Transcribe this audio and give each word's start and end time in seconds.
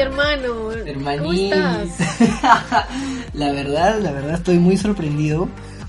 hermano. 0.00 0.48
¿Cómo 0.48 0.72
Hermanís. 0.72 1.52
la 3.32 3.52
verdad, 3.52 3.98
la 4.00 4.12
verdad 4.12 4.34
estoy 4.34 4.58
muy 4.58 4.76
sorprendido. 4.76 5.48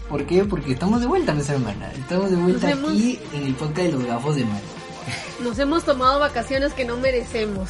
¿Por 0.09 0.25
qué? 0.25 0.43
Porque 0.43 0.73
estamos 0.73 1.01
de 1.01 1.07
vuelta, 1.07 1.33
mis 1.33 1.49
hermanas. 1.49 1.93
Estamos 1.97 2.31
de 2.31 2.37
vuelta 2.37 2.67
Nos 2.69 2.77
hemos- 2.77 2.91
aquí 2.91 3.19
en 3.33 3.43
el 3.43 3.53
podcast 3.55 3.77
de 3.87 3.91
los 3.91 4.05
gafos 4.05 4.35
de 4.35 4.45
mano. 4.45 4.59
Nos 5.43 5.57
hemos 5.59 5.83
tomado 5.83 6.19
vacaciones 6.19 6.73
que 6.73 6.83
no 6.85 6.97
merecemos. 6.97 7.69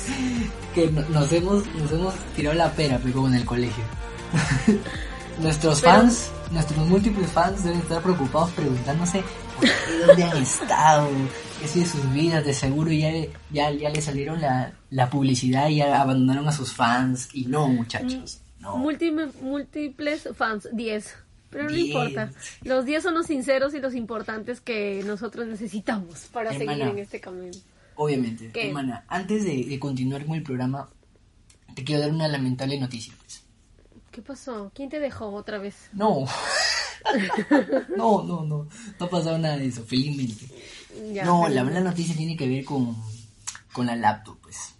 Que 0.73 0.87
no- 0.89 1.03
nos 1.09 1.31
hemos, 1.31 1.65
nos 1.75 1.91
hemos 1.91 2.13
tirado 2.35 2.55
la 2.55 2.71
pera, 2.71 2.99
pero 3.01 3.13
como 3.15 3.27
en 3.27 3.35
el 3.35 3.45
colegio. 3.45 3.83
nuestros 5.41 5.81
Pero- 5.81 5.93
fans, 5.93 6.31
nuestros 6.51 6.85
múltiples 6.87 7.29
fans 7.29 7.63
deben 7.63 7.79
estar 7.79 8.01
preocupados 8.01 8.49
preguntándose 8.51 9.23
por 9.55 9.65
qué, 9.65 9.71
dónde 10.07 10.23
han 10.23 10.37
estado, 10.37 11.07
sido 11.67 11.85
de 11.85 11.91
sus 11.91 12.13
vidas, 12.13 12.45
de 12.45 12.53
seguro 12.53 12.91
ya, 12.91 13.11
ya, 13.51 13.71
ya 13.71 13.89
le 13.89 14.01
salieron 14.01 14.41
la, 14.41 14.73
la 14.89 15.09
publicidad 15.09 15.69
y 15.69 15.77
ya 15.77 16.01
abandonaron 16.01 16.47
a 16.47 16.51
sus 16.51 16.73
fans. 16.73 17.29
Y 17.33 17.45
no, 17.45 17.67
muchachos, 17.67 18.41
no. 18.59 18.77
Múltiples, 18.77 19.35
múltiples 19.41 20.29
fans, 20.35 20.67
10. 20.71 21.15
Pero 21.49 21.63
no 21.63 21.71
10. 21.71 21.87
importa. 21.87 22.31
Los 22.63 22.85
10 22.85 23.03
son 23.03 23.13
los 23.15 23.25
sinceros 23.27 23.73
y 23.73 23.79
los 23.79 23.95
importantes 23.95 24.61
que 24.61 25.03
nosotros 25.05 25.47
necesitamos 25.47 26.27
para 26.31 26.51
Hermana. 26.53 26.71
seguir 26.71 26.87
en 26.87 26.99
este 26.99 27.19
camino. 27.19 27.57
Obviamente, 27.95 28.51
¿Qué? 28.53 28.67
hermana, 28.67 29.03
antes 29.07 29.43
de, 29.43 29.65
de 29.65 29.79
continuar 29.79 30.25
con 30.25 30.35
el 30.35 30.43
programa, 30.43 30.89
te 31.75 31.83
quiero 31.83 32.01
dar 32.01 32.11
una 32.11 32.27
lamentable 32.27 32.79
noticia. 32.79 33.13
Pues. 33.17 33.43
¿Qué 34.11 34.21
pasó? 34.21 34.71
¿Quién 34.73 34.89
te 34.89 34.99
dejó 34.99 35.27
otra 35.33 35.57
vez? 35.57 35.89
No. 35.93 36.25
no, 37.97 38.23
no, 38.23 38.43
no. 38.43 38.67
No 38.99 39.05
ha 39.05 39.09
pasado 39.09 39.37
nada 39.37 39.57
de 39.57 39.67
eso, 39.67 39.83
felizmente. 39.83 40.45
Ya, 41.13 41.23
no, 41.25 41.47
la 41.49 41.63
mala 41.63 41.79
noticia 41.81 42.15
tiene 42.15 42.35
que 42.37 42.47
ver 42.47 42.63
con, 42.65 42.95
con 43.73 43.85
la 43.85 43.95
laptop, 43.95 44.37
pues. 44.41 44.75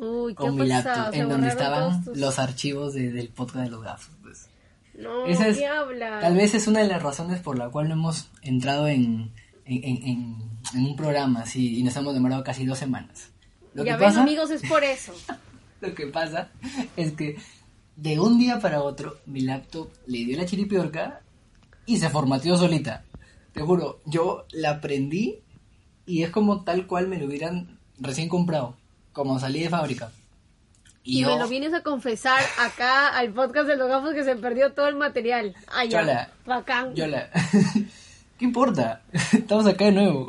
Uy, 0.00 0.32
¿qué 0.32 0.36
Con 0.36 0.56
mi 0.56 0.66
laptop, 0.66 1.10
¿Se 1.12 1.18
en 1.20 1.28
donde 1.28 1.48
estaban 1.48 2.04
tus- 2.04 2.16
los 2.16 2.38
archivos 2.38 2.94
de- 2.94 3.10
del 3.12 3.28
podcast 3.30 3.64
de 3.64 3.70
los 3.70 3.82
gafos, 3.82 4.14
pues. 4.22 4.48
No, 4.94 5.26
Esa 5.26 5.48
es- 5.48 5.58
¿qué 5.58 5.66
habla? 5.66 6.20
Tal 6.20 6.34
vez 6.36 6.54
es 6.54 6.66
una 6.66 6.80
de 6.80 6.88
las 6.88 7.02
razones 7.02 7.40
por 7.40 7.56
la 7.58 7.68
cual 7.70 7.88
no 7.88 7.94
hemos 7.94 8.30
entrado 8.42 8.88
en, 8.88 9.32
en, 9.64 9.84
en- 9.84 10.06
en- 10.06 10.36
en 10.74 10.84
un 10.86 10.96
programa 10.96 11.40
así 11.40 11.78
y 11.78 11.82
nos 11.82 11.96
hemos 11.96 12.14
demorado 12.14 12.42
casi 12.44 12.64
dos 12.66 12.78
semanas. 12.78 13.30
Lo 13.74 13.84
ya 13.84 13.92
que 13.96 14.00
ven, 14.00 14.08
pasa, 14.10 14.22
amigos, 14.22 14.50
es 14.50 14.62
por 14.68 14.82
eso. 14.84 15.12
lo 15.80 15.94
que 15.94 16.06
pasa 16.08 16.50
es 16.96 17.12
que 17.12 17.36
de 17.96 18.18
un 18.20 18.38
día 18.38 18.58
para 18.60 18.82
otro 18.82 19.18
mi 19.26 19.40
laptop 19.42 19.88
le 20.06 20.18
dio 20.24 20.36
la 20.36 20.46
chiripiorca 20.46 21.20
y 21.86 21.98
se 21.98 22.08
formateó 22.10 22.56
solita. 22.56 23.04
Te 23.52 23.62
juro, 23.62 24.00
yo 24.04 24.46
la 24.52 24.80
prendí 24.80 25.40
y 26.08 26.22
es 26.22 26.30
como 26.30 26.64
tal 26.64 26.86
cual 26.86 27.06
me 27.06 27.18
lo 27.18 27.26
hubieran 27.26 27.78
recién 28.00 28.28
comprado, 28.28 28.74
como 29.12 29.38
salí 29.38 29.62
de 29.62 29.68
fábrica. 29.68 30.10
Y, 31.04 31.20
yo, 31.20 31.28
me 31.28 31.38
lo 31.38 31.48
vienes 31.48 31.72
a 31.72 31.82
confesar 31.82 32.40
acá 32.58 33.08
al 33.08 33.32
podcast 33.32 33.68
de 33.68 33.76
los 33.76 33.88
gafos 33.88 34.12
que 34.12 34.24
se 34.24 34.36
perdió 34.36 34.72
todo 34.72 34.88
el 34.88 34.96
material. 34.96 35.54
Ay, 35.68 35.88
ya. 35.88 36.00
Chola. 36.00 36.32
Bacán. 36.44 36.94
yo 36.94 37.06
la... 37.06 37.30
¿Qué 38.38 38.44
importa? 38.44 39.02
Estamos 39.32 39.66
acá 39.66 39.86
de 39.86 39.92
nuevo. 39.92 40.28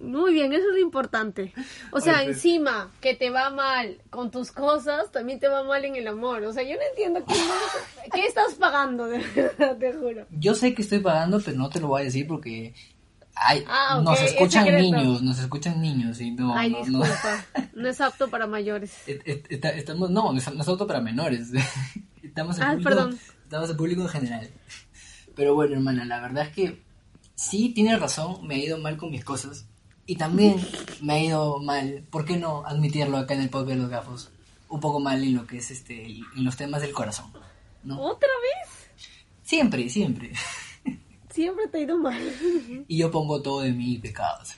Muy 0.00 0.32
bien, 0.32 0.52
eso 0.52 0.68
es 0.68 0.74
lo 0.74 0.78
importante. 0.78 1.52
O 1.90 2.00
sea, 2.00 2.18
Ay, 2.18 2.26
pues. 2.26 2.36
encima 2.36 2.90
que 3.00 3.14
te 3.14 3.30
va 3.30 3.50
mal 3.50 3.98
con 4.10 4.30
tus 4.30 4.52
cosas, 4.52 5.10
también 5.10 5.40
te 5.40 5.48
va 5.48 5.62
mal 5.64 5.84
en 5.84 5.96
el 5.96 6.06
amor. 6.06 6.42
O 6.44 6.52
sea, 6.52 6.62
yo 6.62 6.76
no 6.76 6.82
entiendo 6.90 7.24
qué, 7.26 7.34
qué 8.12 8.26
estás 8.26 8.54
pagando, 8.54 9.06
de 9.08 9.18
verdad, 9.18 9.76
te 9.76 9.92
juro. 9.92 10.26
Yo 10.30 10.54
sé 10.54 10.74
que 10.74 10.82
estoy 10.82 11.00
pagando, 11.00 11.40
pero 11.40 11.56
no 11.56 11.68
te 11.68 11.80
lo 11.80 11.88
voy 11.88 12.02
a 12.02 12.04
decir 12.04 12.26
porque 12.26 12.74
hay, 13.40 13.64
Ah, 13.68 13.98
ok, 13.98 14.04
nos 14.04 14.20
es 14.20 14.32
escuchan 14.32 14.74
niños, 14.76 15.22
nos 15.22 15.38
escuchan 15.38 15.80
niños 15.80 16.20
y 16.20 16.30
no, 16.32 16.56
Ay, 16.56 16.70
no, 16.70 16.78
no. 16.86 17.04
disculpa. 17.04 17.44
No 17.74 17.88
es 17.88 18.00
apto 18.00 18.28
para 18.28 18.46
mayores. 18.46 18.92
Estamos, 19.06 20.10
no, 20.10 20.32
no 20.32 20.38
es 20.38 20.52
no 20.52 20.64
auto 20.64 20.86
para 20.86 21.00
menores. 21.00 21.48
estamos 22.22 22.56
en 22.58 22.62
Ah, 22.64 22.70
público, 22.72 22.88
perdón. 22.90 23.18
estamos 23.44 23.70
en 23.70 23.76
público 23.76 24.02
en 24.02 24.08
general. 24.08 24.50
Pero 25.36 25.54
bueno, 25.54 25.74
hermana, 25.74 26.04
la 26.04 26.20
verdad 26.20 26.46
es 26.48 26.52
que 26.52 26.82
sí 27.36 27.68
tienes 27.70 28.00
razón, 28.00 28.44
me 28.46 28.56
ha 28.56 28.58
ido 28.58 28.78
mal 28.78 28.96
con 28.96 29.10
mis 29.12 29.24
cosas. 29.24 29.66
Y 30.06 30.16
también 30.16 30.56
me 31.02 31.12
ha 31.14 31.20
ido 31.22 31.60
mal, 31.60 32.04
¿por 32.10 32.24
qué 32.24 32.36
no 32.36 32.64
admitirlo 32.66 33.16
acá 33.18 33.34
en 33.34 33.42
el 33.42 33.50
podcast 33.50 33.70
de 33.70 33.76
los 33.76 33.90
gafos? 33.90 34.30
Un 34.68 34.80
poco 34.80 34.98
mal 35.00 35.22
en 35.22 35.34
lo 35.36 35.46
que 35.46 35.58
es 35.58 35.70
este, 35.70 36.04
en 36.04 36.44
los 36.44 36.56
temas 36.56 36.82
del 36.82 36.92
corazón. 36.92 37.32
¿no? 37.84 38.00
¿Otra 38.00 38.28
vez? 38.42 38.90
Siempre, 39.44 39.88
siempre. 39.88 40.32
Siempre 41.38 41.68
te 41.68 41.78
ha 41.78 41.80
ido 41.82 41.96
mal. 41.98 42.20
Y 42.88 42.98
yo 42.98 43.12
pongo 43.12 43.40
todo 43.40 43.60
de 43.60 43.70
mis 43.70 44.00
pecados. 44.00 44.56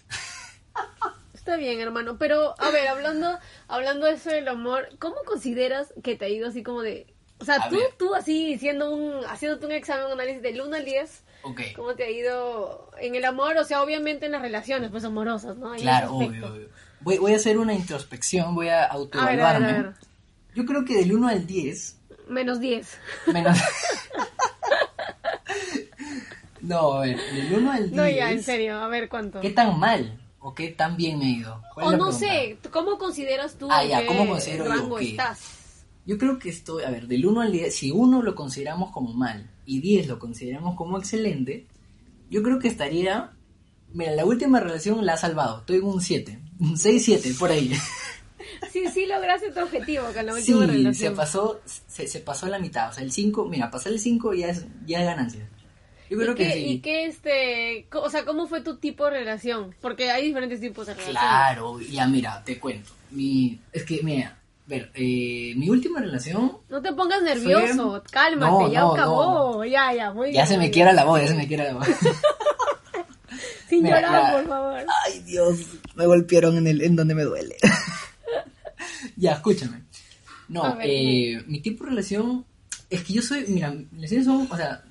Está 1.35 1.57
bien, 1.57 1.79
hermano. 1.79 2.17
Pero, 2.19 2.55
a 2.59 2.71
ver, 2.71 2.89
hablando, 2.89 3.39
hablando 3.69 4.07
de 4.07 4.13
eso 4.15 4.31
del 4.31 4.49
amor, 4.49 4.89
¿cómo 4.99 5.17
consideras 5.27 5.93
que 6.03 6.17
te 6.17 6.25
ha 6.25 6.29
ido 6.31 6.49
así 6.49 6.63
como 6.63 6.81
de... 6.81 7.07
O 7.39 7.45
sea, 7.45 7.57
A 7.57 7.69
tú, 7.69 7.77
ver. 7.77 7.91
tú 7.99 8.15
así, 8.15 8.57
siendo 8.59 8.91
un, 8.95 9.23
haciéndote 9.27 9.67
un 9.67 9.73
examen, 9.73 10.07
un 10.07 10.13
análisis 10.13 10.41
del 10.41 10.59
1 10.59 10.75
al 10.75 10.85
10, 10.87 11.23
Ok. 11.43 11.61
¿cómo 11.77 11.95
te 11.97 12.05
ha 12.05 12.11
ido 12.11 12.91
en 12.99 13.15
el 13.15 13.27
amor? 13.27 13.59
O 13.59 13.65
sea, 13.65 13.83
obviamente 13.83 14.25
en 14.25 14.33
las 14.33 14.41
relacionas, 14.41 14.91
pues 14.91 15.05
amorosas, 15.05 15.59
¿no? 15.59 15.75
En 15.75 15.83
Claro, 15.83 16.15
obvio, 16.15 16.47
obvio. 16.47 16.69
Voy, 17.01 17.19
voy 17.19 17.35
a 17.35 17.37
hacer 17.37 17.59
una 17.59 17.75
introspección, 17.75 18.55
voy 18.55 18.69
a 18.69 18.85
A 18.85 18.87
ver, 18.87 18.87
a 18.87 18.87
ver, 18.87 19.01
autoevaluarme. 19.01 19.69
a 19.69 19.73
ver. 19.83 19.93
Yo 20.55 20.65
creo 20.65 20.85
que 20.87 20.97
del 20.97 21.13
1 21.13 21.29
al 21.29 21.47
10, 21.47 21.97
Menos 22.29 22.59
10. 22.59 22.99
menos... 23.35 23.59
no, 26.71 26.93
a 26.95 27.01
ver, 27.01 27.19
del 27.35 27.53
1 27.55 27.71
al 27.73 27.83
10... 27.91 27.93
No, 27.93 28.09
ya, 28.09 28.33
en 28.33 28.43
serio, 28.43 28.79
a 28.79 28.89
ver 28.89 29.09
cuánto. 29.09 29.41
¿Qué 29.41 29.51
tan 29.51 29.79
mal 29.79 30.21
o 30.39 30.55
qué 30.55 30.69
tan 30.69 30.97
bien 30.97 31.19
me 31.19 31.27
he 31.27 31.31
ido? 31.41 31.61
¿Cuál 31.75 31.87
O 31.87 31.97
no 31.97 32.13
sé, 32.13 32.59
¿cómo 32.71 32.97
consideras 32.99 33.57
tú 33.59 33.69
Ah, 33.71 33.85
ya, 33.85 34.07
¿cómo 34.07 34.27
considero 34.27 34.65
yo 34.67 34.71
rango 34.73 34.97
qué? 34.97 35.11
estás? 35.11 35.85
Yo 36.07 36.17
creo 36.19 36.39
que 36.39 36.49
estoy, 36.49 36.85
a 36.85 36.91
ver, 36.91 37.07
del 37.07 37.27
1 37.27 37.41
al 37.43 37.53
10, 37.53 37.75
si 37.75 37.91
uno 37.91 38.23
lo 38.23 38.35
consideramos 38.35 38.91
como 38.91 39.13
mal 39.13 39.51
y 39.67 39.81
10 39.81 40.09
lo 40.09 40.19
consideramos 40.19 40.75
como 40.77 40.97
excelente, 40.99 41.67
yo 42.31 42.43
creo 42.43 42.59
que 42.59 42.69
estaría... 42.69 43.33
Mira, 43.93 44.13
la 44.13 44.25
última 44.25 44.61
relación 44.61 45.05
la 45.05 45.15
ha 45.15 45.17
salvado, 45.17 45.59
estoy 45.61 45.79
en 45.79 45.85
un 45.85 46.01
7, 46.01 46.39
un 46.61 46.77
6-7, 46.77 47.39
por 47.39 47.51
ahí. 47.51 47.73
Sí, 48.73 48.85
sí 48.93 49.07
lograste 49.07 49.51
tu 49.53 49.61
objetivo 49.61 50.05
con 50.15 50.27
la 50.27 50.33
Sí, 50.35 50.53
última 50.53 50.67
se 50.67 50.73
relación. 50.73 51.15
pasó, 51.17 51.61
se, 51.65 52.07
se 52.07 52.21
pasó 52.21 52.47
la 52.47 52.59
mitad, 52.59 52.91
o 52.91 52.93
sea, 52.93 53.03
el 53.05 53.11
5, 53.13 53.47
mira, 53.47 53.71
pasar 53.71 53.93
el 53.93 53.99
5 53.99 54.33
ya 54.35 54.49
es, 54.49 54.65
ya 54.87 55.01
es 55.01 55.07
ganancia. 55.07 55.49
Yo 56.11 56.19
creo 56.19 56.33
¿Y 56.33 56.35
que 56.35 56.45
qué, 56.45 56.53
sí. 56.53 56.65
y 56.67 56.79
qué, 56.81 57.07
este, 57.07 57.87
o 57.93 58.11
sea, 58.11 58.25
cómo 58.25 58.47
fue 58.49 58.61
tu 58.63 58.77
tipo 58.79 59.05
de 59.05 59.13
relación? 59.13 59.75
Porque 59.81 60.11
hay 60.11 60.27
diferentes 60.27 60.61
tipos 60.61 60.87
de 60.89 60.95
relaciones. 60.95 61.23
Claro, 61.23 61.81
ya 61.81 62.07
mira, 62.09 62.43
te 62.45 62.59
cuento. 62.59 62.91
Mi, 63.13 63.59
es 63.73 63.85
que, 63.85 64.01
mira, 64.03 64.29
a 64.31 64.69
ver, 64.69 64.91
eh, 64.95 65.53
mi 65.57 65.69
última 65.71 66.01
relación 66.01 66.59
No 66.69 66.83
te 66.83 66.93
pongas 66.93 67.23
nervioso, 67.23 68.03
cálmate, 68.11 68.51
No, 68.53 68.73
ya 68.73 68.81
no, 68.81 68.93
acabó, 68.95 69.65
ya, 69.65 69.93
ya, 69.95 70.13
muy 70.13 70.29
ya 70.33 70.43
bien, 70.43 70.47
se 70.49 70.59
me 70.59 70.71
quiera 70.71 70.93
la 70.93 71.05
voz, 71.05 71.21
ya 71.21 71.29
se 71.29 71.35
me 71.35 71.47
quiera 71.47 71.65
la 71.65 71.75
voz. 71.75 71.87
Sin 73.69 73.85
Mira, 73.85 74.01
llorar, 74.01 74.23
la- 74.23 74.33
por 74.41 74.49
favor. 74.49 74.85
Ay, 75.07 75.21
Dios, 75.21 75.59
me 75.95 76.07
golpearon 76.07 76.57
en 76.59 76.67
el 76.67 76.83
en 76.83 76.97
donde 76.97 77.15
me 77.15 77.23
duele. 77.23 77.57
ya, 79.17 79.33
escúchame. 79.33 79.83
No, 80.49 80.77
ver, 80.77 80.87
eh, 80.91 81.45
mi 81.47 81.61
tipo 81.61 81.85
de 81.85 81.91
relación 81.91 82.45
es 82.89 83.05
que 83.05 83.13
yo 83.13 83.23
soy, 83.23 83.45
mira, 83.47 83.73
relaciones 83.93 84.27
son, 84.27 84.49
o 84.51 84.57
sea, 84.57 84.83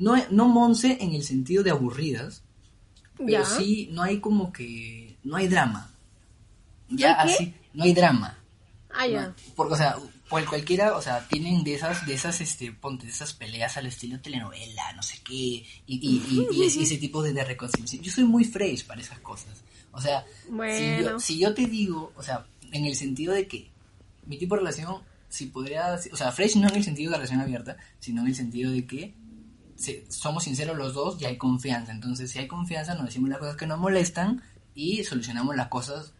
no, 0.00 0.16
no 0.30 0.48
monce 0.48 0.98
en 1.00 1.12
el 1.14 1.22
sentido 1.22 1.62
de 1.62 1.70
aburridas, 1.70 2.42
pero 3.16 3.28
Ya. 3.30 3.44
sí 3.44 3.88
no 3.92 4.02
hay 4.02 4.18
como 4.18 4.52
que, 4.52 5.16
no 5.22 5.36
hay 5.36 5.46
drama. 5.46 5.92
Ya 6.88 7.12
así, 7.12 7.54
no 7.74 7.84
hay 7.84 7.92
drama. 7.94 8.36
Ah, 8.92 9.06
ya. 9.06 9.28
No, 9.28 9.34
porque, 9.54 9.74
o 9.74 9.76
sea, 9.76 9.96
cual- 10.28 10.46
cualquiera, 10.48 10.96
o 10.96 11.02
sea, 11.02 11.26
tienen 11.28 11.62
de 11.62 11.74
esas, 11.74 12.04
de 12.06 12.14
esas, 12.14 12.40
este, 12.40 12.72
ponte, 12.72 13.06
de 13.06 13.12
esas 13.12 13.32
peleas 13.32 13.76
al 13.76 13.86
estilo 13.86 14.20
telenovela, 14.20 14.92
no 14.96 15.02
sé 15.02 15.18
qué, 15.24 15.34
y, 15.34 15.64
y, 15.86 16.22
y, 16.28 16.48
y 16.50 16.64
ese, 16.82 16.96
tipo 16.98 17.22
de, 17.22 17.32
de 17.32 17.44
reconciliación. 17.44 18.02
Yo 18.02 18.10
soy 18.10 18.24
muy 18.24 18.44
fresh 18.44 18.84
para 18.86 19.00
esas 19.00 19.20
cosas. 19.20 19.62
O 19.92 20.00
sea, 20.00 20.24
si, 20.44 20.50
Bueno. 20.52 21.10
yo, 21.10 21.20
si 21.20 21.38
yo 21.38 21.54
te 21.54 21.66
digo, 21.66 22.12
o 22.16 22.22
sea, 22.22 22.46
en 22.72 22.84
el 22.86 22.96
sentido 22.96 23.32
de 23.34 23.46
que 23.46 23.70
mi 24.26 24.36
tipo 24.38 24.54
de 24.56 24.60
relación, 24.62 24.96
si 25.28 25.46
podría, 25.46 25.94
o 26.12 26.16
sea, 26.16 26.32
fresh 26.32 26.56
no 26.56 26.68
en 26.68 26.74
el 26.76 26.84
sentido 26.84 27.10
de 27.12 27.18
relación 27.18 27.40
abierta, 27.40 27.76
sino 28.00 28.22
en 28.22 28.28
el 28.28 28.34
sentido 28.34 28.72
de 28.72 28.84
que 28.86 29.14
somos 30.08 30.44
sinceros 30.44 30.76
los 30.76 30.94
dos 30.94 31.20
y 31.20 31.24
hay 31.24 31.36
confianza. 31.38 31.92
Entonces, 31.92 32.30
si 32.30 32.38
hay 32.38 32.46
confianza, 32.48 32.94
nos 32.94 33.06
decimos 33.06 33.30
las 33.30 33.38
cosas 33.38 33.56
que 33.56 33.66
nos 33.66 33.78
molestan 33.78 34.42
y 34.74 35.04
solucionamos 35.04 35.56
las 35.56 35.68
cosas 35.68 36.12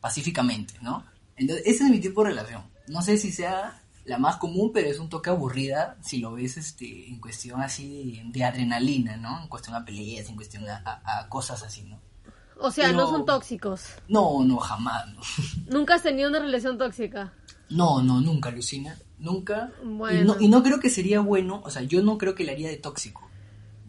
pacíficamente, 0.00 0.74
¿no? 0.80 1.04
Entonces, 1.36 1.66
ese 1.66 1.84
es 1.84 1.90
mi 1.90 2.00
tipo 2.00 2.22
de 2.22 2.30
relación. 2.30 2.62
No 2.88 3.02
sé 3.02 3.16
si 3.18 3.32
sea 3.32 3.82
la 4.04 4.18
más 4.18 4.36
común, 4.36 4.70
pero 4.72 4.88
es 4.88 4.98
un 4.98 5.08
toque 5.08 5.30
aburrida 5.30 5.96
si 6.02 6.18
lo 6.18 6.32
ves 6.32 6.56
este, 6.56 7.08
en 7.08 7.20
cuestión 7.20 7.60
así 7.60 8.22
de, 8.24 8.38
de 8.38 8.44
adrenalina, 8.44 9.16
¿no? 9.16 9.42
En 9.42 9.48
cuestión 9.48 9.76
a 9.76 9.84
peleas, 9.84 10.28
en 10.28 10.36
cuestión 10.36 10.66
a, 10.68 10.82
a- 10.84 11.18
a 11.20 11.28
cosas 11.28 11.62
así, 11.62 11.82
¿no? 11.82 12.00
O 12.60 12.70
sea, 12.70 12.86
Pero- 12.86 12.98
no 12.98 13.10
son 13.10 13.26
tóxicos. 13.26 13.82
No, 14.08 14.42
no, 14.44 14.56
jamás, 14.58 15.06
no. 15.14 15.20
Nunca 15.78 15.94
has 15.94 16.02
tenido 16.02 16.28
una 16.28 16.40
relación 16.40 16.78
tóxica. 16.78 17.32
No, 17.70 18.02
no, 18.02 18.20
nunca, 18.20 18.50
Lucina. 18.50 18.96
Nunca. 19.18 19.72
Bueno. 19.84 20.20
Y, 20.20 20.24
no, 20.24 20.40
y 20.40 20.48
no 20.48 20.62
creo 20.62 20.78
que 20.80 20.88
sería 20.90 21.20
bueno, 21.20 21.60
o 21.64 21.70
sea, 21.70 21.82
yo 21.82 22.02
no 22.02 22.16
creo 22.18 22.34
que 22.34 22.44
le 22.44 22.52
haría 22.52 22.68
de 22.68 22.76
tóxico. 22.76 23.28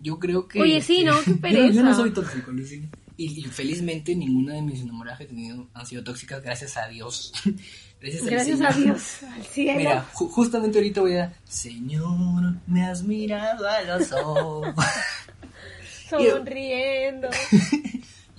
Yo 0.01 0.17
creo 0.19 0.47
que... 0.47 0.61
Oye, 0.61 0.81
sí, 0.81 1.03
¿no? 1.03 1.13
Qué 1.21 1.25
Yo- 1.31 1.35
Yo, 1.35 1.41
pereza. 1.41 1.81
no 1.83 1.95
soy 1.95 2.11
tóxico, 2.11 2.51
Lucina. 2.51 2.87
Y, 3.17 3.39
y 3.39 3.43
felizmente 3.43 4.15
ninguna 4.15 4.53
de 4.53 4.61
mis 4.61 4.79
enamoradas 4.81 5.17
que 5.19 5.25
he 5.25 5.27
tenido 5.27 5.67
han 5.73 5.85
sido 5.85 6.03
tóxicas, 6.03 6.41
gracias 6.41 6.77
a 6.77 6.87
Dios. 6.87 7.33
Gracias, 8.01 8.23
Gracias 8.27 8.61
a 8.61 8.71
Dios, 8.71 9.23
al 9.23 9.43
cielo. 9.43 9.77
Mira, 9.77 10.05
ju- 10.13 10.29
justamente 10.29 10.77
ahorita 10.77 11.01
voy 11.01 11.17
a... 11.17 11.33
Señor, 11.43 12.55
me 12.65 12.85
has 12.85 13.03
mirado 13.03 13.67
a 13.67 13.81
los 13.81 14.09
ojos. 14.13 14.73
sonriendo. 16.09 17.27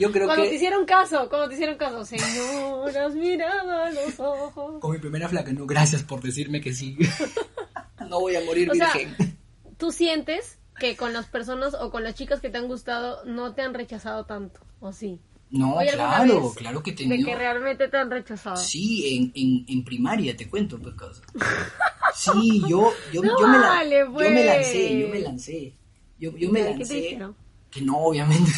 Yo 0.01 0.11
creo 0.11 0.27
Cuando 0.27 0.45
te 0.49 0.55
hicieron 0.55 0.87
caso, 0.87 1.29
cuando 1.29 1.47
te 1.49 1.55
hicieron 1.55 1.77
caso, 1.77 2.05
señoras, 2.07 3.15
miraba 3.15 3.91
los 3.91 4.19
ojos. 4.19 4.81
con 4.81 4.93
mi 4.93 4.99
primera 4.99 5.29
flaca, 5.29 5.53
no, 5.53 5.67
gracias 5.67 6.03
por 6.03 6.23
decirme 6.23 6.63
que 6.63 6.73
sí. 6.73 6.97
no 8.09 8.19
voy 8.21 8.35
a 8.35 8.41
morir 8.41 8.71
O 8.71 8.75
sea, 8.75 8.93
virgen. 8.95 9.37
¿Tú 9.77 9.93
sientes 9.93 10.59
que 10.79 10.97
con 10.97 11.13
las 11.13 11.27
personas 11.27 11.75
o 11.75 11.91
con 11.91 12.03
las 12.03 12.15
chicas 12.15 12.41
que 12.41 12.49
te 12.49 12.57
han 12.57 12.67
gustado 12.67 13.23
no 13.27 13.53
te 13.53 13.61
han 13.61 13.75
rechazado 13.75 14.25
tanto? 14.25 14.61
¿O 14.81 14.93
sí? 14.93 15.21
No, 15.51 15.79
¿Hay 15.79 15.89
alguna 15.89 16.15
claro, 16.17 16.53
claro 16.57 16.83
que 16.83 16.93
he 16.93 16.95
De 17.09 17.23
que 17.23 17.35
realmente 17.35 17.89
te 17.89 17.97
han 17.99 18.11
rechazado. 18.11 18.57
Sí, 18.57 19.17
en, 19.17 19.33
en, 19.35 19.67
en 19.69 19.85
primaria, 19.85 20.35
te 20.35 20.49
cuento, 20.49 20.79
pues, 20.79 20.95
causa. 20.95 21.23
Sí, 22.15 22.63
yo, 22.69 22.91
yo, 23.13 23.23
No 23.23 23.39
yo, 23.39 23.47
me 23.49 23.59
la- 23.59 23.69
vale, 23.69 23.99
yo 23.99 24.11
me 24.31 24.45
lancé, 24.45 24.89
pues. 24.89 25.01
yo 25.01 25.09
me 25.09 25.21
lancé. 25.21 25.73
Yo, 26.19 26.37
yo 26.37 26.51
me 26.51 26.61
¿Qué 26.61 26.65
te 26.73 26.79
lancé. 26.79 26.95
dijeron? 26.95 27.37
Que 27.71 27.83
no, 27.83 27.99
obviamente. 27.99 28.51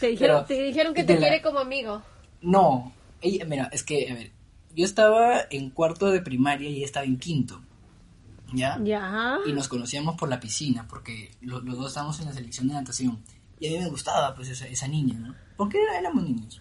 Te 0.00 0.08
dijeron, 0.08 0.44
te 0.46 0.62
dijeron 0.62 0.94
que 0.94 1.04
te 1.04 1.14
la- 1.14 1.20
quiere 1.20 1.42
como 1.42 1.58
amigo. 1.58 2.02
No, 2.40 2.92
ella, 3.20 3.44
mira, 3.44 3.68
es 3.72 3.82
que, 3.82 4.10
a 4.10 4.14
ver, 4.14 4.32
yo 4.74 4.84
estaba 4.84 5.40
en 5.50 5.70
cuarto 5.70 6.10
de 6.10 6.20
primaria 6.22 6.68
y 6.68 6.76
ella 6.76 6.86
estaba 6.86 7.06
en 7.06 7.18
quinto. 7.18 7.60
¿Ya? 8.54 8.78
Ya. 8.84 9.38
Y 9.46 9.52
nos 9.52 9.68
conocíamos 9.68 10.16
por 10.16 10.28
la 10.28 10.38
piscina, 10.38 10.86
porque 10.88 11.30
lo- 11.40 11.60
los 11.60 11.76
dos 11.78 11.88
estábamos 11.88 12.20
en 12.20 12.26
la 12.26 12.32
selección 12.32 12.68
de 12.68 12.74
natación. 12.74 13.22
Y 13.58 13.68
a 13.68 13.70
mí 13.70 13.78
me 13.78 13.88
gustaba, 13.88 14.34
pues, 14.34 14.48
esa, 14.50 14.66
esa 14.66 14.88
niña, 14.88 15.14
¿no? 15.18 15.34
Porque 15.56 15.78
éramos 15.98 16.22
niños. 16.24 16.60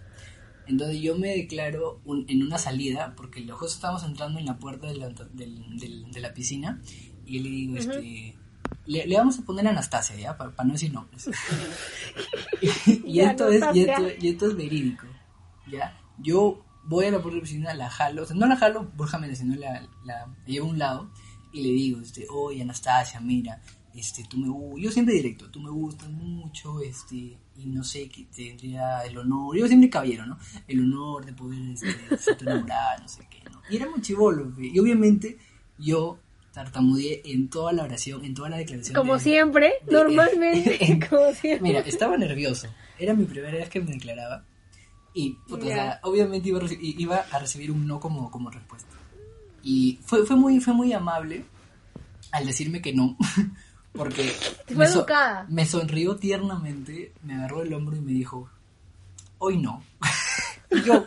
Entonces 0.67 1.01
yo 1.01 1.17
me 1.17 1.29
declaro 1.35 1.99
un- 2.05 2.25
en 2.29 2.43
una 2.43 2.57
salida, 2.57 3.13
porque 3.17 3.41
los 3.41 3.59
dos 3.59 3.73
estábamos 3.73 4.03
entrando 4.03 4.39
en 4.39 4.45
la 4.45 4.57
puerta 4.57 4.87
de 4.87 4.95
la, 4.95 5.09
de 5.09 6.19
la 6.21 6.33
piscina, 6.33 6.79
y 7.25 7.37
yo 7.37 7.43
le 7.43 7.49
digo, 7.49 7.75
este... 7.75 8.35
Le, 8.85 9.05
le 9.05 9.17
vamos 9.17 9.39
a 9.39 9.43
poner 9.43 9.67
Anastasia, 9.67 10.15
¿ya? 10.15 10.37
Para, 10.37 10.51
no 10.63 10.73
decir 10.73 10.91
nombres. 10.91 11.29
y, 12.61 13.13
Ya, 13.13 13.31
esto 13.31 13.47
es, 13.49 13.63
y, 13.75 13.81
esto, 13.81 14.03
y 14.19 14.27
esto 14.29 14.47
es 14.47 14.55
verídico, 14.55 15.05
¿ya? 15.67 15.97
Yo 16.17 16.65
voy 16.83 17.05
a 17.05 17.11
la 17.11 17.21
puerta 17.21 17.35
de 17.35 17.37
la 17.37 17.41
piscina, 17.41 17.73
la 17.73 17.89
jalo, 17.89 18.23
o 18.23 18.25
sea, 18.25 18.35
no 18.35 18.47
la 18.47 18.57
jalo, 18.57 18.91
Borja 18.95 19.17
me 19.17 19.33
sino 19.35 19.55
la, 19.55 19.87
la 20.03 20.27
llevo 20.45 20.67
a 20.67 20.69
un 20.69 20.79
lado, 20.79 21.11
y 21.51 21.61
le 21.61 21.69
digo, 21.69 22.01
este, 22.01 22.27
oye 22.29 22.61
Anastasia, 22.61 23.19
mira, 23.19 23.61
este, 23.93 24.23
tú 24.23 24.37
me 24.37 24.81
yo 24.81 24.91
siempre 24.91 25.15
directo, 25.15 25.49
tú 25.49 25.59
me 25.59 25.69
gustas 25.69 26.09
mucho, 26.09 26.81
este, 26.81 27.37
y 27.55 27.65
no 27.65 27.83
sé, 27.83 28.09
que 28.09 28.25
tendría 28.25 29.01
el 29.01 29.17
honor, 29.17 29.57
yo 29.57 29.67
siempre 29.67 29.89
caballero, 29.89 30.25
¿no? 30.25 30.37
El 30.67 30.79
honor 30.81 31.25
de 31.25 31.33
poder, 31.33 31.61
este, 31.71 32.17
ser 32.17 32.37
tu 32.37 32.45
enamorada, 32.45 32.97
no 32.99 33.07
sé 33.07 33.27
qué, 33.29 33.43
¿no? 33.49 33.61
Y 33.69 33.75
era 33.75 33.89
muy 33.89 34.01
chivolo, 34.01 34.53
y 34.59 34.77
obviamente 34.79 35.37
yo 35.77 36.19
tartamudeé 36.53 37.21
en 37.25 37.49
toda 37.49 37.71
la 37.73 37.83
oración, 37.83 38.25
en 38.25 38.33
toda 38.33 38.49
la 38.49 38.57
declaración. 38.57 38.95
Como 38.95 39.13
de- 39.15 39.19
siempre, 39.21 39.73
de- 39.85 39.93
normalmente, 39.93 40.99
como 41.09 41.31
siempre. 41.33 41.61
Mira, 41.61 41.79
estaba 41.81 42.17
nervioso, 42.17 42.67
era 42.99 43.13
mi 43.13 43.25
primera 43.25 43.57
vez 43.57 43.69
que 43.69 43.79
me 43.81 43.91
declaraba, 43.93 44.43
y, 45.13 45.31
puta, 45.47 45.65
o 45.65 45.69
Ya. 45.69 45.75
sea, 45.75 45.99
obviamente 46.03 46.49
iba 46.49 46.59
a, 46.59 46.63
iba 46.79 47.17
a 47.31 47.39
recibir 47.39 47.71
un 47.71 47.85
no 47.87 47.99
como, 47.99 48.29
como 48.31 48.49
respuesta. 48.49 48.89
Y 49.63 49.99
fue, 50.05 50.25
fue, 50.25 50.35
muy, 50.35 50.59
fue 50.59 50.73
muy 50.73 50.91
amable 50.93 51.45
al 52.31 52.45
decirme 52.45 52.81
que 52.81 52.93
no, 52.93 53.17
porque 53.93 54.33
Te 54.65 54.73
fue 54.75 54.85
me, 54.85 54.91
so- 54.91 54.99
educada. 54.99 55.45
me 55.49 55.65
sonrió 55.65 56.15
tiernamente, 56.15 57.11
me 57.23 57.33
agarró 57.35 57.61
el 57.61 57.73
hombro 57.73 57.95
y 57.95 58.01
me 58.01 58.11
dijo, 58.13 58.49
hoy 59.37 59.57
no. 59.57 59.83
y 60.71 60.81
yo, 60.83 61.05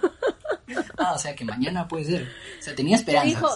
ah, 0.98 1.12
o 1.14 1.18
sea 1.18 1.34
que 1.34 1.44
mañana 1.44 1.88
puede 1.88 2.04
ser. 2.04 2.28
O 2.60 2.62
sea, 2.62 2.74
tenía 2.74 2.96
Te 2.96 3.00
esperanzas. 3.00 3.28
dijo, 3.28 3.48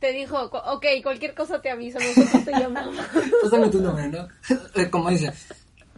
te 0.00 0.12
dijo, 0.12 0.50
"Cu- 0.50 0.56
ok, 0.56 0.84
cualquier 1.02 1.34
cosa 1.34 1.60
te 1.60 1.70
aviso, 1.70 1.98
nosotros 1.98 2.44
te 2.44 2.52
llamamos. 2.52 2.96
Pásame 3.42 3.68
tu 3.68 3.80
nombre, 3.80 4.08
¿no? 4.08 4.28
Como 4.90 5.10
dice, 5.10 5.32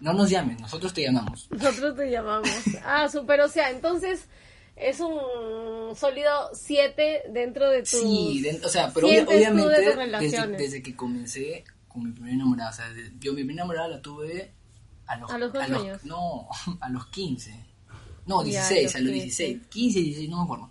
no 0.01 0.13
nos 0.13 0.31
llames, 0.31 0.61
nosotros 0.61 0.93
te 0.93 1.03
llamamos. 1.03 1.49
Nosotros 1.51 1.97
te 1.97 2.11
llamamos. 2.11 2.49
Ah, 2.85 3.09
súper, 3.09 3.41
o 3.41 3.49
sea, 3.49 3.71
entonces 3.71 4.27
es 4.77 5.01
un 5.01 5.95
sólido 5.97 6.31
7 6.53 7.23
dentro 7.33 7.69
de 7.71 7.81
tus... 7.81 7.91
Sí, 7.91 8.41
de- 8.43 8.61
o 8.65 8.69
sea, 8.69 8.93
pero 8.95 9.09
obvia- 9.09 9.25
de 9.25 9.37
obviamente 9.37 9.63
tus 9.63 10.21
desde, 10.21 10.47
desde 10.57 10.83
que 10.83 10.95
comencé 10.95 11.65
con 11.89 12.05
mi 12.05 12.13
primera 12.13 12.35
enamorada, 12.35 12.71
o 12.71 12.75
sea, 12.75 12.89
de- 12.91 13.13
yo 13.19 13.33
mi 13.33 13.39
primera 13.43 13.55
enamorada 13.65 13.89
la 13.89 14.01
tuve 14.03 14.53
a 15.07 15.17
los, 15.17 15.31
¿A 15.31 15.39
los 15.39 15.51
cuántos 15.51 15.79
años? 15.81 16.05
No, 16.05 16.49
a 16.81 16.89
los 16.91 17.07
15. 17.07 17.67
No, 18.27 18.45
Ya, 18.45 18.69
16, 18.69 18.95
a 18.95 18.99
a 18.99 19.01
los 19.01 19.07
los 19.11 19.15
16. 19.15 19.67
15, 19.69 20.01
16, 20.01 20.29
no 20.31 20.37
me 20.37 20.43
acuerdo. 20.45 20.71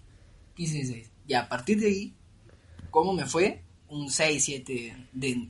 15, 0.55 0.73
16. 0.75 1.11
Y 1.27 1.33
a 1.33 1.49
partir 1.49 1.79
de 1.81 1.87
ahí, 1.87 2.15
¿cómo 2.91 3.13
me 3.13 3.25
fue? 3.25 3.63
Un 3.89 4.09
6, 4.11 4.43
7 4.43 5.07
de... 5.13 5.47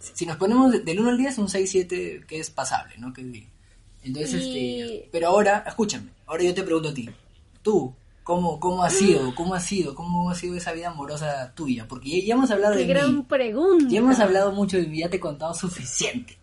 Si 0.00 0.26
nos 0.26 0.36
ponemos 0.36 0.70
de- 0.72 0.80
del 0.80 1.00
1 1.00 1.10
al 1.10 1.18
10, 1.18 1.38
un 1.38 1.48
6, 1.48 1.70
7 1.70 2.24
que 2.28 2.38
es 2.38 2.50
pasable, 2.50 2.94
¿no? 2.98 3.12
Que 3.12 3.22
es 3.22 3.30
bien. 3.30 3.48
Entonces, 4.02 4.42
Y- 4.42 4.80
este... 4.80 5.08
Pero 5.12 5.28
ahora, 5.28 5.64
escúchame, 5.66 6.10
ahora 6.26 6.42
yo 6.44 6.54
te 6.54 6.62
pregunto 6.62 6.90
a 6.90 6.94
ti. 6.94 7.08
Tú, 7.62 7.94
¿cómo, 8.22 8.60
cómo 8.60 8.82
ha 8.84 8.90
sido? 8.90 9.34
¿Cómo 9.34 9.54
ha 9.54 9.60
sido? 9.60 9.94
¿Cómo 9.94 10.30
ha 10.30 10.34
sido 10.34 10.56
esa 10.56 10.72
vida 10.72 10.88
amorosa 10.90 11.52
tuya? 11.54 11.86
Porque 11.88 12.10
ya, 12.20 12.26
ya 12.26 12.34
hemos 12.34 12.50
hablado 12.50 12.74
Qué 12.74 12.80
de 12.80 12.86
gran 12.86 13.16
mí. 13.16 13.22
pregunta. 13.22 13.86
Ya 13.88 13.98
hemos 14.00 14.18
hablado 14.20 14.52
mucho 14.52 14.76
de 14.76 14.86
mí, 14.86 14.98
ya 15.00 15.08
te 15.08 15.16
he 15.16 15.20
contado 15.20 15.54
suficiente. 15.54 16.36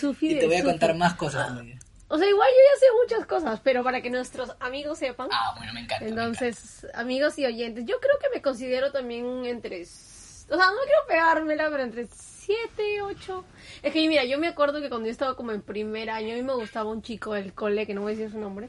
Sufi- 0.00 0.30
Y 0.30 0.38
te 0.38 0.46
voy 0.46 0.56
a 0.56 0.64
contar 0.64 0.96
más 0.96 1.14
cosas 1.14 1.48
todavía. 1.48 1.75
O 2.08 2.18
sea, 2.18 2.28
igual 2.28 2.48
yo 2.48 2.56
ya 2.56 2.80
sé 2.80 2.86
muchas 3.02 3.26
cosas, 3.26 3.60
pero 3.62 3.82
para 3.82 4.00
que 4.00 4.10
nuestros 4.10 4.54
amigos 4.60 4.98
sepan. 4.98 5.28
Ah, 5.32 5.54
bueno, 5.56 5.72
me 5.72 5.80
encanta. 5.80 6.04
me 6.04 6.10
encanta. 6.10 6.24
Entonces, 6.24 6.86
amigos 6.94 7.38
y 7.38 7.46
oyentes, 7.46 7.84
yo 7.84 7.98
creo 8.00 8.18
que 8.20 8.28
me 8.34 8.42
considero 8.42 8.92
también 8.92 9.44
entre... 9.44 9.82
O 9.82 10.56
sea, 10.56 10.66
no 10.66 10.78
quiero 10.84 11.06
pegármela, 11.08 11.68
pero 11.68 11.82
entre 11.82 12.06
7, 12.46 13.02
8. 13.02 13.44
Es 13.82 13.92
que 13.92 14.08
mira, 14.08 14.24
yo 14.24 14.38
me 14.38 14.46
acuerdo 14.46 14.80
que 14.80 14.88
cuando 14.88 15.06
yo 15.06 15.12
estaba 15.12 15.34
como 15.34 15.50
en 15.50 15.62
primer 15.62 16.10
año, 16.10 16.32
a 16.32 16.36
mí 16.36 16.42
me 16.42 16.54
gustaba 16.54 16.88
un 16.88 17.02
chico 17.02 17.32
del 17.34 17.52
cole, 17.52 17.86
que 17.86 17.94
no 17.94 18.02
voy 18.02 18.12
a 18.12 18.16
decir 18.16 18.30
su 18.30 18.38
nombre, 18.38 18.68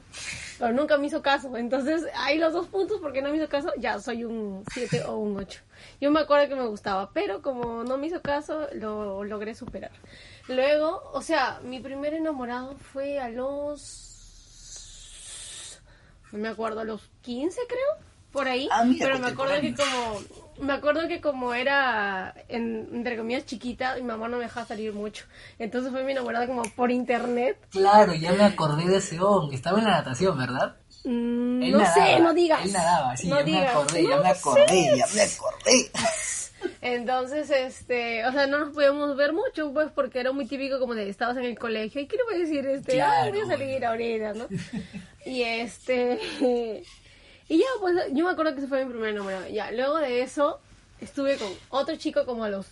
pero 0.57 0.73
nunca 0.73 0.97
me 0.97 1.05
hizo 1.05 1.21
caso. 1.21 1.55
Entonces, 1.55 2.05
hay 2.15 2.39
los 2.39 2.53
dos 2.53 2.67
puntos 2.67 2.99
porque 2.99 3.21
no 3.21 3.29
me 3.29 3.37
hizo 3.37 3.47
caso, 3.47 3.71
ya 3.77 3.99
soy 3.99 4.23
un 4.23 4.63
7 4.73 5.03
o 5.03 5.17
un 5.17 5.37
8. 5.37 5.61
Yo 6.01 6.09
me 6.09 6.21
acuerdo 6.21 6.49
que 6.49 6.55
me 6.55 6.65
gustaba, 6.65 7.11
pero 7.13 7.43
como 7.43 7.83
no 7.83 7.99
me 7.99 8.07
hizo 8.07 8.23
caso, 8.23 8.67
lo 8.73 9.23
logré 9.23 9.53
superar. 9.53 9.91
Luego, 10.47 11.09
o 11.13 11.21
sea, 11.21 11.59
mi 11.63 11.79
primer 11.79 12.13
enamorado 12.13 12.75
fue 12.93 13.19
a 13.19 13.29
los 13.29 14.07
no 16.31 16.39
me 16.39 16.49
acuerdo, 16.49 16.81
a 16.81 16.83
los 16.83 17.01
15 17.21 17.59
creo, 17.67 18.05
por 18.31 18.47
ahí. 18.47 18.67
Ah, 18.71 18.83
mira, 18.83 19.05
pero 19.05 19.19
me 19.19 19.27
acuerdo 19.27 19.61
que 19.61 19.73
como, 19.73 20.19
me 20.59 20.73
acuerdo 20.73 21.07
que 21.07 21.21
como 21.21 21.53
era, 21.53 22.33
en, 22.49 22.89
entre 22.93 23.17
comillas, 23.17 23.45
chiquita, 23.45 23.95
mi 23.95 24.03
mamá 24.03 24.27
no 24.27 24.37
me 24.37 24.43
dejaba 24.43 24.65
salir 24.65 24.93
mucho. 24.93 25.25
Entonces 25.57 25.91
fue 25.91 26.03
mi 26.03 26.11
enamorada 26.11 26.47
como 26.47 26.63
por 26.75 26.91
internet. 26.91 27.57
Claro, 27.69 28.13
ya 28.13 28.33
me 28.33 28.43
acordé 28.43 28.85
de 28.85 28.97
ese 28.97 29.19
hombre. 29.21 29.55
Estaba 29.55 29.79
en 29.79 29.85
la 29.85 29.91
natación, 29.91 30.37
¿verdad? 30.37 30.75
Mm, 31.05 31.71
no 31.71 31.77
nadaba, 31.79 31.93
sé, 31.93 32.19
no 32.19 32.33
digas. 32.33 32.65
Él 32.65 32.73
nadaba, 32.73 33.17
sí, 33.17 33.27
no 33.29 33.39
ya 33.39 33.45
me 33.45 33.67
acordé, 33.67 34.03
ya 34.03 34.15
No 34.17 34.23
me 34.23 34.29
acordé, 34.29 34.67
sé. 34.67 34.97
ya 34.97 35.07
me 35.15 35.21
acordé. 35.21 35.91
Entonces, 36.81 37.49
este, 37.49 38.25
o 38.25 38.31
sea, 38.31 38.45
no 38.47 38.59
nos 38.59 38.73
podíamos 38.73 39.15
ver 39.17 39.33
mucho, 39.33 39.73
pues, 39.73 39.91
porque 39.93 40.19
era 40.19 40.31
muy 40.31 40.45
típico 40.47 40.79
como 40.79 40.93
de 40.95 41.09
estabas 41.09 41.37
en 41.37 41.45
el 41.45 41.57
colegio 41.57 42.01
y 42.01 42.07
qué 42.07 42.17
le 42.17 42.23
voy 42.23 42.35
a 42.35 42.37
decir, 42.37 42.65
este, 42.67 42.93
Claro, 42.93 43.27
ah, 43.27 43.29
voy 43.31 43.39
a 43.41 43.45
salir 43.47 43.85
ahorita, 43.85 44.33
¿no? 44.33 44.47
y 45.25 45.41
este, 45.43 46.19
y 47.49 47.57
ya, 47.57 47.65
pues, 47.79 47.95
yo 48.13 48.25
me 48.25 48.31
acuerdo 48.31 48.53
que 48.53 48.59
ese 48.59 48.67
fue 48.67 48.85
mi 48.85 48.91
primer 48.91 49.09
enamorado. 49.09 49.47
Ya, 49.47 49.71
luego 49.71 49.97
de 49.97 50.21
eso, 50.21 50.59
estuve 51.01 51.37
con 51.37 51.51
otro 51.69 51.95
chico 51.95 52.25
como 52.25 52.43
a 52.43 52.49
los 52.49 52.67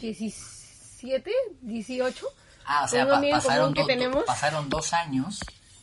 17, 0.00 1.30
18. 1.62 2.26
Ah, 2.66 2.84
o 2.84 2.88
sea, 2.88 3.06
pa- 3.08 3.20
pasaron, 3.30 3.74
que 3.74 3.84
tenemos. 3.84 4.24
dos 4.68 4.92
años 4.92 5.40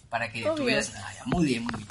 para 0.10 0.32
que 0.32 0.44
Obvio. 0.44 0.56
tuvieras... 0.56 0.94
Ah, 0.96 1.12
ya, 1.16 1.24
muy 1.26 1.46
bien, 1.46 1.64
muy 1.64 1.74
bien. 1.78 1.88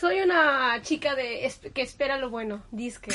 Soy 0.00 0.20
una 0.20 0.80
chica 0.82 1.14
de 1.14 1.50
que 1.74 1.82
espera 1.82 2.16
lo 2.18 2.30
bueno, 2.30 2.64
disque. 2.70 3.10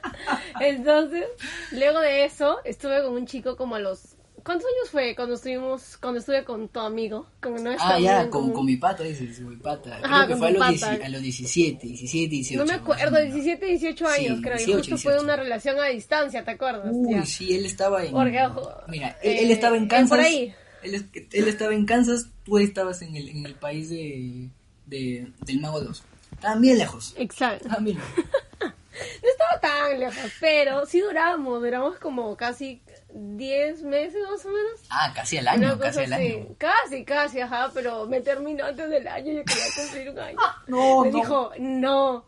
Entonces, 0.60 1.24
luego 1.72 2.00
de 2.00 2.24
eso, 2.24 2.58
estuve 2.64 3.02
con 3.02 3.14
un 3.14 3.26
chico 3.26 3.56
como 3.56 3.74
a 3.76 3.80
los... 3.80 4.16
¿Cuántos 4.42 4.66
años 4.66 4.90
fue 4.90 5.14
cuando 5.14 5.34
estuvimos, 5.34 5.98
cuando 5.98 6.20
estuve 6.20 6.44
con 6.44 6.68
tu 6.68 6.80
amigo? 6.80 7.26
Con 7.42 7.62
nuestro 7.62 7.86
Ah, 7.86 7.98
ya, 8.00 8.22
con, 8.22 8.30
común? 8.30 8.52
con 8.54 8.64
mi 8.66 8.76
pata, 8.76 9.02
dices, 9.02 9.36
con 9.38 9.50
mi 9.50 9.56
pata. 9.56 9.98
Ajá, 10.02 10.24
Creo 10.24 10.28
que 10.28 10.32
con 10.32 10.38
fue 10.38 10.48
a 10.48 10.70
los. 10.70 10.80
10 10.80 11.04
a 11.04 11.08
los 11.10 11.20
17, 11.22 11.86
17, 11.86 12.28
18. 12.30 12.58
No 12.58 12.66
me 12.66 12.72
acuerdo, 12.74 13.10
menos. 13.10 13.34
17, 13.34 13.66
18 13.66 14.06
años, 14.08 14.36
Sí, 14.38 14.42
creo. 14.42 14.56
18, 14.56 14.70
y 14.70 14.72
justo 14.80 14.96
fue 14.96 15.12
18. 15.12 15.24
una 15.24 15.36
relación 15.36 15.78
a 15.78 15.84
distancia, 15.88 16.42
¿te 16.42 16.52
acuerdas? 16.52 16.88
Uy, 16.90 17.14
Ya. 17.16 17.26
sí, 17.26 17.54
él 17.54 17.66
estaba 17.66 18.02
en... 18.02 18.12
Porque, 18.12 18.42
ojo, 18.42 18.72
Mira, 18.88 19.18
él, 19.22 19.30
eh, 19.30 19.42
él 19.42 19.50
estaba 19.50 19.76
en 19.76 19.88
Kansas. 19.88 20.08
por 20.08 20.20
ahí. 20.20 20.54
Él, 20.84 21.06
él 21.32 21.48
estaba 21.48 21.74
en 21.74 21.84
Kansas, 21.84 22.30
tú 22.44 22.56
estabas 22.58 23.02
en 23.02 23.16
el, 23.16 23.28
en 23.28 23.44
el 23.44 23.56
país 23.56 23.90
de, 23.90 24.48
de, 24.86 25.30
del 25.44 25.60
Mago 25.60 25.82
2. 25.82 26.02
Estaban 26.40 26.60
bien 26.62 26.78
lejos. 26.78 27.14
Exacto. 27.18 27.64
Estaban 27.66 27.84
bien 27.84 27.98
lejos. 27.98 28.24
No 29.22 29.28
estaba 29.30 29.60
tan 29.60 29.98
lejos, 29.98 30.30
pero 30.40 30.84
sí 30.84 31.00
duramos, 31.00 31.62
duramos 31.62 31.96
como 31.98 32.36
casi 32.36 32.82
10 33.14 33.82
meses 33.84 34.20
más 34.30 34.44
o 34.44 34.48
menos. 34.50 34.72
Ah, 34.90 35.10
casi 35.14 35.38
al 35.38 35.48
año, 35.48 35.78
casi 35.78 36.00
así. 36.00 36.12
año. 36.12 36.46
Casi, 36.58 37.04
casi, 37.04 37.40
ajá, 37.40 37.70
pero 37.72 38.04
me 38.06 38.20
terminó 38.20 38.66
antes 38.66 38.90
del 38.90 39.08
año, 39.08 39.32
yo 39.32 39.44
quería 39.44 39.64
cumplir 39.74 40.10
un 40.10 40.18
año. 40.18 40.36
No, 40.66 41.00
me 41.02 41.10
no. 41.10 41.16
dijo, 41.16 41.50
no. 41.58 42.24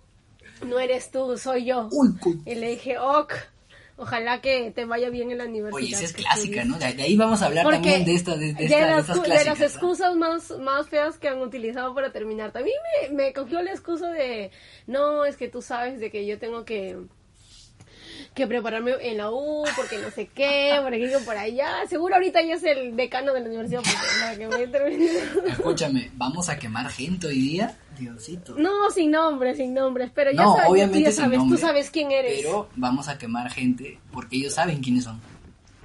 no 0.65 0.79
eres 0.79 1.11
tú, 1.11 1.37
soy 1.37 1.67
yo. 1.67 1.89
Uy, 1.93 2.15
Y 2.47 2.55
le 2.55 2.69
dije, 2.71 2.97
ok, 2.99 3.35
ojalá 4.03 4.41
que 4.41 4.71
te 4.73 4.85
vaya 4.85 5.09
bien 5.11 5.31
en 5.31 5.39
la 5.39 5.45
universidad. 5.45 5.77
Oye, 5.83 5.95
esa 5.95 6.05
es 6.05 6.13
clásica, 6.13 6.63
estudies". 6.63 6.67
¿no? 6.67 6.79
De, 6.79 6.93
de 6.93 7.03
ahí 7.03 7.17
vamos 7.17 7.41
a 7.43 7.47
hablar 7.47 7.65
Porque 7.65 7.79
también 7.79 8.05
de, 8.05 8.15
esta, 8.15 8.37
de, 8.37 8.53
de 8.53 8.65
esta- 8.65 8.77
de 8.77 8.87
las, 8.91 9.01
estas 9.01 9.17
cu- 9.17 9.23
de 9.23 9.29
clásicas. 9.29 9.47
las 9.47 9.59
¿no? 9.61 9.67
excusas 9.67 10.17
más, 10.17 10.51
más 10.59 10.89
feas 10.89 11.19
que 11.19 11.29
han 11.29 11.41
utilizado 11.41 11.95
para 11.95 12.13
terminar. 12.13 12.53
También 12.53 12.77
me, 13.03 13.15
me 13.15 13.33
cogió 13.33 13.63
la 13.63 13.71
excusa 13.71 14.11
de, 14.11 14.51
no, 14.87 15.25
es 15.25 15.37
que 15.37 15.49
tú 15.49 15.63
sabes 15.63 16.01
de 16.01 16.11
que 16.11 16.27
yo 16.27 16.39
tengo 16.39 16.65
que 16.65 16.99
que 18.35 18.47
prepararme 18.47 18.93
en 19.01 19.19
la 19.19 19.31
U, 19.31 19.65
porque 19.77 19.99
no 19.99 20.11
sé 20.11 20.27
qué, 20.27 20.79
por 20.83 20.95
aquí 20.95 21.07
por 21.25 21.37
allá. 21.37 21.87
Seguro 21.89 22.15
ahorita 22.15 22.41
ya 22.43 22.55
es 22.55 22.65
el 22.65 22.97
decano 22.97 23.33
de 23.35 23.41
la 23.41 23.47
universidad, 23.47 23.83
porque 23.83 23.99
para 24.21 24.37
que 24.37 24.49
me 24.49 24.67
termine. 24.69 25.11
Escúchame, 25.49 26.11
¿vamos 26.15 26.49
a 26.49 26.59
quemar 26.59 26.89
gente 26.89 27.27
hoy 27.27 27.41
día? 27.41 27.77
Diosito. 27.99 28.55
No, 28.57 28.91
sin 28.91 29.11
nombres, 29.11 29.59
sin 29.59 29.75
nombres, 29.75 30.11
pero 30.15 30.33
ya 30.33 30.43
No, 30.43 30.53
sabes, 30.53 30.67
tú 30.67 30.73
obviamente 30.73 31.03
ya 31.03 31.13
sin 31.13 31.25
sabes, 31.25 31.39
nombre, 31.39 31.59
tú 31.59 31.67
sabes 31.67 31.91
quién 31.91 32.11
eres. 32.11 32.41
Pero 32.43 32.69
vamos 32.77 33.09
a 33.09 33.19
quemar 33.19 33.51
gente 33.51 33.99
porque 34.13 34.37
ellos 34.37 34.55
saben 34.55 34.81
quiénes 34.81 35.05
son. 35.05 35.21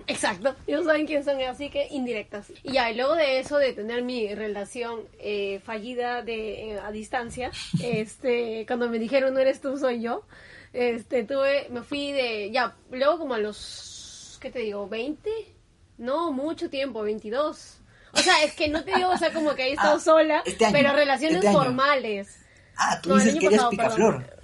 Exacto, 0.10 0.56
ellos 0.66 0.86
saben 0.86 1.06
quién 1.06 1.26
son, 1.26 1.42
así 1.42 1.70
que 1.70 1.88
indirectas. 1.92 2.54
Y 2.64 2.72
ya, 2.72 2.90
y 2.90 2.96
luego 2.96 3.16
de 3.16 3.40
eso, 3.40 3.58
de 3.58 3.74
tener 3.74 4.04
mi 4.04 4.34
relación 4.34 5.02
eh, 5.20 5.60
fallida 5.66 6.22
de 6.22 6.72
eh, 6.72 6.80
a 6.80 6.92
distancia, 6.92 7.52
este, 7.84 8.66
cuando 8.66 8.90
me 8.90 9.00
dijeron 9.00 9.34
no 9.34 9.42
eres 9.42 9.60
tú, 9.60 9.78
soy 9.78 10.02
yo, 10.02 10.24
este, 10.78 11.24
tuve, 11.24 11.68
me 11.72 11.82
fui 11.82 12.12
de, 12.12 12.52
ya, 12.52 12.76
luego 12.92 13.18
como 13.18 13.34
a 13.34 13.40
los, 13.40 14.38
¿qué 14.40 14.52
te 14.52 14.60
digo? 14.60 14.88
¿20? 14.88 15.18
No, 15.98 16.32
mucho 16.32 16.70
tiempo, 16.70 17.02
22. 17.02 17.80
O 18.14 18.18
sea, 18.20 18.44
es 18.44 18.54
que 18.54 18.68
no 18.68 18.84
te 18.84 18.94
digo, 18.96 19.10
o 19.10 19.18
sea, 19.18 19.34
como 19.34 19.56
que 19.56 19.70
he 19.70 19.72
estado 19.74 19.98
Ah, 19.98 20.00
sola, 20.00 20.44
este 20.46 20.66
año, 20.66 20.74
pero 20.74 20.94
relaciones 20.94 21.38
este 21.38 21.52
formales. 21.52 22.40
Ah, 22.78 23.00
tú 23.02 23.10
No, 23.10 23.16
dices 23.16 23.40
que 23.40 23.48
eres 23.48 23.64
picaflor. 23.66 24.37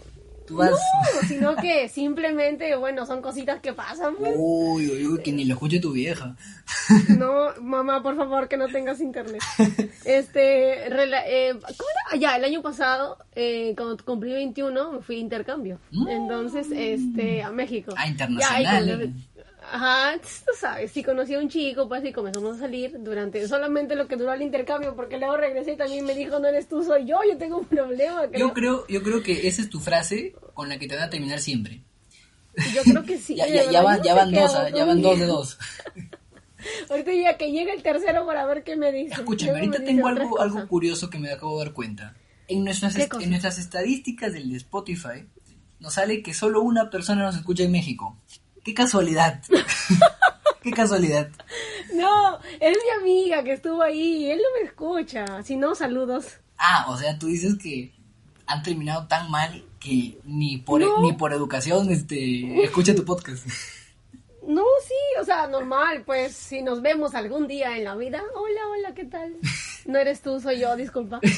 Tú 0.46 0.58
vas... 0.58 0.72
No, 0.72 0.78
sino 1.28 1.56
que 1.56 1.88
simplemente, 1.90 2.76
bueno, 2.76 3.06
son 3.06 3.22
cositas 3.22 3.62
que 3.62 3.74
pasan, 3.74 4.16
pues. 4.18 4.34
Uy, 4.36 4.90
uy, 4.90 5.08
uy, 5.08 5.22
que 5.22 5.32
ni 5.32 5.46
lo 5.46 5.54
escuche 5.54 5.80
tu 5.80 5.92
vieja. 5.92 6.36
No, 7.18 7.50
mamá, 7.62 8.02
por 8.04 8.16
favor, 8.18 8.48
que 8.48 8.58
no 8.58 8.68
tengas 8.68 9.00
internet. 9.00 9.42
Este, 10.06 10.90
rela- 10.90 11.24
eh, 11.26 11.52
¿cómo 11.54 11.66
era? 11.90 12.02
Ah, 12.12 12.16
Ya, 12.18 12.36
el 12.36 12.44
año 12.44 12.62
pasado, 12.62 13.18
eh, 13.36 13.74
cuando 13.78 13.98
cumplí 14.04 14.34
21, 14.34 14.92
me 14.94 15.02
fui 15.02 15.16
de 15.16 15.22
intercambio. 15.22 15.80
Mm. 15.92 16.08
Entonces, 16.10 16.68
este, 16.72 17.42
a 17.44 17.52
México. 17.52 17.94
Ah, 17.98 18.06
Ya, 18.06 18.10
internacional, 18.12 19.02
eh. 19.02 19.14
Ajá, 19.74 20.20
tú 20.22 20.51
sabes, 20.56 20.92
sí 20.92 21.01
conocí 21.01 21.34
a 21.34 21.39
un 21.39 21.50
chico, 21.50 21.88
pues, 21.88 22.06
y 22.06 22.13
comenzamos 22.13 22.58
a 22.58 22.60
salir 22.60 22.96
durante 23.00 23.48
solamente 23.48 23.96
lo 23.96 24.08
que 24.08 24.18
duró 24.18 24.32
el 24.32 24.44
intercambio, 24.44 24.96
porque 24.96 25.18
luego 25.18 25.36
regresé 25.36 25.72
y 25.72 25.77
también 25.77 26.06
me 26.06 26.13
dijo, 26.13 26.38
no 26.38 26.48
eres 26.48 26.68
tú, 26.68 26.84
soy 26.84 27.08
yo, 27.08 27.18
yo 27.27 27.39
tengo 27.39 27.58
un 27.58 27.65
problema. 27.65 28.27
creo. 28.27 28.48
Yo 28.48 28.53
creo, 28.53 28.88
yo 28.88 29.01
creo 29.01 29.24
que 29.24 29.48
esa 29.48 29.63
es 29.63 29.72
tu 29.72 29.80
frase 29.80 30.36
con 30.53 30.70
la 30.70 30.77
que 30.77 30.88
te 30.88 30.94
van 30.94 31.06
a 31.06 31.10
terminar 31.10 31.39
siempre. 31.39 31.82
Yo 32.72 32.84
creo 32.84 33.03
que 33.03 33.18
sí. 33.18 33.36
ya, 33.72 33.82
van, 33.82 34.03
ya 34.03 34.13
van 34.13 34.32
dos, 34.32 34.53
ah, 34.53 34.70
ya 34.70 34.86
van 34.86 35.01
dos 35.01 35.18
de 35.18 35.25
dos. 35.25 35.58
Ahorita 36.92 37.12
ya 37.12 37.36
que 37.38 37.51
llega 37.51 37.74
el 37.74 37.82
tercero 37.82 38.27
para 38.27 38.46
ver 38.46 38.63
qué 38.63 38.75
me 38.75 38.92
dice. 38.92 39.15
Escúchame, 39.15 39.53
Luego 39.53 39.65
ahorita 39.65 39.86
tengo 39.86 40.08
algo, 40.08 40.39
algo 40.39 40.68
curioso 40.68 41.10
que 41.10 41.18
me 41.18 41.32
acabo 41.32 41.58
de 41.58 41.65
dar 41.65 41.74
cuenta. 41.74 42.15
En 42.48 42.63
nuestras, 42.63 42.96
en 42.96 43.30
nuestras 43.32 43.58
estadísticas 43.58 44.34
del 44.34 44.56
Spotify 44.56 45.25
nos 45.80 45.96
sale 45.96 46.22
que 46.22 46.36
solo 46.36 46.62
una 46.62 46.92
persona 46.92 47.24
nos 47.24 47.36
escucha 47.36 47.63
en 47.63 47.72
México. 47.72 48.20
¡Qué 48.63 48.74
casualidad! 48.74 49.41
¡Qué 50.62 50.72
casualidad! 50.72 51.29
No, 51.93 52.39
es 52.60 52.77
mi 52.77 53.01
amiga 53.01 53.43
que 53.43 53.53
estuvo 53.53 53.82
ahí, 53.82 54.32
él 54.32 54.38
no 54.39 54.62
me 54.62 54.67
escucha. 54.67 55.43
Si 55.43 55.58
no, 55.58 55.75
saludos. 55.75 56.38
Ah, 56.58 56.86
o 56.89 56.98
sea, 56.98 57.20
tú 57.20 57.27
dices 57.27 57.58
que 57.62 57.93
han 58.46 58.63
terminado 58.63 59.08
tan 59.08 59.29
mal 59.29 59.65
que 59.79 60.17
ni 60.24 60.58
por, 60.58 60.79
No. 60.82 61.01
ni 61.01 61.13
por 61.13 61.34
educación 61.34 61.89
este, 61.91 62.63
escucha 62.63 62.96
tu 62.96 63.03
podcast. 63.03 63.46
No, 64.48 64.63
sí, 64.86 65.22
o 65.22 65.24
sea, 65.24 65.48
normal, 65.48 66.03
pues 66.05 66.34
si 66.34 66.62
nos 66.62 66.82
vemos 66.82 67.15
algún 67.15 67.48
día 67.48 67.77
en 67.77 67.86
la 67.86 67.96
vida, 67.96 68.22
hola, 68.36 68.62
hola, 68.72 68.93
¿qué 68.93 69.05
tal? 69.05 69.38
No 69.86 69.98
eres 70.00 70.22
tú, 70.22 70.39
soy 70.41 70.60
yo, 70.60 70.75
disculpa. 70.75 71.20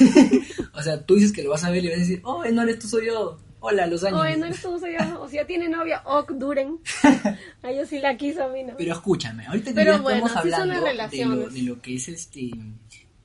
O 0.78 0.82
sea, 0.84 1.02
tú 1.06 1.16
dices 1.16 1.32
que 1.32 1.42
lo 1.42 1.52
vas 1.52 1.64
a 1.64 1.72
ver 1.72 1.86
y 1.86 1.88
vas 1.88 1.96
a 1.98 2.00
decir, 2.02 2.22
oh, 2.26 2.44
no 2.46 2.62
eres 2.64 2.80
tú, 2.80 2.88
soy 2.90 3.08
yo. 3.08 3.38
Hola, 3.68 3.88
los 3.88 4.04
años. 4.04 4.22
Oye, 4.22 4.38
no 4.38 4.48
yo. 4.48 5.22
O 5.22 5.28
sea, 5.28 5.48
tiene 5.48 5.68
novia, 5.68 6.04
ok, 6.06 6.34
duren. 6.34 6.80
A 7.64 7.72
ella 7.72 7.86
sí 7.88 7.98
la 7.98 8.16
quiso, 8.16 8.44
a 8.44 8.48
mí 8.50 8.62
no. 8.62 8.76
Pero 8.78 8.94
escúchame, 8.94 9.48
ahorita 9.48 9.74
que 9.74 9.86
ya 9.86 9.98
bueno, 9.98 10.28
estamos 10.28 10.36
hablando 10.36 10.76
de 10.76 10.80
lo, 10.82 10.86
relaciones. 10.86 11.54
de 11.54 11.62
lo 11.64 11.82
que 11.82 11.96
es 11.96 12.08
este 12.08 12.52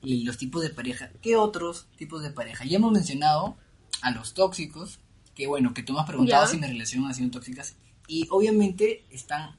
y 0.01 0.23
los 0.23 0.37
tipos 0.37 0.63
de 0.63 0.71
pareja, 0.71 1.11
¿qué 1.21 1.35
otros 1.35 1.87
tipos 1.95 2.23
de 2.23 2.31
pareja? 2.31 2.65
Ya 2.65 2.77
hemos 2.77 2.91
mencionado 2.91 3.55
a 4.01 4.09
los 4.09 4.33
tóxicos, 4.33 4.99
que 5.35 5.45
bueno, 5.45 5.75
que 5.75 5.83
tú 5.83 5.93
me 5.93 5.99
has 5.99 6.07
preguntado 6.07 6.43
Ya. 6.45 6.49
si 6.49 6.57
mi 6.57 6.65
relación 6.65 7.05
ha 7.05 7.13
sido 7.13 7.29
tóxicas, 7.29 7.75
y 8.07 8.27
obviamente 8.31 9.05
están, 9.11 9.55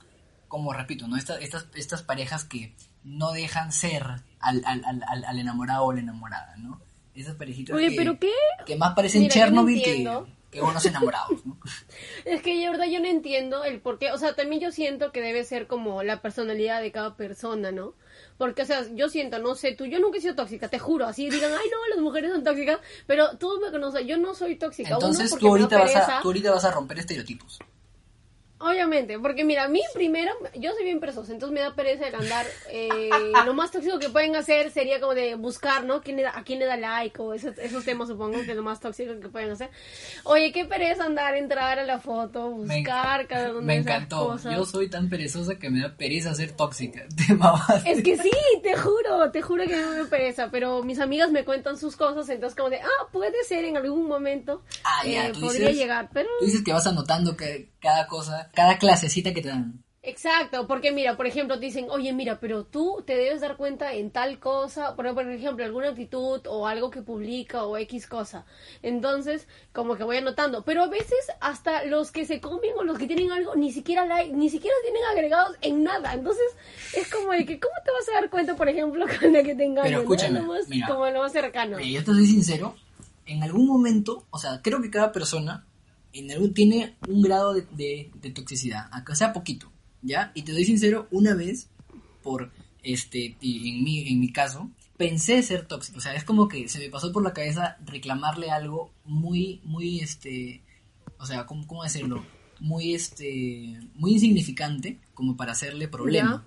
como 0.48 0.72
repito, 0.72 1.06
¿no? 1.06 1.16
Estas, 1.16 1.40
estas, 1.42 1.68
estas 1.74 2.02
parejas 2.02 2.44
que 2.44 2.74
no 3.04 3.30
dejan 3.30 3.70
ser 3.70 4.02
al, 4.40 4.62
al, 4.64 4.82
al, 5.24 5.38
enamorado 5.38 5.84
o 5.84 5.92
la 5.92 6.00
enamorada, 6.00 6.56
¿no? 6.56 6.80
Esas 7.14 7.36
parejitas 7.36 7.76
Oye, 7.76 7.90
que, 7.90 7.96
pero 7.96 8.18
¿qué? 8.18 8.32
que 8.66 8.74
más 8.74 8.94
parecen 8.94 9.22
Mira, 9.22 9.34
yo 9.34 9.40
no 9.40 9.46
Chernobyl 9.46 9.82
que. 9.82 10.24
Que 10.52 10.60
buenos 10.60 10.84
enamorados, 10.84 11.44
¿no? 11.46 11.58
Es 12.26 12.42
que 12.42 12.60
de 12.60 12.68
verdad 12.68 12.84
yo 12.84 13.00
no 13.00 13.06
entiendo 13.06 13.64
el 13.64 13.80
por 13.80 13.98
qué, 13.98 14.12
o 14.12 14.18
sea, 14.18 14.34
también 14.34 14.60
yo 14.60 14.70
siento 14.70 15.10
que 15.10 15.22
debe 15.22 15.42
ser 15.44 15.66
como 15.66 16.02
la 16.02 16.20
personalidad 16.20 16.82
de 16.82 16.92
cada 16.92 17.16
persona, 17.16 17.72
¿no? 17.72 17.94
Porque, 18.36 18.62
o 18.62 18.66
sea, 18.66 18.86
yo 18.92 19.08
siento, 19.08 19.38
no 19.38 19.54
sé, 19.54 19.72
tú, 19.72 19.86
yo 19.86 19.98
nunca 19.98 20.18
he 20.18 20.20
sido 20.20 20.34
tóxica, 20.34 20.68
te 20.68 20.78
juro, 20.78 21.06
así 21.06 21.30
digan, 21.30 21.52
ay, 21.52 21.68
no, 21.70 21.88
las 21.88 21.98
mujeres 21.98 22.30
son 22.30 22.44
tóxicas, 22.44 22.80
pero 23.06 23.36
tú 23.38 23.58
me 23.64 23.70
conoces, 23.70 24.06
yo 24.06 24.18
no 24.18 24.34
soy 24.34 24.56
tóxica. 24.56 24.90
Uno, 24.90 25.06
Entonces 25.06 25.30
porque 25.30 25.46
tú 25.46 25.48
ahorita, 25.48 25.78
vas 25.78 25.96
a, 25.96 26.20
tú 26.20 26.28
ahorita 26.28 26.50
vas 26.52 26.64
a 26.64 26.70
romper 26.70 26.98
estereotipos. 26.98 27.58
Obviamente, 28.62 29.18
porque 29.18 29.44
mira, 29.44 29.64
a 29.64 29.68
mí 29.68 29.80
primero, 29.94 30.32
yo 30.54 30.72
soy 30.72 30.84
bien 30.84 31.00
perezosa, 31.00 31.32
entonces 31.32 31.52
me 31.54 31.60
da 31.60 31.74
pereza 31.74 32.06
el 32.06 32.14
andar. 32.14 32.46
eh, 32.70 33.32
lo 33.44 33.54
más 33.54 33.70
tóxico 33.70 33.98
que 33.98 34.08
pueden 34.08 34.36
hacer 34.36 34.70
sería 34.70 35.00
como 35.00 35.14
de 35.14 35.34
buscar, 35.34 35.84
¿no? 35.84 36.00
¿Quién 36.00 36.16
le 36.16 36.22
da, 36.22 36.38
a 36.38 36.44
quién 36.44 36.58
le 36.58 36.66
da 36.66 36.76
like 36.76 37.20
o 37.20 37.34
esos, 37.34 37.58
esos 37.58 37.84
temas, 37.84 38.08
supongo 38.08 38.42
que 38.44 38.50
es 38.52 38.56
lo 38.56 38.62
más 38.62 38.80
tóxico 38.80 39.18
que 39.20 39.28
pueden 39.28 39.50
hacer. 39.50 39.70
Oye, 40.24 40.52
qué 40.52 40.64
pereza 40.64 41.04
andar, 41.04 41.34
entrar 41.34 41.78
a 41.78 41.84
la 41.84 41.98
foto, 41.98 42.50
Me- 42.56 42.76
buscar 42.78 43.26
cada 43.26 43.50
una 43.50 43.60
Me 43.62 43.74
de 43.74 43.80
esas 43.80 43.94
encantó. 43.94 44.26
cosas. 44.28 44.54
Yo 44.54 44.64
soy 44.64 44.88
tan 44.88 45.08
perezosa 45.08 45.56
que 45.58 45.68
me 45.70 45.80
da 45.80 45.96
pereza 45.96 46.34
ser 46.34 46.52
tóxica. 46.52 47.02
Te 47.26 47.34
mamaste. 47.34 47.90
Es 47.90 48.02
que 48.02 48.16
sí, 48.16 48.30
te 48.62 48.76
juro, 48.76 49.30
te 49.32 49.42
juro 49.42 49.64
que 49.66 49.76
no 49.76 49.90
me 49.90 49.96
da 49.98 50.04
pereza, 50.08 50.48
pero 50.50 50.82
mis 50.82 51.00
amigas 51.00 51.30
me 51.30 51.44
cuentan 51.44 51.76
sus 51.78 51.96
cosas, 51.96 52.28
entonces 52.28 52.56
como 52.56 52.70
de, 52.70 52.80
ah, 52.80 53.08
puede 53.12 53.42
ser 53.44 53.64
en 53.64 53.76
algún 53.76 54.06
momento, 54.06 54.62
Ah, 54.84 55.04
ya, 55.04 55.26
eh, 55.28 55.32
podría 55.32 55.68
dices- 55.68 55.76
llegar, 55.76 56.10
pero... 56.12 56.28
Tú 56.38 56.46
dices 56.46 56.62
que 56.64 56.72
vas 56.72 56.86
anotando 56.86 57.36
que 57.36 57.70
cada 57.80 58.06
cosa, 58.06 58.50
cada 58.52 58.78
clasecita 58.78 59.32
que 59.32 59.42
te 59.42 59.48
dan. 59.48 59.82
Exacto, 60.04 60.66
porque 60.66 60.90
mira, 60.90 61.16
por 61.16 61.28
ejemplo, 61.28 61.60
te 61.60 61.66
dicen, 61.66 61.86
oye, 61.88 62.12
mira, 62.12 62.40
pero 62.40 62.64
tú 62.64 63.04
te 63.06 63.14
debes 63.14 63.40
dar 63.40 63.56
cuenta 63.56 63.92
en 63.92 64.10
tal 64.10 64.40
cosa, 64.40 64.96
por, 64.96 65.06
ejemplo, 65.06 65.64
alguna 65.64 65.90
actitud 65.90 66.40
o 66.48 66.66
algo 66.66 66.90
que 66.90 67.02
publica 67.02 67.62
o 67.62 67.76
X 67.76 68.08
cosa. 68.08 68.44
Entonces, 68.82 69.46
como 69.72 69.94
que 69.94 70.02
voy 70.02 70.16
anotando. 70.16 70.64
Pero 70.64 70.82
a 70.82 70.88
veces 70.88 71.20
hasta 71.40 71.84
los 71.84 72.10
que 72.10 72.24
se 72.24 72.40
comen 72.40 72.72
o 72.76 72.82
los 72.82 72.98
que 72.98 73.06
tienen 73.06 73.30
algo, 73.30 73.54
ni 73.54 73.70
siquiera 73.70 74.04
like, 74.04 74.34
ni 74.34 74.50
siquiera 74.50 74.74
tienen 74.82 75.04
agregados 75.04 75.56
en 75.60 75.84
nada. 75.84 76.14
Entonces, 76.14 76.46
es 76.96 77.08
como 77.08 77.30
de 77.30 77.46
que, 77.46 77.60
¿cómo 77.60 77.74
te 77.84 77.92
vas 77.92 78.08
a 78.08 78.20
dar 78.20 78.28
cuenta, 78.28 78.56
por 78.56 78.68
ejemplo, 78.68 79.06
con 79.20 79.32
la 79.32 79.44
que 79.44 79.54
te 79.54 79.64
engañan? 79.66 79.84
Pero 79.84 79.96
no? 79.98 80.02
escúchame, 80.02 80.40
Lo 80.40 80.46
más- 80.46 80.68
mira. 80.68 80.88
como 80.88 81.06
lo 81.06 81.20
más 81.20 81.30
cercano. 81.30 81.78
Yo 81.78 82.00
te 82.00 82.06
soy 82.10 82.26
sincero, 82.26 82.74
en 83.24 83.44
algún 83.44 83.68
momento, 83.68 84.24
o 84.30 84.38
sea, 84.38 84.60
creo 84.62 84.82
que 84.82 84.90
cada 84.90 85.12
persona 85.12 85.64
en 86.12 86.30
algún, 86.30 86.54
tiene 86.54 86.96
un 87.08 87.22
grado 87.22 87.54
de, 87.54 87.62
de, 87.72 88.10
de 88.14 88.30
toxicidad, 88.30 88.88
aunque 88.92 89.14
sea 89.14 89.32
poquito, 89.32 89.70
¿ya? 90.02 90.32
Y 90.34 90.42
te 90.42 90.52
doy 90.52 90.64
sincero, 90.64 91.08
una 91.10 91.34
vez, 91.34 91.68
por, 92.22 92.52
este, 92.82 93.36
en 93.40 93.84
mi, 93.84 94.08
en 94.08 94.20
mi 94.20 94.32
caso, 94.32 94.70
pensé 94.96 95.42
ser 95.42 95.66
tóxico, 95.66 95.98
o 95.98 96.00
sea, 96.00 96.14
es 96.14 96.24
como 96.24 96.48
que 96.48 96.68
se 96.68 96.78
me 96.78 96.90
pasó 96.90 97.12
por 97.12 97.22
la 97.22 97.32
cabeza 97.32 97.76
reclamarle 97.84 98.50
algo 98.50 98.92
muy, 99.04 99.60
muy, 99.64 100.00
este, 100.00 100.62
o 101.18 101.26
sea, 101.26 101.46
¿cómo, 101.46 101.66
cómo 101.66 101.82
decirlo? 101.82 102.24
Muy, 102.60 102.94
este, 102.94 103.80
muy 103.94 104.12
insignificante 104.12 105.00
como 105.14 105.36
para 105.36 105.52
hacerle 105.52 105.88
problema. 105.88 106.46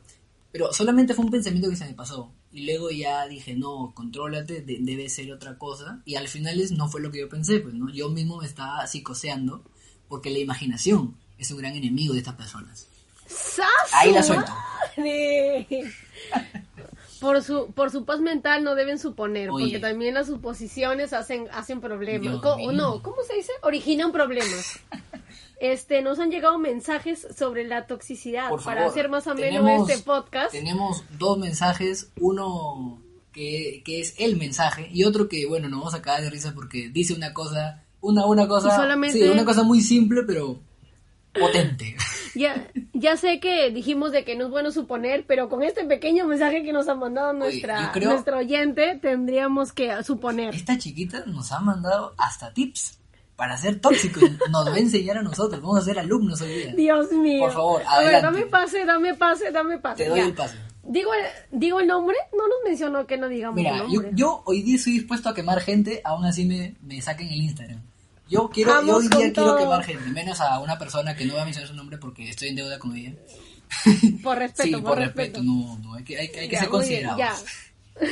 Pero 0.56 0.72
solamente 0.72 1.14
fue 1.14 1.26
un 1.26 1.32
pensamiento 1.32 1.70
que 1.70 1.76
se 1.76 1.84
me 1.84 1.94
pasó. 1.94 2.32
Y 2.54 2.66
luego 2.66 2.90
ya 2.90 3.28
dije, 3.28 3.56
no, 3.56 3.92
contrólate, 3.94 4.62
de- 4.62 4.78
debe 4.80 5.10
ser 5.10 5.30
otra 5.34 5.58
cosa. 5.58 6.02
Y 6.06 6.16
al 6.16 6.30
final 6.30 6.62
es, 6.62 6.72
no 6.72 6.88
fue 6.88 7.02
lo 7.02 7.12
que 7.12 7.20
yo 7.20 7.28
pensé, 7.28 7.60
pues, 7.60 7.74
¿no? 7.74 7.90
Yo 7.90 8.08
mismo 8.10 8.38
me 8.38 8.46
estaba 8.46 8.88
psicoseando 8.88 9.62
porque 10.08 10.30
la 10.30 10.40
imaginación 10.40 11.18
es 11.38 11.52
un 11.52 11.58
gran 11.58 11.76
enemigo 11.76 12.14
de 12.14 12.20
estas 12.20 12.36
personas. 12.36 12.88
¡Sas 13.28 13.68
Ahí 13.92 14.14
la 14.14 14.24
su 14.24 14.32
suelto. 14.32 14.54
Por 17.20 17.42
su, 17.44 17.72
por 17.72 17.92
su 17.92 18.06
paz 18.06 18.20
mental 18.22 18.64
no 18.64 18.76
deben 18.76 19.00
suponer, 19.00 19.50
Oye. 19.50 19.66
porque 19.66 19.80
también 19.80 20.14
las 20.14 20.28
suposiciones 20.28 21.12
hacen, 21.14 21.48
hacen 21.52 21.82
problemas. 21.82 22.22
Mío. 22.42 22.72
no, 22.72 23.02
¿cómo 23.02 23.18
se 23.28 23.36
dice? 23.36 23.52
Originan 23.64 24.12
problemas. 24.12 24.80
Este, 25.60 26.02
nos 26.02 26.20
han 26.20 26.32
llegado 26.32 26.58
mensajes 26.60 27.28
sobre 27.38 27.64
la 27.66 27.88
toxicidad 27.88 28.50
para 28.64 28.86
hacer 28.86 29.10
más 29.10 29.28
ameno 29.28 29.64
tenemos- 29.66 29.90
este 29.90 30.04
podcast. 30.04 30.52
Tenemos 30.52 31.04
dos 31.18 31.38
mensajes, 31.38 32.12
uno 32.20 33.02
que, 33.32 33.82
que 33.86 34.00
es 34.02 34.16
el 34.20 34.38
mensaje 34.38 34.90
y 34.94 35.04
otro 35.04 35.28
que, 35.28 35.46
bueno, 35.46 35.68
nos 35.70 35.80
vamos 35.80 35.94
a 35.94 36.02
cagar 36.02 36.22
de 36.24 36.30
risa 36.30 36.54
porque 36.54 36.90
dice 36.90 37.14
una 37.14 37.34
cosa 37.34 37.82
Una, 38.02 38.26
una 38.26 38.48
cosa, 38.48 38.76
solamente- 38.76 39.18
sí, 39.18 39.30
una 39.30 39.46
cosa 39.46 39.64
muy 39.64 39.82
simple, 39.82 40.24
pero 40.24 40.60
potente. 41.34 41.96
Ya, 42.38 42.68
ya 42.92 43.16
sé 43.16 43.40
que 43.40 43.72
dijimos 43.72 44.12
de 44.12 44.26
que 44.26 44.36
no 44.36 44.44
es 44.44 44.50
bueno 44.52 44.70
suponer, 44.70 45.24
pero 45.26 45.48
con 45.48 45.64
este 45.64 45.86
pequeño 45.86 46.28
mensaje 46.28 46.64
que 46.64 46.74
nos 46.74 46.90
ha 46.90 46.96
mandado 46.96 47.30
Oye, 47.30 47.40
nuestra, 47.40 47.94
nuestro 47.96 48.40
oyente, 48.40 49.00
tendríamos 49.02 49.72
que 49.72 50.04
suponer. 50.04 50.54
Esta 50.54 50.78
chiquita 50.78 51.24
nos 51.28 51.54
ha 51.54 51.62
mandado 51.62 52.14
hasta 52.18 52.52
tips 52.52 53.00
para 53.36 53.58
ser 53.58 53.80
tóxicos. 53.80 54.24
Nos 54.50 54.68
va 54.70 54.74
a 54.76 54.80
enseñar 54.80 55.18
a 55.18 55.22
nosotros. 55.22 55.62
Vamos 55.62 55.80
a 55.82 55.86
ser 55.86 56.00
alumnos 56.00 56.42
hoy 56.42 56.54
día. 56.54 56.74
Dios 56.76 57.12
mío. 57.12 57.40
Por 57.42 57.52
favor, 57.54 57.82
A 57.88 58.00
ver, 58.00 58.22
dame 58.22 58.46
pase, 58.46 58.86
dame 58.86 59.14
pase, 59.16 59.52
dame 59.52 59.78
pase. 59.80 60.04
Te 60.04 60.10
doy 60.10 60.20
Ya. 60.20 60.26
el 60.26 60.34
pase. 60.34 60.58
Digo, 60.88 61.12
el- 61.14 61.60
digo 61.60 61.80
el 61.80 61.88
nombre, 61.88 62.16
no 62.38 62.48
nos 62.48 62.58
mencionó 62.64 63.08
que 63.08 63.18
no 63.18 63.28
digamos 63.28 63.58
el 63.58 63.64
Mira, 63.64 63.78
yo, 63.80 63.84
nombre. 64.02 64.12
yo 64.14 64.44
hoy 64.46 64.62
día 64.62 64.76
estoy 64.76 64.94
dispuesto 64.94 65.30
a 65.30 65.34
quemar 65.34 65.60
gente, 65.62 66.00
aún 66.04 66.26
así 66.26 66.46
me, 66.46 66.76
me 66.84 67.02
saquen 67.02 67.28
el 67.30 67.42
Instagram. 67.42 67.82
Yo 68.30 68.50
quiero, 68.50 68.82
yo 68.86 68.98
hoy 68.98 69.08
día 69.08 69.34
quiero 69.34 69.58
quemar 69.58 69.84
gente, 69.84 70.10
menos 70.12 70.40
a 70.42 70.60
una 70.60 70.78
persona 70.80 71.16
que 71.16 71.26
no 71.26 71.34
voy 71.34 71.42
a 71.42 71.46
mencionar 71.46 71.70
su 71.70 71.76
nombre 71.76 71.98
porque 71.98 72.30
estoy 72.30 72.50
en 72.50 72.56
deuda 72.58 72.78
con 72.80 72.96
ella. 72.96 73.14
Por 74.24 74.38
respeto, 74.38 74.78
sí, 74.78 74.84
por, 74.84 74.98
respeto. 74.98 75.42
no, 75.44 75.78
no, 75.80 75.96
hay 75.96 76.04
que, 76.04 76.20
hay, 76.20 76.30
que- 76.30 76.42
hay 76.42 76.48
que 76.50 76.54
Ya, 76.56 76.60
ser 76.62 76.70
bien, 76.70 76.80
considerados. 76.80 77.18
ya. 77.18 77.36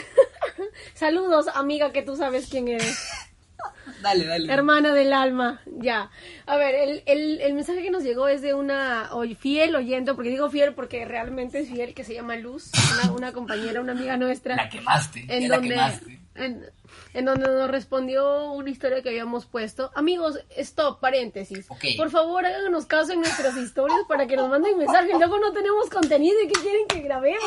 Saludos, 0.95 1.47
amiga, 1.53 1.91
que 1.91 2.01
tú 2.01 2.15
sabes 2.15 2.47
quién 2.49 2.67
eres. 2.67 2.97
Dale, 4.01 4.25
dale. 4.25 4.51
Hermana 4.51 4.93
del 4.93 5.13
alma, 5.13 5.61
ya. 5.65 6.09
A 6.45 6.57
ver, 6.57 6.75
el, 6.75 7.03
el, 7.05 7.39
el 7.39 7.53
mensaje 7.53 7.81
que 7.81 7.89
nos 7.89 8.03
llegó 8.03 8.27
es 8.27 8.41
de 8.41 8.53
una 8.53 9.09
fiel 9.39 9.75
oyente, 9.75 10.13
porque 10.13 10.29
digo 10.29 10.49
fiel 10.49 10.73
porque 10.73 11.05
realmente 11.05 11.59
es 11.59 11.69
fiel, 11.69 11.93
que 11.93 12.03
se 12.03 12.13
llama 12.13 12.35
Luz, 12.35 12.71
una, 12.93 13.13
una 13.13 13.31
compañera, 13.31 13.79
una 13.79 13.93
amiga 13.93 14.17
nuestra. 14.17 14.55
La 14.57 14.69
quemaste, 14.69 15.25
en 15.29 15.49
la 15.49 15.61
quemaste. 15.61 16.19
en, 16.35 16.65
en 17.13 17.25
donde 17.25 17.47
nos 17.47 17.69
respondió 17.69 18.51
una 18.51 18.69
historia 18.69 19.01
que 19.01 19.09
habíamos 19.09 19.45
puesto. 19.45 19.91
Amigos, 19.95 20.39
stop, 20.57 20.99
paréntesis. 20.99 21.65
Ok. 21.69 21.85
Por 21.97 22.09
favor, 22.09 22.45
háganos 22.45 22.85
caso 22.85 23.13
en 23.13 23.19
nuestras 23.19 23.55
historias 23.57 23.99
para 24.07 24.27
que 24.27 24.35
nos 24.35 24.49
manden 24.49 24.77
mensajes. 24.77 25.13
Luego 25.17 25.39
no 25.39 25.53
tenemos 25.53 25.89
contenido 25.89 26.35
y 26.43 26.47
que 26.47 26.59
quieren 26.59 26.87
que 26.87 27.01
grabemos, 27.01 27.41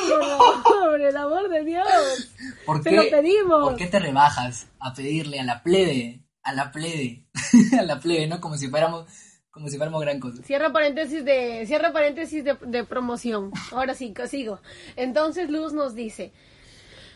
por 0.65 1.01
el 1.01 1.17
amor 1.17 1.49
de 1.49 1.65
Dios. 1.65 2.33
¿Por 2.65 2.83
Se 2.83 2.91
qué, 2.91 2.97
lo 2.97 3.11
pedimos. 3.11 3.69
¿Por 3.71 3.77
qué 3.77 3.87
te 3.87 3.99
rebajas 3.99 4.69
a 4.79 4.95
pedirle 4.95 5.41
a 5.41 5.45
la 5.45 5.63
plebe, 5.63 6.25
a 6.43 6.53
la 6.53 6.71
plebe, 6.71 7.27
a 7.79 7.83
la 7.83 7.99
plebe, 7.99 8.27
no? 8.27 8.41
Como 8.41 8.57
si 8.57 8.69
fuéramos, 8.69 9.07
como 9.51 9.69
si 9.69 9.77
fuéramos 9.77 10.01
gran 10.01 10.21
cosa. 10.21 10.43
Cierra 10.45 10.73
paréntesis 10.73 11.25
de, 11.25 11.65
cierra 11.67 11.93
paréntesis 11.93 12.45
de, 12.45 12.57
de 12.61 12.85
promoción. 12.85 13.51
Ahora 13.73 13.95
sí, 13.95 14.15
sigo. 14.29 14.61
Entonces 14.95 15.51
Luz 15.51 15.73
nos 15.73 15.95
dice, 15.95 16.33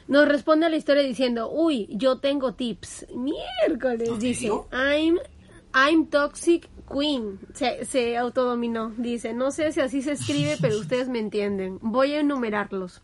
nos 0.09 0.27
responde 0.29 0.67
a 0.67 0.69
la 0.69 0.77
historia 0.77 1.03
diciendo, 1.03 1.51
uy, 1.51 1.89
yo 1.91 2.19
tengo 2.19 2.55
tips. 2.55 3.07
Miércoles, 3.15 4.09
¿En 4.09 4.19
dice? 4.19 4.49
I'm, 4.73 5.19
I'm 5.75 6.07
toxic 6.07 6.69
queen. 6.91 7.39
Se, 7.55 7.85
se 7.85 8.17
autodominó. 8.17 8.93
Dice, 8.97 9.33
no 9.33 9.51
sé 9.51 9.73
si 9.73 9.81
así 9.81 10.03
se 10.03 10.13
escribe, 10.13 10.57
pero 10.61 10.79
ustedes 10.81 11.09
me 11.09 11.19
entienden. 11.19 11.79
Voy 11.81 12.13
a 12.13 12.21
enumerarlos. 12.21 13.03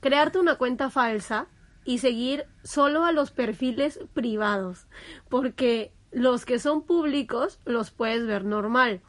Crearte 0.00 0.38
una 0.38 0.56
cuenta 0.56 0.90
falsa 0.90 1.48
y 1.84 1.98
seguir 1.98 2.44
solo 2.64 3.04
a 3.04 3.12
los 3.12 3.30
perfiles 3.30 4.00
privados, 4.12 4.86
porque 5.28 5.92
los 6.10 6.44
que 6.44 6.58
son 6.58 6.82
públicos 6.82 7.60
los 7.64 7.90
puedes 7.92 8.26
ver 8.26 8.44
normal. 8.44 9.00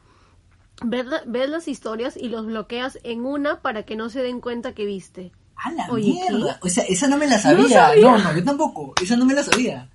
Ves, 0.84 1.06
ves 1.26 1.50
las 1.50 1.66
historias 1.66 2.16
y 2.16 2.28
los 2.28 2.46
bloqueas 2.46 3.00
en 3.02 3.26
una 3.26 3.60
para 3.60 3.82
que 3.82 3.96
no 3.96 4.08
se 4.08 4.22
den 4.22 4.40
cuenta 4.40 4.74
que 4.74 4.86
viste. 4.86 5.32
¡A 5.58 5.72
la 5.72 5.86
Oye, 5.90 6.12
mierda! 6.12 6.58
O 6.62 6.68
sea, 6.68 6.84
esa 6.84 7.08
no 7.08 7.16
me 7.16 7.26
la 7.26 7.38
sabía. 7.38 7.68
sabía. 7.68 8.02
No, 8.02 8.18
no, 8.18 8.32
yo 8.36 8.44
tampoco. 8.44 8.94
Esa 9.02 9.16
no 9.16 9.24
me 9.24 9.34
la 9.34 9.42
sabía. 9.42 9.88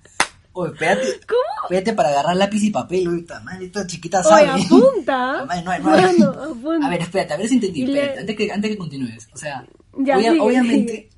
Oye, 0.52 0.72
espérate. 0.72 1.20
¿Cómo? 1.26 1.40
Espérate 1.64 1.92
para 1.94 2.10
agarrar 2.10 2.36
lápiz 2.36 2.62
y 2.62 2.70
papel. 2.70 3.06
Ahorita, 3.06 3.40
madre, 3.40 3.66
esta 3.66 3.86
chiquita 3.86 4.20
Oye, 4.20 4.28
sabe. 4.46 4.62
apunta. 4.62 5.44
Madre, 5.46 5.62
no 5.62 5.70
hay, 5.70 5.82
no 5.82 5.92
hay. 5.94 6.02
Mano, 6.18 6.30
apunta. 6.30 6.86
A 6.86 6.90
ver, 6.90 7.00
espérate, 7.02 7.32
a 7.34 7.36
ver 7.38 7.48
si 7.48 7.54
entendí. 7.54 7.86
Le- 7.86 8.18
antes, 8.20 8.36
que, 8.36 8.52
antes 8.52 8.70
que 8.70 8.76
continúes. 8.78 9.28
O 9.32 9.36
sea, 9.38 9.66
Ya, 9.98 10.16
obvia- 10.16 10.30
sigue, 10.32 10.40
obviamente, 10.40 10.92
sigue. 10.92 11.10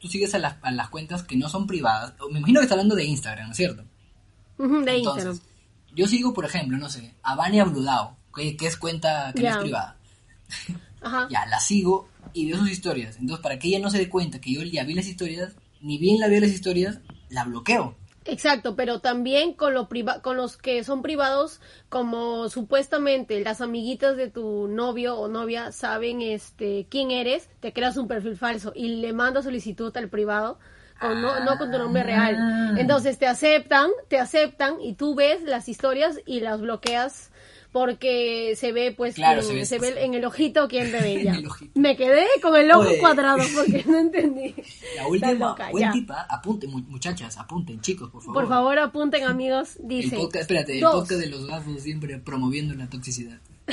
tú 0.00 0.08
sigues 0.08 0.34
a 0.34 0.38
las, 0.38 0.54
a 0.62 0.70
las 0.70 0.88
cuentas 0.90 1.22
que 1.24 1.36
no 1.36 1.48
son 1.48 1.66
privadas. 1.66 2.14
Me 2.30 2.38
imagino 2.38 2.60
que 2.60 2.64
está 2.64 2.74
hablando 2.74 2.94
de 2.94 3.04
Instagram, 3.04 3.46
¿no 3.46 3.50
es 3.50 3.56
cierto? 3.56 3.82
De 4.58 4.64
Entonces, 4.64 4.96
Instagram. 5.26 5.38
yo 5.94 6.06
sigo, 6.06 6.32
por 6.32 6.44
ejemplo, 6.44 6.78
no 6.78 6.88
sé, 6.88 7.14
a 7.22 7.34
Vania 7.34 7.64
Bludao, 7.64 8.16
que, 8.34 8.56
que 8.56 8.66
es 8.68 8.76
cuenta 8.76 9.32
que 9.34 9.42
no 9.42 9.48
es 9.50 9.56
privada. 9.58 9.96
Ajá. 11.00 11.28
Ya, 11.30 11.46
la 11.46 11.60
sigo 11.60 12.08
y 12.32 12.46
veo 12.46 12.58
sus 12.58 12.70
historias. 12.70 13.16
Entonces, 13.18 13.42
para 13.42 13.58
que 13.58 13.68
ella 13.68 13.80
no 13.80 13.90
se 13.90 13.98
dé 13.98 14.08
cuenta 14.08 14.40
que 14.40 14.52
yo 14.52 14.62
ya 14.62 14.84
vi 14.84 14.94
las 14.94 15.06
historias, 15.06 15.54
ni 15.80 15.98
bien 15.98 16.20
la 16.20 16.28
veo 16.28 16.40
las 16.40 16.50
historias, 16.50 17.00
la 17.28 17.44
bloqueo. 17.44 17.96
Exacto, 18.24 18.76
pero 18.76 19.00
también 19.00 19.54
con, 19.54 19.72
lo 19.72 19.88
priva 19.88 20.20
con 20.20 20.36
los 20.36 20.58
que 20.58 20.84
son 20.84 21.00
privados, 21.00 21.60
como 21.88 22.50
supuestamente 22.50 23.40
las 23.40 23.62
amiguitas 23.62 24.16
de 24.16 24.28
tu 24.28 24.68
novio 24.68 25.16
o 25.16 25.28
novia 25.28 25.72
saben 25.72 26.20
este 26.20 26.86
quién 26.90 27.10
eres, 27.10 27.48
te 27.60 27.72
creas 27.72 27.96
un 27.96 28.06
perfil 28.06 28.36
falso 28.36 28.72
y 28.74 28.88
le 29.00 29.14
mandas 29.14 29.44
solicitud 29.44 29.96
al 29.96 30.10
privado 30.10 30.58
no, 31.00 31.44
no 31.44 31.58
con 31.58 31.70
tu 31.70 31.78
nombre 31.78 32.02
Ah. 32.02 32.04
real. 32.04 32.78
Entonces 32.78 33.18
te 33.18 33.26
aceptan, 33.26 33.90
te 34.08 34.18
aceptan 34.18 34.80
y 34.80 34.94
tú 34.94 35.14
ves 35.14 35.42
las 35.42 35.68
historias 35.68 36.20
y 36.26 36.40
las 36.40 36.60
bloqueas 36.60 37.30
porque 37.72 38.54
se 38.56 38.72
ve 38.72 38.92
pues 38.96 39.14
Claro, 39.16 39.40
en- 39.42 39.46
se 39.46 39.54
ve- 39.54 39.64
se 39.66 39.78
ve 39.78 40.04
en 40.04 40.14
el 40.14 40.24
ojito 40.24 40.68
quién 40.68 40.90
te. 40.92 41.34
Me 41.74 41.96
quedé 41.96 42.24
con 42.40 42.56
el 42.56 42.70
ojo 42.70 42.88
Oye. 42.88 42.98
cuadrado 42.98 43.38
porque 43.54 43.84
no 43.86 43.98
entendí. 43.98 44.54
La 44.96 45.06
última, 45.06 45.32
loca, 45.50 45.70
tipa, 45.92 46.26
apunten, 46.30 46.70
mu- 46.70 46.80
muchachas, 46.88 47.36
apunten, 47.36 47.80
chicos, 47.80 48.10
por 48.10 48.22
favor. 48.22 48.34
Por 48.42 48.48
favor, 48.48 48.78
apunten 48.78 49.24
amigos, 49.24 49.76
El 49.76 49.88
dice. 49.88 50.16
podcast, 50.16 50.42
espérate, 50.42 50.74
el 50.76 50.80
dos. 50.80 50.94
podcast 50.94 51.20
de 51.20 51.26
los 51.28 51.46
gafos 51.46 51.82
siempre 51.82 52.18
promoviendo 52.18 52.74
la 52.74 52.88
toxicidad. 52.88 53.38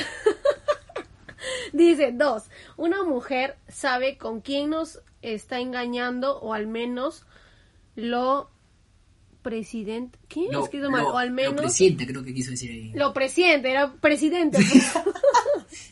Dice, 1.74 2.12
dos, 2.14 2.44
una 2.78 3.04
mujer 3.04 3.58
sabe 3.68 4.18
con 4.18 4.42
quién 4.42 4.70
nos 4.70 5.00
está 5.22 5.60
engañando 5.60 6.40
o 6.40 6.54
al 6.54 6.68
menos 6.68 7.26
lo 7.96 8.50
presidente, 9.50 10.18
¿qué? 10.28 10.48
Lo, 10.52 10.64
escrito 10.66 10.90
mal, 10.90 11.04
lo- 11.04 11.10
o 11.14 11.18
al 11.18 11.30
lo 11.30 11.34
menos 11.36 11.54
presiente, 11.54 12.08
creo 12.08 12.24
que 12.24 12.34
quiso 12.34 12.50
decir 12.52 12.72
ahí. 12.72 12.92
lo 12.96 13.14
presidente, 13.14 13.70
era 13.70 13.94
presidente. 13.94 14.58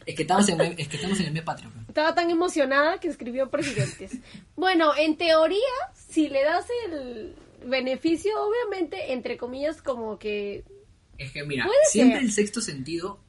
Es 0.06 0.16
que 0.16 0.24
estamos 0.24 0.48
en, 0.50 0.60
es 0.62 0.88
que 0.88 0.98
estamos 0.98 1.20
en 1.20 1.28
el 1.28 1.34
mes 1.34 1.44
patrio. 1.44 1.70
pues. 1.74 1.88
Estaba 1.88 2.14
tan 2.14 2.30
emocionada 2.30 3.00
que 3.00 3.08
escribió 3.08 3.50
presidentes. 3.50 4.12
Bueno, 4.56 4.92
en 4.98 5.16
teoría, 5.18 5.58
si 6.10 6.28
le 6.30 6.44
das 6.44 6.66
el 6.90 7.34
beneficio, 7.66 8.32
obviamente, 8.44 9.14
entre 9.14 9.38
comillas, 9.38 9.82
como 9.82 10.20
que 10.20 10.64
Es 11.18 11.32
que 11.32 11.44
mira, 11.46 11.66
siempre 11.90 12.18
ser. 12.18 12.26
el 12.26 12.32
sexto 12.34 12.60
sentido, 12.62 13.20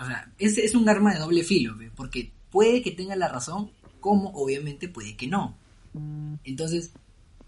o 0.00 0.04
sea, 0.06 0.30
es, 0.38 0.56
es 0.58 0.74
un 0.74 0.88
arma 0.88 1.12
de 1.14 1.18
doble 1.20 1.42
filo, 1.42 1.76
¿ve? 1.76 1.90
porque 1.96 2.30
puede 2.50 2.80
que 2.82 2.92
tenga 2.92 3.16
la 3.16 3.28
razón, 3.28 3.70
como 4.00 4.30
obviamente 4.30 4.88
puede 4.88 5.16
que 5.16 5.26
no. 5.26 5.56
Entonces, 6.44 6.92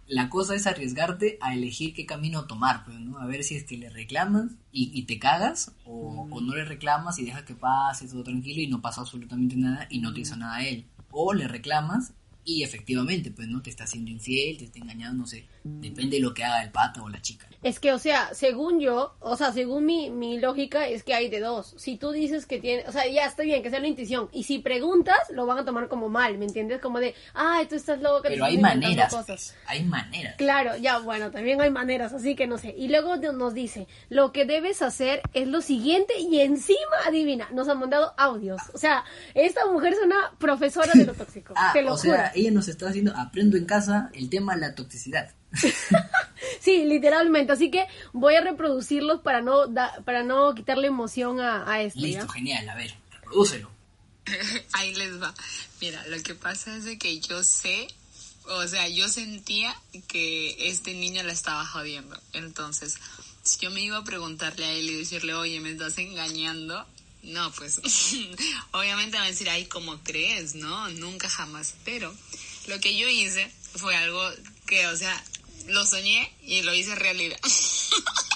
la 0.08 0.28
cosa 0.28 0.54
es 0.54 0.66
arriesgarte 0.66 1.38
a 1.40 1.54
elegir 1.54 1.94
qué 1.94 2.06
camino 2.06 2.46
tomar, 2.46 2.84
pues, 2.84 2.98
¿no? 3.00 3.18
A 3.18 3.26
ver 3.26 3.42
si 3.42 3.56
es 3.56 3.64
que 3.64 3.76
le 3.76 3.90
reclamas 3.90 4.52
y, 4.72 4.90
y 4.94 5.02
te 5.02 5.18
cagas, 5.18 5.72
o, 5.84 6.28
o 6.30 6.40
no 6.40 6.54
le 6.54 6.64
reclamas 6.64 7.18
y 7.18 7.24
deja 7.24 7.44
que 7.44 7.54
pase 7.54 8.08
todo 8.08 8.22
tranquilo 8.22 8.60
y 8.60 8.68
no 8.68 8.80
pasa 8.80 9.00
absolutamente 9.00 9.56
nada 9.56 9.86
y 9.90 10.00
no 10.00 10.12
te 10.12 10.20
hizo 10.20 10.36
nada 10.36 10.56
a 10.56 10.66
él. 10.66 10.86
O 11.10 11.32
le 11.34 11.48
reclamas 11.48 12.12
y 12.44 12.62
efectivamente, 12.62 13.32
pues, 13.32 13.48
¿no? 13.48 13.60
Te 13.60 13.70
está 13.70 13.84
haciendo 13.84 14.10
infiel, 14.10 14.56
te 14.56 14.64
está 14.66 14.78
engañando, 14.78 15.22
no 15.22 15.26
sé. 15.26 15.46
Depende 15.80 16.16
de 16.16 16.22
lo 16.22 16.34
que 16.34 16.44
haga 16.44 16.62
el 16.62 16.70
pato 16.70 17.04
o 17.04 17.08
la 17.08 17.20
chica. 17.20 17.46
Es 17.62 17.80
que, 17.80 17.92
o 17.92 17.98
sea, 17.98 18.32
según 18.32 18.78
yo, 18.78 19.16
o 19.18 19.36
sea, 19.36 19.52
según 19.52 19.86
mi, 19.86 20.08
mi 20.10 20.38
lógica, 20.38 20.86
es 20.86 21.02
que 21.02 21.14
hay 21.14 21.28
de 21.28 21.40
dos. 21.40 21.74
Si 21.78 21.96
tú 21.96 22.12
dices 22.12 22.46
que 22.46 22.60
tiene, 22.60 22.84
o 22.86 22.92
sea, 22.92 23.08
ya 23.08 23.24
está 23.26 23.42
bien, 23.42 23.60
que 23.62 23.70
sea 23.70 23.80
la 23.80 23.88
intuición. 23.88 24.28
Y 24.32 24.44
si 24.44 24.60
preguntas, 24.60 25.16
lo 25.30 25.46
van 25.46 25.58
a 25.58 25.64
tomar 25.64 25.88
como 25.88 26.08
mal, 26.08 26.38
¿me 26.38 26.44
entiendes? 26.44 26.80
Como 26.80 27.00
de, 27.00 27.14
ay, 27.34 27.66
tú 27.66 27.74
estás 27.74 28.00
loca. 28.00 28.28
te 28.28 28.34
Pero 28.34 28.44
hay 28.44 28.58
maneras, 28.58 29.10
cosas. 29.12 29.26
pues, 29.26 29.54
hay 29.66 29.82
maneras. 29.84 30.36
Claro, 30.36 30.76
ya, 30.76 30.98
bueno, 31.00 31.32
también 31.32 31.60
hay 31.60 31.70
maneras, 31.70 32.12
así 32.12 32.36
que 32.36 32.46
no 32.46 32.56
sé. 32.58 32.72
Y 32.78 32.86
luego 32.88 33.16
nos 33.16 33.52
dice, 33.52 33.88
lo 34.10 34.30
que 34.32 34.44
debes 34.44 34.80
hacer 34.82 35.22
es 35.32 35.48
lo 35.48 35.60
siguiente 35.60 36.16
y 36.20 36.40
encima, 36.40 36.78
adivina, 37.04 37.48
nos 37.52 37.68
han 37.68 37.80
mandado 37.80 38.14
audios. 38.16 38.60
O 38.74 38.78
sea, 38.78 39.02
esta 39.34 39.66
mujer 39.66 39.94
es 39.94 39.98
una 40.04 40.32
profesora 40.38 40.92
de 40.94 41.04
lo 41.04 41.14
tóxico, 41.14 41.54
Ah, 41.56 41.70
te 41.72 41.82
lo 41.82 41.94
o 41.94 41.96
juro. 41.96 42.12
sea, 42.12 42.32
ella 42.34 42.52
nos 42.52 42.68
está 42.68 42.88
haciendo, 42.90 43.12
aprendo 43.16 43.56
en 43.56 43.64
casa 43.64 44.10
el 44.14 44.30
tema 44.30 44.54
de 44.54 44.60
la 44.60 44.74
toxicidad. 44.76 45.30
Sí, 46.60 46.84
literalmente. 46.84 47.52
Así 47.52 47.70
que 47.70 47.86
voy 48.12 48.34
a 48.34 48.40
reproducirlos 48.40 49.20
para 49.20 49.40
no 49.40 49.66
da- 49.68 49.94
para 50.04 50.22
no 50.22 50.54
quitarle 50.54 50.86
emoción 50.88 51.40
a, 51.40 51.70
a 51.70 51.82
esto. 51.82 52.00
¿ya? 52.00 52.06
Listo, 52.06 52.28
genial, 52.28 52.68
a 52.68 52.74
ver, 52.74 52.94
reprodúcelo. 53.12 53.70
Ahí 54.72 54.94
les 54.94 55.20
va. 55.22 55.32
Mira, 55.80 56.04
lo 56.08 56.20
que 56.22 56.34
pasa 56.34 56.76
es 56.76 56.84
de 56.84 56.98
que 56.98 57.20
yo 57.20 57.42
sé, 57.42 57.86
o 58.48 58.66
sea, 58.66 58.88
yo 58.88 59.08
sentía 59.08 59.74
que 60.08 60.68
este 60.68 60.94
niño 60.94 61.22
la 61.22 61.32
estaba 61.32 61.64
jodiendo. 61.66 62.20
Entonces, 62.32 62.96
si 63.42 63.58
yo 63.60 63.70
me 63.70 63.80
iba 63.82 63.98
a 63.98 64.04
preguntarle 64.04 64.64
a 64.66 64.72
él 64.72 64.90
y 64.90 64.96
decirle, 64.96 65.34
oye, 65.34 65.60
me 65.60 65.70
estás 65.70 65.98
engañando, 65.98 66.84
no, 67.22 67.50
pues, 67.52 67.80
obviamente 68.72 69.12
me 69.12 69.18
va 69.20 69.24
a 69.24 69.30
decir, 69.30 69.48
ay, 69.50 69.66
¿cómo 69.66 69.98
crees? 70.02 70.54
No, 70.56 70.88
nunca 70.90 71.28
jamás. 71.28 71.74
Pero 71.84 72.12
lo 72.66 72.80
que 72.80 72.96
yo 72.96 73.08
hice 73.08 73.50
fue 73.76 73.94
algo 73.96 74.22
que, 74.66 74.86
o 74.88 74.96
sea, 74.96 75.22
lo 75.66 75.84
soñé 75.84 76.32
y 76.42 76.62
lo 76.62 76.74
hice 76.74 76.94
realidad. 76.94 77.38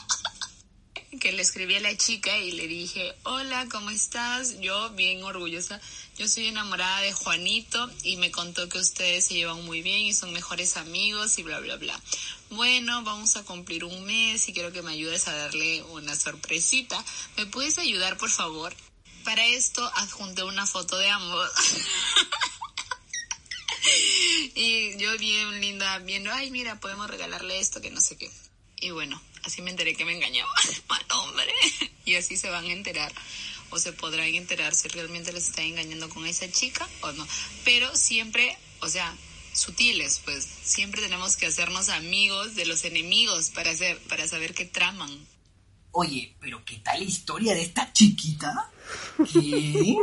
que 1.20 1.32
le 1.32 1.42
escribí 1.42 1.76
a 1.76 1.80
la 1.80 1.96
chica 1.96 2.38
y 2.38 2.52
le 2.52 2.66
dije, 2.66 3.14
hola, 3.24 3.68
¿cómo 3.70 3.90
estás? 3.90 4.58
Yo 4.60 4.90
bien 4.90 5.22
orgullosa, 5.22 5.80
yo 6.16 6.26
soy 6.26 6.46
enamorada 6.46 7.00
de 7.00 7.12
Juanito 7.12 7.90
y 8.02 8.16
me 8.16 8.30
contó 8.30 8.68
que 8.68 8.78
ustedes 8.78 9.26
se 9.26 9.34
llevan 9.34 9.64
muy 9.64 9.82
bien 9.82 10.00
y 10.00 10.14
son 10.14 10.32
mejores 10.32 10.76
amigos 10.76 11.38
y 11.38 11.42
bla, 11.42 11.60
bla, 11.60 11.76
bla. 11.76 12.00
Bueno, 12.50 13.02
vamos 13.02 13.36
a 13.36 13.44
cumplir 13.44 13.84
un 13.84 14.04
mes 14.04 14.48
y 14.48 14.52
quiero 14.52 14.72
que 14.72 14.82
me 14.82 14.92
ayudes 14.92 15.28
a 15.28 15.36
darle 15.36 15.82
una 15.82 16.16
sorpresita. 16.16 17.04
¿Me 17.36 17.46
puedes 17.46 17.78
ayudar, 17.78 18.16
por 18.16 18.30
favor? 18.30 18.74
Para 19.24 19.44
esto 19.44 19.84
adjunté 19.96 20.42
una 20.42 20.66
foto 20.66 20.96
de 20.96 21.10
ambos. 21.10 21.50
y 24.54 24.96
yo 24.98 25.16
bien 25.18 25.60
linda, 25.60 25.98
viendo, 25.98 26.32
ay, 26.32 26.50
mira, 26.50 26.78
podemos 26.80 27.08
regalarle 27.08 27.58
esto, 27.60 27.80
que 27.80 27.90
no 27.90 28.00
sé 28.00 28.16
qué. 28.16 28.30
Y 28.80 28.90
bueno, 28.90 29.20
así 29.44 29.62
me 29.62 29.70
enteré 29.70 29.94
que 29.94 30.04
me 30.04 30.14
engañaba. 30.14 30.52
Mal 30.88 31.04
hombre. 31.10 31.52
Y 32.04 32.16
así 32.16 32.36
se 32.36 32.50
van 32.50 32.64
a 32.64 32.72
enterar. 32.72 33.12
O 33.70 33.78
se 33.78 33.92
podrán 33.92 34.34
enterar 34.34 34.74
si 34.74 34.88
realmente 34.88 35.32
les 35.32 35.48
está 35.48 35.62
engañando 35.62 36.08
con 36.08 36.26
esa 36.26 36.50
chica 36.50 36.88
o 37.02 37.12
no. 37.12 37.26
Pero 37.64 37.94
siempre, 37.94 38.56
o 38.80 38.88
sea, 38.88 39.14
sutiles, 39.52 40.20
pues 40.24 40.48
siempre 40.64 41.02
tenemos 41.02 41.36
que 41.36 41.46
hacernos 41.46 41.88
amigos 41.88 42.54
de 42.54 42.66
los 42.66 42.84
enemigos 42.84 43.50
para 43.50 43.70
hacer, 43.70 43.98
para 44.08 44.26
saber 44.26 44.54
qué 44.54 44.64
traman. 44.64 45.10
Oye, 45.92 46.34
pero 46.40 46.64
¿qué 46.64 46.76
tal 46.76 47.00
la 47.00 47.04
historia 47.04 47.54
de 47.54 47.62
esta 47.62 47.92
chiquita? 47.92 48.70
¿Qué? 49.32 49.96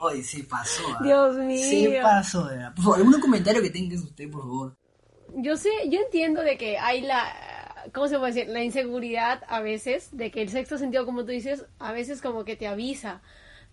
Oye, 0.00 0.22
se 0.22 0.44
pasó. 0.44 0.82
¿ah? 0.94 1.04
Dios 1.04 1.36
mío. 1.36 1.90
Se 1.90 2.00
pasó. 2.02 2.44
verdad. 2.46 2.74
Por 2.74 2.84
favor, 2.84 2.98
algún 2.98 3.20
comentario 3.20 3.60
que 3.60 3.68
tengas 3.68 4.00
usted, 4.00 4.30
por 4.30 4.42
favor. 4.42 4.76
Yo 5.36 5.56
sé, 5.56 5.68
yo 5.88 6.00
entiendo 6.00 6.42
de 6.42 6.56
que 6.56 6.78
hay 6.78 7.02
la, 7.02 7.22
¿cómo 7.92 8.08
se 8.08 8.18
puede 8.18 8.32
decir? 8.32 8.48
La 8.50 8.64
inseguridad 8.64 9.42
a 9.46 9.60
veces, 9.60 10.08
de 10.12 10.30
que 10.30 10.40
el 10.40 10.48
sexto 10.48 10.78
sentido, 10.78 11.04
como 11.04 11.24
tú 11.24 11.32
dices, 11.32 11.66
a 11.78 11.92
veces 11.92 12.22
como 12.22 12.44
que 12.44 12.56
te 12.56 12.66
avisa. 12.66 13.20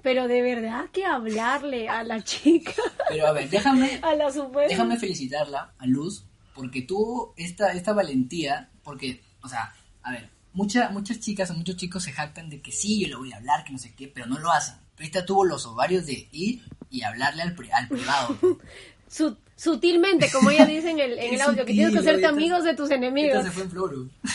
Pero 0.03 0.27
de 0.27 0.41
verdad 0.41 0.89
que 0.91 1.05
hablarle 1.05 1.87
a 1.87 2.03
la 2.03 2.21
chica, 2.23 2.73
Pero 3.09 3.27
a 3.27 3.31
ver, 3.31 3.49
déjame, 3.49 3.99
a 4.03 4.13
la 4.13 4.29
supuesta... 4.31 4.69
déjame 4.69 4.97
felicitarla 4.97 5.73
a 5.77 5.85
Luz 5.87 6.25
porque 6.53 6.81
tuvo 6.81 7.33
esta, 7.37 7.71
esta 7.71 7.93
valentía, 7.93 8.69
porque, 8.83 9.21
o 9.41 9.47
sea, 9.47 9.73
a 10.01 10.11
ver, 10.11 10.29
mucha, 10.53 10.89
muchas 10.89 11.19
chicas 11.19 11.51
o 11.51 11.53
muchos 11.53 11.77
chicos 11.77 12.03
se 12.03 12.11
jactan 12.11 12.49
de 12.49 12.61
que 12.61 12.71
sí, 12.71 12.99
yo 12.99 13.07
le 13.07 13.15
voy 13.15 13.31
a 13.31 13.37
hablar, 13.37 13.63
que 13.63 13.71
no 13.71 13.77
sé 13.77 13.93
qué, 13.95 14.07
pero 14.07 14.25
no 14.25 14.39
lo 14.39 14.51
hacen. 14.51 14.75
Pero 14.97 15.05
esta 15.07 15.25
tuvo 15.25 15.45
los 15.45 15.65
ovarios 15.65 16.05
de 16.07 16.27
ir 16.31 16.63
y 16.89 17.03
hablarle 17.03 17.43
al, 17.43 17.55
pri- 17.55 17.71
al 17.71 17.88
privado. 17.88 18.36
Su- 19.07 19.38
sutilmente, 19.55 20.29
como 20.31 20.49
ella 20.49 20.65
dice 20.65 20.89
en 20.91 20.99
el, 20.99 21.13
en 21.13 21.29
Qué 21.29 21.36
el 21.36 21.41
audio, 21.41 21.55
que 21.55 21.62
sutil, 21.62 21.75
tienes 21.75 21.93
que 21.93 21.99
hacerte 21.99 22.25
amigos 22.25 22.63
de 22.65 22.75
tus 22.75 22.91
enemigos. 22.91 23.43
Se 23.45 23.51
fue 23.51 23.63
en 23.63 23.69
floro. 23.71 24.10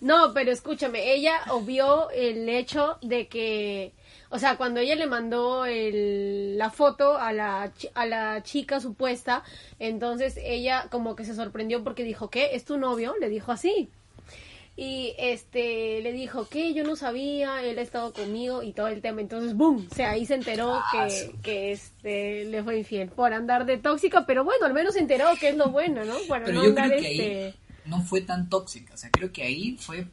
No, 0.00 0.32
pero 0.32 0.50
escúchame, 0.50 1.12
ella 1.12 1.40
obvió 1.50 2.08
el 2.10 2.48
hecho 2.48 2.96
de 3.02 3.28
que, 3.28 3.92
o 4.30 4.38
sea, 4.38 4.56
cuando 4.56 4.80
ella 4.80 4.94
le 4.94 5.06
mandó 5.06 5.66
el, 5.66 6.56
la 6.56 6.70
foto 6.70 7.18
a 7.18 7.32
la, 7.34 7.70
a 7.94 8.06
la 8.06 8.42
chica 8.42 8.80
supuesta, 8.80 9.42
entonces 9.78 10.38
ella 10.42 10.86
como 10.90 11.16
que 11.16 11.26
se 11.26 11.34
sorprendió 11.34 11.84
porque 11.84 12.02
dijo, 12.04 12.30
¿qué? 12.30 12.54
¿Es 12.54 12.64
tu 12.64 12.78
novio? 12.78 13.14
Le 13.20 13.28
dijo 13.28 13.52
así. 13.52 13.90
Y 14.82 15.12
este 15.18 16.00
le 16.00 16.10
dijo 16.12 16.48
que 16.48 16.72
yo 16.72 16.84
no 16.84 16.96
sabía, 16.96 17.62
él 17.62 17.78
ha 17.78 17.82
estado 17.82 18.14
conmigo 18.14 18.62
y 18.62 18.72
todo 18.72 18.88
el 18.88 19.02
tema. 19.02 19.20
Entonces, 19.20 19.54
boom, 19.54 19.86
o 19.90 19.94
sea, 19.94 20.12
ahí 20.12 20.24
se 20.24 20.34
enteró 20.36 20.72
Ah, 20.74 21.06
que, 21.06 21.32
que 21.42 21.72
este 21.72 22.44
le 22.46 22.62
fue 22.64 22.78
infiel 22.78 23.10
por 23.10 23.34
andar 23.34 23.66
de 23.66 23.76
tóxica, 23.76 24.24
pero 24.24 24.42
bueno, 24.42 24.64
al 24.64 24.72
menos 24.72 24.94
se 24.94 25.00
enteró 25.00 25.26
que 25.38 25.50
es 25.50 25.56
lo 25.56 25.68
bueno, 25.68 26.02
¿no? 26.06 26.14
Para 26.26 26.46
Pero 26.46 26.56
no 26.58 26.64
yo 26.64 26.68
andar 26.70 26.88
creo 26.88 27.00
que 27.02 27.10
este 27.12 27.44
ahí 27.48 27.54
no 27.84 28.00
fue 28.02 28.22
tan 28.22 28.48
tóxica. 28.48 28.94
O 28.94 28.96
sea, 28.96 29.10
creo 29.10 29.30
que 29.30 29.42
ahí 29.42 29.76
fue. 29.78 30.06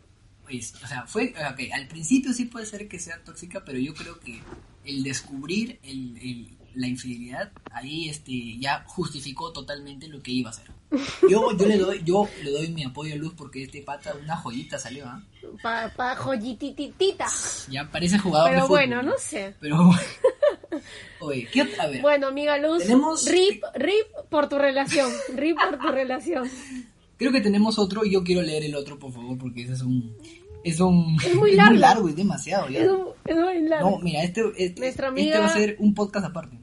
pues, 0.43 0.73
o 0.83 0.87
sea, 0.87 1.07
fue. 1.07 1.33
Ok, 1.49 1.61
al 1.73 1.87
principio 1.87 2.33
sí 2.33 2.43
puede 2.45 2.65
ser 2.65 2.89
que 2.89 2.99
sea 2.99 3.23
tóxica, 3.23 3.63
pero 3.63 3.79
yo 3.79 3.93
creo 3.93 4.19
que 4.19 4.41
el 4.83 5.01
descubrir 5.03 5.79
el, 5.83 6.17
el- 6.17 6.57
la 6.77 6.87
infidelidad 6.87 7.51
ahí 7.71 8.09
este 8.09 8.57
ya 8.59 8.83
justificó 8.87 9.51
totalmente 9.51 10.07
lo 10.07 10.21
que 10.21 10.31
iba 10.31 10.49
a 10.49 10.53
hacer. 10.53 10.65
Yo, 11.29 11.51
yo 11.57 11.65
le 11.65 11.77
doy 11.77 12.01
yo 12.05 12.29
le 12.43 12.51
doy 12.51 12.69
mi 12.69 12.83
apoyo 12.85 13.13
a 13.13 13.17
Luz 13.17 13.33
porque 13.35 13.63
este 13.63 13.81
pata 13.81 14.15
una 14.23 14.37
joyita 14.37 14.79
salió, 14.79 15.05
¿ah? 15.05 15.21
pa, 15.61 15.91
pa 15.95 16.15
joyititita. 16.15 17.25
Ya 17.69 17.89
parece 17.91 18.17
jugador 18.19 18.49
de 18.51 18.55
Pero 18.55 18.67
fútbol. 18.67 18.77
bueno, 18.79 19.03
no 19.03 19.13
sé. 19.17 19.53
Pero 19.59 19.77
Oye, 21.19 21.47
¿qué 21.51 21.63
otra? 21.63 21.83
A 21.83 21.87
ver. 21.87 22.01
Bueno, 22.01 22.27
amiga 22.27 22.57
Luz, 22.57 22.83
Tenemos- 22.83 23.25
rip, 23.29 23.63
rip 23.75 24.05
por 24.29 24.47
tu 24.49 24.57
relación, 24.57 25.11
rip 25.35 25.57
por 25.57 25.79
tu 25.79 25.87
relación. 25.89 26.49
Creo 27.17 27.31
que 27.31 27.41
tenemos 27.41 27.79
otro 27.79 28.05
y 28.05 28.11
yo 28.11 28.23
quiero 28.23 28.41
leer 28.43 28.63
el 28.63 28.75
otro, 28.75 28.99
por 28.99 29.11
favor, 29.11 29.37
porque 29.39 29.63
ese 29.63 29.73
es 29.73 29.81
un 29.81 30.15
es 30.63 30.79
un 30.79 31.17
Es 31.25 31.33
muy 31.35 31.53
largo. 31.55 32.07
es 32.07 32.15
demasiado 32.15 32.69
ya. 32.69 32.79
Es, 32.81 32.87
un- 32.89 33.07
es 33.25 33.35
muy 33.35 33.61
largo. 33.67 33.91
No, 33.91 33.99
mira, 33.99 34.21
este, 34.23 34.41
este, 34.57 34.79
Nuestra 34.81 35.07
este 35.07 35.21
amiga- 35.21 35.39
va 35.39 35.45
a 35.47 35.49
ser 35.49 35.75
un 35.79 35.93
podcast 35.95 36.25
aparte. 36.27 36.59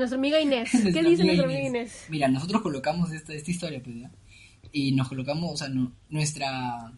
Nuestra 0.00 0.16
amiga 0.18 0.40
Inés. 0.40 0.70
¿Qué 0.72 1.02
dice 1.02 1.24
nuestra 1.24 1.44
amiga 1.44 1.60
Inés? 1.60 2.06
Mira, 2.08 2.26
nosotros 2.28 2.62
colocamos 2.62 3.12
esta, 3.12 3.34
esta 3.34 3.50
historia, 3.50 3.82
pues, 3.84 3.96
¿ya? 4.00 4.10
Y 4.72 4.92
nos 4.92 5.08
colocamos, 5.08 5.52
o 5.52 5.56
sea, 5.58 5.68
no- 5.68 5.92
nuestra, 6.08 6.92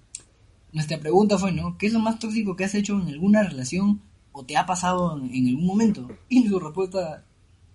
nuestra 0.72 0.98
pregunta 0.98 1.36
fue, 1.36 1.50
¿no? 1.52 1.76
¿Qué 1.78 1.86
es 1.88 1.92
lo 1.92 1.98
más 1.98 2.18
tóxico 2.20 2.54
que 2.54 2.64
has 2.64 2.74
hecho 2.76 2.94
en 3.00 3.08
alguna 3.08 3.42
relación 3.42 4.02
o 4.30 4.44
te 4.44 4.56
ha 4.56 4.66
pasado 4.66 5.18
en, 5.18 5.34
en 5.34 5.48
algún 5.48 5.66
momento? 5.66 6.08
Y 6.28 6.46
su 6.46 6.60
respuesta 6.60 7.24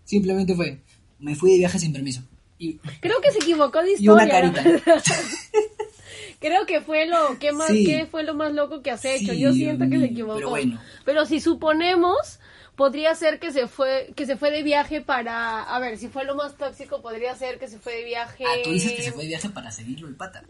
simplemente 0.05 0.55
fue, 0.55 0.81
me 1.19 1.35
fui 1.35 1.51
de 1.51 1.57
viaje 1.57 1.77
sin 1.77 1.91
permiso. 1.91 2.21
Y, 2.57 2.75
Creo 3.01 3.19
que 3.21 3.31
se 3.31 3.37
equivocó 3.39 3.81
de 3.83 3.95
y 3.99 4.07
una 4.07 4.23
historia. 4.23 4.53
carita. 4.53 5.03
Creo 6.39 6.65
que 6.67 6.81
fue 6.81 7.07
lo 7.07 7.37
que 7.39 7.51
más 7.51 7.67
Sí. 7.67 7.83
que 7.85 8.05
fue 8.05 8.23
lo 8.23 8.33
más 8.35 8.53
loco 8.53 8.81
que 8.83 8.91
has 8.91 9.03
hecho. 9.05 9.33
Sí, 9.33 9.39
Yo 9.39 9.51
siento 9.53 9.89
que 9.89 9.99
se 9.99 10.05
equivocó. 10.05 10.35
pero 10.35 10.49
bueno. 10.51 10.79
Pero 11.03 11.25
si 11.25 11.39
suponemos 11.39 12.36
podría 12.77 13.13
ser 13.15 13.39
que 13.39 13.51
se 13.51 13.67
fue 13.67 14.13
que 14.15 14.25
se 14.25 14.37
fue 14.37 14.51
de 14.51 14.63
viaje 14.63 15.01
para 15.01 15.63
a 15.63 15.79
ver, 15.79 15.97
si 15.97 16.07
fue 16.07 16.23
lo 16.23 16.35
más 16.35 16.55
tóxico 16.55 17.01
podría 17.01 17.35
ser 17.35 17.59
que 17.59 17.67
se 17.67 17.79
fue 17.79 17.95
de 17.95 18.05
viaje 18.05 18.45
Ah, 18.47 18.61
tú 18.63 18.71
dices 18.71 18.93
que 18.93 19.01
se 19.01 19.11
fue 19.11 19.23
de 19.23 19.29
viaje 19.29 19.49
para 19.49 19.71
seguirlo 19.71 20.07
el 20.07 20.15
pata. 20.15 20.43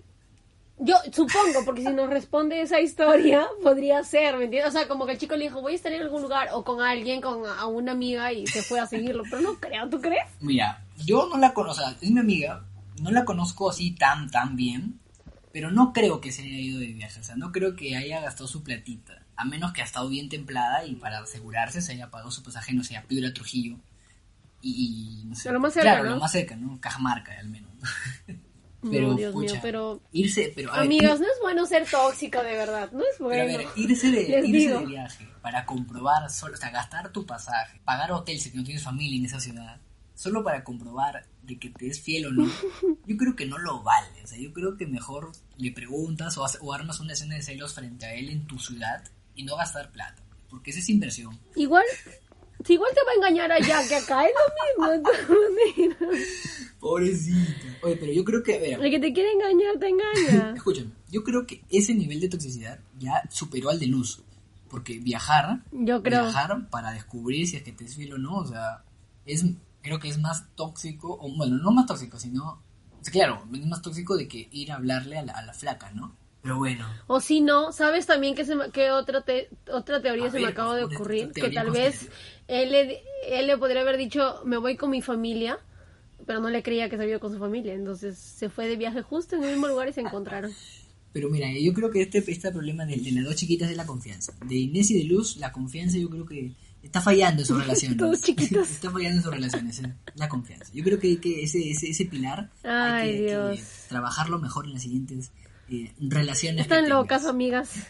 Yo 0.79 0.95
supongo, 1.11 1.65
porque 1.65 1.81
si 1.81 1.91
nos 1.91 2.07
responde 2.07 2.61
esa 2.61 2.79
historia, 2.79 3.47
podría 3.63 4.03
ser, 4.03 4.37
¿me 4.37 4.43
entiendes? 4.43 4.69
O 4.69 4.77
sea, 4.77 4.87
como 4.87 5.07
que 5.07 5.13
el 5.13 5.17
chico 5.17 5.35
le 5.35 5.45
dijo, 5.45 5.59
voy 5.59 5.73
a 5.73 5.75
estar 5.75 5.91
en 5.91 6.03
algún 6.03 6.21
lugar, 6.21 6.49
o 6.53 6.63
con 6.63 6.81
alguien, 6.81 7.19
con 7.19 7.47
a 7.47 7.65
una 7.65 7.93
amiga, 7.93 8.31
y 8.31 8.45
se 8.45 8.61
fue 8.61 8.79
a 8.79 8.85
seguirlo. 8.85 9.23
Pero 9.23 9.41
no 9.41 9.55
creo, 9.55 9.89
¿tú 9.89 9.99
crees? 9.99 10.27
Mira, 10.39 10.85
yo 11.03 11.27
no 11.29 11.39
la 11.39 11.53
conozco, 11.53 11.81
o 11.81 11.85
sea, 11.85 11.97
es 11.99 12.11
mi 12.11 12.19
amiga, 12.19 12.63
no 13.01 13.09
la 13.09 13.25
conozco 13.25 13.71
así 13.71 13.95
tan, 13.95 14.29
tan 14.29 14.55
bien, 14.55 14.99
pero 15.51 15.71
no 15.71 15.93
creo 15.93 16.21
que 16.21 16.31
se 16.31 16.43
haya 16.43 16.59
ido 16.59 16.79
de 16.79 16.93
viaje, 16.93 17.19
o 17.19 17.23
sea, 17.23 17.35
no 17.35 17.51
creo 17.51 17.75
que 17.75 17.95
haya 17.95 18.21
gastado 18.21 18.47
su 18.47 18.61
platita, 18.61 19.23
a 19.37 19.45
menos 19.45 19.71
que 19.71 19.81
ha 19.81 19.85
estado 19.85 20.09
bien 20.09 20.27
templada 20.29 20.83
y 20.85 20.95
para 20.95 21.19
asegurarse 21.19 21.81
se 21.81 21.93
haya 21.93 22.09
pagado 22.09 22.31
su 22.31 22.43
pasaje, 22.43 22.73
no 22.73 22.83
sé, 22.83 22.97
a 22.97 23.03
Piura 23.03 23.31
Trujillo. 23.33 23.77
Y, 24.61 25.21
y 25.21 25.25
no 25.25 25.35
sé. 25.35 25.51
Lo 25.51 25.59
más 25.59 25.73
cerca, 25.73 25.91
claro, 25.91 26.03
¿no? 26.05 26.09
lo 26.15 26.19
más 26.19 26.31
cerca, 26.31 26.55
¿no? 26.55 26.79
Cajamarca, 26.81 27.33
al 27.39 27.49
menos. 27.49 27.71
No, 28.79 28.91
pero, 28.91 29.13
Dios 29.15 29.35
mío, 29.35 29.53
pero- 29.59 30.01
Irse, 30.11 30.53
pero 30.55 30.71
a 30.71 30.81
ver, 30.81 30.91
ir- 30.91 31.01
no 31.03 31.25
es 31.25 31.39
bueno 31.41 31.65
ser 31.65 31.89
tóxica, 31.89 32.43
de 32.43 32.51
verdad. 32.55 32.91
No 32.91 32.99
es 32.99 33.15
pero 33.17 33.25
a 33.25 33.43
bueno. 33.45 33.57
ver, 33.57 33.67
irse 33.75 34.11
de, 34.11 34.47
irse 34.47 34.69
de 34.77 34.85
viaje 34.85 35.27
para 35.41 35.65
comprobar 35.65 36.29
solo, 36.29 36.53
o 36.53 36.57
sea, 36.57 36.69
gastar 36.69 37.09
tu 37.11 37.25
pasaje, 37.25 37.81
pagar 37.83 38.11
hotel 38.11 38.39
si 38.39 38.51
no 38.55 38.63
tienes 38.63 38.83
familia 38.83 39.17
en 39.17 39.25
esa 39.25 39.39
ciudad, 39.39 39.81
solo 40.13 40.43
para 40.43 40.63
comprobar 40.63 41.25
de 41.41 41.57
que 41.57 41.71
te 41.71 41.87
es 41.87 41.99
fiel 41.99 42.27
o 42.27 42.31
no, 42.31 42.45
yo 43.07 43.17
creo 43.17 43.35
que 43.35 43.47
no 43.47 43.57
lo 43.57 43.81
vale. 43.81 44.23
O 44.23 44.27
sea, 44.27 44.37
yo 44.37 44.53
creo 44.53 44.77
que 44.77 44.85
mejor 44.85 45.31
le 45.57 45.71
preguntas 45.71 46.37
o, 46.37 46.45
o 46.61 46.71
armas 46.73 46.99
una 46.99 47.13
escena 47.13 47.33
de 47.33 47.41
celos 47.41 47.73
frente 47.73 48.05
a 48.05 48.13
él 48.13 48.29
en 48.29 48.45
tu 48.45 48.59
ciudad 48.59 49.03
y 49.37 49.43
no 49.43 49.55
gastar 49.55 49.89
plata, 49.91 50.21
porque 50.49 50.71
esa 50.71 50.79
es 50.79 50.89
inversión. 50.89 51.39
Igual, 51.55 51.85
si 52.65 52.73
igual 52.73 52.91
te 52.93 53.01
va 53.05 53.11
a 53.11 53.15
engañar 53.15 53.51
allá 53.51 53.87
que 53.87 53.95
acá, 53.95 54.25
es 54.25 54.31
lo 54.77 54.95
mismo. 54.97 55.97
Pobrecita. 56.79 57.77
Oye, 57.83 57.95
pero 57.97 58.11
yo 58.11 58.23
creo 58.23 58.43
que, 58.43 58.55
a 58.55 58.59
ver, 58.59 58.83
El 58.83 58.91
que 58.91 58.99
te 58.99 59.13
quiere 59.13 59.31
engañar, 59.31 59.77
te 59.79 59.87
engaña. 59.87 60.53
escúchame, 60.55 60.91
yo 61.09 61.23
creo 61.23 61.45
que 61.45 61.63
ese 61.69 61.93
nivel 61.93 62.19
de 62.19 62.29
toxicidad 62.29 62.79
ya 62.99 63.23
superó 63.29 63.69
al 63.69 63.79
de 63.79 63.87
luz. 63.87 64.21
Porque 64.69 64.99
viajar, 64.99 65.63
Yo 65.71 66.03
creo. 66.03 66.23
viajar 66.23 66.69
para 66.69 66.91
descubrir 66.91 67.47
si 67.47 67.55
es 67.55 67.63
que 67.63 67.71
te 67.71 67.85
es 67.85 67.95
fiel 67.95 68.13
o 68.13 68.17
no, 68.17 68.39
o 68.39 68.45
sea, 68.45 68.83
es, 69.25 69.45
creo 69.81 69.97
que 69.97 70.09
es 70.09 70.19
más 70.19 70.43
tóxico, 70.55 71.17
o 71.21 71.37
bueno, 71.37 71.57
no 71.57 71.71
más 71.71 71.85
tóxico, 71.85 72.19
sino, 72.19 72.43
o 72.99 73.03
sea, 73.03 73.13
claro, 73.13 73.47
es 73.53 73.65
más 73.65 73.81
tóxico 73.81 74.17
de 74.17 74.27
que 74.27 74.49
ir 74.51 74.73
a 74.73 74.75
hablarle 74.75 75.19
a 75.19 75.23
la, 75.23 75.31
a 75.31 75.41
la 75.45 75.53
flaca, 75.53 75.91
¿no? 75.91 76.17
Pero 76.47 76.59
bueno, 76.59 76.87
O 77.07 77.19
si 77.19 77.41
no, 77.41 77.73
¿sabes 77.73 78.05
también 78.05 78.33
que, 78.33 78.45
se 78.45 78.55
que 78.71 78.89
otra, 78.91 79.19
te- 79.19 79.49
otra 79.69 80.01
teoría 80.01 80.27
A 80.27 80.29
se 80.29 80.37
ver, 80.37 80.43
me 80.43 80.47
acaba 80.53 80.77
de 80.77 80.85
ocurrir? 80.85 81.33
Que 81.33 81.49
tal 81.49 81.71
vez 81.71 82.07
él 82.47 82.71
le, 82.71 83.01
él 83.27 83.47
le 83.47 83.57
podría 83.57 83.81
haber 83.81 83.97
dicho, 83.97 84.41
me 84.45 84.55
voy 84.55 84.77
con 84.77 84.89
mi 84.89 85.01
familia, 85.01 85.59
pero 86.25 86.39
no 86.39 86.49
le 86.49 86.63
creía 86.63 86.89
que 86.89 86.95
se 86.95 87.03
había 87.03 87.19
con 87.19 87.33
su 87.33 87.37
familia. 87.37 87.73
Entonces 87.73 88.17
se 88.17 88.47
fue 88.49 88.65
de 88.69 88.77
viaje 88.77 89.01
justo 89.01 89.35
en 89.35 89.43
el 89.43 89.51
mismo 89.51 89.67
lugar 89.67 89.89
y 89.89 89.91
se 89.91 89.99
encontraron. 89.99 90.49
pero 91.11 91.29
mira, 91.29 91.49
yo 91.51 91.73
creo 91.73 91.91
que 91.91 92.03
este, 92.03 92.19
este 92.25 92.49
problema 92.53 92.85
de, 92.85 92.95
de 92.95 93.11
las 93.11 93.25
dos 93.25 93.35
chiquitas 93.35 93.69
es 93.69 93.75
la 93.75 93.85
confianza. 93.85 94.31
De 94.45 94.55
Inés 94.55 94.89
y 94.91 94.99
de 94.99 95.03
Luz, 95.03 95.35
la 95.35 95.51
confianza 95.51 95.97
yo 95.97 96.09
creo 96.09 96.25
que 96.25 96.53
está 96.81 97.01
fallando 97.01 97.41
en 97.41 97.45
sus 97.45 97.57
relaciones. 97.61 97.97
Todos 97.97 98.21
chiquitos. 98.21 98.69
está 98.71 98.89
fallando 98.89 99.17
en 99.17 99.23
sus 99.23 99.33
relaciones, 99.33 99.79
eh, 99.79 99.93
la 100.15 100.29
confianza. 100.29 100.71
Yo 100.73 100.81
creo 100.85 100.97
que, 100.97 101.19
que 101.19 101.43
ese, 101.43 101.69
ese, 101.71 101.89
ese 101.89 102.05
pilar 102.05 102.51
Ay, 102.63 103.27
hay 103.27 103.57
que, 103.57 103.63
trabajarlo 103.89 104.39
mejor 104.39 104.65
en 104.65 104.75
las 104.75 104.83
siguientes 104.83 105.31
eh, 105.69 105.91
relaciones. 105.99 106.61
Están 106.61 106.89
locas, 106.89 107.25
amigas. 107.25 107.87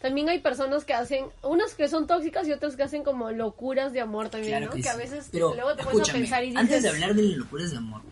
También 0.00 0.28
hay 0.28 0.40
personas 0.40 0.84
que 0.84 0.94
hacen, 0.94 1.26
unas 1.42 1.74
que 1.74 1.86
son 1.88 2.08
tóxicas 2.08 2.48
y 2.48 2.52
otras 2.52 2.74
que 2.74 2.82
hacen 2.82 3.04
como 3.04 3.30
locuras 3.30 3.92
de 3.92 4.00
amor 4.00 4.30
también, 4.30 4.54
Claro 4.58 4.66
¿no? 4.66 4.72
que 4.72 4.82
Que, 4.82 4.88
a 4.88 4.96
veces 4.96 5.28
Pero, 5.30 5.54
luego 5.54 5.76
te 5.76 5.84
pones 5.84 6.08
a 6.08 6.12
pensar 6.12 6.42
y 6.42 6.46
dices... 6.48 6.60
antes 6.60 6.82
de 6.82 6.88
hablar 6.88 7.14
de 7.14 7.22
las 7.22 7.36
locuras 7.36 7.70
de 7.70 7.76
amor, 7.76 8.02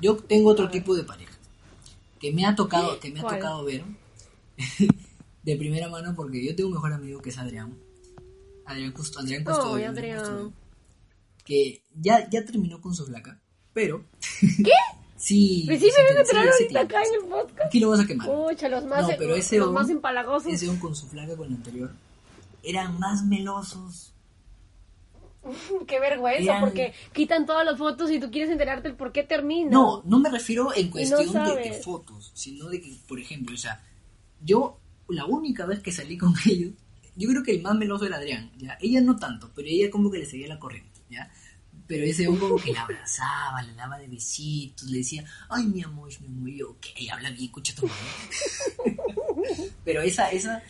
yo 0.00 0.16
tengo 0.16 0.50
otro 0.50 0.68
tipo 0.70 0.96
de 0.96 1.04
parejas 1.04 1.38
que 2.18 2.32
me 2.32 2.44
ha 2.44 2.56
tocado, 2.56 2.98
que 2.98 3.10
me 3.12 3.20
ha 3.20 3.22
¿Cuál? 3.22 3.36
tocado 3.36 3.64
ver 3.64 3.84
de 5.44 5.56
primera 5.56 5.88
mano 5.88 6.14
porque 6.16 6.44
yo 6.44 6.54
tengo 6.56 6.68
un 6.70 6.74
mejor 6.74 6.92
amigo 6.92 7.22
que 7.22 7.30
es 7.30 7.38
Adrián. 7.38 7.78
Adrián, 8.66 8.92
Cust- 8.92 9.16
Adrián. 9.18 9.44
Custodio, 9.44 10.52
que 11.44 11.82
ya, 11.94 12.28
ya 12.28 12.44
terminó 12.44 12.80
con 12.80 12.94
su 12.94 13.06
flaca, 13.06 13.40
pero... 13.72 14.04
¿Qué? 14.40 14.72
sí. 15.20 15.62
Pues 15.66 15.80
sí, 15.80 15.90
me 15.96 16.04
van 16.04 16.16
a 16.16 16.20
hace 16.22 16.36
ahorita 16.38 16.80
acá 16.80 17.02
en 17.02 17.14
el 17.22 17.28
podcast. 17.28 17.66
Aquí 17.66 17.80
lo 17.80 17.90
vas 17.90 18.00
a 18.00 18.06
quemar. 18.06 18.26
Pucha, 18.26 18.68
los 18.68 18.84
más, 18.86 19.02
No, 19.02 19.08
pero 19.18 19.34
ese 19.36 19.58
los 19.58 19.68
on- 19.68 19.74
más 19.74 19.88
empalagosos. 19.90 20.52
Ese 20.52 20.68
on 20.68 20.78
con 20.78 20.96
su 20.96 21.06
flaca 21.06 21.36
con 21.36 21.48
la 21.50 21.56
anterior 21.56 21.90
eran 22.62 22.98
más 22.98 23.24
melosos. 23.24 24.12
Qué 25.86 25.98
vergüenza, 26.00 26.42
Eran- 26.42 26.60
porque 26.60 26.92
quitan 27.12 27.46
todas 27.46 27.64
las 27.64 27.78
fotos 27.78 28.10
y 28.10 28.20
tú 28.20 28.30
quieres 28.30 28.50
enterarte 28.50 28.88
el 28.88 28.94
por 28.94 29.12
qué 29.12 29.22
termina. 29.22 29.70
No, 29.70 30.02
no 30.04 30.18
me 30.18 30.28
refiero 30.30 30.74
en 30.74 30.90
cuestión 30.90 31.20
de- 31.20 31.26
de, 31.26 31.32
sabes. 31.32 31.84
fotos, 31.84 32.30
sino 32.34 32.68
de 32.68 32.80
que, 32.80 32.94
por 33.08 33.18
ejemplo, 33.18 33.54
o 33.54 33.58
sea, 33.58 33.82
yo 34.44 34.78
la 35.08 35.24
única 35.24 35.66
vez 35.66 35.80
que 35.80 35.92
salí 35.92 36.18
con 36.18 36.34
ellos, 36.46 36.72
yo 37.16 37.28
creo 37.28 37.42
que 37.42 37.52
el 37.52 37.62
más 37.62 37.74
meloso 37.74 38.06
era 38.06 38.16
Adrián, 38.16 38.50
¿ya? 38.58 38.78
Ella 38.80 39.00
no 39.00 39.16
tanto, 39.16 39.50
pero 39.54 39.66
ella 39.68 39.90
como 39.90 40.10
que 40.10 40.18
le 40.18 40.26
seguía 40.26 40.48
la 40.48 40.58
corriente, 40.58 41.00
¿ya? 41.10 41.30
Pero 41.90 42.04
ese 42.04 42.28
hombre 42.28 42.46
que 42.64 42.72
la 42.72 42.82
abrazaba, 42.82 43.64
le 43.64 43.74
daba 43.74 43.98
de 43.98 44.06
besitos, 44.06 44.88
le 44.88 44.98
decía, 44.98 45.24
ay, 45.48 45.66
mi 45.66 45.82
amor, 45.82 46.08
mi 46.20 46.28
amor, 46.28 46.50
yo, 46.50 46.70
ok, 46.70 46.86
habla 47.12 47.30
bien, 47.30 47.46
escucha 47.46 47.74
tu 47.74 47.88
madre". 47.88 48.96
Pero 49.84 50.00
esa, 50.00 50.30
esa, 50.30 50.62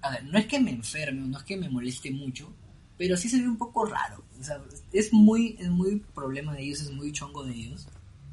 a 0.00 0.10
ver, 0.10 0.24
no 0.24 0.38
es 0.38 0.46
que 0.46 0.58
me 0.58 0.70
enferme, 0.70 1.28
no 1.28 1.36
es 1.36 1.44
que 1.44 1.58
me 1.58 1.68
moleste 1.68 2.10
mucho, 2.10 2.50
pero 2.96 3.14
sí 3.14 3.28
se 3.28 3.42
ve 3.42 3.46
un 3.46 3.58
poco 3.58 3.84
raro. 3.84 4.24
O 4.40 4.42
sea, 4.42 4.58
es 4.90 5.12
muy, 5.12 5.54
es 5.60 5.68
muy 5.68 5.96
problema 6.14 6.54
de 6.54 6.62
ellos, 6.62 6.80
es 6.80 6.90
muy 6.90 7.12
chongo 7.12 7.44
de 7.44 7.52
ellos. 7.52 7.86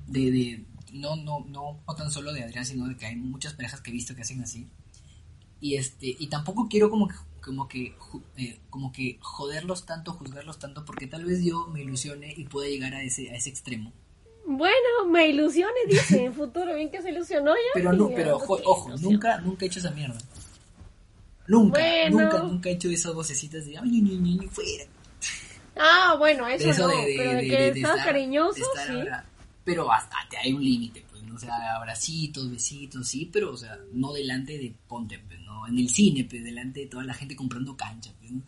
De, 0.08 0.32
de, 0.32 0.66
no, 0.94 1.18
no, 1.18 1.46
no, 1.50 1.84
no 1.86 1.96
tan 1.96 2.10
solo 2.10 2.32
de 2.32 2.46
Adrián, 2.46 2.66
sino 2.66 2.88
de 2.88 2.96
que 2.96 3.08
hay 3.08 3.18
muchas 3.18 3.56
parejas 3.56 3.82
que 3.82 3.90
he 3.90 3.94
visto 3.94 4.16
que 4.16 4.22
hacen 4.22 4.42
así. 4.42 4.70
Y 5.60 5.76
este, 5.76 6.16
y 6.18 6.28
tampoco 6.28 6.70
quiero 6.70 6.90
como 6.90 7.10
que, 7.10 7.16
como 7.42 7.68
que, 7.68 7.96
eh, 8.38 8.60
como 8.70 8.92
que 8.92 9.18
joderlos 9.22 9.86
tanto, 9.86 10.14
juzgarlos 10.14 10.60
tanto, 10.60 10.86
porque 10.86 11.08
tal 11.08 11.26
vez 11.26 11.44
yo 11.44 11.68
me 11.68 11.82
ilusione 11.82 12.34
y 12.38 12.46
pueda 12.46 12.70
llegar 12.70 12.94
a 12.94 13.02
ese, 13.04 13.32
a 13.32 13.36
ese 13.36 13.50
extremo. 13.50 13.92
Bueno, 14.46 15.06
me 15.10 15.28
ilusione, 15.28 15.74
dice, 15.88 16.26
en 16.26 16.34
futuro, 16.34 16.76
bien 16.76 16.90
que 16.92 17.02
se 17.02 17.10
ilusionó 17.12 17.54
ya. 17.56 17.62
Pero 17.74 17.94
no, 17.94 18.10
pero 18.10 18.40
jo- 18.40 18.60
ojo, 18.66 18.90
ilusión. 18.90 19.12
nunca, 19.14 19.38
nunca 19.40 19.66
he 19.66 19.68
hecho 19.68 19.80
esa 19.80 19.92
mierda. 19.92 20.18
Nunca, 21.48 21.80
Bueno. 21.80 22.22
nunca, 22.22 22.44
nunca 22.44 22.70
he 22.70 22.74
hecho 22.74 22.90
esas 22.90 23.14
vocecitas 23.14 23.66
de 23.66 23.78
ay, 23.78 23.90
ni, 23.90 24.02
ni, 24.02 24.38
ni, 24.38 24.48
fuera. 24.48 24.86
Ah, 25.76 26.16
bueno, 26.18 26.48
eso, 26.48 26.66
De 26.66 26.72
eso 26.72 26.88
no, 26.88 26.96
de, 26.96 27.06
de, 27.08 27.16
pero 27.18 27.32
de, 27.34 27.48
que 27.48 27.68
estás 27.70 27.92
estar- 27.98 28.06
cariñoso, 28.06 28.62
estar 28.62 28.88
sí. 28.88 28.94
abra- 29.02 29.26
Pero 29.64 29.92
hasta 29.92 30.16
te 30.30 30.38
hay 30.38 30.54
un 30.54 30.64
límite, 30.64 31.04
pues, 31.10 31.24
¿no? 31.24 31.36
O 31.36 31.40
sea, 31.40 31.76
abracitos, 31.76 32.50
besitos, 32.52 33.08
sí, 33.08 33.30
pero, 33.32 33.52
o 33.52 33.58
sea, 33.58 33.80
no 33.94 34.14
delante 34.14 34.58
de 34.58 34.74
ponte, 34.88 35.20
pues, 35.20 35.40
En 35.68 35.78
el 35.78 35.90
cine, 35.90 36.26
pues, 36.30 36.44
delante 36.44 36.82
de 36.82 36.88
toda 36.88 37.04
la 37.04 37.14
gente 37.14 37.36
comprando 37.36 37.76
cancha, 37.76 38.12
¿no? 38.30 38.42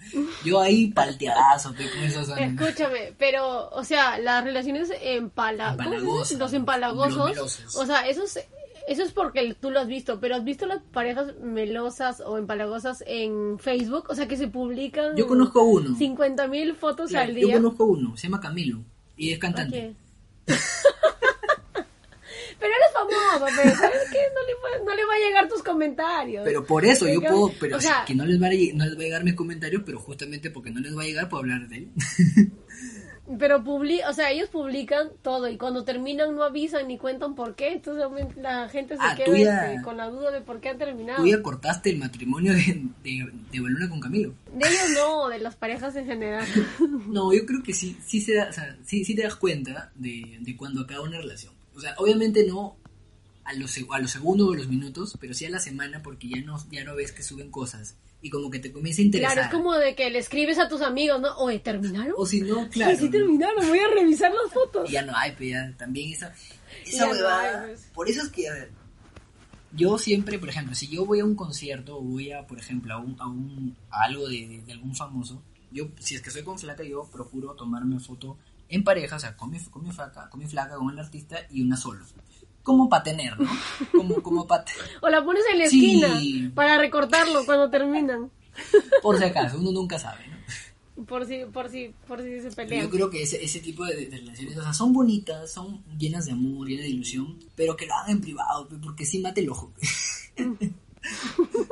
Yo 0.46 0.60
ahí 0.62 0.88
palteadazo, 0.88 1.74
con 1.74 2.04
esos 2.04 2.30
Escúchame, 2.38 3.14
pero, 3.18 3.70
o 3.70 3.84
sea, 3.84 4.18
las 4.18 4.44
relaciones 4.44 4.90
empalagosos, 5.02 6.38
los 6.38 6.52
melosos. 6.52 7.76
o 7.76 7.86
sea, 7.86 8.08
eso 8.08 8.24
es, 8.24 8.40
eso 8.88 9.04
es 9.04 9.12
porque 9.12 9.56
tú 9.60 9.72
lo 9.72 9.80
has 9.80 9.88
visto, 9.88 10.20
pero 10.20 10.36
¿has 10.36 10.44
visto 10.44 10.66
las 10.66 10.82
parejas 10.82 11.36
melosas 11.42 12.22
o 12.26 12.38
empalagosas 12.38 13.04
en 13.08 13.58
Facebook? 13.60 14.06
O 14.10 14.16
sea, 14.16 14.28
que 14.28 14.38
se 14.38 14.48
publican 14.48 15.16
Yo 15.16 15.28
conozco 15.28 15.64
uno. 15.64 15.96
50 15.96 16.48
mil 16.48 16.76
fotos 16.76 17.10
Claro, 17.12 17.30
al 17.30 17.36
yo 17.38 17.48
día. 17.48 17.56
conozco 17.58 17.86
uno, 17.86 18.16
se 18.18 18.28
llama 18.28 18.40
Camilo, 18.42 18.80
y 19.18 19.32
es 19.32 19.40
cantante. 19.40 19.96
pero 22.64 22.74
eres 22.74 22.94
famoso, 22.94 23.54
pero 23.62 23.76
¿sabes 23.76 24.02
qué? 24.12 24.20
No 24.34 24.42
le, 24.48 24.54
va, 24.56 24.86
no 24.86 24.96
le 24.96 25.06
va 25.06 25.14
a 25.14 25.18
llegar 25.28 25.48
tus 25.50 25.62
comentarios. 25.62 26.44
Pero 26.46 26.66
por 26.66 26.86
eso 26.86 27.08
yo 27.08 27.20
puedo, 27.22 27.52
pero 27.60 27.78
o 27.78 27.82
sea- 27.82 28.06
que 28.08 28.16
no 28.16 28.26
les, 28.26 28.42
va 28.42 28.48
a, 28.48 28.52
lle- 28.52 28.74
no 28.74 28.86
les 28.86 28.96
va 28.96 29.02
a 29.02 29.04
llegar 29.04 29.24
mis 29.26 29.34
comentarios, 29.36 29.84
pero 29.86 30.00
justamente 30.00 30.50
porque 30.50 30.72
no 30.72 30.80
les 30.80 30.96
va 30.98 31.02
a 31.02 31.06
llegar 31.06 31.28
puedo 31.30 31.42
hablar 31.42 31.68
de 31.68 31.78
él. 31.78 31.90
Pero 33.40 33.64
publi 33.64 34.02
o 34.04 34.12
sea, 34.12 34.32
ellos 34.32 34.50
publican 34.50 35.10
todo 35.22 35.48
y 35.48 35.56
cuando 35.58 35.86
terminan 35.86 36.36
no 36.36 36.44
avisan 36.44 36.90
ni 36.90 36.98
cuentan 36.98 37.36
por 37.36 37.56
qué, 37.56 37.72
entonces 37.72 38.04
la 38.36 38.68
gente 38.68 38.96
se 38.98 39.02
Ah, 39.02 39.16
queda 39.16 39.38
ya- 39.38 39.72
este, 39.72 39.82
con 39.82 39.96
la 39.96 40.10
duda 40.10 40.30
de 40.30 40.42
por 40.42 40.60
qué 40.60 40.70
han 40.70 40.78
terminado. 40.78 41.24
Tú 41.24 41.30
ya 41.30 41.42
cortaste 41.42 41.90
el 41.90 42.00
matrimonio 42.00 42.52
de, 42.54 42.84
de, 43.02 43.32
de 43.50 43.60
Baluna 43.62 43.88
con 43.90 44.02
Camilo. 44.02 44.34
De 44.54 44.68
ellos 44.68 44.90
no, 44.96 45.30
de 45.30 45.40
las 45.40 45.56
parejas 45.56 45.96
en 45.96 46.06
general. 46.06 46.46
No, 47.08 47.32
yo 47.34 47.46
creo 47.46 47.64
que 47.64 47.74
sí, 47.74 47.96
sí, 48.06 48.20
se 48.20 48.34
da, 48.36 48.50
o 48.50 48.54
sea, 48.54 48.76
sí, 48.84 49.06
sí 49.06 49.16
te 49.16 49.22
das 49.24 49.36
cuenta 49.38 49.92
de, 49.96 50.38
de 50.42 50.56
cuando 50.58 50.82
acaba 50.82 51.04
una 51.04 51.20
relación. 51.20 51.54
O 51.76 51.80
sea, 51.82 51.96
obviamente 51.98 52.46
no 52.46 52.78
a 53.46 53.54
los, 53.54 53.78
a 53.92 54.00
los 54.00 54.12
segundos 54.12 54.48
o 54.48 54.54
los 54.54 54.68
minutos, 54.68 55.18
pero 55.20 55.34
sí 55.34 55.46
a 55.46 55.50
la 55.50 55.60
semana 55.60 56.02
porque 56.02 56.30
ya 56.30 56.42
no, 56.42 56.58
ya 56.72 56.84
no 56.84 56.96
ves 56.96 57.12
que 57.12 57.24
suben 57.24 57.52
cosas 57.52 57.96
y 58.22 58.30
como 58.30 58.50
que 58.50 58.60
te 58.60 58.72
comienza 58.72 59.02
a 59.02 59.06
interesar. 59.06 59.34
Claro, 59.34 59.48
es 59.50 59.54
como 59.54 59.74
de 59.76 59.96
que 59.96 60.10
le 60.10 60.20
escribes 60.20 60.58
a 60.60 60.70
tus 60.70 60.82
amigos, 60.82 61.20
¿no? 61.20 61.36
Oye, 61.38 61.60
¿terminaron? 61.60 62.14
O 62.18 62.26
si 62.26 62.40
no, 62.42 62.70
claro. 62.70 62.96
Sí, 62.96 63.02
sí 63.06 63.12
terminaron, 63.12 63.68
voy 63.68 63.80
a 63.80 63.88
revisar 63.94 64.32
las 64.34 64.54
fotos. 64.54 64.90
Ya 64.90 65.02
no 65.02 65.14
hay, 65.16 65.34
pero 65.38 65.50
ya 65.50 65.78
también 65.78 66.14
esa, 66.14 66.34
esa 66.86 67.06
no 67.06 67.12
huevada. 67.12 67.62
hay, 67.64 67.68
pues. 67.68 67.90
Por 67.94 68.10
eso 68.10 68.22
es 68.22 68.30
que, 68.30 68.48
a 68.48 68.54
ver, 68.54 68.72
yo 69.76 69.98
siempre, 69.98 70.40
por 70.40 70.48
ejemplo, 70.50 70.74
si 70.76 70.88
yo 70.88 71.06
voy 71.06 71.20
a 71.20 71.26
un 71.26 71.36
concierto 71.36 71.98
o 71.98 72.02
voy 72.02 72.32
a, 72.32 72.46
por 72.48 72.60
ejemplo, 72.60 72.94
a, 72.94 72.98
un, 73.00 73.20
a, 73.20 73.28
un, 73.28 73.76
a 73.90 74.04
algo 74.06 74.28
de, 74.30 74.48
de- 74.48 74.62
de 74.62 74.72
algún 74.72 74.96
famoso, 74.96 75.42
yo, 75.72 75.88
si 76.00 76.16
es 76.16 76.22
que 76.22 76.30
soy 76.32 76.44
con 76.44 76.58
flaca, 76.60 76.84
yo 76.84 77.10
procuro 77.12 77.56
tomarme 77.56 78.00
foto 78.00 78.38
en 78.76 78.84
pareja, 78.84 79.16
o 79.16 79.20
sea, 79.20 79.36
con 79.38 79.50
mi, 79.52 79.60
con 79.66 79.84
mi 79.84 79.92
flaca, 79.92 80.30
con 80.30 80.40
mi 80.40 80.48
flaca, 80.48 80.76
con 80.76 80.90
el 80.90 81.00
artista 81.00 81.38
y 81.52 81.62
una 81.64 81.78
solo. 81.78 82.04
Como 82.64 82.88
para 82.88 83.04
tener, 83.04 83.38
¿no? 83.40 83.50
Como, 83.92 84.22
como 84.24 84.48
para 84.48 84.64
O 85.02 85.10
la 85.10 85.24
pones 85.24 85.44
en 85.52 85.60
la 85.60 85.68
Sí. 85.68 86.02
esquina 86.02 86.52
para 86.56 86.78
recortarlo 86.78 87.46
cuando 87.46 87.70
terminan. 87.70 88.32
por 89.02 89.18
si 89.18 89.24
acaso, 89.26 89.58
uno 89.60 89.72
nunca 89.72 90.00
sabe, 90.00 90.28
¿no? 90.28 91.06
Por 91.06 91.26
si, 91.26 91.40
por 91.52 91.70
si, 91.70 91.92
por 92.08 92.22
si 92.22 92.40
se 92.40 92.52
pelean. 92.52 92.84
Yo 92.86 92.90
creo 92.90 93.10
que 93.10 93.24
ese, 93.24 93.44
ese 93.44 93.60
tipo 93.60 93.84
de, 93.84 94.06
de 94.08 94.18
relaciones, 94.18 94.58
o 94.58 94.62
sea, 94.64 94.74
son 94.74 94.94
bonitas, 94.94 95.52
son 95.52 95.84
llenas 95.98 96.26
de 96.26 96.34
amor, 96.34 96.68
llenas 96.68 96.84
de 96.86 96.92
ilusión, 96.92 97.40
pero 97.56 97.76
que 97.76 97.88
lo 97.88 97.96
hagan 97.96 98.12
en 98.12 98.22
privado, 98.22 98.70
porque 98.82 99.06
sí 99.06 99.20
mate 99.20 99.42
el 99.42 99.50
ojo. 99.50 99.74
pe. 99.74 99.88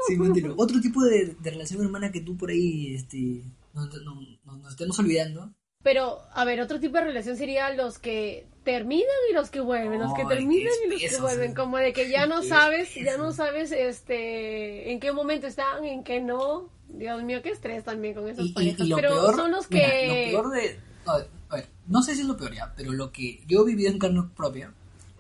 sí 0.08 0.18
mate 0.18 0.40
el 0.40 0.50
ojo. 0.52 0.62
Otro 0.62 0.82
tipo 0.82 1.04
de, 1.04 1.36
de 1.40 1.52
relación 1.52 1.82
hermana 1.84 2.12
que 2.12 2.22
tú 2.22 2.36
por 2.36 2.50
ahí 2.50 2.96
este, 2.96 3.44
nos, 3.74 3.88
nos- 4.04 4.40
nos- 4.44 4.58
nos 4.58 4.72
estemos 4.72 4.98
olvidando. 5.00 5.54
Pero, 5.84 6.22
a 6.34 6.46
ver, 6.46 6.62
otro 6.62 6.80
tipo 6.80 6.98
de 6.98 7.06
relación 7.06 7.38
sería 7.38 7.70
los 7.74 7.98
que 7.98 8.46
terminan 8.64 9.08
y 9.30 9.34
los 9.34 9.50
que 9.50 9.60
vuelven, 9.62 10.00
los 10.00 10.14
que 10.14 10.24
terminan 10.26 10.72
y 10.86 10.90
los 10.92 11.02
que 11.02 11.22
vuelven, 11.22 11.56
como 11.56 11.78
de 11.78 11.92
que 11.94 12.10
ya 12.10 12.28
no 12.28 12.44
sabes, 12.44 12.94
ya 12.94 13.18
no 13.18 13.32
sabes 13.34 13.72
este 13.72 14.92
en 14.92 15.00
qué 15.00 15.12
momento 15.12 15.48
están, 15.48 15.84
en 15.86 16.04
qué 16.04 16.22
no. 16.22 16.70
Dios 16.88 17.24
mío, 17.24 17.42
qué 17.42 17.50
estrés 17.50 17.84
también 17.86 18.14
con 18.14 18.28
esas 18.28 18.46
Y, 18.46 18.50
y- 18.50 18.54
parejas. 18.54 18.86
y 18.86 18.90
lo 18.90 18.96
Pero 18.98 19.10
peor, 19.10 19.36
son 19.36 19.52
los 19.52 19.70
mira, 19.72 19.90
que 19.90 20.08
lo 20.08 20.14
peor 20.14 20.50
de... 20.52 20.80
A 21.06 21.18
ver, 21.18 21.28
a 21.50 21.56
ver, 21.56 21.70
no 21.88 22.04
sé 22.04 22.14
si 22.16 22.22
es 22.22 22.28
lo 22.28 22.36
peor 22.38 22.54
ya, 22.54 22.74
pero 22.76 22.92
lo 22.92 23.12
que 23.12 23.42
yo 23.48 23.62
he 23.62 23.66
vivido 23.66 23.90
en 23.90 23.98
carne 23.98 24.24
propia 24.36 24.74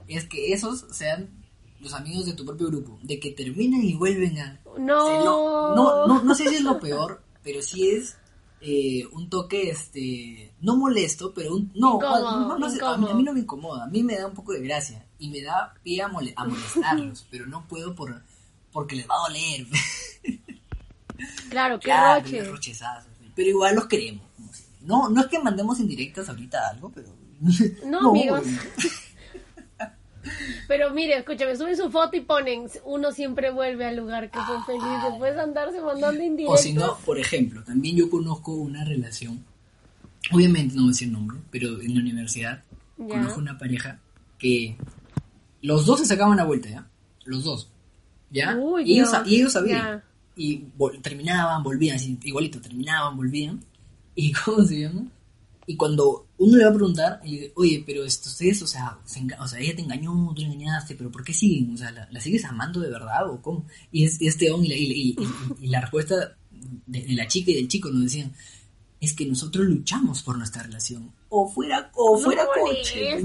es 0.07 0.25
que 0.27 0.51
esos 0.53 0.85
sean 0.91 1.29
los 1.79 1.93
amigos 1.93 2.25
de 2.25 2.33
tu 2.33 2.45
propio 2.45 2.67
grupo, 2.67 2.99
de 3.01 3.19
que 3.19 3.31
terminan 3.31 3.81
y 3.83 3.95
vuelven 3.95 4.37
a... 4.37 4.59
no, 4.77 5.73
no, 5.75 6.05
no, 6.07 6.23
no 6.23 6.35
sé 6.35 6.47
si 6.49 6.55
es 6.55 6.61
lo 6.61 6.79
peor, 6.79 7.21
pero 7.41 7.61
sí 7.63 7.89
es 7.89 8.17
eh, 8.61 9.03
un 9.13 9.29
toque, 9.29 9.69
este, 9.71 10.53
no 10.61 10.77
molesto, 10.77 11.33
pero 11.33 11.55
un, 11.55 11.71
no, 11.75 11.95
Incómodo, 11.95 12.39
no, 12.47 12.57
no 12.59 12.69
sé, 12.69 12.79
a, 12.83 12.95
mí, 12.97 13.07
a 13.09 13.13
mí 13.15 13.23
no 13.23 13.33
me 13.33 13.39
incomoda, 13.41 13.85
a 13.85 13.87
mí 13.87 14.03
me 14.03 14.15
da 14.17 14.27
un 14.27 14.33
poco 14.35 14.53
de 14.53 14.61
gracia 14.61 15.05
y 15.19 15.29
me 15.29 15.41
da 15.41 15.73
pie 15.83 16.01
a, 16.01 16.07
mole- 16.07 16.33
a 16.35 16.45
molestarlos, 16.45 17.25
pero 17.31 17.45
no 17.47 17.67
puedo 17.67 17.95
por, 17.95 18.21
porque 18.71 18.95
les 18.95 19.07
va 19.09 19.15
a 19.15 19.27
doler. 19.29 19.65
Claro, 21.49 21.79
qué 21.79 21.85
Claro, 21.85 22.21
roche. 22.23 22.43
rochezazos, 22.45 23.11
pero 23.35 23.49
igual 23.49 23.75
los 23.75 23.85
queremos. 23.87 24.25
No, 24.81 25.09
no 25.09 25.21
es 25.21 25.27
que 25.27 25.37
mandemos 25.39 25.79
indirectas 25.79 26.27
ahorita 26.29 26.69
algo, 26.69 26.91
pero... 26.91 27.09
No, 27.85 28.09
amigos. 28.09 28.43
Pero 30.67 30.91
mire, 30.91 31.17
escúchame, 31.17 31.55
suben 31.55 31.75
su 31.77 31.89
foto 31.89 32.15
y 32.17 32.21
ponen, 32.21 32.67
uno 32.85 33.11
siempre 33.11 33.51
vuelve 33.51 33.85
al 33.85 33.95
lugar 33.97 34.29
que 34.29 34.39
fue 34.39 34.63
feliz, 34.65 34.97
después 35.09 35.35
de 35.35 35.41
andarse 35.41 35.81
mandando 35.81 36.21
O 36.21 36.25
indirectos. 36.25 36.61
si 36.61 36.73
no, 36.73 36.97
por 37.05 37.17
ejemplo, 37.19 37.63
también 37.63 37.95
yo 37.97 38.09
conozco 38.09 38.53
una 38.53 38.83
relación, 38.85 39.43
obviamente 40.31 40.75
no 40.75 40.81
voy 40.83 40.89
a 40.89 40.93
decir 40.93 41.09
nombre, 41.11 41.37
pero 41.49 41.81
en 41.81 41.95
la 41.95 42.01
universidad 42.01 42.63
Ya. 42.97 43.07
conozco 43.07 43.39
una 43.39 43.57
pareja 43.57 43.99
que 44.37 44.75
los 45.61 45.85
dos 45.85 45.99
se 45.99 46.05
sacaban 46.05 46.37
la 46.37 46.43
vuelta, 46.45 46.69
¿ya? 46.69 46.87
Los 47.25 47.43
dos. 47.43 47.69
¿Ya? 48.31 48.55
Uy, 48.55 48.83
y, 48.85 48.93
ellos, 48.99 49.09
y 49.25 49.35
ellos 49.35 49.51
sabían. 49.53 49.77
ya. 49.79 50.03
Y 50.35 50.63
vol- 50.77 51.01
terminaban, 51.01 51.61
volvían, 51.63 51.97
así, 51.97 52.17
igualito, 52.23 52.61
terminaban, 52.61 53.15
volvían. 53.17 53.63
¿Y 54.15 54.31
cómo 54.31 54.63
se 54.63 54.79
llama? 54.81 55.03
Y 55.67 55.75
cuando 55.75 56.25
uno 56.43 56.57
le 56.57 56.63
va 56.63 56.69
a 56.71 56.73
preguntar, 56.73 57.21
oye, 57.55 57.83
pero 57.85 58.03
esto, 58.03 58.29
ustedes, 58.29 58.61
o 58.63 58.67
sea, 58.67 58.97
se 59.05 59.21
o 59.39 59.47
sea, 59.47 59.59
ella 59.59 59.75
te 59.75 59.81
engañó, 59.83 60.33
tú 60.35 60.41
la 60.41 60.47
engañaste, 60.47 60.95
pero 60.95 61.11
¿por 61.11 61.23
qué 61.23 61.33
siguen? 61.33 61.73
O 61.73 61.77
sea, 61.77 61.91
¿la, 61.91 62.07
la 62.11 62.19
sigues 62.19 62.45
amando 62.45 62.79
de 62.79 62.89
verdad 62.89 63.29
o 63.29 63.41
cómo? 63.41 63.65
Y 63.91 64.05
es, 64.05 64.17
este 64.21 64.49
hombre, 64.51 64.75
y, 64.75 64.87
la- 64.87 64.93
y- 64.95 65.15
y- 65.59 65.65
y 65.65 65.67
la 65.67 65.81
respuesta 65.81 66.35
de, 66.87 67.01
de 67.03 67.13
la 67.13 67.27
chica 67.27 67.51
y 67.51 67.55
del 67.55 67.67
chico 67.67 67.89
nos 67.91 68.03
decían, 68.03 68.33
es 68.99 69.13
que 69.13 69.25
nosotros 69.25 69.65
luchamos 69.65 70.23
por 70.23 70.37
nuestra 70.37 70.63
relación. 70.63 71.11
O 71.29 71.47
fuera, 71.49 71.91
o 71.95 72.17
fuera 72.17 72.43
No 72.43 72.49
coche. 72.61 73.23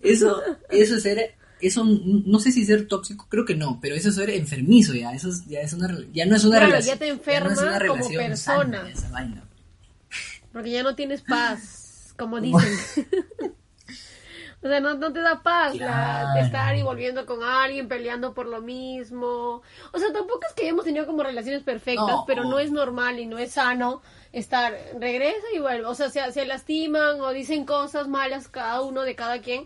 Eso, 0.00 0.40
eso 0.70 0.96
es 0.96 1.02
ser, 1.02 1.34
eso 1.60 1.84
no 1.84 2.38
sé 2.38 2.52
si 2.52 2.64
ser 2.64 2.86
tóxico, 2.88 3.26
creo 3.28 3.44
que 3.44 3.54
no, 3.54 3.78
pero 3.82 3.94
eso 3.94 4.08
es 4.08 4.14
ser 4.14 4.30
enfermizo 4.30 4.94
ya, 4.94 5.12
eso 5.12 5.28
es, 5.28 5.44
ya 5.46 5.60
es 5.60 5.72
una, 5.74 5.94
ya 6.12 6.24
no 6.26 6.36
es 6.36 6.44
una 6.44 6.56
Claro, 6.56 6.72
relación. 6.72 6.94
ya 6.94 6.98
te 6.98 7.06
no 7.06 7.12
es 7.12 7.18
enferma 7.18 7.50
una 7.52 7.86
como 7.86 8.08
persona. 8.08 8.36
sana, 8.36 8.90
esa 8.90 9.08
vaina. 9.10 9.44
Porque 10.52 10.70
ya 10.70 10.82
no 10.82 10.94
tienes 10.96 11.22
paz, 11.22 12.14
como 12.18 12.40
dicen. 12.40 13.06
o 14.62 14.68
sea, 14.68 14.80
no, 14.80 14.94
no 14.94 15.12
te 15.12 15.20
da 15.20 15.42
paz 15.42 15.72
Claro. 15.74 16.38
estar 16.44 16.76
y 16.76 16.82
volviendo 16.82 17.24
con 17.24 17.42
alguien, 17.42 17.88
peleando 17.88 18.34
por 18.34 18.46
lo 18.46 18.60
mismo. 18.60 19.62
O 19.92 19.98
sea, 19.98 20.12
tampoco 20.12 20.40
es 20.48 20.54
que 20.54 20.62
hayamos 20.64 20.84
tenido 20.84 21.06
como 21.06 21.22
relaciones 21.22 21.62
perfectas, 21.62 22.06
No. 22.06 22.24
pero 22.26 22.44
no 22.44 22.58
es 22.58 22.70
normal 22.70 23.18
y 23.18 23.26
no 23.26 23.38
es 23.38 23.52
sano 23.52 24.02
estar, 24.32 24.74
regresa 24.98 25.46
y 25.54 25.60
vuelve. 25.60 25.86
O 25.86 25.94
sea, 25.94 26.10
se, 26.10 26.30
se 26.32 26.44
lastiman 26.44 27.20
o 27.20 27.30
dicen 27.30 27.64
cosas 27.64 28.06
malas 28.06 28.48
cada 28.48 28.82
uno 28.82 29.02
de 29.02 29.14
cada 29.14 29.40
quien 29.40 29.64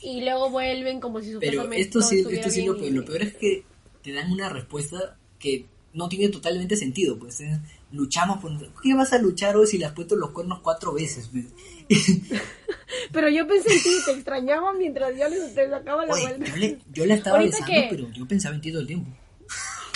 y 0.00 0.22
luego 0.22 0.50
vuelven 0.50 0.98
como 1.00 1.20
si 1.20 1.36
Pero 1.38 1.70
esto 1.72 2.02
sí, 2.02 2.24
esto 2.28 2.50
sí 2.50 2.64
lo 2.66 2.74
peor, 2.76 2.88
y- 2.88 2.90
lo 2.90 3.04
peor 3.04 3.22
es 3.22 3.34
que 3.34 3.64
te 4.02 4.12
dan 4.12 4.32
una 4.32 4.48
respuesta 4.48 5.16
que 5.38 5.66
no 5.92 6.08
tiene 6.08 6.28
totalmente 6.30 6.74
sentido, 6.74 7.18
pues 7.18 7.40
es, 7.40 7.58
luchamos 7.92 8.38
por... 8.40 8.52
¿Qué 8.82 8.94
vas 8.94 9.12
a 9.12 9.18
luchar 9.18 9.56
hoy 9.56 9.66
si 9.66 9.78
le 9.78 9.86
has 9.86 9.92
puesto 9.92 10.16
los 10.16 10.30
cuernos 10.30 10.60
cuatro 10.60 10.92
veces? 10.92 11.30
Pero 13.12 13.28
yo 13.28 13.46
pensé 13.46 13.72
en 13.72 13.82
ti, 13.82 13.90
te 14.04 14.12
extrañaba 14.12 14.72
mientras 14.72 15.16
yo 15.16 15.28
les 15.28 15.54
te 15.54 15.68
sacaba 15.68 16.06
la 16.06 16.12
Oye, 16.14 16.22
vuelta. 16.22 16.46
yo, 16.46 16.56
le, 16.56 16.78
yo 16.92 17.04
estaba 17.04 17.38
¿Ahorita 17.38 17.58
besando, 17.58 17.86
pero 17.90 18.10
yo 18.10 18.26
pensaba 18.26 18.54
en 18.54 18.60
ti 18.60 18.70
todo 18.70 18.80
el 18.80 18.86
tiempo. 18.86 19.10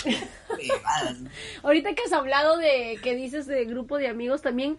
¿no? 0.05 1.29
Ahorita 1.63 1.93
que 1.93 2.03
has 2.03 2.13
hablado 2.13 2.57
de 2.57 2.99
que 3.01 3.15
dices 3.15 3.45
de 3.47 3.65
grupo 3.65 3.97
de 3.97 4.07
amigos 4.07 4.41
también, 4.41 4.77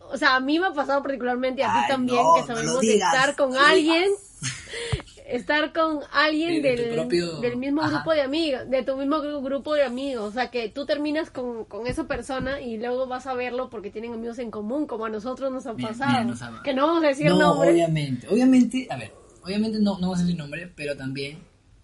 o 0.00 0.16
sea, 0.16 0.36
a 0.36 0.40
mí 0.40 0.58
me 0.58 0.66
ha 0.66 0.72
pasado 0.72 1.02
particularmente, 1.02 1.64
a 1.64 1.72
ti 1.72 1.78
Ay, 1.82 1.88
también, 1.88 2.22
no, 2.22 2.34
que 2.34 2.40
no 2.40 2.46
sabemos 2.46 2.80
digas, 2.80 3.14
estar 3.14 3.36
con 3.36 3.50
no 3.50 3.60
alguien, 3.60 4.10
estar 5.26 5.72
con 5.72 6.00
alguien 6.12 6.62
De- 6.62 6.76
del, 6.76 6.94
propio- 6.94 7.40
del 7.40 7.56
mismo 7.56 7.82
ajá. 7.82 7.96
grupo 7.96 8.12
de 8.12 8.22
amigos, 8.22 8.62
de 8.70 8.82
tu 8.82 8.96
mismo 8.96 9.16
gru- 9.18 9.42
grupo 9.42 9.74
de 9.74 9.84
amigos, 9.84 10.24
o 10.24 10.32
sea, 10.32 10.50
que 10.50 10.68
tú 10.68 10.86
terminas 10.86 11.30
con, 11.30 11.64
con 11.66 11.86
esa 11.86 12.04
persona 12.06 12.60
y 12.60 12.78
luego 12.78 13.06
vas 13.06 13.26
a 13.26 13.34
verlo 13.34 13.68
porque 13.68 13.90
tienen 13.90 14.14
amigos 14.14 14.38
en 14.38 14.50
común, 14.50 14.86
como 14.86 15.04
a 15.04 15.10
nosotros 15.10 15.52
nos 15.52 15.66
ha 15.66 15.74
Mira, 15.74 15.88
pasado. 15.88 16.10
mira, 16.12 16.24
nos 16.24 16.42
ha- 16.42 16.62
Que 16.64 16.72
no 16.74 16.86
vamos 16.86 17.04
a 17.04 17.08
decir 17.08 17.26
No, 17.26 17.38
nombres. 17.38 17.72
obviamente. 17.72 18.26
Obviamente, 18.28 18.86
a 18.90 18.96
ver, 18.96 19.12
obviamente 19.44 19.78
no, 19.80 19.94
no 19.96 20.00
vamos 20.08 20.18
a 20.20 20.22
decir 20.22 20.36
nombre, 20.38 20.72
pero 20.74 20.96
también 20.96 21.38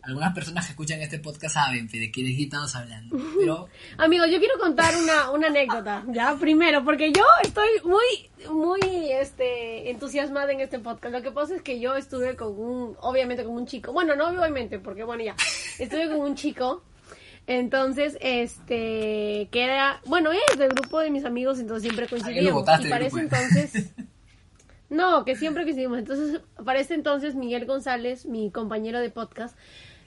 algunas 0.07 0.35
personas 0.35 0.67
que 0.67 0.73
escuchan 0.73 1.01
este 1.01 1.19
podcast 1.19 1.55
saben 1.55 1.88
de 1.88 2.11
qué 2.11 2.43
estamos 2.43 2.75
hablando. 2.75 3.17
Pero 3.38 3.69
Amigos, 3.99 4.29
yo 4.31 4.38
quiero 4.38 4.59
contar 4.59 4.95
una, 4.97 5.31
una 5.31 5.49
anécdota, 5.49 6.05
ya, 6.09 6.37
primero, 6.37 6.85
porque 6.85 7.12
yo 7.12 7.25
estoy 7.43 7.69
muy, 7.85 8.53
muy, 8.53 9.12
este, 9.12 9.90
entusiasmada 9.90 10.53
en 10.53 10.61
este 10.61 10.79
podcast. 10.79 11.14
Lo 11.14 11.23
que 11.23 11.31
pasa 11.31 11.55
es 11.57 11.62
que 11.62 11.81
yo 11.81 11.97
estuve 11.97 12.37
con 12.37 12.59
un, 12.59 12.97
obviamente 13.01 13.45
con 13.45 13.55
un 13.55 13.67
chico, 13.67 13.93
bueno, 13.93 14.14
no 14.17 14.29
obviamente, 14.29 14.79
porque 14.79 15.05
bueno, 15.05 15.25
ya, 15.25 15.35
estuve 15.79 16.09
con 16.09 16.21
un 16.21 16.35
chico, 16.35 16.83
entonces, 17.47 18.17
este, 18.21 19.49
que 19.51 19.64
era, 19.64 20.01
bueno, 20.07 20.31
es 20.33 20.59
del 20.59 20.71
grupo 20.71 21.01
de 21.01 21.11
mis 21.11 21.25
amigos, 21.25 21.59
entonces 21.59 21.83
siempre 21.83 22.09
coincidíamos. 22.09 22.53
botaste 22.53 22.87
y 22.87 22.90
para 22.90 23.07
ese 23.07 23.21
entonces, 23.21 23.93
no, 24.88 25.25
que 25.25 25.37
siempre 25.37 25.64
coincidimos. 25.64 25.99
Entonces, 25.99 26.40
para 26.64 26.81
entonces, 26.81 27.35
Miguel 27.35 27.67
González, 27.67 28.25
mi 28.25 28.51
compañero 28.51 28.99
de 29.01 29.11
podcast, 29.11 29.59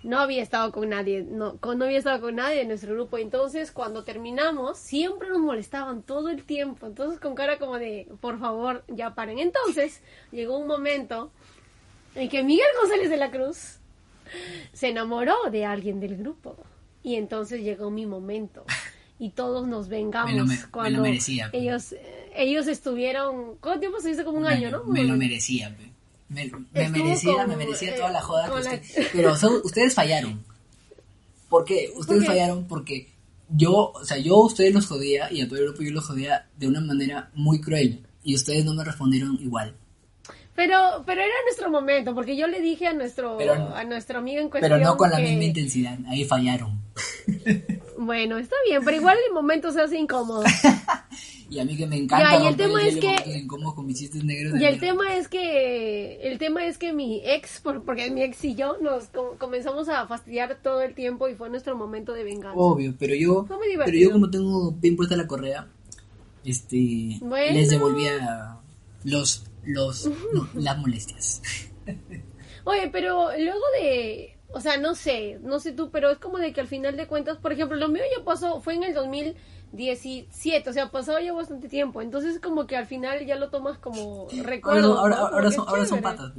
no 0.04 0.20
había 0.20 0.42
estado 0.44 0.72
con 0.72 0.90
nadie, 0.90 1.24
no, 1.30 1.58
con- 1.58 1.80
no 1.80 1.86
había 1.86 1.98
estado 1.98 2.22
con 2.22 2.36
nadie 2.36 2.62
en 2.62 2.68
nuestro 2.70 2.94
grupo. 2.94 3.18
Entonces, 3.18 3.72
cuando 3.72 4.04
terminamos, 4.04 4.78
siempre 4.78 5.30
nos 5.30 5.40
molestaban 5.40 6.04
todo 6.04 6.30
el 6.30 6.44
tiempo. 6.44 6.86
Entonces, 6.88 7.20
con 7.20 7.36
cara 7.36 7.58
como 7.58 7.78
de, 7.80 8.08
por 8.22 8.40
favor, 8.40 8.84
ya 8.88 9.16
paren. 9.16 9.40
Entonces, 9.40 10.02
llegó 10.32 10.58
un 10.58 10.68
momento 10.68 11.32
en 12.16 12.30
que 12.30 12.44
Miguel 12.44 12.68
González 12.82 13.10
de 13.10 13.18
la 13.18 13.32
Cruz 13.32 13.80
se 14.74 14.90
enamoró 14.90 15.36
de 15.52 15.66
alguien 15.66 16.00
del 16.00 16.18
grupo. 16.18 16.56
Y 17.04 17.16
entonces 17.16 17.62
llegó 17.62 17.90
mi 17.92 18.06
momento. 18.06 18.66
Y 19.20 19.32
todos 19.32 19.68
nos 19.68 19.88
vengamos 19.90 20.32
Me 20.32 20.38
lo 20.38 20.46
me- 20.46 20.56
me 20.56 20.62
lo 20.62 20.72
cuando 20.72 21.02
merecía, 21.02 21.50
pues. 21.50 21.64
ellos 21.64 21.96
ellos 22.36 22.68
estuvieron 22.68 23.56
¿cuánto 23.56 23.80
tiempo 23.80 24.00
se 24.00 24.12
hizo? 24.12 24.24
como 24.24 24.38
un 24.38 24.46
año, 24.46 24.70
¿no? 24.70 24.84
Me 24.84 25.04
lo 25.04 25.16
merecía, 25.16 25.76
pe. 25.76 25.90
Me, 26.30 26.50
merecía, 26.90 27.36
con, 27.38 27.50
me 27.50 27.56
merecía 27.56 27.92
eh, 27.92 27.98
toda 27.98 28.12
la 28.12 28.22
joda 28.22 28.46
que 28.46 28.52
la- 28.52 28.60
usted- 28.60 29.08
Pero 29.14 29.34
ustedes 29.64 29.94
fallaron. 29.94 30.44
¿Por 31.50 31.64
qué? 31.66 31.92
Ustedes 31.96 32.22
qué? 32.22 32.28
fallaron 32.28 32.66
porque 32.68 33.10
yo, 33.50 33.92
o 33.96 34.04
sea, 34.04 34.18
yo 34.18 34.36
a 34.36 34.46
ustedes 34.46 34.74
los 34.74 34.88
jodía 34.88 35.32
y 35.32 35.42
a 35.42 35.48
todo 35.48 35.60
el 35.60 35.66
grupo 35.68 35.84
yo 35.84 35.92
los 35.92 36.06
jodía 36.06 36.48
de 36.58 36.68
una 36.68 36.82
manera 36.82 37.30
muy 37.34 37.62
cruel. 37.62 38.06
Y 38.24 38.36
ustedes 38.36 38.66
no 38.66 38.74
me 38.74 38.84
respondieron 38.84 39.38
igual. 39.42 39.74
Pero 40.54 41.04
pero 41.06 41.22
era 41.22 41.34
nuestro 41.46 41.70
momento, 41.70 42.14
porque 42.16 42.36
yo 42.36 42.48
le 42.48 42.60
dije 42.62 42.88
a 42.88 42.94
nuestro 42.94 43.38
Pero 43.38 43.54
a 43.76 43.84
nuestro 43.86 44.18
amigo 44.20 44.42
en 44.42 44.50
cuestión 44.50 44.72
Pero 44.74 44.84
no 44.84 44.98
con 44.98 45.10
la 45.12 45.18
que- 45.18 45.24
misma 45.24 45.44
intensidad. 45.46 45.98
Ahí 46.10 46.26
fallaron. 46.26 46.82
Bueno, 47.98 48.38
está 48.38 48.56
bien, 48.68 48.82
pero 48.84 48.98
igual 48.98 49.18
el 49.28 49.34
momento 49.34 49.72
se 49.72 49.82
hace 49.82 49.98
incómodo. 49.98 50.44
Y 51.50 51.60
a 51.60 51.66
mí 51.66 51.78
que 51.78 51.88
me 51.88 51.96
encanta. 51.96 52.38
Ya, 52.38 52.44
y 52.44 52.48
el 52.48 52.58
tema 52.58 52.86
es 52.86 52.96
que- 52.98 53.48
con 53.48 53.86
mis 53.86 54.16
negros. 54.24 54.60
Y 54.60 54.66
el 54.66 54.80
tema 54.80 55.16
es 55.16 55.28
que 55.28 56.20
el 56.24 56.38
tema 56.38 56.66
es 56.66 56.78
que 56.78 56.92
mi 56.94 57.22
ex, 57.26 57.62
por- 57.62 57.84
porque 57.86 58.10
mi 58.12 58.22
ex 58.22 58.44
y 58.44 58.56
yo 58.56 58.78
nos 58.82 59.06
co- 59.06 59.36
comenzamos 59.40 59.88
a 59.90 60.06
fastidiar 60.08 60.60
todo 60.62 60.82
el 60.82 60.94
tiempo 60.94 61.28
y 61.30 61.36
fue 61.36 61.50
nuestro 61.50 61.76
momento 61.78 62.12
de 62.14 62.24
venganza. 62.24 62.60
Obvio, 62.60 62.94
pero 63.00 63.16
yo, 63.16 63.46
Fue 63.46 63.58
muy 63.58 63.68
pero 63.78 63.98
yo 63.98 64.12
como 64.12 64.30
tengo 64.30 64.72
bien 64.74 64.96
puesta 64.98 65.16
la 65.16 65.26
correa, 65.28 65.68
este, 66.44 67.18
Bueno. 67.22 67.54
les 67.58 67.70
devolvía 67.70 68.58
los, 69.04 69.46
los, 69.66 70.06
no, 70.34 70.50
las 70.56 70.78
molestias. 70.78 71.42
Oye, 72.66 72.90
pero 72.92 73.30
luego 73.38 73.64
de, 73.82 74.38
o 74.50 74.60
sea, 74.60 74.78
no 74.78 74.96
sé, 74.96 75.40
no 75.42 75.60
sé 75.60 75.72
tú, 75.72 75.90
pero 75.92 76.10
es 76.10 76.18
como 76.18 76.38
de 76.38 76.52
que 76.52 76.62
al 76.62 76.68
final 76.68 76.98
de 76.98 77.08
cuentas, 77.08 77.38
por 77.38 77.54
ejemplo, 77.54 77.78
lo 77.78 77.88
mío 77.88 78.04
ya 78.18 78.24
pasó, 78.26 78.60
fue 78.62 78.74
en 78.76 78.84
el 78.84 78.94
2017, 79.78 80.70
o 80.70 80.74
sea, 80.74 80.90
pasó 80.92 81.20
ya 81.20 81.32
bastante 81.34 81.70
tiempo, 81.70 82.02
entonces 82.02 82.40
como 82.40 82.66
que 82.66 82.76
al 82.76 82.88
final 82.88 83.26
ya 83.26 83.36
lo 83.36 83.50
tomas 83.50 83.78
como 83.78 84.28
recuerdo. 84.44 84.98
ahora, 84.98 85.18
ahora 85.18 85.52
son, 85.52 85.68
ahora 85.68 85.86
patas. 86.02 86.32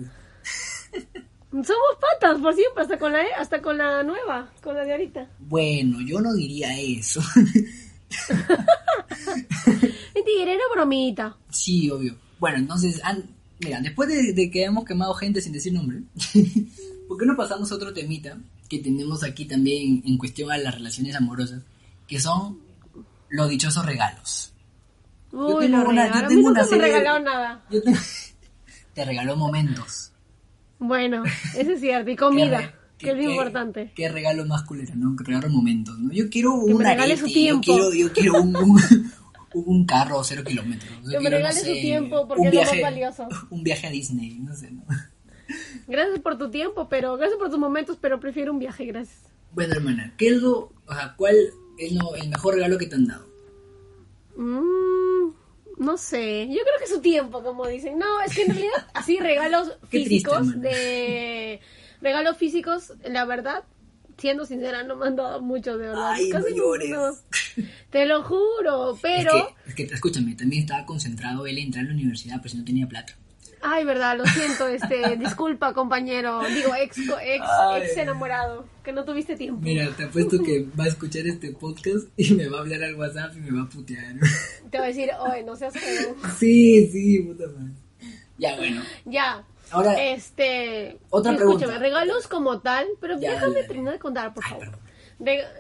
Somos 1.51 1.97
patas 2.01 2.41
por 2.41 2.53
siempre, 2.55 2.83
hasta 2.83 2.99
con 2.99 3.13
la 3.13 3.23
hasta 3.39 3.63
con 3.63 3.79
la 3.79 4.03
nueva, 4.03 4.51
con 4.63 4.75
la 4.77 4.85
de 4.85 4.93
ahorita. 4.93 5.31
Bueno, 5.39 5.99
yo 6.07 6.21
no 6.21 6.35
diría 6.35 6.79
eso. 6.79 7.21
Mentira, 10.15 10.53
era 10.53 10.63
bromita. 10.75 11.37
sí, 11.51 11.91
obvio. 11.91 12.17
Bueno, 12.39 12.59
entonces, 12.59 13.01
an- 13.05 13.29
mira, 13.61 13.81
después 13.81 14.09
de, 14.09 14.33
de 14.33 14.51
que 14.51 14.65
hemos 14.65 14.85
quemado 14.85 15.15
gente 15.15 15.41
sin 15.41 15.53
decir 15.53 15.73
nombre, 15.73 16.03
¿por 17.09 17.19
qué 17.19 17.27
no 17.27 17.37
pasamos 17.37 17.71
a 17.71 17.75
otro 17.75 17.93
temita 17.93 18.39
que 18.69 18.79
tenemos 18.79 19.25
aquí 19.25 19.45
también 19.47 20.03
en 20.07 20.19
cuestión 20.19 20.51
a 20.53 20.59
las 20.59 20.75
relaciones 20.75 21.17
amorosas? 21.17 21.63
Que 22.07 22.21
son 22.21 22.59
los 23.31 23.49
dichosos 23.49 23.85
regalos. 23.87 24.55
Uy, 25.33 25.67
tengo 25.67 25.79
lo 25.85 25.91
una- 25.91 26.05
regalo. 26.05 26.21
yo 26.21 26.27
A 26.27 26.29
mí 26.29 26.35
tengo 26.37 26.49
nunca 26.49 26.61
una 26.61 26.63
me 26.63 26.69
serie 26.69 26.87
de- 26.87 26.99
regalaron 26.99 27.25
nada. 27.25 27.65
Yo 27.71 27.83
te, 27.83 27.93
te 28.95 29.05
regaló 29.05 29.37
momentos. 29.37 30.13
Bueno, 30.79 31.25
eso 31.57 31.73
es 31.73 31.81
cierto. 31.81 32.11
Y 32.11 32.17
comida, 32.17 32.75
que 32.99 33.11
es 33.11 33.17
lo 33.17 33.23
importante. 33.31 33.93
Qué 33.95 34.09
regalo 34.09 34.45
más 34.47 34.63
culero, 34.63 34.95
¿no? 34.97 35.15
Que 35.17 35.25
regalo 35.25 35.51
momentos, 35.51 35.99
¿no? 35.99 36.13
Yo 36.13 36.29
quiero 36.31 36.53
Que 36.67 36.73
un 36.73 36.79
regale 36.81 37.03
arete, 37.15 37.21
su 37.21 37.27
yo 37.27 37.33
tiempo. 37.35 37.63
quiero, 37.65 37.95
yo 37.95 38.13
quiero 38.13 38.43
un, 38.43 38.57
un, 38.57 38.81
un 39.55 39.85
carro 39.87 40.23
cero 40.25 40.43
kilómetros. 40.45 40.91
Yo 41.03 41.11
Que 41.11 41.17
me 41.19 41.21
quiero, 41.21 41.37
regale 41.39 41.55
no 41.61 41.67
su 41.67 41.73
tiempo, 41.73 42.29
porque 42.29 42.41
un 42.43 42.49
es 42.49 42.55
lo 42.55 42.61
más 42.63 42.81
valioso. 42.83 43.29
Un 43.51 43.63
viaje 43.65 43.87
a 43.87 43.91
Disney, 43.91 44.39
no 44.39 44.55
sé, 44.55 44.71
¿no? 44.71 44.83
Gracias 45.87 46.21
por 46.21 46.37
tu 46.37 46.51
tiempo, 46.51 46.89
pero 46.89 47.17
gracias 47.17 47.39
por 47.39 47.49
tus 47.51 47.59
momentos, 47.59 47.97
pero 48.01 48.21
prefiero 48.21 48.53
un 48.53 48.59
viaje, 48.59 48.85
gracias. 48.87 49.19
Bueno, 49.53 49.75
hermana, 49.75 50.13
¿qué 50.19 50.29
es 50.29 50.37
lo, 50.43 50.73
o 50.87 50.95
sea, 50.95 51.15
cuál 51.17 51.35
es 51.79 51.93
lo- 51.93 52.15
el 52.17 52.29
mejor 52.29 52.55
regalo 52.55 52.79
que 52.79 52.87
te 52.87 52.97
han 52.97 53.07
dado? 53.07 53.27
Mm, 54.37 55.33
no 55.79 55.97
sé, 55.97 56.47
yo 56.49 56.55
creo 56.63 56.79
que 56.81 56.87
su 56.87 57.01
tiempo, 57.01 57.43
como 57.43 57.67
dicen. 57.67 57.99
No, 57.99 58.21
es 58.21 58.33
que 58.33 58.43
en 58.43 58.51
realidad 58.51 58.73
así 58.95 59.19
regalos 59.19 59.79
triste, 59.91 60.11
físicos 60.11 60.61
de 60.61 61.61
regalos 62.01 62.37
físicos, 62.37 62.93
la 63.05 63.25
verdad, 63.25 63.65
siendo 64.17 64.45
sincera, 64.45 64.83
no 64.85 64.97
me 64.97 65.07
han 65.07 65.17
dado 65.17 65.41
mucho, 65.41 65.77
de 65.79 65.89
verdad. 65.89 66.11
Ay, 66.13 66.29
no 66.31 66.39
Casi 66.41 66.55
llores. 66.57 66.91
no. 66.91 67.13
Te 67.91 68.07
lo 68.07 68.23
juro, 68.23 68.99
pero 69.03 69.49
Es 69.67 69.75
que, 69.75 69.83
es 69.83 69.89
que, 69.89 69.95
escúchame, 69.95 70.35
también 70.35 70.63
estaba 70.63 70.85
concentrado 70.85 71.47
él 71.47 71.59
en 71.59 71.65
entrar 71.67 71.85
a 71.85 71.89
la 71.89 71.95
universidad, 71.95 72.37
pero 72.37 72.51
si 72.51 72.59
no 72.59 72.65
tenía 72.65 72.87
plata. 72.87 73.17
Ay, 73.63 73.85
verdad, 73.85 74.17
lo 74.17 74.25
siento, 74.27 74.67
este, 74.69 75.17
disculpa, 75.19 75.73
compañero, 75.75 76.41
digo, 76.49 76.75
ex, 76.75 76.99
ex, 76.99 77.45
Ay. 77.45 77.83
ex 77.83 77.97
enamorado, 77.97 78.65
que 78.85 78.93
no 78.93 79.05
tuviste 79.05 79.37
tiempo. 79.37 79.61
Mira, 79.63 79.89
te 79.97 80.05
apuesto 80.05 80.43
que 80.43 80.67
va 80.79 80.85
a 80.85 80.89
escuchar 80.89 81.27
este 81.27 81.53
podcast 81.53 82.07
y 82.17 82.35
me 82.35 82.49
va 82.49 82.59
a 82.59 82.61
hablar 82.61 82.83
al 82.85 82.95
WhatsApp 82.95 83.33
y 83.37 83.41
me 83.41 83.59
va 83.59 83.65
a 83.67 83.69
putear. 83.69 84.15
Te 84.71 84.79
va 84.79 84.85
a 84.85 84.89
decir, 84.89 85.11
oye, 85.19 85.43
no 85.43 85.57
seas 85.57 85.75
feo. 85.75 86.15
Sí, 86.39 86.87
sí, 86.89 87.19
puta 87.21 87.45
madre. 87.49 87.73
Ya, 88.39 88.57
bueno. 88.57 88.83
Ya. 89.05 89.45
Ahora, 89.71 90.01
Este. 90.03 90.99
Otra 91.11 91.33
escúchame, 91.33 91.59
pregunta. 91.59 91.79
regalos 91.79 92.27
como 92.29 92.61
tal, 92.61 92.87
pero 93.01 93.19
Ya, 93.21 93.33
déjame 93.33 93.65
terminar 93.65 93.93
de 93.95 93.99
contar, 93.99 94.33
por 94.33 94.45
Ay, 94.45 94.51
favor. 94.51 94.65
perdón. 94.71 94.81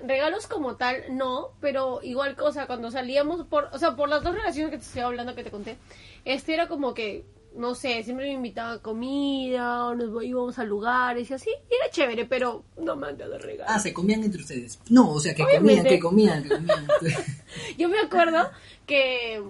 Regalos 0.06 0.46
como 0.46 0.76
tal, 0.76 0.96
no, 1.10 1.48
pero 1.60 2.00
igual 2.04 2.36
cosa, 2.36 2.66
cuando 2.68 2.90
salíamos 2.92 3.44
por, 3.46 3.68
o 3.72 3.78
sea, 3.78 3.96
por 3.96 4.08
las 4.08 4.22
dos 4.22 4.34
relaciones 4.34 4.70
que 4.70 4.78
te 4.78 4.84
estoy 4.84 5.02
hablando 5.02 5.34
que 5.34 5.42
te 5.42 5.50
conté, 5.50 5.76
este 6.24 6.54
era 6.54 6.68
como 6.68 6.94
que, 6.94 7.24
no 7.56 7.74
sé, 7.74 8.02
siempre 8.04 8.26
me 8.26 8.32
invitaban 8.34 8.78
a 8.78 8.82
comida, 8.82 9.86
o 9.86 9.94
nos 9.94 10.22
íbamos 10.22 10.58
a 10.58 10.64
lugares 10.64 11.30
y 11.30 11.34
así, 11.34 11.50
y 11.50 11.74
era 11.74 11.90
chévere, 11.90 12.24
pero 12.24 12.64
no 12.76 12.94
me 12.96 13.08
han 13.08 13.18
dado 13.18 13.38
regalos. 13.38 13.72
ah, 13.74 13.78
se 13.80 13.92
comían 13.92 14.22
entre 14.22 14.40
ustedes. 14.42 14.78
No, 14.90 15.10
o 15.10 15.20
sea, 15.20 15.34
que 15.34 15.44
comían, 15.44 15.84
que 15.84 15.98
comían, 15.98 16.42
que 16.44 16.48
comían. 16.50 16.86
Yo 17.78 17.88
me 17.88 17.98
acuerdo 18.00 18.48
que 18.86 19.42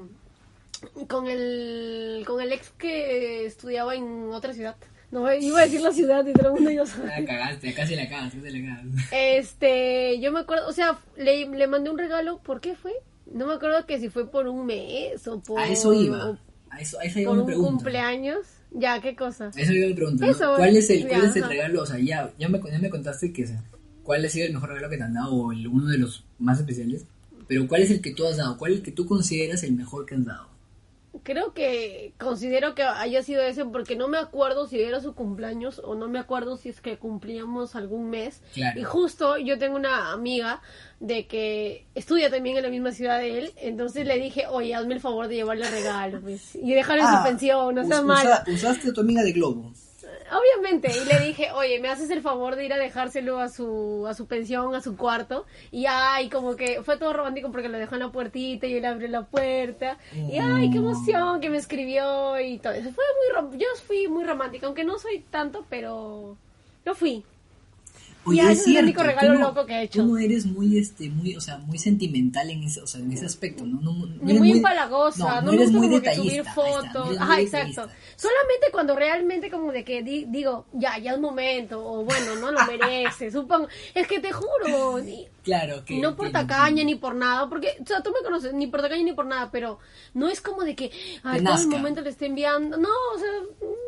con 1.08 1.26
el 1.26 2.22
con 2.26 2.40
el 2.40 2.52
ex 2.52 2.70
que 2.70 3.44
estudiaba 3.46 3.94
en 3.94 4.30
otra 4.32 4.52
ciudad, 4.54 4.76
no 5.10 5.32
iba 5.32 5.60
a 5.60 5.64
decir 5.64 5.80
la 5.80 5.92
ciudad 5.92 6.24
y 6.26 6.32
todo 6.34 6.48
el 6.48 6.54
mundo 6.54 6.70
iba 6.70 6.84
a 6.84 6.86
Ah, 7.16 7.24
cagaste, 7.26 7.74
casi 7.74 7.96
la 7.96 8.08
cagas, 8.08 8.34
casi 8.34 8.50
la 8.60 8.74
cagas. 8.74 8.86
Este, 9.12 10.20
yo 10.20 10.32
me 10.32 10.40
acuerdo, 10.40 10.68
o 10.68 10.72
sea, 10.72 10.98
le, 11.16 11.46
le 11.46 11.66
mandé 11.66 11.90
un 11.90 11.98
regalo, 11.98 12.38
¿por 12.38 12.60
qué 12.60 12.74
fue? 12.76 12.92
No 13.32 13.46
me 13.46 13.54
acuerdo 13.54 13.84
que 13.86 13.98
si 13.98 14.08
fue 14.08 14.30
por 14.30 14.46
un 14.48 14.64
mes 14.66 15.26
o 15.28 15.40
por, 15.40 15.60
A 15.60 15.66
eso 15.68 15.92
iba. 15.92 16.30
o 16.30 16.38
A 16.78 16.80
eso, 16.80 17.00
a 17.00 17.02
eso 17.02 17.18
iba 17.18 17.34
por 17.34 17.44
mi 17.44 17.54
un 17.54 17.64
cumpleaños. 17.64 18.46
Ya, 18.70 19.00
¿qué 19.00 19.16
cosa? 19.16 19.50
Eso 19.56 19.72
iba 19.72 19.88
mi 19.88 19.94
pregunta. 19.94 20.24
¿no? 20.24 20.30
Eso, 20.30 20.54
¿Cuál 20.56 20.76
es 20.76 20.88
el, 20.90 21.08
cuál 21.08 21.22
ya, 21.22 21.28
es 21.28 21.36
el 21.36 21.42
ajá. 21.42 21.52
regalo? 21.52 21.82
O 21.82 21.86
sea, 21.86 21.98
ya, 21.98 22.32
ya, 22.38 22.48
me, 22.48 22.60
ya 22.70 22.78
me 22.78 22.88
contaste 22.88 23.32
que, 23.32 23.44
o 23.44 23.46
sea, 23.48 23.64
cuál 24.04 24.24
ha 24.24 24.28
sido 24.28 24.46
el 24.46 24.52
mejor 24.52 24.68
regalo 24.68 24.88
que 24.88 24.96
te 24.96 25.02
han 25.02 25.14
dado 25.14 25.34
o 25.34 25.50
el, 25.50 25.66
uno 25.66 25.90
de 25.90 25.98
los 25.98 26.24
más 26.38 26.60
especiales. 26.60 27.04
Pero 27.48 27.66
¿cuál 27.66 27.82
es 27.82 27.90
el 27.90 28.00
que 28.00 28.14
tú 28.14 28.26
has 28.26 28.36
dado? 28.36 28.56
¿Cuál 28.56 28.72
es 28.72 28.78
el 28.78 28.84
que 28.84 28.92
tú 28.92 29.06
consideras 29.06 29.64
el 29.64 29.72
mejor 29.72 30.06
que 30.06 30.14
has 30.14 30.24
dado? 30.24 30.48
Creo 31.22 31.52
que 31.54 32.12
considero 32.18 32.74
que 32.74 32.82
haya 32.82 33.22
sido 33.22 33.42
ese 33.42 33.64
porque 33.64 33.96
no 33.96 34.08
me 34.08 34.18
acuerdo 34.18 34.66
si 34.66 34.80
era 34.80 35.00
su 35.00 35.14
cumpleaños 35.14 35.80
o 35.82 35.94
no 35.94 36.06
me 36.08 36.18
acuerdo 36.18 36.56
si 36.56 36.68
es 36.68 36.80
que 36.80 36.98
cumplíamos 36.98 37.74
algún 37.74 38.10
mes. 38.10 38.42
Claro. 38.54 38.78
Y 38.78 38.84
justo 38.84 39.36
yo 39.38 39.58
tengo 39.58 39.76
una 39.76 40.12
amiga 40.12 40.60
de 41.00 41.26
que 41.26 41.86
estudia 41.94 42.30
también 42.30 42.56
en 42.58 42.62
la 42.62 42.68
misma 42.70 42.92
ciudad 42.92 43.18
de 43.18 43.38
él, 43.38 43.52
entonces 43.56 44.06
le 44.06 44.18
dije, 44.18 44.46
oye, 44.48 44.74
hazme 44.74 44.94
el 44.94 45.00
favor 45.00 45.28
de 45.28 45.36
llevarle 45.36 45.68
regalo 45.70 46.20
pues, 46.20 46.54
y 46.54 46.74
dejarle 46.74 47.02
Ah, 47.06 47.18
su 47.22 47.28
pensión, 47.28 47.74
no 47.74 47.84
seas 47.84 48.00
us- 48.00 48.06
mal. 48.06 48.26
usa- 48.26 48.44
usaste 48.46 48.90
a 48.90 48.92
tu 48.92 49.00
amiga 49.00 49.22
de 49.22 49.32
Globo. 49.32 49.72
Obviamente, 50.30 50.90
y 50.90 51.04
le 51.04 51.26
dije, 51.26 51.52
oye, 51.52 51.80
me 51.80 51.88
haces 51.88 52.10
el 52.10 52.22
favor 52.22 52.56
de 52.56 52.64
ir 52.64 52.72
a 52.72 52.76
dejárselo 52.76 53.38
a 53.38 53.48
su, 53.48 54.06
a 54.08 54.14
su 54.14 54.26
pensión, 54.26 54.74
a 54.74 54.80
su 54.80 54.96
cuarto. 54.96 55.46
Y 55.70 55.86
ay, 55.86 56.28
como 56.28 56.56
que 56.56 56.82
fue 56.82 56.96
todo 56.98 57.12
romántico 57.12 57.50
porque 57.50 57.68
lo 57.68 57.78
dejó 57.78 57.94
en 57.94 58.00
la 58.00 58.12
puertita 58.12 58.66
y 58.66 58.74
él 58.74 58.84
abrió 58.84 59.08
la 59.08 59.22
puerta. 59.22 59.98
Y 60.12 60.38
ay, 60.38 60.70
qué 60.70 60.78
emoción 60.78 61.40
que 61.40 61.50
me 61.50 61.56
escribió 61.56 62.38
y 62.40 62.58
todo 62.58 62.72
eso. 62.72 62.90
Fue 62.92 63.04
muy 63.40 63.58
yo 63.58 63.66
fui 63.86 64.08
muy 64.08 64.24
romántica, 64.24 64.66
aunque 64.66 64.84
no 64.84 64.98
soy 64.98 65.20
tanto, 65.30 65.64
pero 65.68 66.36
yo 66.84 66.94
fui. 66.94 67.24
Oye, 68.28 68.36
Ya, 68.36 68.44
es 68.44 68.50
ese 68.50 68.60
es 68.60 68.66
el 68.66 68.72
cierto. 68.72 68.84
único 68.86 69.02
regalo 69.02 69.34
no- 69.34 69.40
loco 69.48 69.66
que 69.66 69.72
he 69.74 69.82
hecho. 69.82 70.00
Tú 70.02 70.06
no 70.06 70.18
eres 70.18 70.46
muy, 70.46 70.78
este, 70.78 71.10
muy, 71.10 71.36
o 71.36 71.40
sea, 71.40 71.58
muy 71.58 71.78
sentimental 71.78 72.50
en 72.50 72.62
ese, 72.64 72.80
o 72.80 72.86
sea, 72.86 73.00
en 73.00 73.10
ese 73.12 73.26
aspecto, 73.26 73.64
¿no? 73.66 73.80
no, 73.80 73.92
no 74.06 74.06
Ni 74.22 74.34
muy 74.34 74.52
empalagosa, 74.52 75.40
no, 75.40 75.50
me 75.50 75.56
eres 75.56 75.72
gusta 75.72 75.78
muy 75.78 75.88
como 75.88 76.02
que 76.02 76.08
detallista. 76.10 76.38
está, 76.40 76.54
fotos. 76.54 77.06
eres 77.08 77.20
Ajá, 77.20 77.34
muy 77.34 77.42
exacto. 77.44 77.68
detallista. 77.68 77.96
Solamente 78.16 78.66
cuando 78.72 78.96
realmente 78.96 79.50
como 79.50 79.72
de 79.72 79.84
que 79.84 80.02
di- 80.02 80.26
digo, 80.28 80.66
ya, 80.72 80.98
ya 80.98 81.12
es 81.12 81.20
momento, 81.20 81.84
o 81.84 82.04
bueno, 82.04 82.36
no 82.36 82.50
lo 82.50 82.64
merece, 82.66 83.30
supongo. 83.30 83.68
Es 83.94 84.06
que 84.06 84.20
te 84.20 84.32
juro, 84.32 85.00
Claro, 85.44 85.82
que. 85.84 85.96
no 85.98 86.14
por 86.14 86.30
tacaña 86.30 86.84
ni 86.84 86.94
por 86.96 87.14
nada, 87.14 87.48
porque, 87.48 87.76
o 87.82 87.86
sea, 87.86 88.02
tú 88.02 88.10
me 88.10 88.22
conoces, 88.22 88.52
ni 88.52 88.66
por 88.66 88.82
tacaña 88.82 89.02
ni 89.02 89.12
por 89.14 89.24
nada, 89.24 89.50
pero 89.50 89.78
no 90.12 90.28
es 90.28 90.42
como 90.42 90.62
de 90.62 90.74
que 90.74 90.90
a 91.22 91.36
Te 91.36 91.42
todo 91.42 91.56
el 91.58 91.68
momento 91.68 92.00
le 92.02 92.10
esté 92.10 92.26
enviando. 92.26 92.76
No, 92.76 92.88
o 93.14 93.18
sea, 93.18 93.30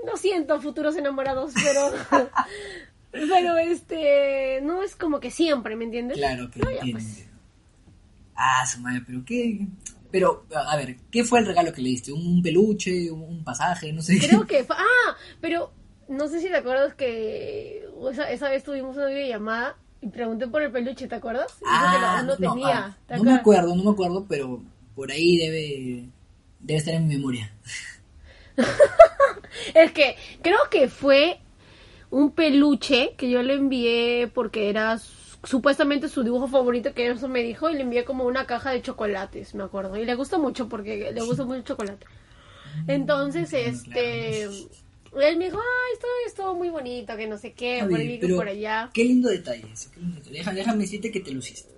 lo 0.06 0.16
siento, 0.16 0.58
futuros 0.60 0.96
enamorados, 0.96 1.52
pero. 1.62 1.90
pero 3.12 3.56
este. 3.58 4.60
No 4.62 4.82
es 4.82 4.94
como 4.96 5.20
que 5.20 5.30
siempre, 5.30 5.76
¿me 5.76 5.84
entiendes? 5.84 6.16
Claro 6.18 6.50
que 6.50 6.60
No, 6.60 6.70
entiendo. 6.70 6.98
pues. 6.98 7.26
Ah, 8.34 8.64
su 8.66 8.80
madre, 8.80 9.02
pero 9.06 9.24
qué. 9.24 9.66
Pero, 10.10 10.44
a 10.54 10.76
ver, 10.76 10.96
¿qué 11.12 11.22
fue 11.24 11.38
el 11.38 11.46
regalo 11.46 11.72
que 11.72 11.82
le 11.82 11.90
diste? 11.90 12.12
¿Un 12.12 12.42
peluche? 12.42 13.10
¿Un 13.10 13.44
pasaje? 13.44 13.92
No 13.92 14.02
sé. 14.02 14.18
Creo 14.18 14.46
que. 14.46 14.64
fue- 14.64 14.76
Ah, 14.78 15.16
pero 15.40 15.72
no 16.08 16.26
sé 16.28 16.40
si 16.40 16.48
te 16.48 16.56
acuerdas 16.56 16.94
que 16.94 17.84
esa, 18.10 18.30
esa 18.30 18.48
vez 18.48 18.64
tuvimos 18.64 18.96
una 18.96 19.06
videollamada 19.06 19.76
y 20.00 20.08
pregunté 20.08 20.48
por 20.48 20.62
el 20.62 20.72
peluche, 20.72 21.06
¿te 21.06 21.14
acuerdas? 21.14 21.46
Dijo 21.60 21.70
que 21.70 21.76
Ah, 21.76 22.22
no, 22.24 22.32
no, 22.32 22.36
tenía. 22.54 22.78
ah, 22.78 22.96
¿te 23.06 23.16
no 23.18 23.24
me 23.24 23.34
acuerdo, 23.34 23.76
no 23.76 23.84
me 23.84 23.90
acuerdo, 23.90 24.26
pero 24.28 24.62
por 24.94 25.10
ahí 25.12 25.36
debe. 25.38 26.08
Debe 26.60 26.78
estar 26.78 26.94
en 26.94 27.06
mi 27.08 27.16
memoria. 27.16 27.52
Es 29.74 29.92
que 29.92 30.16
creo 30.42 30.58
que 30.70 30.88
fue 30.88 31.40
un 32.10 32.32
peluche 32.32 33.14
que 33.16 33.30
yo 33.30 33.42
le 33.42 33.54
envié 33.54 34.28
porque 34.34 34.68
era 34.68 34.98
su- 34.98 35.38
supuestamente 35.44 36.08
su 36.08 36.22
dibujo 36.22 36.48
favorito, 36.48 36.92
que 36.92 37.06
eso 37.08 37.28
me 37.28 37.42
dijo, 37.42 37.70
y 37.70 37.74
le 37.74 37.82
envié 37.82 38.04
como 38.04 38.24
una 38.26 38.46
caja 38.46 38.70
de 38.72 38.82
chocolates, 38.82 39.54
me 39.54 39.62
acuerdo. 39.64 39.96
Y 39.96 40.04
le 40.04 40.14
gusta 40.14 40.36
mucho 40.38 40.68
porque 40.68 41.12
le 41.12 41.20
gusta 41.22 41.44
mucho 41.44 41.56
el 41.58 41.64
chocolate. 41.64 42.06
Entonces, 42.86 43.52
este... 43.52 44.44
Él 44.44 45.38
me 45.38 45.46
dijo, 45.46 45.58
ay, 45.58 45.92
esto 45.94 46.06
estuvo 46.28 46.54
muy 46.54 46.68
bonito, 46.68 47.16
que 47.16 47.26
no 47.26 47.36
sé 47.36 47.52
qué, 47.52 47.84
por 47.90 47.98
aquí, 47.98 48.32
por 48.36 48.46
allá. 48.48 48.90
Qué 48.94 49.04
lindo 49.04 49.28
detalle 49.28 49.64
ese, 49.72 49.90
qué 49.90 49.98
lindo 50.00 50.16
detalle. 50.18 50.36
Déjame, 50.38 50.56
déjame 50.58 50.78
decirte 50.84 51.10
que 51.10 51.18
te 51.18 51.32
luciste. 51.32 51.68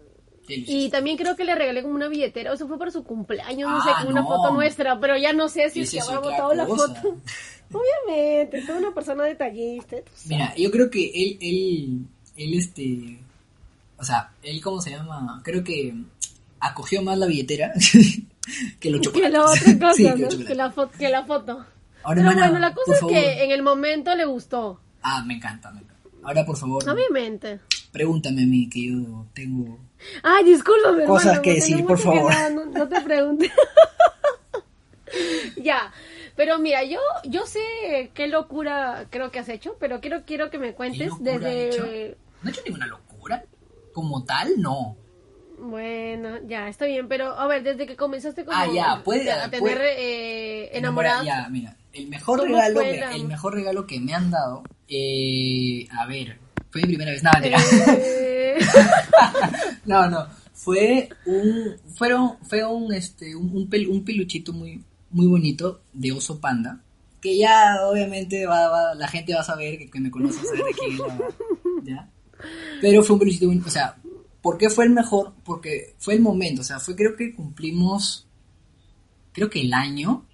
Te 0.46 0.58
luciste. 0.58 0.72
Y 0.86 0.90
también 0.90 1.16
creo 1.16 1.34
que 1.34 1.44
le 1.44 1.54
regalé 1.54 1.80
como 1.82 1.94
una 1.94 2.08
billetera, 2.08 2.52
o 2.52 2.56
sea, 2.58 2.66
fue 2.66 2.78
para 2.78 2.90
su 2.90 3.04
cumpleaños, 3.04 3.70
no 3.70 3.78
Ah, 3.78 3.82
sé, 3.84 3.90
como 4.04 4.10
una 4.10 4.26
foto 4.26 4.50
nuestra, 4.52 5.00
pero 5.00 5.16
ya 5.16 5.32
no 5.32 5.48
sé 5.48 5.70
si 5.70 5.80
es 5.80 5.90
que 5.90 6.00
habrá 6.00 6.18
botado 6.20 6.52
la 6.52 6.66
foto. 6.66 7.20
Obviamente, 7.72 8.64
soy 8.66 8.76
una 8.78 8.92
persona 8.94 9.24
detallista. 9.24 9.96
Mira, 10.26 10.54
yo 10.56 10.70
creo 10.70 10.90
que 10.90 11.06
él, 11.14 11.38
él, 11.40 12.06
él, 12.36 12.54
este, 12.58 13.18
o 13.98 14.04
sea, 14.04 14.32
él, 14.42 14.60
¿cómo 14.62 14.80
se 14.80 14.90
llama? 14.90 15.40
Creo 15.44 15.62
que 15.64 15.94
acogió 16.60 17.02
más 17.02 17.18
la 17.18 17.26
billetera 17.26 17.72
que 18.80 18.90
los 18.90 19.00
que 19.00 19.06
chocolates. 19.06 19.32
la 19.32 19.44
otra 19.44 19.78
cosa, 19.78 19.94
Sí, 19.96 20.04
que 20.04 20.10
¿no? 20.16 20.28
que, 20.46 20.54
la 20.54 20.88
que 20.98 21.08
la 21.08 21.24
foto. 21.24 21.52
Ahora, 22.04 22.16
Pero 22.20 22.30
hermana, 22.30 22.50
bueno, 22.50 22.58
la 22.66 22.74
cosa 22.74 22.92
es 22.94 23.00
favor. 23.00 23.14
que 23.14 23.44
en 23.44 23.50
el 23.52 23.62
momento 23.62 24.14
le 24.14 24.24
gustó. 24.24 24.80
Ah, 25.02 25.22
me 25.24 25.34
encanta, 25.34 25.70
me 25.70 25.80
encanta. 25.80 25.92
Ahora, 26.24 26.44
por 26.44 26.56
favor, 26.56 26.88
Obviamente. 26.88 27.60
pregúntame 27.92 28.42
a 28.42 28.46
mí, 28.46 28.68
que 28.68 28.86
yo 28.90 29.26
tengo... 29.34 29.78
Ay, 30.22 30.44
discúlpame, 30.44 31.04
Cosas 31.04 31.26
hermano, 31.26 31.42
que 31.42 31.54
decir, 31.54 31.84
por 31.84 31.96
que 31.96 32.02
favor. 32.02 32.32
no, 32.52 32.64
no 32.66 32.88
te 32.88 33.00
pregunte. 33.02 33.50
ya. 35.62 35.92
Pero 36.36 36.58
mira, 36.58 36.82
yo 36.84 36.98
yo 37.24 37.46
sé 37.46 38.10
qué 38.14 38.26
locura 38.28 39.06
creo 39.10 39.30
que 39.30 39.38
has 39.38 39.48
hecho, 39.48 39.76
pero 39.78 40.00
quiero 40.00 40.22
quiero 40.24 40.50
que 40.50 40.58
me 40.58 40.68
¿Qué 40.68 40.74
cuentes 40.74 41.12
he 41.20 41.22
desde 41.24 41.68
hecho? 41.68 41.86
No 42.42 42.48
he 42.48 42.52
hecho 42.52 42.62
ninguna 42.64 42.86
locura. 42.86 43.44
Como 43.92 44.24
tal, 44.24 44.54
no. 44.58 44.96
Bueno, 45.58 46.38
ya, 46.46 46.68
está 46.68 46.86
bien, 46.86 47.06
pero 47.08 47.26
a 47.38 47.46
ver, 47.46 47.62
desde 47.62 47.86
que 47.86 47.94
comenzaste 47.94 48.44
como 48.44 48.56
Ah, 48.56 48.66
ya, 48.74 49.02
puede- 49.04 49.30
a 49.30 49.48
tener 49.50 49.60
puede- 49.60 49.94
eh, 49.98 50.70
Enamora- 50.78 51.18
enamoradas. 51.18 51.24
Ya, 51.26 51.48
mira, 51.50 51.76
el 51.92 52.08
mejor 52.08 52.40
¿Cómo 52.40 52.54
regalo, 52.54 52.80
mira, 52.82 53.14
el 53.14 53.24
mejor 53.26 53.54
regalo 53.54 53.86
que 53.86 54.00
me 54.00 54.14
han 54.14 54.30
dado, 54.30 54.62
eh, 54.88 55.86
a 55.92 56.06
ver, 56.06 56.38
fue 56.70 56.80
mi 56.80 56.88
primera 56.88 57.12
vez, 57.12 57.22
nada, 57.22 57.38
mentira. 57.38 57.58
Eh, 57.98 58.58
No, 59.84 60.08
no, 60.08 60.26
fue 60.54 61.08
un, 61.26 61.76
fueron, 61.96 62.38
fue 62.48 62.64
un, 62.64 62.92
este, 62.92 63.34
un, 63.36 63.54
un, 63.54 63.68
pel- 63.68 63.88
un 63.88 64.04
peluchito 64.04 64.52
muy, 64.52 64.82
muy 65.12 65.26
bonito 65.26 65.82
de 65.92 66.12
oso 66.12 66.40
panda, 66.40 66.80
que 67.20 67.36
ya 67.38 67.76
obviamente 67.88 68.46
va, 68.46 68.68
va- 68.68 68.94
la 68.94 69.08
gente 69.08 69.34
va 69.34 69.40
a 69.40 69.44
saber 69.44 69.78
que, 69.78 69.90
que 69.90 70.00
me 70.00 70.10
conoce, 70.10 70.44
saber 70.44 70.64
de 70.64 70.72
quién 70.72 70.98
¿ya? 71.84 72.08
Pero 72.80 73.02
fue 73.04 73.14
un 73.14 73.20
peluchito 73.20 73.46
bonito, 73.46 73.68
o 73.68 73.70
sea, 73.70 73.96
¿por 74.40 74.58
qué 74.58 74.68
fue 74.70 74.84
el 74.84 74.90
mejor? 74.90 75.32
Porque 75.44 75.94
fue 75.98 76.14
el 76.14 76.20
momento, 76.20 76.62
o 76.62 76.64
sea, 76.64 76.80
fue 76.80 76.96
creo 76.96 77.14
que 77.14 77.34
cumplimos, 77.34 78.26
creo 79.32 79.48
que 79.48 79.60
el 79.60 79.72
año, 79.72 80.24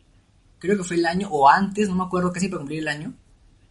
creo 0.59 0.77
que 0.79 0.85
fue 0.85 0.97
el 0.97 1.05
año, 1.07 1.29
o 1.31 1.49
antes, 1.49 1.89
no 1.89 1.95
me 1.95 2.05
acuerdo 2.05 2.33
casi 2.33 2.49
para 2.49 2.61
cumplir 2.61 2.81
el 2.81 2.89
año, 2.89 3.13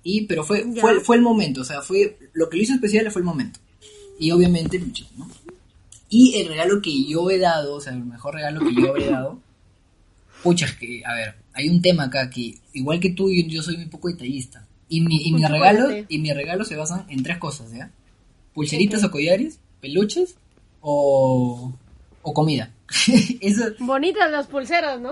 y, 0.04 0.26
pero 0.28 0.44
fue, 0.44 0.64
Ya. 0.72 0.82
fue, 0.82 1.00
fue 1.02 1.16
el 1.16 1.22
momento, 1.24 1.62
o 1.62 1.66
sea, 1.66 1.82
fue, 1.82 2.18
lo 2.34 2.48
que 2.50 2.58
lo 2.58 2.64
hizo 2.64 2.74
especial 2.76 3.10
fue 3.12 3.22
el 3.22 3.26
momento. 3.26 3.60
Y 4.20 4.32
obviamente 4.32 4.78
el. 4.78 4.92
Y 6.10 6.36
el 6.40 6.48
regalo 6.48 6.82
que 6.82 7.04
yo 7.06 7.30
he 7.30 7.38
dado, 7.38 7.76
o 7.76 7.82
sea, 7.82 7.94
el 7.94 8.04
mejor 8.06 8.34
regalo 8.36 8.62
que 8.62 8.74
yo 8.82 8.90
habré 8.90 9.08
dado, 9.12 9.40
pucha, 10.44 10.66
es 10.66 10.74
que, 10.76 11.04
a 11.06 11.14
ver, 11.14 11.36
hay 11.54 11.70
un 11.70 11.82
tema 11.82 12.04
acá 12.06 12.30
que, 12.30 12.56
igual 12.74 13.00
que 13.00 13.10
tú, 13.12 13.32
yo, 13.32 13.44
yo 13.48 13.62
soy 13.62 13.78
muy 13.78 13.88
poco 13.88 14.08
detallista. 14.10 14.66
Y 14.90 15.02
mi, 15.02 15.18
y 15.28 15.34
regalos, 15.46 15.84
chocolate. 15.84 16.06
y 16.10 16.20
mis 16.20 16.34
regalos 16.36 16.68
se 16.68 16.76
basan 16.78 17.06
en 17.10 17.22
tres 17.24 17.38
cosas, 17.38 17.72
¿ya? 17.74 17.92
Pulseritas 18.54 19.04
o 19.04 19.12
collares, 19.12 19.60
peluches 19.82 20.36
o, 20.82 21.74
o 22.22 22.34
comida. 22.34 22.72
Eso, 23.42 23.66
Bonitas 23.80 24.32
las 24.32 24.48
pulseras, 24.48 25.00
¿no? 25.02 25.12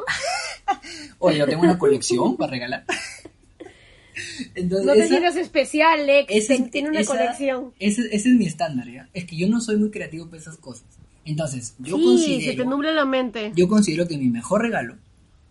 oye, 1.20 1.40
yo 1.40 1.46
tengo 1.46 1.64
una 1.64 1.78
colección 1.78 2.38
para 2.38 2.52
regalar. 2.52 2.86
Entonces, 4.56 4.86
No 4.86 4.94
te 4.94 5.00
esa- 5.00 5.08
sientas 5.10 5.36
especial, 5.36 6.06
Lex. 6.06 6.48
ten- 6.48 6.70
Tiene 6.72 6.90
una 6.90 7.02
esa- 7.02 7.12
colección. 7.18 7.74
Ese, 7.80 8.02
ese 8.16 8.30
es 8.30 8.36
mi 8.36 8.46
estándar, 8.46 8.90
¿ya? 8.90 9.10
Es 9.14 9.26
que 9.26 9.36
yo 9.36 9.50
no 9.50 9.60
soy 9.60 9.76
muy 9.78 9.92
creativo 9.92 10.28
para 10.28 10.38
esas 10.42 10.58
cosas. 10.58 10.86
Entonces, 11.26 11.76
yo 11.80 11.98
sí, 11.98 12.04
considero... 12.04 12.52
se 12.52 12.58
te 12.58 12.66
nubla 12.66 12.92
la 12.94 13.06
mente. 13.06 13.52
Yo 13.56 13.68
considero 13.68 14.08
que 14.08 14.18
mi 14.18 14.30
mejor 14.30 14.62
regalo 14.62 14.96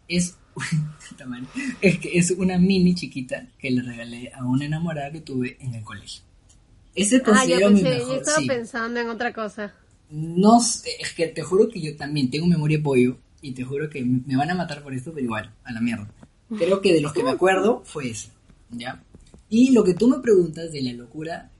es... 0.08 0.36
Es 1.80 1.98
que 1.98 2.18
es 2.18 2.30
una 2.30 2.58
mini 2.58 2.94
chiquita 2.94 3.48
que 3.58 3.70
le 3.70 3.82
regalé 3.82 4.30
a 4.32 4.44
una 4.44 4.64
enamorada 4.64 5.10
que 5.10 5.20
tuve 5.20 5.56
en 5.60 5.74
el 5.74 5.82
colegio. 5.82 6.22
Ese 6.94 7.16
ah, 7.16 7.18
yo 7.18 7.24
considero 7.24 7.70
mi 7.70 7.82
pensé, 7.82 7.98
yo 7.98 8.04
mejor... 8.06 8.18
estaba 8.18 8.38
sí. 8.38 8.46
pensando 8.46 9.00
en 9.00 9.08
otra 9.08 9.32
cosa. 9.32 9.74
No 10.10 10.60
sé, 10.60 10.90
es 11.00 11.12
que 11.12 11.26
te 11.26 11.42
juro 11.42 11.68
que 11.68 11.80
yo 11.80 11.96
también 11.96 12.30
tengo 12.30 12.46
memoria 12.46 12.80
pollo 12.82 13.18
y 13.42 13.52
te 13.52 13.64
juro 13.64 13.90
que 13.90 14.04
me 14.04 14.20
me 14.26 14.36
van 14.36 14.50
a 14.50 14.54
matar 14.54 14.82
por 14.82 14.94
esto, 14.94 15.12
pero 15.12 15.24
igual, 15.24 15.52
a 15.64 15.72
la 15.72 15.80
mierda. 15.80 16.08
Creo 16.56 16.80
que 16.80 16.92
de 16.92 17.00
los 17.00 17.12
que 17.12 17.24
me 17.24 17.30
acuerdo 17.30 17.82
fue 17.84 18.10
ese, 18.10 18.28
¿ya? 18.70 19.02
Y 19.48 19.72
lo 19.72 19.82
que 19.82 19.94
tú 19.94 20.08
me 20.08 20.20
preguntas 20.20 20.72
de 20.72 20.82
la 20.82 20.92
locura, 20.92 21.50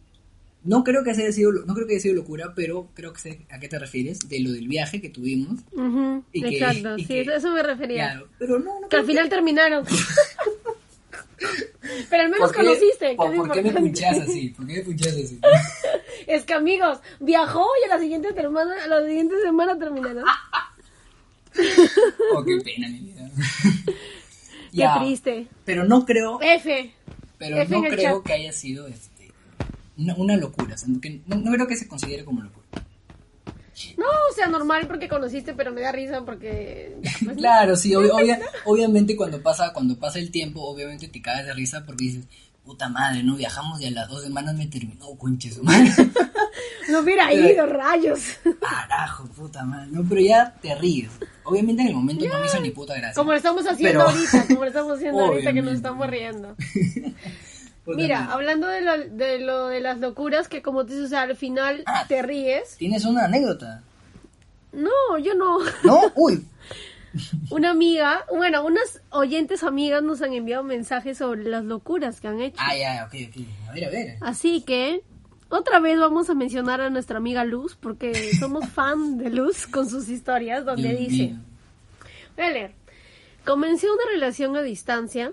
no 0.65 0.83
creo 0.85 1.05
que 1.05 1.11
haya 1.11 1.31
sido, 1.33 1.53
no 1.53 1.75
creo 1.75 1.87
que 1.87 1.95
haya 1.95 2.03
sido 2.03 2.15
locura, 2.15 2.53
pero 2.57 2.89
creo 2.95 3.13
que 3.13 3.21
sé 3.21 3.41
a 3.51 3.59
qué 3.61 3.69
te 3.69 3.79
refieres, 3.79 4.19
de 4.29 4.41
lo 4.41 4.51
del 4.53 4.67
viaje 4.69 5.01
que 5.01 5.11
tuvimos. 5.11 5.61
Ujú, 5.73 6.25
Y 6.33 6.43
que- 6.43 6.49
Exacto, 6.59 6.97
y 6.99 7.03
sí, 7.03 7.07
que- 7.09 7.21
eso- 7.23 7.51
me 7.53 7.63
refería. 7.63 8.11
Claro, 8.13 8.29
pero 8.39 8.59
no, 8.59 8.81
no 8.81 8.89
Que 8.89 8.97
al 8.97 9.05
final 9.07 9.29
terminaron. 9.29 9.85
Pero 12.09 12.23
al 12.23 12.31
menos 12.31 12.49
¿Por 12.51 12.57
qué- 12.57 12.65
conociste. 12.65 13.11
que 13.11 13.17
¿Por, 13.17 13.37
por 13.37 13.53
qué 13.53 13.63
me 13.63 13.73
punchas 13.73 14.19
así? 14.21 14.49
¿Por 14.57 14.67
qué 14.67 14.73
me 14.75 14.81
punchas 14.83 15.13
así? 15.13 15.39
Es 16.27 16.45
que 16.45 16.55
amigos, 16.55 17.01
viajó 17.21 17.67
y 17.83 17.91
a 17.91 17.95
la 17.97 18.01
siguiente 18.01 18.33
semana, 18.33 18.73
a 18.83 18.87
la 18.87 19.05
siguiente 19.07 19.35
semana 19.43 19.79
terminaron. 19.79 20.25
Oh, 22.35 22.43
qué 22.45 22.59
pena, 22.65 22.89
mi 22.89 22.99
vida. 23.01 23.31
Qué 23.87 23.93
Ya, 24.73 24.99
triste. 24.99 25.47
Pero 25.65 25.85
no 25.85 26.05
creo, 26.05 26.41
F. 26.43 26.93
pero 27.39 27.59
F 27.59 27.73
no 27.73 27.83
creo 27.83 28.17
chat. 28.19 28.27
que 28.27 28.33
haya 28.33 28.53
sido 28.53 28.89
este, 28.89 29.14
una, 29.99 30.15
una 30.17 30.37
locura. 30.37 30.75
o 30.75 30.79
sea, 30.79 30.89
que 31.01 31.21
no, 31.27 31.37
no 31.37 31.53
creo 31.53 31.67
que 31.67 31.77
se 31.77 31.89
considere 31.89 32.25
como 32.25 32.43
locura. 32.43 32.65
No, 33.97 34.05
o 34.07 34.35
sea, 34.35 34.47
normal 34.47 34.87
porque 34.87 35.09
conociste, 35.09 35.53
pero 35.55 35.73
me 35.73 35.81
da 35.81 35.91
risa 35.93 36.25
porque... 36.25 36.97
pues, 37.25 37.37
Claro, 37.39 37.75
sí, 37.77 37.91
ob- 37.93 38.11
obvia- 38.13 38.41
obviamente 38.67 39.17
cuando 39.17 39.43
pasa, 39.43 39.73
cuando 39.73 39.97
pasa 39.99 40.19
el 40.21 40.31
tiempo, 40.31 40.61
obviamente 40.63 41.09
te 41.09 41.21
cagas 41.21 41.47
de 41.47 41.55
risa 41.55 41.85
porque 41.85 42.05
dices, 42.05 42.25
puta 42.65 42.89
madre, 42.89 43.23
no 43.25 43.35
viajamos 43.37 43.81
y 43.81 43.87
a 43.87 43.91
las 43.91 44.09
dos 44.09 44.23
semanas 44.23 44.55
me 44.55 44.67
terminó, 44.69 45.07
conches, 45.17 45.63
madre. 45.63 45.91
No 46.91 47.01
hubiera 47.01 47.33
ido, 47.33 47.65
rayos. 47.65 48.21
Carajo, 48.61 49.25
puta 49.29 49.65
madre. 49.65 49.89
No, 49.91 50.05
pero 50.07 50.21
ya 50.21 50.55
te 50.61 50.75
ríes. 50.75 51.09
Obviamente 51.45 51.81
en 51.81 51.89
el 51.89 51.95
momento 51.95 52.27
no 52.29 52.39
me 52.39 52.45
hizo 52.47 52.61
ni 52.61 52.71
puta 52.71 52.95
gracia. 52.95 53.15
Como 53.15 53.31
lo 53.31 53.39
estamos 53.39 53.67
haciendo 53.67 54.01
Pero- 54.05 54.11
ahorita, 54.11 54.47
como 54.49 54.61
lo 54.61 54.67
estamos 54.67 54.97
haciendo 54.99 55.25
ahorita 55.25 55.53
que 55.55 55.63
nos 55.63 55.75
estamos 55.75 56.07
riendo. 56.07 56.55
Puta 57.85 57.97
Mira, 57.99 58.33
hablando 58.33 58.67
de 58.67 58.81
lo, 58.81 58.97
de 58.99 59.39
lo 59.41 59.67
de 59.69 59.81
las 59.81 59.99
locuras, 60.01 60.49
que 60.49 60.63
como 60.63 60.85
tú 60.87 60.93
dices, 60.93 61.07
o 61.07 61.09
sea, 61.09 61.23
al 61.23 61.37
final 61.37 61.83
Ah. 61.87 62.05
te 62.09 62.23
ríes. 62.23 62.77
¿Tienes 62.79 63.05
una 63.05 63.25
anécdota? 63.27 63.83
No, 64.73 65.19
yo 65.23 65.35
no. 65.35 65.59
¿No? 65.85 66.01
Uy. 66.17 66.45
Una 67.51 67.71
amiga, 67.71 68.25
bueno, 68.35 68.65
unas 68.65 69.01
oyentes 69.11 69.63
amigas 69.63 70.03
nos 70.03 70.21
han 70.23 70.33
enviado 70.33 70.65
mensajes 70.65 71.19
sobre 71.19 71.45
las 71.45 71.65
locuras 71.65 72.21
que 72.21 72.27
han 72.29 72.41
hecho. 72.41 72.57
Ah, 72.59 72.77
ya, 72.77 73.05
ok, 73.07 73.15
ok. 73.29 73.47
A 73.69 73.73
ver, 73.73 73.85
a 73.85 73.91
ver. 73.91 74.17
Así 74.21 74.63
que 74.63 75.03
otra 75.49 75.79
vez 75.79 76.01
vamos 76.01 76.29
a 76.31 76.35
mencionar 76.35 76.81
a 76.81 76.91
nuestra 76.91 77.19
amiga 77.19 77.45
Luz, 77.45 77.77
porque 77.79 78.35
somos 78.41 78.67
fan 78.75 79.19
de 79.19 79.31
Luz 79.31 79.67
con 79.69 79.89
sus 79.89 80.09
historias, 80.09 80.65
donde 80.65 80.97
dice, 80.97 81.23
mío. 81.35 81.37
voy 82.37 82.47
a 82.47 82.51
leer, 82.51 82.73
comencé 83.45 83.87
una 83.89 84.03
relación 84.13 84.57
a 84.57 84.63
distancia 84.63 85.33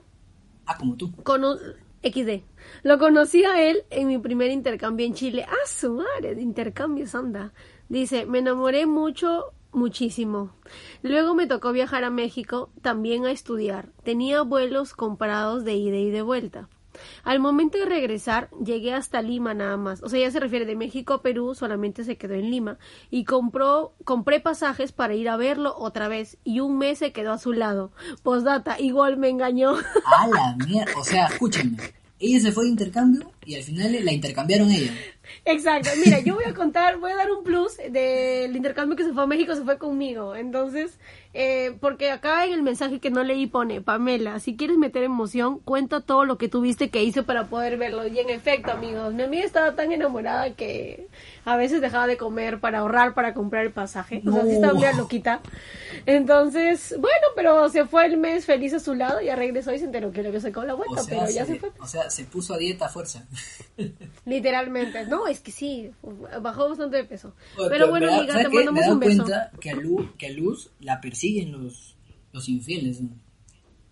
Ah, 0.67 0.77
como 0.77 0.95
tú. 0.95 1.11
con 1.23 1.43
un- 1.43 1.57
XD. 2.03 2.43
Lo 2.83 2.97
conocí 2.99 3.43
a 3.43 3.61
él 3.63 3.83
en 3.89 4.07
mi 4.07 4.17
primer 4.17 4.51
intercambio 4.51 5.05
en 5.05 5.13
Chile. 5.13 5.45
¡Ah, 5.47 5.67
su 5.67 5.93
madre! 5.93 6.35
De 6.35 6.41
intercambios, 6.41 7.15
anda. 7.15 7.53
Dice, 7.89 8.25
me 8.25 8.39
enamoré 8.39 8.85
mucho, 8.85 9.53
muchísimo. 9.71 10.53
Luego 11.01 11.35
me 11.35 11.47
tocó 11.47 11.71
viajar 11.71 12.03
a 12.03 12.09
México 12.09 12.71
también 12.81 13.25
a 13.25 13.31
estudiar. 13.31 13.89
Tenía 14.03 14.41
vuelos 14.41 14.93
comprados 14.93 15.63
de 15.63 15.75
ida 15.75 15.97
y 15.97 16.11
de 16.11 16.21
vuelta. 16.21 16.69
Al 17.23 17.39
momento 17.39 17.77
de 17.77 17.85
regresar, 17.85 18.49
llegué 18.63 18.93
hasta 18.93 19.21
Lima 19.21 19.53
nada 19.53 19.77
más. 19.77 20.01
O 20.03 20.09
sea, 20.09 20.19
ya 20.19 20.31
se 20.31 20.39
refiere 20.39 20.65
de 20.65 20.75
México 20.75 21.13
a 21.13 21.21
Perú, 21.21 21.55
solamente 21.55 22.03
se 22.03 22.17
quedó 22.17 22.33
en 22.33 22.49
Lima. 22.49 22.77
Y 23.09 23.25
compró, 23.25 23.93
compré 24.03 24.39
pasajes 24.39 24.91
para 24.91 25.15
ir 25.15 25.29
a 25.29 25.37
verlo 25.37 25.75
otra 25.77 26.07
vez. 26.07 26.37
Y 26.43 26.59
un 26.59 26.77
mes 26.77 26.99
se 26.99 27.11
quedó 27.11 27.31
a 27.33 27.37
su 27.37 27.53
lado. 27.53 27.91
Postdata, 28.23 28.79
igual 28.79 29.17
me 29.17 29.29
engañó. 29.29 29.75
A 29.75 30.27
la 30.27 30.55
mierda. 30.65 30.93
O 30.97 31.03
sea, 31.03 31.27
escúchame. 31.27 31.77
Ella 32.19 32.39
se 32.39 32.51
fue 32.51 32.65
de 32.65 32.69
intercambio 32.69 33.31
y 33.43 33.55
al 33.55 33.63
final 33.63 33.97
la 34.05 34.11
intercambiaron 34.11 34.69
ella. 34.69 34.93
Exacto, 35.45 35.89
mira, 36.03 36.19
yo 36.19 36.36
voy 36.36 36.45
a 36.45 36.53
contar, 36.53 36.97
voy 36.97 37.11
a 37.11 37.15
dar 37.15 37.32
un 37.32 37.43
plus 37.43 37.77
del 37.77 38.55
intercambio 38.55 38.95
que 38.95 39.03
se 39.03 39.13
fue 39.13 39.23
a 39.23 39.27
México, 39.27 39.55
se 39.55 39.63
fue 39.63 39.77
conmigo. 39.77 40.36
Entonces, 40.36 40.97
eh, 41.34 41.75
porque 41.79 42.11
acá 42.11 42.45
en 42.45 42.53
el 42.53 42.61
mensaje 42.63 42.99
que 42.99 43.09
no 43.09 43.23
leí 43.23 43.47
pone, 43.47 43.82
Pamela, 43.82 44.39
si 44.39 44.55
quieres 44.57 44.77
meter 44.77 45.03
emoción, 45.03 45.59
cuenta 45.59 46.01
todo 46.01 46.25
lo 46.25 46.38
que 46.38 46.49
tuviste 46.49 46.89
que 46.89 47.03
hice 47.03 47.23
para 47.23 47.45
poder 47.45 47.77
verlo. 47.77 48.05
Y 48.07 48.19
en 48.19 48.29
efecto, 48.29 48.71
amigos, 48.71 49.13
mi 49.13 49.23
amiga 49.23 49.45
estaba 49.45 49.75
tan 49.75 49.91
enamorada 49.91 50.53
que 50.55 51.07
a 51.45 51.55
veces 51.55 51.82
dejaba 51.82 52.07
de 52.07 52.17
comer 52.17 52.59
para 52.59 52.79
ahorrar 52.79 53.13
para 53.13 53.34
comprar 53.34 53.65
el 53.65 53.71
pasaje. 53.71 54.21
O 54.27 54.32
sea, 54.32 54.43
sí 54.43 54.51
estaba 54.51 54.73
media 54.73 54.93
loquita. 54.93 55.41
Entonces, 56.05 56.95
bueno, 56.99 57.27
pero 57.36 57.69
se 57.69 57.86
fue 57.86 58.05
el 58.05 58.17
mes 58.17 58.45
feliz 58.45 58.73
a 58.73 58.79
su 58.79 58.93
lado, 58.93 59.21
ya 59.21 59.36
regresó 59.36 59.73
y 59.73 59.79
se 59.79 59.86
enteró 59.86 60.11
que 60.11 60.21
le 60.21 60.29
había 60.29 60.41
sacado 60.41 60.65
la 60.65 60.73
O 60.73 60.77
vuelta, 60.77 61.03
sea, 61.03 61.19
pero 61.19 61.32
ya 61.32 61.45
se, 61.45 61.53
se 61.53 61.59
fue. 61.59 61.71
o 61.79 61.88
sea, 61.88 62.09
se 62.09 62.25
puso 62.25 62.53
a 62.53 62.57
dieta 62.57 62.86
a 62.86 62.89
fuerza. 62.89 63.25
Literalmente. 64.25 65.05
No, 65.05 65.20
es 65.28 65.39
que 65.39 65.51
sí, 65.51 65.91
bajó 66.41 66.69
bastante 66.69 66.97
de 66.97 67.03
peso. 67.03 67.34
Pero 67.69 67.89
bueno, 67.89 68.07
¿sabes 68.28 68.49
te 68.49 68.53
mandamos 68.53 68.88
un 68.88 68.99
beso. 68.99 69.24
cuenta 69.24 69.51
que 69.59 69.69
a, 69.69 69.76
Luz, 69.76 70.09
que 70.17 70.28
a 70.28 70.32
Luz 70.32 70.72
la 70.80 71.01
persiguen 71.01 71.51
los, 71.51 71.95
los 72.32 72.49
infieles. 72.49 73.01
¿no? 73.01 73.09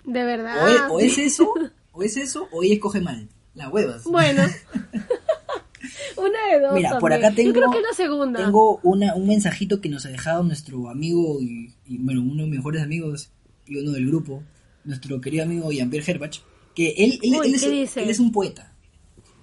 De 0.05 0.23
verdad. 0.23 0.63
O, 0.63 0.67
es, 0.67 0.81
o 0.89 0.99
sí. 0.99 1.05
es 1.05 1.17
eso, 1.33 1.53
o 1.91 2.03
es 2.03 2.17
eso, 2.17 2.47
o 2.51 2.63
ella 2.63 2.75
escoge 2.75 3.01
mal. 3.01 3.29
Las 3.55 3.71
huevas. 3.71 4.03
Bueno. 4.03 4.43
Una 6.17 6.47
de 6.51 6.59
dos. 6.59 6.73
Mira, 6.73 6.99
por 6.99 7.13
acá 7.13 7.31
tengo, 7.31 7.49
Yo 7.49 7.53
creo 7.53 7.71
que 7.71 7.77
es 7.77 7.83
la 7.83 7.93
segunda. 7.93 8.43
tengo 8.43 8.79
una, 8.83 9.15
un 9.15 9.27
mensajito 9.27 9.79
que 9.79 9.89
nos 9.89 10.05
ha 10.05 10.09
dejado 10.09 10.43
nuestro 10.43 10.89
amigo 10.89 11.41
y, 11.41 11.73
y, 11.85 11.97
bueno, 11.97 12.21
uno 12.21 12.43
de 12.43 12.49
mis 12.49 12.59
mejores 12.59 12.83
amigos 12.83 13.31
y 13.65 13.77
uno 13.77 13.91
del 13.91 14.07
grupo, 14.07 14.43
nuestro 14.83 15.21
querido 15.21 15.43
amigo 15.43 15.71
Jean-Pierre 15.71 16.11
Herbach, 16.11 16.41
que 16.75 16.89
él, 16.97 17.19
él, 17.21 17.35
Uy, 17.39 17.47
él 17.47 17.55
es, 17.55 17.63
¿qué 17.63 17.69
dice? 17.69 18.03
él 18.03 18.09
es 18.09 18.19
un 18.19 18.31
poeta. 18.31 18.68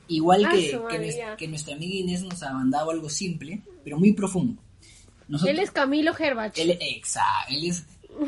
Igual 0.09 0.45
Ah, 0.45 0.51
que, 0.53 0.71
que, 0.71 0.79
madre, 0.79 0.99
nues- 1.09 1.17
ya. 1.17 1.37
que 1.37 1.49
nuestra 1.49 1.75
amiga 1.75 1.95
Inés 1.97 2.23
nos 2.23 2.43
ha 2.43 2.53
mandado 2.53 2.91
algo 2.91 3.09
simple, 3.09 3.63
pero 3.85 3.99
muy 3.99 4.13
profundo. 4.13 4.63
Nosotros- 5.29 5.57
Él 5.57 5.63
es 5.63 5.71
Camilo 5.73 6.13
Herbach. 6.17 6.53
Él, 6.57 6.79
exacto, 6.81 7.53
él 7.55 7.65
es, 7.71 7.85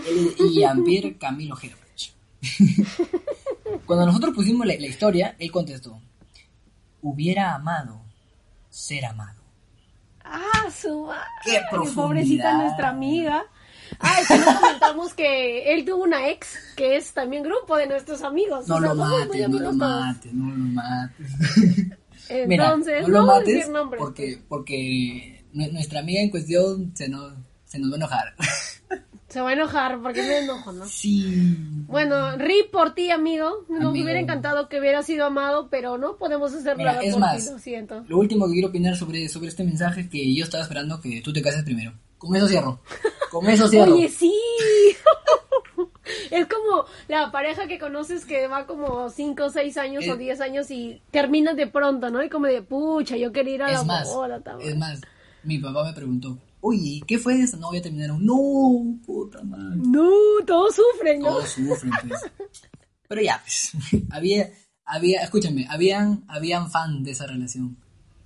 él 0.09 0.35
es 0.39 0.55
Jean-Pierre 0.55 1.17
Camilo 1.19 1.57
Herbach. 1.61 2.13
Cuando 3.87 4.07
nosotros 4.07 4.35
pusimos 4.35 4.67
la, 4.67 4.75
la 4.75 4.87
historia, 4.87 5.37
él 5.39 5.51
contestó, 5.53 6.01
hubiera 7.03 7.55
amado 7.55 8.01
ser 8.69 9.05
amado. 9.05 9.43
Ah, 10.25 10.69
su 10.71 11.05
madre. 11.05 11.25
Qué 11.45 11.61
Pobrecita 11.95 12.59
nuestra 12.59 12.89
amiga. 12.91 13.45
Ah, 14.01 14.19
que 14.29 14.39
no 14.39 14.61
comentamos 14.61 15.15
que 15.15 15.73
él 15.75 15.85
tuvo 15.85 16.05
una 16.05 16.29
ex 16.29 16.49
que 16.77 16.97
es 16.97 17.13
también 17.13 17.43
grupo 17.43 17.77
de 17.77 17.87
nuestros 17.89 18.23
amigos. 18.23 18.69
No 18.69 18.77
O 18.77 18.81
sea, 18.81 18.89
lo 18.89 18.95
mates, 18.95 19.49
no 19.49 19.59
lo 19.59 19.73
mates, 19.73 20.33
no 20.35 20.51
lo 20.51 20.57
mates. 20.57 21.27
Entonces, 22.29 22.49
Mira, 22.49 22.71
no 23.03 23.09
lo 23.09 23.21
no 23.21 23.27
mates 23.27 23.71
porque, 23.99 24.39
porque 24.49 25.45
nu- 25.53 25.73
nuestra 25.73 26.01
amiga 26.01 26.21
en 26.21 26.31
cuestión 26.31 26.93
se 26.95 27.09
nos, 27.09 27.33
se 27.65 27.79
nos 27.79 27.91
va 27.91 27.95
a 27.95 27.97
enojar. 27.97 28.35
Se 29.29 29.41
va 29.43 29.51
a 29.51 29.53
enojar 29.53 30.01
porque 30.01 30.23
me 30.23 30.39
enojo, 30.39 30.73
¿no? 30.73 30.87
Sí. 30.87 31.55
Bueno, 31.87 32.37
rip 32.39 32.71
por 32.71 32.95
ti, 32.95 33.11
amigo. 33.11 33.67
Nos 33.69 33.85
Amigo. 33.85 34.05
hubiera 34.05 34.21
encantado 34.21 34.69
que 34.71 34.79
hubiera 34.81 35.03
sido 35.03 35.27
amado, 35.27 35.69
pero 35.71 35.99
no 35.99 36.17
podemos 36.17 36.55
hacer 36.55 36.77
Mira, 36.79 37.03
es 37.03 37.13
por 37.13 37.21
más, 37.21 37.45
ti, 37.45 37.53
lo 37.53 37.59
siento. 37.59 38.05
Lo 38.09 38.17
último 38.19 38.47
que 38.47 38.53
quiero 38.55 38.69
opinar 38.69 38.97
sobre, 38.97 39.29
sobre 39.29 39.49
este 39.49 39.65
mensaje 39.65 40.03
es 40.03 40.09
que 40.09 40.35
yo 40.35 40.45
estaba 40.45 40.63
esperando 40.63 41.01
que 41.03 41.21
tú 41.21 41.33
te 41.33 41.43
cases 41.43 41.63
primero. 41.63 41.93
Con 42.19 42.35
eso 42.37 42.49
cierro. 42.49 42.81
Con 43.31 43.49
eso 43.49 43.69
cierro. 43.71 43.95
Oye, 43.95 44.09
sí. 44.09 44.33
es 46.31 46.47
como 46.47 46.85
la 47.09 47.31
pareja 47.31 47.67
que 47.67 47.79
conoces 47.79 48.25
que 48.25 48.47
va 48.49 48.67
como 48.67 49.09
5 49.11 49.45
o 49.45 49.51
6 49.51 49.77
años 49.79 50.05
Es- 50.05 50.11
o 50.11 50.17
10 50.17 50.41
años 50.41 50.71
y 50.71 51.01
terminas 51.11 51.57
de 51.57 51.67
pronto, 51.67 52.11
¿no? 52.11 52.23
Y 52.23 52.29
como 52.29 52.47
de, 52.47 52.63
pucha, 52.63 53.17
yo 53.17 53.33
quería 53.33 53.55
ir 53.55 53.63
a 53.63 53.73
la 53.73 53.85
más, 53.85 54.09
madre". 54.15 54.69
es 54.69 54.77
más, 54.77 55.01
mi 55.45 55.59
papá 55.59 55.85
me 55.85 55.93
preguntó, 55.93 56.39
oye, 56.61 57.01
¿qué 57.07 57.19
fue 57.19 57.41
eso? 57.41 57.57
No, 57.57 57.73
ya 57.73 57.83
terminaron. 57.83 58.25
No, 58.25 58.99
puta 59.07 59.43
madre. 59.43 59.77
No, 59.77 60.11
todos 60.47 60.75
sufren, 60.77 61.21
¿no? 61.21 61.29
Todos 61.29 61.51
sufren, 61.51 61.93
pues. 62.09 62.21
Pero 63.09 63.23
ya, 63.23 63.41
pues, 63.43 63.73
había, 64.11 64.51
había, 64.85 65.23
escúchame, 65.23 65.67
habían, 65.71 66.25
habían 66.29 66.71
fan 66.71 67.03
de 67.05 67.13
esa 67.13 67.27
relación. 67.27 67.77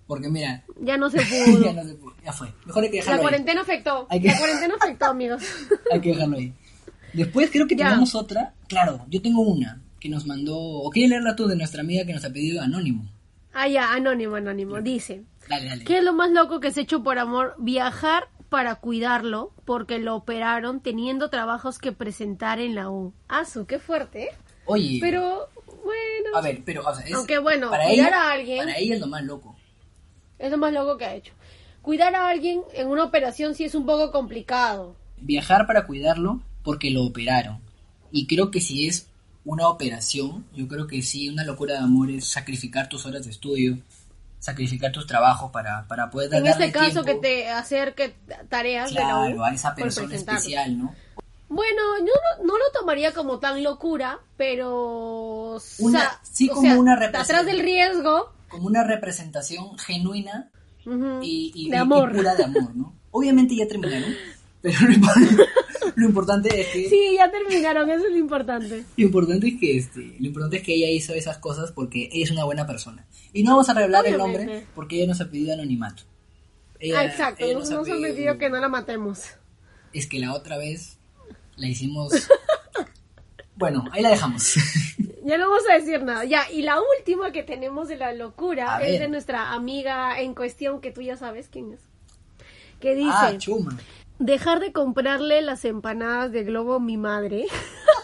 Porque 0.06 0.28
mira, 0.28 0.64
Ya 0.80 0.96
no 0.96 1.08
se 1.10 1.18
pudo. 1.46 1.64
ya 1.64 1.72
no 1.72 1.84
se 1.84 1.94
pudo, 1.94 2.14
ya 2.24 2.32
fue. 2.32 2.48
Mejor 2.66 2.82
hay 2.84 2.90
que 2.90 2.96
La 2.98 3.02
dejarlo 3.02 3.20
ahí. 3.20 3.22
cuarentena 3.22 3.60
afectó. 3.62 4.06
Hay 4.10 4.20
que- 4.20 4.28
La 4.28 4.38
cuarentena 4.38 4.74
afectó, 4.80 5.04
amigos. 5.06 5.42
Hay 5.92 6.00
que 6.00 6.08
dejarlo 6.10 6.36
ahí. 6.36 6.52
Después 7.12 7.50
creo 7.50 7.66
que 7.66 7.76
Ya. 7.76 7.86
tenemos 7.88 8.14
otra. 8.14 8.54
Claro, 8.68 9.04
yo 9.08 9.20
tengo 9.22 9.42
una. 9.42 9.80
que 10.00 10.08
nos 10.08 10.26
mandó, 10.26 10.58
o 10.58 10.90
quiere 10.90 11.10
leerla 11.10 11.36
tú 11.36 11.46
de 11.46 11.54
nuestra 11.54 11.80
amiga 11.82 12.04
que 12.04 12.12
nos 12.12 12.24
ha 12.24 12.30
pedido 12.32 12.60
anónimo. 12.60 13.04
Ah, 13.52 13.68
ya, 13.68 13.92
anónimo, 13.92 14.34
anónimo. 14.34 14.80
Dice, 14.80 15.22
Dale, 15.48 15.66
dale. 15.68 15.84
¿qué 15.84 15.98
es 15.98 16.02
lo 16.02 16.12
más 16.12 16.28
loco 16.32 16.58
que 16.58 16.72
se 16.72 16.80
ha 16.80 16.82
hecho 16.82 17.04
por 17.04 17.20
amor? 17.20 17.54
Viajar 17.58 18.24
para 18.48 18.74
cuidarlo 18.74 19.52
porque 19.64 20.00
lo 20.00 20.16
operaron 20.16 20.80
teniendo 20.80 21.30
trabajos 21.30 21.78
que 21.78 21.92
presentar 21.92 22.58
en 22.58 22.74
la 22.74 22.90
U. 22.90 23.12
Ah, 23.28 23.44
su, 23.44 23.64
qué 23.64 23.78
fuerte. 23.78 24.24
¿eh? 24.24 24.28
Oye, 24.64 24.98
Pero, 25.00 25.48
bueno, 25.84 26.36
a 26.36 26.40
ver, 26.40 26.62
pero, 26.64 26.82
o 26.84 26.92
sea, 26.96 27.06
es- 27.06 27.14
Aunque, 27.14 27.38
bueno, 27.38 27.70
para 27.70 27.84
cuidar 27.84 28.08
ella, 28.08 28.22
a 28.24 28.32
alguien- 28.32 28.58
Para 28.64 28.78
ella 28.78 28.94
es 28.96 29.00
lo 29.00 29.06
más 29.06 29.22
loco. 29.22 29.51
Es 30.42 30.50
lo 30.50 30.58
más 30.58 30.72
loco 30.72 30.98
que 30.98 31.04
ha 31.06 31.14
hecho. 31.14 31.32
Cuidar 31.80 32.14
a 32.14 32.28
alguien 32.28 32.62
en 32.74 32.88
una 32.88 33.04
operación 33.04 33.54
sí 33.54 33.64
es 33.64 33.74
un 33.74 33.86
poco 33.86 34.12
complicado. 34.12 34.94
Viajar 35.16 35.66
para 35.66 35.86
cuidarlo 35.86 36.40
porque 36.62 36.90
lo 36.90 37.04
operaron. 37.04 37.60
Y 38.10 38.26
creo 38.26 38.50
que 38.50 38.60
si 38.60 38.86
es 38.86 39.08
una 39.44 39.68
operación, 39.68 40.44
yo 40.54 40.68
creo 40.68 40.86
que 40.86 41.02
sí, 41.02 41.28
una 41.28 41.44
locura 41.44 41.74
de 41.74 41.80
amor 41.80 42.10
es 42.10 42.26
sacrificar 42.26 42.88
tus 42.88 43.06
horas 43.06 43.24
de 43.24 43.30
estudio, 43.30 43.78
sacrificar 44.38 44.92
tus 44.92 45.06
trabajos 45.06 45.50
para, 45.50 45.86
para 45.88 46.10
poder 46.10 46.32
En 46.34 46.44
darle 46.44 46.66
este 46.66 46.78
caso, 46.78 47.00
que 47.02 47.14
tiempo, 47.14 47.22
te 47.22 47.48
hacer 47.48 47.94
que 47.94 48.14
tareas 48.48 48.90
de 48.90 48.94
la 49.00 49.06
claro, 49.06 49.44
a 49.44 49.52
esa 49.54 49.74
persona 49.74 50.14
especial, 50.14 50.78
¿no? 50.78 50.94
Bueno, 51.48 51.82
yo 51.98 52.12
no, 52.38 52.44
no 52.46 52.58
lo 52.58 52.64
tomaría 52.72 53.12
como 53.12 53.38
tan 53.38 53.62
locura, 53.62 54.20
pero... 54.36 54.70
o 55.56 55.60
Una- 55.80 56.00
sea, 56.00 56.20
sí, 56.22 56.48
o 56.48 56.54
como 56.54 56.68
sea, 56.68 56.78
una 56.78 56.94
representación. 56.96 57.36
Atrás 57.40 57.46
del 57.54 57.64
riesgo... 57.64 58.32
Como 58.52 58.66
una 58.68 58.84
representación 58.84 59.76
genuina 59.78 60.50
y, 61.22 61.50
y- 61.54 61.70
de 61.70 61.76
amor. 61.76 62.10
y 62.12 62.16
pura 62.18 62.34
de 62.36 62.44
amor, 62.44 62.76
¿no? 62.76 62.94
Obviamente 63.10 63.56
ya 63.56 63.66
terminaron, 63.66 64.14
pero 64.62 64.78
lo, 64.82 64.94
impo- 64.94 65.46
lo 65.96 66.06
importante 66.06 66.60
es 66.60 66.68
que 66.68 66.88
Sí, 66.88 67.14
ya 67.16 67.30
terminaron, 67.30 67.90
eso 67.90 68.06
es 68.06 68.12
lo 68.12 68.18
importante. 68.18 68.84
lo 68.96 69.04
importante 69.04 69.48
es 69.48 69.60
que 69.60 69.76
este, 69.78 70.16
lo 70.20 70.26
importante 70.26 70.58
es 70.58 70.62
que 70.62 70.74
ella 70.74 70.88
hizo 70.90 71.12
esas 71.14 71.38
cosas 71.38 71.72
porque 71.72 72.08
ella 72.12 72.24
es 72.24 72.30
una 72.30 72.44
buena 72.44 72.66
persona. 72.66 73.04
Y 73.32 73.42
no 73.42 73.50
vamos 73.52 73.68
a 73.68 73.74
revelar 73.74 74.06
el 74.06 74.16
nombre 74.18 74.66
porque 74.74 74.96
ella 74.96 75.06
nos 75.08 75.20
ha 75.20 75.28
pedido 75.30 75.52
anonimato. 75.54 76.02
Ella- 76.78 77.00
ah, 77.00 77.04
exacto, 77.04 77.44
ella 77.44 77.54
nos, 77.58 77.70
ha 77.70 77.74
nos 77.74 77.88
pedido- 77.88 78.02
pedido 78.14 78.38
que 78.38 78.50
no 78.50 78.58
la 78.60 78.68
matemos. 78.68 79.22
Es 79.92 80.06
que 80.06 80.18
la 80.20 80.32
otra 80.34 80.56
vez 80.58 80.98
la 81.56 81.68
hicimos 81.68 82.12
Bueno, 83.56 83.84
ahí 83.92 84.02
la 84.02 84.08
dejamos. 84.10 84.54
Ya 85.24 85.38
no 85.38 85.48
vamos 85.48 85.64
a 85.70 85.74
decir 85.74 86.02
nada. 86.02 86.24
Ya, 86.24 86.50
y 86.50 86.62
la 86.62 86.78
última 86.98 87.30
que 87.30 87.42
tenemos 87.42 87.88
de 87.88 87.96
la 87.96 88.12
locura 88.12 88.76
A 88.76 88.82
es 88.82 88.92
ver. 88.92 89.02
de 89.02 89.08
nuestra 89.08 89.52
amiga 89.52 90.20
en 90.20 90.34
cuestión, 90.34 90.80
que 90.80 90.90
tú 90.90 91.00
ya 91.00 91.16
sabes 91.16 91.48
quién 91.48 91.72
es. 91.72 91.80
Que 92.80 92.94
dice, 92.96 93.10
ah, 93.12 93.32
dejar 94.18 94.58
de 94.60 94.72
comprarle 94.72 95.40
las 95.42 95.64
empanadas 95.64 96.32
de 96.32 96.42
globo 96.42 96.74
a 96.74 96.80
mi 96.80 96.96
madre 96.96 97.46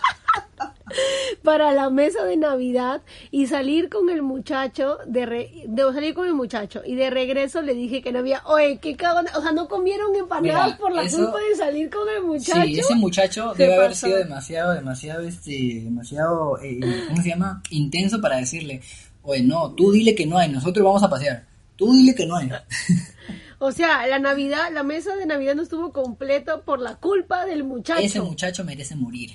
para 1.43 1.73
la 1.73 1.91
mesa 1.91 2.25
de 2.25 2.37
Navidad 2.37 3.03
y 3.31 3.47
salir 3.47 3.89
con 3.89 4.11
el 4.11 4.23
muchacho, 4.23 4.99
de, 5.07 5.27
re- 5.27 5.53
de 5.67 5.83
salir 5.93 6.15
con 6.15 6.27
el 6.27 6.35
muchacho. 6.35 6.83
Y 6.85 6.95
de 6.95 7.11
regreso 7.11 7.63
le 7.63 7.75
dije 7.75 8.03
que 8.03 8.13
no 8.13 8.21
había, 8.21 8.43
oye, 8.47 8.79
qué 8.79 8.97
cagón, 8.97 9.27
o 9.37 9.43
sea, 9.43 9.53
no 9.53 9.69
comieron 9.69 10.15
empanadas 10.17 10.65
Mira, 10.67 10.79
por 10.79 10.93
la 10.93 11.03
eso- 11.05 11.19
culpa 11.19 11.39
de 11.49 11.57
salir 11.57 11.91
con 11.91 12.09
el 12.09 12.23
muchacho. 12.23 12.63
Sí, 12.65 12.79
ese 12.79 12.95
muchacho 12.95 13.55
debe 13.57 13.75
haber 13.77 13.95
sido 13.95 14.17
demasiado, 14.19 14.73
demasiado, 14.75 15.23
este, 15.23 15.81
demasiado, 15.85 16.59
eh, 16.63 16.81
¿cómo 17.09 17.23
se 17.23 17.29
llama? 17.29 17.63
Intenso 17.71 18.21
para 18.21 18.37
decirle, 18.37 18.81
oye, 19.23 19.43
no, 19.43 19.73
tú 19.75 19.93
dile 19.93 20.15
que 20.15 20.27
no 20.27 20.39
hay, 20.39 20.49
nosotros 20.51 20.85
vamos 20.85 21.03
a 21.03 21.11
pasear. 21.11 21.47
Tú 21.77 21.93
dile 21.93 22.15
que 22.15 22.27
no 22.27 22.37
hay. 22.37 22.51
O 23.61 23.73
sea, 23.73 24.07
la 24.07 24.21
Navidad, 24.21 24.69
la 24.73 24.85
mesa 24.85 25.17
de 25.17 25.27
Navidad 25.27 25.57
no 25.57 25.63
estuvo 25.63 25.93
completa 25.93 26.61
por 26.61 26.79
la 26.79 26.95
culpa 26.95 27.45
del 27.45 27.65
muchacho. 27.65 28.01
Ese 28.01 28.21
muchacho 28.21 28.65
merece 28.65 28.95
morir. 28.95 29.31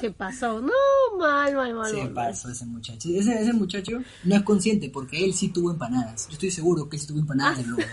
Se 0.00 0.10
pasó. 0.10 0.60
No, 0.60 0.72
mal, 1.18 1.54
mal, 1.54 1.74
mal. 1.74 1.90
Se 1.90 1.96
mal, 2.04 2.12
pasó 2.12 2.50
ese 2.50 2.66
muchacho. 2.66 3.08
Ese, 3.08 3.40
ese 3.40 3.52
muchacho 3.52 4.00
no 4.24 4.36
es 4.36 4.42
consciente 4.42 4.90
porque 4.90 5.24
él 5.24 5.34
sí 5.34 5.48
tuvo 5.48 5.70
empanadas. 5.70 6.26
Yo 6.28 6.34
estoy 6.34 6.50
seguro 6.50 6.88
que 6.88 6.96
él 6.96 7.00
sí 7.00 7.08
tuvo 7.08 7.20
empanadas 7.20 7.58
de 7.58 7.64
globo. 7.64 7.82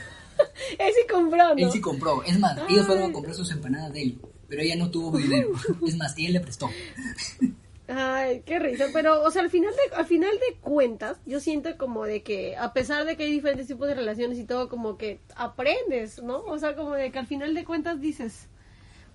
Él 0.77 0.93
sí 0.93 1.07
compró, 1.11 1.55
¿no? 1.55 1.57
Él 1.57 1.71
sí 1.71 1.81
compró. 1.81 2.23
Es 2.23 2.37
más, 2.39 2.59
ellos 2.69 2.85
fueron 2.85 3.09
a 3.09 3.13
comprar 3.13 3.33
sus 3.33 3.51
empanadas 3.51 3.91
de 3.91 4.03
él. 4.03 4.21
Pero 4.47 4.61
ella 4.61 4.75
no 4.75 4.91
tuvo 4.91 5.17
dinero. 5.17 5.49
Es 5.85 5.97
más, 5.97 6.15
ella 6.17 6.29
le 6.29 6.39
prestó. 6.41 6.69
Ay, 7.87 8.43
qué 8.45 8.59
risa. 8.59 8.85
Pero, 8.93 9.23
o 9.23 9.31
sea, 9.31 9.41
al 9.41 9.49
final, 9.49 9.73
de, 9.73 9.95
al 9.95 10.05
final 10.05 10.31
de 10.31 10.57
cuentas, 10.59 11.17
yo 11.25 11.39
siento 11.39 11.77
como 11.77 12.05
de 12.05 12.21
que, 12.21 12.55
a 12.57 12.73
pesar 12.73 13.05
de 13.05 13.15
que 13.15 13.23
hay 13.23 13.31
diferentes 13.31 13.67
tipos 13.67 13.87
de 13.87 13.95
relaciones 13.95 14.37
y 14.37 14.43
todo, 14.43 14.67
como 14.67 14.97
que 14.97 15.21
aprendes, 15.35 16.21
¿no? 16.21 16.39
O 16.43 16.59
sea, 16.59 16.75
como 16.75 16.93
de 16.93 17.11
que 17.11 17.19
al 17.19 17.27
final 17.27 17.53
de 17.53 17.63
cuentas 17.63 18.01
dices, 18.01 18.47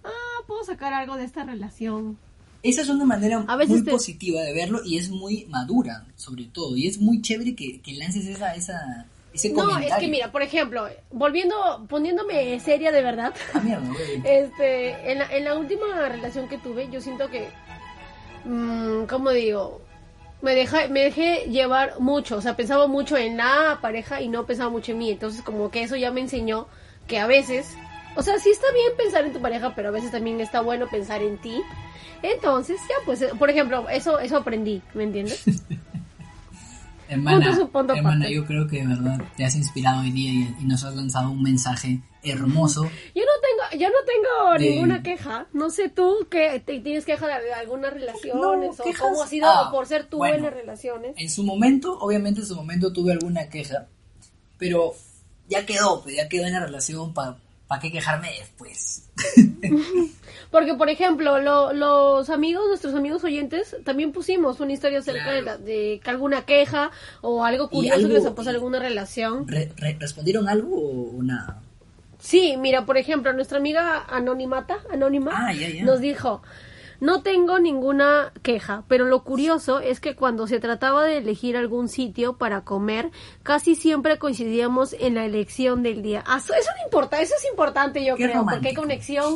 ah, 0.04 0.42
puedo 0.46 0.64
sacar 0.64 0.94
algo 0.94 1.16
de 1.16 1.24
esta 1.24 1.44
relación. 1.44 2.18
Esa 2.62 2.82
es 2.82 2.88
una 2.88 3.04
manera 3.04 3.44
A 3.48 3.56
veces 3.56 3.70
muy 3.76 3.82
te- 3.82 3.90
positiva 3.90 4.40
de 4.42 4.52
verlo 4.52 4.80
y 4.84 4.96
es 4.98 5.10
muy 5.10 5.46
madura, 5.48 6.04
sobre 6.16 6.44
todo. 6.44 6.76
Y 6.76 6.86
es 6.86 6.98
muy 7.00 7.20
chévere 7.20 7.54
que, 7.56 7.80
que 7.80 7.92
lances 7.94 8.26
esa, 8.26 8.54
esa, 8.54 9.06
ese 9.34 9.50
No, 9.50 9.64
comentario. 9.64 9.88
es 9.94 10.00
que 10.00 10.08
mira, 10.08 10.30
por 10.30 10.42
ejemplo, 10.42 10.86
volviendo, 11.10 11.56
poniéndome 11.88 12.60
seria 12.60 12.92
de 12.92 13.02
verdad. 13.02 13.34
Ah, 13.52 13.60
mierda. 13.60 13.88
Este, 14.24 15.10
en 15.10 15.18
la, 15.18 15.26
en 15.36 15.44
la 15.44 15.56
última 15.58 15.86
relación 16.08 16.48
que 16.48 16.58
tuve, 16.58 16.88
yo 16.90 17.00
siento 17.00 17.28
que, 17.30 17.48
mm, 18.44 19.04
¿cómo 19.06 19.30
digo? 19.30 19.80
Me, 20.40 20.54
deja, 20.54 20.88
me 20.88 21.00
dejé 21.04 21.46
llevar 21.50 22.00
mucho, 22.00 22.36
o 22.36 22.40
sea, 22.40 22.56
pensaba 22.56 22.86
mucho 22.88 23.16
en 23.16 23.36
la 23.36 23.78
pareja 23.80 24.20
y 24.20 24.28
no 24.28 24.44
pensaba 24.46 24.70
mucho 24.70 24.92
en 24.92 24.98
mí. 24.98 25.10
Entonces, 25.10 25.42
como 25.42 25.70
que 25.70 25.82
eso 25.82 25.96
ya 25.96 26.10
me 26.10 26.20
enseñó 26.20 26.66
que 27.06 27.18
a 27.18 27.26
veces, 27.26 27.66
o 28.16 28.22
sea, 28.22 28.38
sí 28.38 28.50
está 28.50 28.66
bien 28.72 28.92
pensar 28.96 29.24
en 29.24 29.32
tu 29.32 29.40
pareja, 29.40 29.72
pero 29.74 29.88
a 29.88 29.92
veces 29.92 30.10
también 30.10 30.40
está 30.40 30.60
bueno 30.60 30.88
pensar 30.88 31.22
en 31.22 31.38
ti. 31.38 31.60
Entonces, 32.23 32.81
ya, 32.89 32.95
pues, 33.05 33.20
eh, 33.23 33.31
por 33.39 33.51
ejemplo, 33.51 33.89
eso, 33.89 34.18
eso 34.18 34.37
aprendí, 34.37 34.81
¿me 34.95 35.05
entiendes? 35.05 35.45
Hermana, 37.09 37.55
punto 37.70 37.93
hermana 37.95 38.31
yo 38.31 38.47
creo 38.47 38.66
que 38.66 38.81
de 38.81 38.87
verdad 38.87 39.20
te 39.37 39.45
has 39.45 39.55
inspirado 39.55 40.01
hoy 40.01 40.11
día 40.12 40.33
y, 40.33 40.57
y 40.62 40.64
nos 40.64 40.83
has 40.83 40.95
lanzado 40.97 41.31
un 41.31 41.43
mensaje 41.43 42.01
hermoso. 42.23 42.85
Yo 43.14 43.23
no 43.23 43.70
tengo, 43.70 43.83
yo 43.83 43.89
no 43.91 43.97
tengo 44.07 44.59
De- 44.59 44.70
ninguna 44.70 45.03
queja. 45.03 45.47
No 45.53 45.68
sé 45.68 45.91
tú 45.91 46.27
que 46.31 46.59
te 46.61 46.81
tienes 46.81 47.05
queja 47.05 47.27
de 47.27 47.53
algunas 47.53 47.93
relaciones 47.93 48.35
No, 48.35 48.53
o 48.53 48.77
quejas- 48.83 49.01
cómo 49.03 49.23
ha 49.23 49.27
sido 49.27 49.47
ah, 49.47 49.68
por 49.70 49.85
ser 49.87 50.05
tú 50.07 50.18
bueno. 50.18 50.37
en 50.37 50.43
las 50.45 50.55
relaciones. 50.55 51.14
En 51.18 51.29
su 51.29 51.43
momento, 51.45 51.99
obviamente 51.99 52.41
en 52.41 52.47
su 52.47 52.55
momento 52.57 52.95
tuve 52.95 53.12
alguna 53.12 53.51
queja, 53.51 53.89
pero 54.57 54.95
ya 55.49 55.66
quedó, 55.66 56.03
pues 56.03 56.16
ya 56.16 56.31
quedó 56.31 56.47
en 56.47 56.53
la 56.55 56.61
relación, 56.64 57.12
¿para 57.12 57.37
qué 57.81 57.91
quejarme 57.93 58.29
después? 58.39 59.09
Porque, 60.51 60.75
por 60.75 60.91
ejemplo, 60.91 61.39
lo- 61.39 61.73
los 61.73 62.29
amigos, 62.29 62.64
nuestros 62.68 62.95
amigos 62.95 63.25
oyentes, 63.25 63.75
también 63.85 64.12
pusimos 64.12 64.61
una 64.61 64.73
historia 64.73 64.99
acerca 64.99 65.23
Claro. 65.25 65.37
de, 65.37 65.43
la- 65.43 65.57
de 65.59 66.01
que 66.05 66.11
alguna 66.11 66.43
queja 66.45 66.91
o 67.23 67.45
algo 67.45 67.70
curioso 67.70 67.97
algo- 67.97 68.09
que 68.09 68.14
les 68.14 68.27
ha 68.27 68.35
pasado 68.35 68.57
alguna 68.57 68.79
relación. 68.79 69.49
Re- 69.49 69.73
re- 69.77 69.97
¿Respondieron 69.99 70.49
algo 70.49 70.77
o, 70.77 71.23
nada? 71.23 71.62
Sí, 72.18 72.57
mira, 72.59 72.85
por 72.85 72.99
ejemplo, 72.99 73.33
nuestra 73.33 73.59
amiga 73.59 74.05
Anonimata, 74.09 74.79
Anónima, 74.93 75.33
Ah, 75.35 75.53
nos 75.83 76.01
dijo, 76.01 76.43
no 77.03 77.22
tengo 77.22 77.59
ninguna 77.59 78.32
queja, 78.42 78.84
pero 78.86 79.05
lo 79.07 79.24
curioso 79.24 79.80
es 79.80 79.98
que 79.98 80.14
cuando 80.14 80.46
se 80.46 80.61
trataba 80.61 81.03
de 81.05 81.16
elegir 81.18 81.57
algún 81.57 81.88
sitio 81.88 82.38
para 82.38 82.61
comer, 82.61 83.11
casi 83.42 83.74
siempre 83.74 84.18
coincidíamos 84.18 84.94
en 84.98 85.16
la 85.16 85.24
elección 85.26 85.82
del 85.82 86.00
día. 86.00 86.22
Ah, 86.28 86.38
Eso, 86.38 86.55
eso 86.55 86.70
no 86.78 86.84
importa, 86.84 87.20
eso 87.20 87.34
es 87.36 87.44
importante 87.50 88.05
yo 88.05 88.14
Qué 88.14 88.26
creo, 88.26 88.44
porque 88.44 88.68
hay 88.68 88.74
romántico. 88.74 88.82
conexión, 88.82 89.34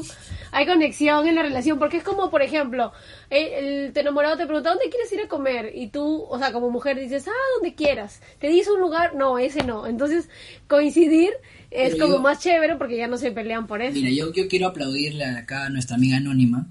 hay 0.53 0.65
conexión 0.65 1.27
en 1.27 1.35
la 1.35 1.43
relación, 1.43 1.81
porque 1.81 1.97
es 1.97 2.05
como, 2.05 2.31
por 2.31 2.41
ejemplo, 2.43 2.93
el, 3.31 3.47
el- 3.87 3.93
tu 3.93 3.99
enamorado 3.99 4.37
te 4.37 4.47
pregunta, 4.47 4.71
¿dónde 4.71 4.89
quieres 4.89 5.13
ir 5.13 5.23
a 5.23 5.27
comer? 5.29 5.73
Y 5.75 5.89
tú, 5.89 6.23
o 6.29 6.39
sea, 6.39 6.53
como 6.53 6.71
mujer 6.71 7.01
dices, 7.01 7.27
ah, 7.27 7.33
donde 7.57 7.75
quieras. 7.75 8.23
Te 8.39 8.47
dice 8.47 8.71
un 8.71 8.81
lugar, 8.81 9.17
no, 9.17 9.39
ese 9.41 9.65
no. 9.65 9.89
Entonces, 9.89 10.29
coincidir 10.69 11.33
es 11.73 11.97
como 11.97 12.15
yo- 12.15 12.21
más 12.21 12.39
chévere 12.39 12.77
porque 12.77 12.97
ya 12.97 13.09
no 13.09 13.17
se 13.17 13.33
pelean 13.33 13.67
por 13.67 13.83
eso. 13.83 13.95
Mira, 13.99 14.11
yo, 14.11 14.33
yo 14.33 14.47
quiero 14.49 14.69
aplaudirle 14.69 15.25
acá 15.25 15.67
a 15.67 15.69
nuestra 15.71 15.97
amiga 15.97 16.17
anónima, 16.19 16.67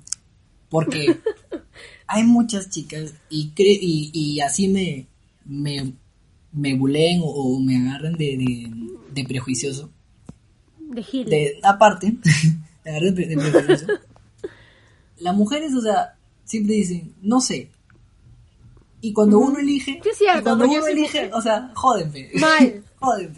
porque 0.70 1.18
hay 2.08 2.24
muchas 2.24 2.70
chicas 2.70 3.14
y, 3.30 3.52
cre- 3.56 3.80
y, 3.82 4.12
y 4.14 4.40
así 4.42 4.68
me, 4.68 5.08
me, 5.46 5.94
me 6.52 6.76
buleen 6.76 7.22
o, 7.22 7.26
o 7.28 7.60
me 7.60 7.78
agarren 7.78 8.14
de, 8.14 8.38
de, 8.38 8.72
de 9.14 9.24
prejuicioso. 9.28 9.92
De 10.80 11.04
Gil. 11.04 11.30
De, 11.30 11.60
aparte, 11.64 12.14
me 12.86 12.92
agarren 12.92 13.16
de, 13.16 13.26
prejuicioso. 13.38 13.88
Las 15.20 15.36
mujeres, 15.36 15.74
o 15.74 15.82
sea, 15.82 16.16
siempre 16.44 16.76
dicen, 16.76 17.14
no 17.22 17.40
sé. 17.42 17.70
Y 19.02 19.14
cuando 19.14 19.40
uno 19.40 19.60
elige, 19.60 20.02
es 20.04 20.18
cierto, 20.18 20.40
y 20.40 20.44
cuando 20.44 20.66
porque 20.66 20.78
uno 20.80 20.88
elige, 20.88 21.20
mujer. 21.26 21.32
o 21.34 21.42
sea, 21.42 21.72
jódenme. 21.76 22.30
Mal. 22.40 22.84
jódenme. 23.00 23.36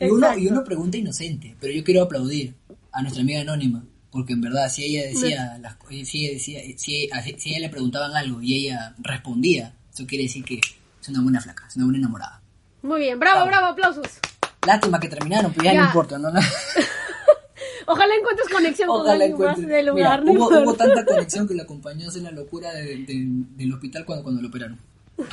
Y 0.00 0.04
uno, 0.10 0.38
y 0.38 0.46
uno 0.46 0.62
pregunta 0.64 0.96
inocente, 0.96 1.56
pero 1.60 1.72
yo 1.72 1.82
quiero 1.82 2.02
aplaudir 2.02 2.54
a 2.92 3.02
nuestra 3.02 3.22
amiga 3.22 3.40
anónima, 3.40 3.84
porque 4.10 4.32
en 4.32 4.40
verdad 4.40 4.68
si 4.70 4.84
ella 4.84 5.06
decía, 5.06 5.58
las, 5.60 5.76
co- 5.76 5.88
si 5.90 6.24
ella 6.24 6.34
decía, 6.34 6.60
si, 6.76 7.10
a- 7.10 7.22
si 7.22 7.50
a 7.54 7.56
ella 7.58 7.66
le 7.66 7.68
preguntaban 7.68 8.14
algo 8.16 8.40
y 8.42 8.66
ella 8.66 8.94
respondía, 8.98 9.74
eso 9.92 10.06
quiere 10.06 10.24
decir 10.24 10.44
que 10.44 10.60
es 11.00 11.08
una 11.08 11.22
buena 11.22 11.40
flaca, 11.40 11.64
es 11.68 11.76
una 11.76 11.84
buena 11.86 11.98
enamorada. 11.98 12.40
Muy 12.82 13.00
bien, 13.00 13.18
bravo, 13.18 13.46
Bravo. 13.46 13.48
bravo, 13.50 13.66
aplausos. 13.72 14.18
Lástima 14.66 15.00
que 15.00 15.08
terminaron, 15.08 15.52
pero 15.52 15.64
ya, 15.64 15.72
Ya. 15.74 15.80
no 15.80 15.86
importa, 15.86 16.18
¿no? 16.18 16.28
Ojalá 17.86 18.14
encuentres 18.14 18.48
conexión 18.50 18.88
con 18.88 19.00
Ojalá 19.00 19.24
alguien 19.24 19.38
más 19.38 19.58
del 19.66 19.86
lugar. 19.86 20.22
hubo, 20.24 20.48
hubo 20.48 20.74
tanta 20.74 21.04
conexión 21.06 21.48
que 21.48 21.54
lo 21.54 21.62
acompañó 21.62 22.06
a 22.06 22.08
hacer 22.10 22.22
la 22.22 22.30
locura 22.32 22.72
de- 22.74 22.98
de- 22.98 23.24
del 23.56 23.72
hospital 23.72 24.04
cuando, 24.04 24.22
cuando 24.24 24.42
lo 24.42 24.48
operaron. 24.48 24.78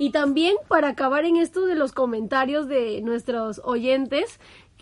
Y 0.00 0.10
también 0.10 0.54
para 0.68 0.88
acabar 0.88 1.24
en 1.24 1.36
esto 1.36 1.66
de 1.66 1.74
los 1.74 1.92
comentarios 1.92 2.68
de 2.68 3.00
nuestros 3.02 3.60
oyentes, 3.64 4.38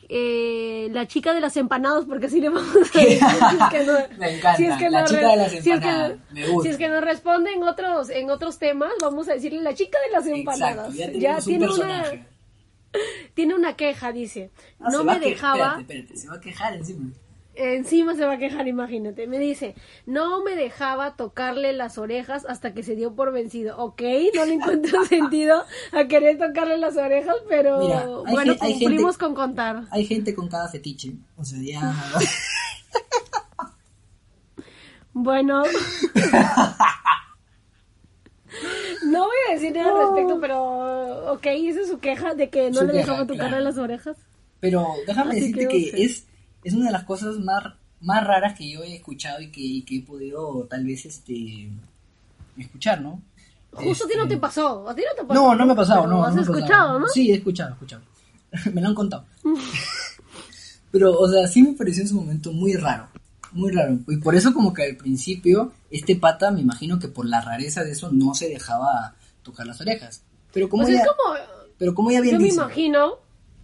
eh, 0.08 0.88
la 0.92 1.06
chica 1.06 1.34
de 1.34 1.40
las 1.40 1.56
empanadas, 1.56 2.04
porque 2.06 2.26
así 2.26 2.40
le 2.40 2.48
vamos 2.48 2.74
a 2.74 2.78
decir. 2.78 2.92
si 3.02 3.06
es 3.14 3.70
que 3.70 3.84
no- 3.84 4.18
Me 4.18 4.36
encanta, 4.36 4.56
si 4.56 4.66
es 4.66 4.76
que 4.76 4.90
la 4.90 5.00
no 5.02 5.06
chica 5.08 5.28
de 5.28 5.36
las 5.36 5.50
si 5.50 5.56
es 5.58 5.64
que- 5.64 5.70
empanadas. 5.72 6.18
Si 6.62 6.68
es 6.68 6.76
que 6.76 6.88
nos 6.88 7.02
responde 7.04 7.52
en 7.52 7.62
otros, 7.62 8.10
en 8.10 8.30
otros 8.30 8.58
temas, 8.58 8.92
vamos 9.00 9.28
a 9.28 9.34
decirle 9.34 9.60
la 9.62 9.74
chica 9.74 9.98
de 10.06 10.12
las 10.12 10.26
empanadas. 10.26 10.94
Exacto, 10.94 11.18
ya 11.18 11.36
un 11.38 11.44
tiene 11.44 11.66
personaje. 11.66 12.16
una, 12.16 12.26
tiene 13.34 13.54
una 13.54 13.76
queja, 13.76 14.12
dice. 14.12 14.50
No 14.78 15.04
va 15.04 15.14
me 15.14 15.20
que- 15.20 15.30
dejaba. 15.30 15.76
Espérate, 15.80 15.92
espérate, 15.92 16.16
se 16.16 16.28
va 16.28 16.34
a 16.36 16.40
quejar 16.40 16.74
encima. 16.74 17.10
Encima 17.56 18.14
se 18.14 18.24
va 18.26 18.34
a 18.34 18.38
quejar, 18.38 18.68
imagínate. 18.68 19.26
Me 19.26 19.38
dice, 19.38 19.74
no 20.04 20.42
me 20.44 20.54
dejaba 20.56 21.16
tocarle 21.16 21.72
las 21.72 21.96
orejas 21.98 22.44
hasta 22.46 22.74
que 22.74 22.82
se 22.82 22.94
dio 22.96 23.14
por 23.14 23.32
vencido. 23.32 23.78
Ok, 23.78 24.02
no 24.34 24.44
le 24.44 24.54
encuentro 24.54 25.04
sentido 25.06 25.64
a 25.92 26.04
querer 26.06 26.38
tocarle 26.38 26.76
las 26.78 26.96
orejas, 26.96 27.36
pero 27.48 27.78
Mira, 27.80 28.06
bueno, 28.30 28.56
cumplimos 28.58 29.16
gente- 29.16 29.24
con 29.24 29.34
contar. 29.34 29.84
Hay 29.90 30.04
gente 30.04 30.34
con 30.34 30.48
cada 30.48 30.68
fetiche. 30.68 31.12
O 31.36 31.44
sea, 31.44 31.58
ya. 31.62 31.94
Bueno. 35.18 35.62
no 39.06 39.20
voy 39.24 39.36
a 39.48 39.54
decir 39.54 39.74
nada 39.74 39.90
al 39.90 39.98
respecto, 40.08 40.38
pero 40.40 41.32
ok, 41.32 41.46
esa 41.46 41.80
es 41.80 41.88
su 41.88 41.98
queja 42.00 42.34
de 42.34 42.50
que 42.50 42.70
no 42.70 42.80
Su 42.80 42.86
le 42.86 42.92
dejaba 42.92 43.26
tocarle 43.26 43.48
claro. 43.48 43.64
las 43.64 43.78
orejas. 43.78 44.16
Pero 44.60 44.86
déjame 45.06 45.30
Así 45.32 45.40
decirte 45.40 45.68
que 45.68 45.90
que, 45.90 46.04
es, 46.04 46.26
es 46.66 46.74
una 46.74 46.86
de 46.86 46.92
las 46.92 47.04
cosas 47.04 47.38
más, 47.38 47.62
más 48.00 48.26
raras 48.26 48.58
que 48.58 48.68
yo 48.68 48.82
he 48.82 48.96
escuchado 48.96 49.40
y 49.40 49.52
que, 49.52 49.60
y 49.60 49.82
que 49.82 49.98
he 49.98 50.02
podido 50.02 50.66
tal 50.68 50.84
vez 50.84 51.06
este 51.06 51.70
escuchar, 52.58 53.00
¿no? 53.00 53.22
Justo 53.70 54.04
a 54.04 54.08
ti 54.08 54.14
no 54.16 54.22
Este, 54.24 54.34
te 54.34 54.40
pasó, 54.40 54.88
a 54.88 54.94
ti 54.94 55.02
no 55.02 55.14
te 55.22 55.24
pasó. 55.28 55.40
No, 55.40 55.54
no 55.54 55.64
me 55.64 55.72
ha 55.74 55.76
pasado, 55.76 56.08
no. 56.08 56.24
Has 56.24 56.34
no 56.34 56.40
pasado. 56.40 56.58
escuchado, 56.58 56.98
¿no? 56.98 57.08
Sí, 57.08 57.30
he 57.30 57.34
escuchado, 57.36 57.70
he 57.70 57.72
escuchado. 57.74 58.02
me 58.72 58.80
lo 58.80 58.88
han 58.88 58.94
contado. 58.96 59.26
Pero, 60.90 61.12
o 61.12 61.28
sea, 61.28 61.46
sí 61.46 61.62
me 61.62 61.74
pareció 61.74 62.02
en 62.02 62.08
su 62.08 62.16
momento 62.16 62.50
muy 62.52 62.74
raro. 62.74 63.08
Muy 63.52 63.70
raro. 63.70 63.98
Y 64.08 64.16
por 64.16 64.34
eso 64.34 64.52
como 64.52 64.74
que 64.74 64.82
al 64.82 64.96
principio, 64.96 65.72
este 65.90 66.16
pata, 66.16 66.50
me 66.50 66.62
imagino 66.62 66.98
que 66.98 67.06
por 67.06 67.26
la 67.26 67.40
rareza 67.40 67.84
de 67.84 67.92
eso, 67.92 68.10
no 68.10 68.34
se 68.34 68.48
dejaba 68.48 69.14
tocar 69.44 69.66
las 69.68 69.80
orejas. 69.80 70.24
Pero 70.52 70.68
como 70.68 70.82
Pues 70.82 70.94
es 70.94 71.02
ella, 71.02 71.10
como, 71.16 71.36
pero 71.78 71.94
como 71.94 72.10
ella 72.10 72.22
bien 72.22 72.36
yo 72.36 72.40
me 72.40 72.48
imagino, 72.48 73.18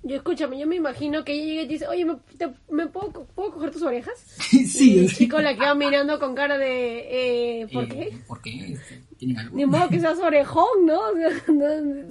yo 0.04 0.16
escúchame, 0.16 0.58
yo 0.58 0.66
me 0.66 0.76
imagino 0.76 1.24
que 1.24 1.32
ella 1.32 1.44
llega 1.44 1.62
y 1.62 1.66
dice, 1.66 1.86
oye, 1.86 2.04
¿me, 2.04 2.16
te- 2.36 2.52
¿me 2.70 2.86
puedo, 2.86 3.10
puedo 3.34 3.52
coger 3.52 3.70
tus 3.70 3.82
orejas? 3.82 4.14
sí, 4.36 4.94
y 4.94 4.98
el 5.00 5.14
chico 5.14 5.40
la 5.40 5.54
queda 5.56 5.74
mirando 5.74 6.18
con 6.18 6.34
cara 6.34 6.58
de, 6.58 7.60
eh, 7.62 7.68
¿por 7.72 7.84
Eh, 7.84 7.88
qué? 7.88 8.18
¿Por 8.26 8.40
qué? 8.42 8.76
¿Tienen 9.16 9.38
algo? 9.38 9.56
Ni 9.56 9.64
modo 9.66 9.88
que 9.88 10.00
seas 10.00 10.18
orejón, 10.22 10.66
¿no? 10.86 11.00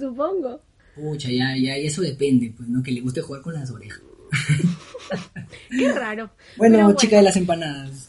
Supongo. 0.00 0.60
Pucha, 0.94 1.30
ya, 1.30 1.56
ya, 1.56 1.78
y 1.78 1.86
eso 1.86 2.02
depende, 2.02 2.52
pues, 2.56 2.68
¿no? 2.68 2.82
Que 2.82 2.92
le 2.92 3.00
guste 3.00 3.20
jugar 3.22 3.42
con 3.42 3.54
las 3.54 3.70
orejas. 3.70 4.00
Qué 5.70 5.92
raro. 5.92 6.30
Bueno, 6.56 6.94
chica 6.96 7.16
de 7.16 7.22
las 7.22 7.36
empanadas. 7.36 8.08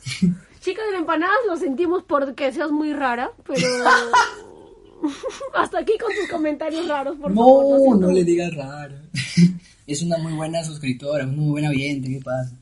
Chica 0.61 0.81
de 0.85 0.91
la 0.93 0.97
empanadas, 0.99 1.35
lo 1.47 1.57
sentimos 1.57 2.03
porque 2.03 2.51
seas 2.53 2.71
muy 2.71 2.93
rara, 2.93 3.31
pero... 3.45 3.67
Hasta 5.53 5.79
aquí 5.79 5.93
con 5.97 6.13
tus 6.15 6.29
comentarios 6.29 6.87
raros, 6.87 7.17
por 7.17 7.33
favor. 7.33 7.95
No, 7.99 8.07
no 8.07 8.11
le 8.13 8.23
digas 8.23 8.53
raro. 8.55 8.95
Es 9.85 10.01
una 10.01 10.17
muy 10.17 10.33
buena 10.33 10.63
suscriptora, 10.63 11.25
una 11.25 11.33
muy 11.33 11.51
buena 11.51 11.69
oyente, 11.69 12.09
¿qué 12.09 12.21
pasa? 12.21 12.55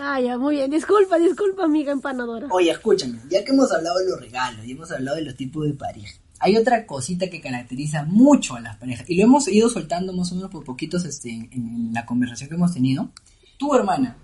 Ah, 0.00 0.20
ya, 0.20 0.38
muy 0.38 0.56
bien. 0.56 0.70
Disculpa, 0.70 1.18
disculpa, 1.18 1.64
amiga 1.64 1.92
empanadora. 1.92 2.48
Oye, 2.50 2.70
escúchame, 2.70 3.18
ya 3.30 3.44
que 3.44 3.52
hemos 3.52 3.70
hablado 3.72 3.98
de 3.98 4.08
los 4.08 4.20
regalos 4.20 4.64
y 4.64 4.72
hemos 4.72 4.90
hablado 4.90 5.16
de 5.16 5.22
los 5.24 5.36
tipos 5.36 5.66
de 5.66 5.74
pareja, 5.74 6.18
hay 6.40 6.56
otra 6.56 6.86
cosita 6.86 7.28
que 7.28 7.40
caracteriza 7.40 8.04
mucho 8.04 8.54
a 8.54 8.60
las 8.60 8.76
parejas 8.76 9.08
y 9.08 9.16
lo 9.16 9.24
hemos 9.24 9.46
ido 9.48 9.68
soltando 9.68 10.12
más 10.12 10.32
o 10.32 10.36
menos 10.36 10.50
por 10.50 10.64
poquitos 10.64 11.04
este, 11.04 11.30
en, 11.30 11.48
en 11.52 11.90
la 11.92 12.06
conversación 12.06 12.48
que 12.48 12.56
hemos 12.56 12.72
tenido. 12.74 13.10
Tu 13.56 13.74
hermana, 13.74 14.16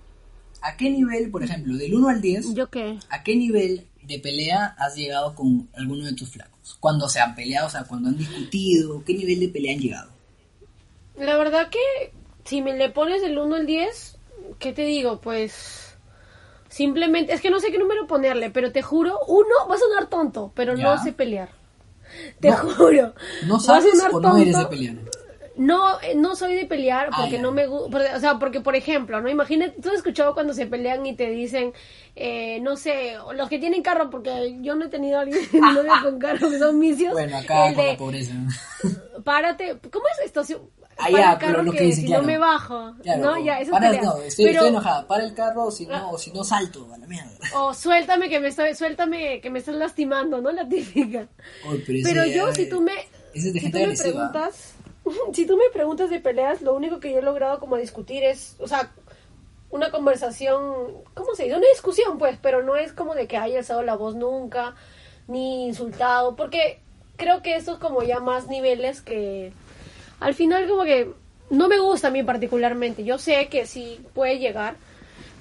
¿a 0.63 0.77
qué 0.77 0.91
nivel, 0.91 1.31
por 1.31 1.43
ejemplo, 1.43 1.77
del 1.77 1.95
1 1.95 2.09
al 2.09 2.21
10, 2.21 2.55
¿Yo 2.55 2.69
qué? 2.69 2.99
a 3.09 3.23
qué 3.23 3.37
nivel 3.37 3.87
de 4.03 4.19
pelea 4.19 4.75
has 4.79 4.97
llegado 4.97 5.35
con 5.35 5.69
alguno 5.75 6.05
de 6.05 6.15
tus 6.15 6.31
flacos? 6.31 6.77
Cuando 6.81 7.09
se 7.09 7.21
han 7.21 7.35
peleado, 7.35 7.67
o 7.69 7.71
sea, 7.71 7.85
cuando 7.85 8.09
han 8.09 8.17
discutido, 8.17 9.05
¿qué 9.05 9.15
nivel 9.15 9.41
de 9.41 9.49
pelea 9.49 9.75
han 9.75 9.81
llegado? 9.81 10.11
La 11.17 11.37
verdad 11.37 11.69
que 11.71 12.13
si 12.51 12.63
me 12.63 12.77
le 12.77 12.91
pones 12.91 13.23
del 13.23 13.39
1 13.39 13.55
al 13.55 13.65
10, 13.65 14.19
¿qué 14.59 14.73
te 14.73 14.83
digo? 14.83 15.21
Pues 15.21 15.97
simplemente, 16.69 17.33
es 17.33 17.41
que 17.41 17.49
no 17.49 17.61
sé 17.61 17.71
qué 17.71 17.79
número 17.79 18.09
ponerle, 18.09 18.51
pero 18.51 18.73
te 18.73 18.83
juro, 18.83 19.21
uno 19.29 19.55
va 19.71 19.77
a 19.77 19.79
sonar 19.79 20.09
tonto, 20.09 20.51
pero 20.57 20.75
Ya. 20.75 20.83
no 20.97 20.99
sé 20.99 21.13
pelear. 21.13 21.51
Te 22.41 22.51
No. 22.51 22.57
juro. 22.57 23.15
¿No 23.47 23.55
Va 23.55 23.59
a 23.59 23.61
sabes 23.61 23.93
sonar 23.93 24.11
o 24.13 24.19
no 24.19 24.37
eres 24.37 24.47
de 24.49 24.53
tonto. 24.65 24.71
pelear? 24.71 24.97
No, 25.57 26.01
eh, 26.01 26.15
no 26.17 26.35
soy 26.35 26.55
de 26.57 26.65
pelear 26.67 27.11
Ah, 27.13 27.19
porque 27.21 27.39
no 27.39 27.53
me 27.53 27.67
gusta, 27.69 28.17
o 28.17 28.19
sea, 28.21 28.39
porque 28.41 28.61
por 28.61 28.75
ejemplo, 28.75 29.21
¿no? 29.21 29.29
Imagínate, 29.29 29.81
tú 29.81 29.91
has 29.91 29.97
escuchado 29.97 30.35
cuando 30.35 30.53
se 30.53 30.67
pelean 30.67 31.07
y 31.07 31.15
te 31.15 31.31
dicen, 31.31 31.73
eh, 32.17 32.59
no 32.63 32.77
sé, 32.77 33.15
los 33.35 33.49
que 33.49 33.61
tienen 33.61 33.83
carro, 33.83 34.11
porque 34.11 34.57
yo 34.61 34.75
no 34.75 34.87
he 34.87 34.89
tenido 34.89 35.19
a 35.19 35.21
alguien 35.21 35.41
novio 35.75 35.93
con 36.03 36.19
carro, 36.19 36.51
que 36.51 36.59
son 36.59 36.79
misios. 36.81 37.13
Bueno, 37.21 37.37
acá 37.39 37.69
el 37.69 37.75
con 37.77 37.85
de, 37.85 37.93
la 37.93 37.97
pobreza. 37.99 38.33
párate, 39.25 39.79
¿cómo 39.93 40.07
es 40.19 40.27
esto? 40.27 40.43
Si- 41.07 41.15
Ah, 41.15 41.17
para 41.17 41.33
el 41.33 41.39
pero 41.39 41.53
carro 41.53 41.63
lo 41.65 41.73
que 41.73 41.79
que 41.79 41.85
dice, 41.85 42.01
si 42.03 42.07
claro. 42.07 42.23
no 42.23 42.27
me 42.27 42.39
bajo, 42.39 42.93
Claro, 43.03 43.23
no, 43.23 43.39
ya, 43.45 43.61
eso 43.61 43.71
para, 43.73 43.93
no, 43.93 44.19
estoy, 44.23 44.45
Pero- 44.47 44.55
estoy 44.57 44.69
enojada. 44.69 45.07
Para 45.07 45.25
el 45.25 45.35
carro, 45.35 45.71
si 45.71 45.87
no, 45.87 46.11
o 46.11 46.19
si 46.19 46.31
no 46.33 46.45
salto, 46.45 46.89
a 46.93 46.99
la 46.99 47.07
mierda. 47.07 47.31
O 47.57 47.75
suéltame 47.75 48.29
que 48.29 48.41
me 48.41 48.49
estoy, 48.49 48.75
suéltame 48.75 49.41
que 49.41 49.51
me 49.51 49.59
estás 49.61 49.75
lastimando, 49.77 50.41
¿no? 50.41 50.51
La 50.53 50.69
típica. 50.69 51.27
Pero 51.63 51.75
ese 51.99 52.03
Pero 52.03 52.25
yo, 52.27 52.53
si 52.55 52.69
tú 52.69 52.81
me, 52.81 52.93
si 53.35 53.53
tú 53.71 53.79
me 53.79 53.97
preguntas, 53.97 54.75
si 55.33 55.47
tú 55.47 55.57
me 55.57 55.71
preguntas 55.73 56.11
de 56.11 56.21
peleas, 56.21 56.63
lo 56.63 56.75
único 56.75 57.01
que 57.01 57.13
yo 57.13 57.19
he 57.19 57.23
logrado 57.23 57.59
como 57.61 57.77
discutir 57.77 58.23
es, 58.25 58.57
o 58.61 58.69
sea, 58.69 58.93
una 59.71 59.91
conversación, 59.91 60.59
¿cómo 61.15 61.35
se 61.35 61.45
dice? 61.45 61.57
Una 61.57 61.67
discusión, 61.73 62.19
pues, 62.19 62.39
pero 62.43 62.63
no 62.63 62.77
es 62.77 62.93
como 62.93 63.15
de 63.15 63.27
que 63.29 63.37
haya 63.37 63.59
alzado 63.59 63.83
la 63.83 63.95
voz 63.95 64.17
nunca, 64.17 64.75
ni 65.29 65.67
insultado, 65.69 66.35
porque 66.35 66.81
creo 67.17 67.41
que 67.43 67.55
esto 67.55 67.75
es 67.75 67.79
como 67.79 68.03
ya 68.03 68.19
más 68.19 68.49
niveles 68.49 69.01
que 69.01 69.53
al 70.21 70.35
final 70.35 70.69
como 70.69 70.85
que 70.85 71.11
no 71.51 71.69
me 71.69 71.79
gusta 71.81 72.09
a 72.09 72.11
mí 72.11 72.23
particularmente. 72.23 73.05
Yo 73.05 73.19
sé 73.19 73.49
que 73.49 73.67
sí 73.67 74.01
puede 74.15 74.39
llegar, 74.39 74.77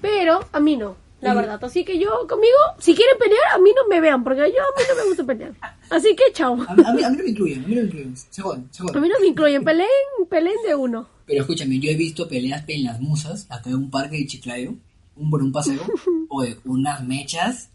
pero 0.02 0.40
a 0.52 0.60
mí 0.60 0.76
no, 0.78 0.96
la 1.22 1.34
verdad. 1.34 1.64
Así 1.64 1.84
que 1.86 2.00
yo 2.00 2.26
conmigo, 2.28 2.58
si 2.80 2.96
quieren 2.96 3.18
pelear, 3.20 3.40
a 3.54 3.58
mí 3.60 3.72
no 3.76 3.88
me 3.88 4.00
vean, 4.02 4.24
porque 4.24 4.40
yo 4.40 4.46
a 4.46 4.50
mí 4.80 4.84
no 4.90 4.96
me 4.96 5.04
gusta 5.10 5.24
pelear. 5.24 5.52
Así 5.90 6.16
que 6.16 6.32
chao. 6.34 6.54
A 6.68 6.74
mí, 6.76 6.84
a, 6.86 6.94
mí, 6.94 7.04
a 7.04 7.10
mí 7.10 7.18
no 7.18 7.24
me 7.24 7.30
incluyen, 7.30 7.64
a 7.64 7.68
mí 7.68 7.76
no 7.76 7.82
me 7.82 7.88
incluyen. 7.88 8.18
Se 8.18 8.42
joden, 8.42 8.68
se 8.72 8.84
A 8.84 8.88
joden. 8.88 9.02
mí 9.02 9.10
no 9.10 9.20
me 9.20 9.28
incluyen, 9.28 9.64
peleen, 9.64 9.90
peleen 10.30 10.58
de 10.68 10.76
uno. 10.76 11.08
Pero 11.26 11.42
escúchame, 11.42 11.78
yo 11.80 11.92
he 11.92 11.96
visto 11.96 12.28
peleas 12.28 12.64
en 12.68 12.84
las 12.86 13.00
musas, 13.00 13.46
acá 13.52 13.70
en 13.70 13.76
un 13.76 13.92
parque 13.92 14.18
de 14.18 14.26
Chiclayo, 14.26 14.74
un 15.16 15.30
por 15.30 15.44
un 15.44 15.52
paseo, 15.52 15.82
oye, 16.30 16.58
unas 16.66 17.04
mechas, 17.06 17.70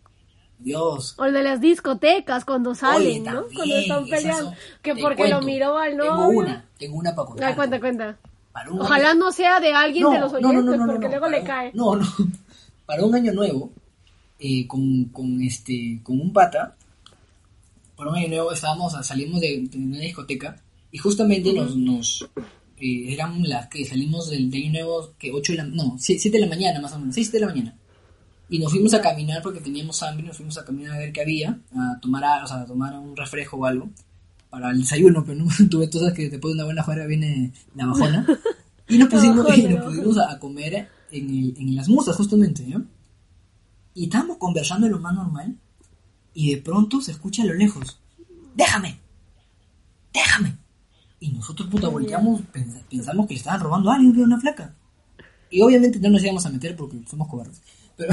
Dios. 0.64 1.14
O 1.18 1.24
el 1.26 1.34
de 1.34 1.42
las 1.42 1.60
discotecas 1.60 2.44
cuando 2.44 2.74
salen, 2.74 3.06
Oye, 3.06 3.20
¿no? 3.20 3.44
Cuando 3.54 3.76
están 3.76 4.04
peleando. 4.06 4.44
son- 4.46 4.54
Que 4.82 4.96
porque 4.96 5.16
cuento, 5.18 5.40
lo 5.40 5.46
miró 5.46 5.78
al 5.78 5.92
Tengo 5.92 6.14
novio. 6.16 6.38
una, 6.40 6.64
tengo 6.78 6.96
una 6.96 7.14
para 7.14 7.26
contar. 7.28 7.48
Ay, 7.50 7.54
cuenta, 7.54 7.80
cuenta. 7.80 8.18
Ojalá 8.78 9.10
año- 9.10 9.18
no 9.20 9.32
sea 9.32 9.60
de 9.60 9.72
alguien 9.72 10.08
de 10.10 10.18
los 10.20 10.32
oyentes, 10.32 10.80
porque 10.86 11.08
luego 11.08 11.28
le 11.28 11.40
un- 11.40 11.46
cae. 11.46 11.70
No, 11.74 11.96
no. 11.96 12.06
Para 12.86 13.04
un 13.04 13.14
año 13.14 13.32
nuevo, 13.32 13.72
eh, 14.38 14.66
con, 14.66 15.04
con, 15.06 15.40
este, 15.42 16.00
con 16.02 16.20
un 16.20 16.32
pata, 16.32 16.76
para 17.96 18.10
un 18.10 18.16
año 18.16 18.28
nuevo 18.28 18.52
estábamos, 18.52 18.92
salimos 19.06 19.40
de, 19.40 19.66
de 19.70 19.78
una 19.78 19.98
discoteca 20.00 20.60
y 20.92 20.98
justamente 20.98 21.52
nos, 21.52 21.74
nos 21.76 22.28
eh, 22.78 23.12
eran 23.12 23.42
las 23.48 23.68
que 23.68 23.84
salimos 23.84 24.28
del, 24.30 24.50
de 24.50 24.58
año 24.58 24.72
nuevo, 24.72 25.10
que 25.18 25.32
8 25.32 25.52
de 25.52 25.58
la, 25.58 25.64
no, 25.64 25.96
7 25.98 26.30
de 26.30 26.38
la 26.40 26.46
mañana 26.46 26.80
más 26.80 26.92
o 26.92 26.98
menos, 26.98 27.14
6 27.14 27.32
de 27.32 27.40
la 27.40 27.46
mañana. 27.46 27.74
Y 28.48 28.58
nos 28.58 28.70
fuimos 28.70 28.92
a 28.94 29.00
caminar 29.00 29.42
porque 29.42 29.60
teníamos 29.60 30.02
hambre, 30.02 30.26
nos 30.26 30.36
fuimos 30.36 30.58
a 30.58 30.64
caminar 30.64 30.94
a 30.94 30.98
ver 30.98 31.12
qué 31.12 31.22
había, 31.22 31.58
a 31.74 31.98
tomar, 32.00 32.24
a- 32.24 32.44
o 32.44 32.46
sea, 32.46 32.60
a 32.60 32.66
tomar 32.66 32.98
un 32.98 33.16
refresco 33.16 33.56
o 33.56 33.64
algo 33.64 33.88
para 34.50 34.70
el 34.70 34.78
desayuno, 34.78 35.24
pero 35.24 35.38
no 35.42 35.46
tuve 35.70 35.90
sabes 35.90 36.12
que 36.14 36.28
después 36.28 36.52
de 36.52 36.56
una 36.58 36.64
buena 36.64 36.82
juega 36.82 37.06
viene 37.06 37.52
la 37.74 37.86
bajona. 37.86 38.26
Y 38.88 38.98
nos 38.98 39.08
pusimos, 39.08 39.38
bajona, 39.44 39.56
y 39.56 39.62
nos 39.74 39.84
pusimos 39.86 40.18
a, 40.18 40.38
comer 40.38 40.88
en, 41.10 41.30
el- 41.30 41.54
en 41.58 41.74
las 41.76 41.88
musas 41.88 42.16
justamente, 42.16 42.62
¿no? 42.66 42.84
Y 43.94 44.04
estábamos 44.04 44.36
conversando 44.38 44.86
de 44.86 44.92
lo 44.92 44.98
más 45.00 45.14
normal 45.14 45.56
y 46.34 46.50
de 46.54 46.60
pronto 46.60 47.00
se 47.00 47.12
escucha 47.12 47.42
a 47.42 47.46
lo 47.46 47.54
lejos, 47.54 47.98
déjame, 48.56 48.98
déjame. 50.12 50.56
Y 51.20 51.30
nosotros 51.30 51.68
puta 51.70 51.88
volteamos, 51.88 52.40
pens- 52.52 52.82
pensamos 52.90 53.26
que 53.26 53.34
le 53.34 53.38
estaban 53.38 53.60
robando 53.60 53.90
a 53.90 53.94
alguien, 53.94 54.18
una 54.20 54.38
flaca. 54.40 54.74
Y 55.50 55.62
obviamente 55.62 55.98
no 56.00 56.10
nos 56.10 56.22
íbamos 56.22 56.44
a 56.44 56.50
meter 56.50 56.76
porque 56.76 57.00
somos 57.08 57.28
cobardes. 57.28 57.62
Pero... 57.96 58.12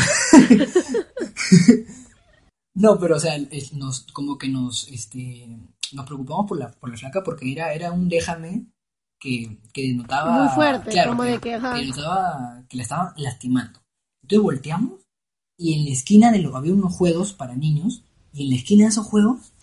no, 2.76 3.00
pero 3.00 3.16
o 3.16 3.20
sea, 3.20 3.36
nos, 3.74 4.02
como 4.14 4.38
que 4.38 4.48
nos, 4.50 4.88
este, 4.90 5.48
nos 5.94 6.06
preocupamos 6.06 6.48
por 6.48 6.60
la, 6.60 6.72
por 6.72 6.90
la 6.90 6.98
flaca 6.98 7.24
porque 7.24 7.52
era, 7.52 7.74
era 7.74 7.92
un 7.92 8.10
déjame 8.10 8.68
que, 9.20 9.58
que 9.74 9.88
denotaba... 9.88 10.44
Muy 10.44 10.54
fuerte, 10.54 10.92
claro, 10.92 11.12
como 11.12 11.24
que, 11.24 11.30
de 11.30 11.40
que, 11.40 11.54
ajá. 11.56 11.74
que 11.74 11.82
denotaba 11.82 12.64
que 12.68 12.78
la 12.78 12.84
estaban 12.84 13.14
lastimando. 13.18 13.80
Entonces 14.24 14.44
volteamos 14.44 15.02
y 15.58 15.74
en 15.78 15.86
la 15.86 15.92
esquina 15.92 16.32
de 16.32 16.40
lo 16.40 16.56
había 16.56 16.74
unos 16.74 16.96
juegos 16.96 17.34
para 17.34 17.56
niños 17.56 18.04
y 18.34 18.44
en 18.44 18.50
la 18.50 18.56
esquina 18.56 18.86
de 18.86 18.90
esos 18.90 19.06
juegos 19.06 19.54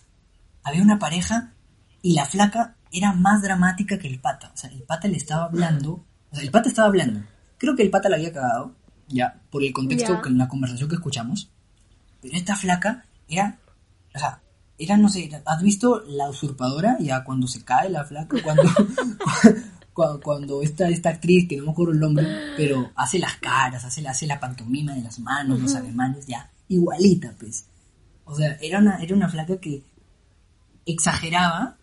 había 0.63 0.81
una 0.81 0.99
pareja 0.99 1.53
y 2.01 2.13
la 2.13 2.25
flaca 2.25 2.77
era 2.91 3.13
más 3.13 3.41
dramática 3.41 3.99
que 3.99 4.07
el 4.07 4.19
pata. 4.19 4.51
O 4.53 4.57
sea, 4.57 4.69
el 4.69 4.83
pata 4.83 5.07
le 5.07 5.17
estaba 5.17 5.45
hablando, 5.45 6.05
o 6.31 6.35
sea, 6.35 6.43
el 6.43 6.51
pata 6.51 6.69
estaba 6.69 6.87
hablando. 6.87 7.21
Creo 7.57 7.75
que 7.75 7.83
el 7.83 7.89
pata 7.89 8.09
la 8.09 8.15
había 8.15 8.31
cagado, 8.31 8.75
ya, 9.09 9.41
por 9.49 9.63
el 9.63 9.73
contexto 9.73 10.13
Ya. 10.23 10.29
en 10.29 10.37
la 10.37 10.47
conversación 10.47 10.87
que 10.87 10.95
escuchamos. 10.95 11.49
Pero 12.21 12.35
esta 12.37 12.55
flaca 12.55 13.05
era, 13.27 13.59
o 14.15 14.19
sea, 14.19 14.41
era, 14.77 14.95
no 14.97 15.09
sé, 15.09 15.29
¿has 15.45 15.61
visto 15.61 16.01
la 16.07 16.29
usurpadora? 16.29 16.97
Ya 16.99 17.23
cuando 17.25 17.47
se 17.47 17.63
cae 17.65 17.89
la 17.89 18.05
flaca, 18.05 18.37
cuando, 18.43 18.63
cuando, 19.93 20.19
cuando 20.21 20.61
esta, 20.61 20.87
esta 20.89 21.09
actriz, 21.09 21.47
que 21.49 21.57
no 21.57 21.65
me 21.65 21.71
acuerdo 21.71 21.91
el 21.93 21.99
nombre, 21.99 22.25
pero 22.55 22.91
hace 22.95 23.19
las 23.19 23.35
caras, 23.37 23.83
hace, 23.83 24.01
la- 24.01 24.11
hace 24.11 24.25
la 24.27 24.39
pantomima 24.39 24.93
de 24.95 25.01
las 25.01 25.19
manos, 25.19 25.59
los 25.61 25.75
ademanes, 25.75 26.25
ya, 26.27 26.49
igualita, 26.69 27.33
pues. 27.39 27.65
O 28.25 28.35
sea, 28.35 28.57
era 28.61 28.79
una, 28.79 29.01
era 29.01 29.15
una 29.15 29.27
flaca 29.27 29.57
que 29.59 29.83
exageraba, 30.85 31.77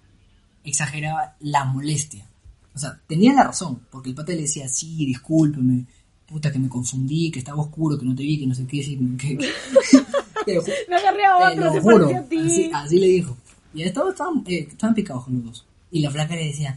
exageraba 0.64 1.36
la 1.40 1.64
molestia. 1.64 2.26
O 2.74 2.78
sea, 2.78 3.00
tenía 3.06 3.32
la 3.32 3.44
razón, 3.44 3.82
porque 3.90 4.10
el 4.10 4.14
pata 4.14 4.32
le 4.32 4.42
decía, 4.42 4.68
sí, 4.68 5.06
discúlpeme, 5.06 5.86
puta 6.26 6.50
que 6.52 6.58
me 6.58 6.68
confundí, 6.68 7.30
que 7.30 7.38
estaba 7.38 7.62
oscuro, 7.62 7.98
que 7.98 8.04
no 8.04 8.14
te 8.14 8.22
vi, 8.22 8.38
que 8.40 8.46
no 8.46 8.54
sé 8.54 8.66
qué, 8.66 8.80
que, 9.18 9.36
te 10.44 10.60
Me 10.88 10.96
agarré 10.96 11.24
a 11.24 11.38
te 11.38 11.52
otro, 11.52 11.64
lo 11.64 11.72
se 11.72 11.80
juro, 11.80 11.98
parecía 11.98 12.18
a 12.20 12.24
ti. 12.24 12.38
así, 12.38 12.70
así 12.74 12.98
le 12.98 13.06
dijo. 13.06 13.36
Y 13.74 13.82
estaban, 13.82 14.10
estaban, 14.10 14.44
eh, 14.46 14.68
estaban 14.70 14.94
picados 14.94 15.24
con 15.24 15.34
los 15.34 15.44
dos. 15.44 15.66
Y 15.90 16.00
la 16.00 16.10
flaca 16.10 16.34
le 16.34 16.46
decía, 16.46 16.76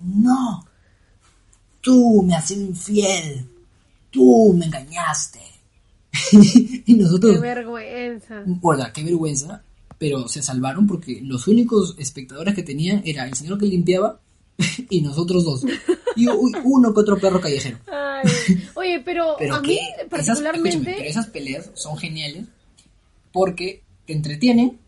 no, 0.00 0.66
tú 1.80 2.22
me 2.22 2.34
has 2.34 2.48
sido 2.48 2.62
infiel, 2.62 3.46
tú 4.10 4.54
me 4.56 4.66
engañaste. 4.66 5.40
y 6.32 6.82
Qué 6.82 6.94
nosotros, 6.94 7.40
vergüenza. 7.40 8.42
Guarda, 8.46 8.92
qué 8.92 9.02
vergüenza, 9.04 9.62
pero 9.98 10.28
se 10.28 10.42
salvaron 10.42 10.86
porque 10.86 11.20
los 11.22 11.46
únicos 11.46 11.94
espectadores 11.98 12.54
que 12.54 12.62
tenían 12.62 13.02
era 13.04 13.26
el 13.26 13.34
señor 13.34 13.58
que 13.58 13.66
limpiaba 13.66 14.20
y 14.90 15.00
nosotros 15.00 15.44
dos. 15.44 15.64
Y 16.16 16.28
uy, 16.28 16.52
uno 16.64 16.92
que 16.94 17.00
otro 17.00 17.18
perro 17.18 17.40
callejero. 17.40 17.78
Ay, 17.90 18.30
oye, 18.74 19.00
pero, 19.04 19.36
Pero 19.38 19.54
a 19.56 19.60
mí 19.62 19.78
esas, 20.18 20.40
pero 20.40 21.00
esas 21.00 21.26
peleas 21.28 21.70
son 21.74 21.96
geniales 21.98 22.46
porque 23.32 23.82
te 24.06 24.12
entretienen 24.12 24.78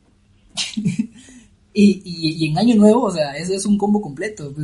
y, 0.76 2.02
y- 2.04 2.44
y 2.44 2.48
en 2.50 2.58
año 2.58 2.74
nuevo, 2.76 3.02
o 3.04 3.10
sea, 3.12 3.36
eso 3.36 3.54
es 3.54 3.66
un 3.66 3.78
combo 3.78 4.00
completo. 4.00 4.54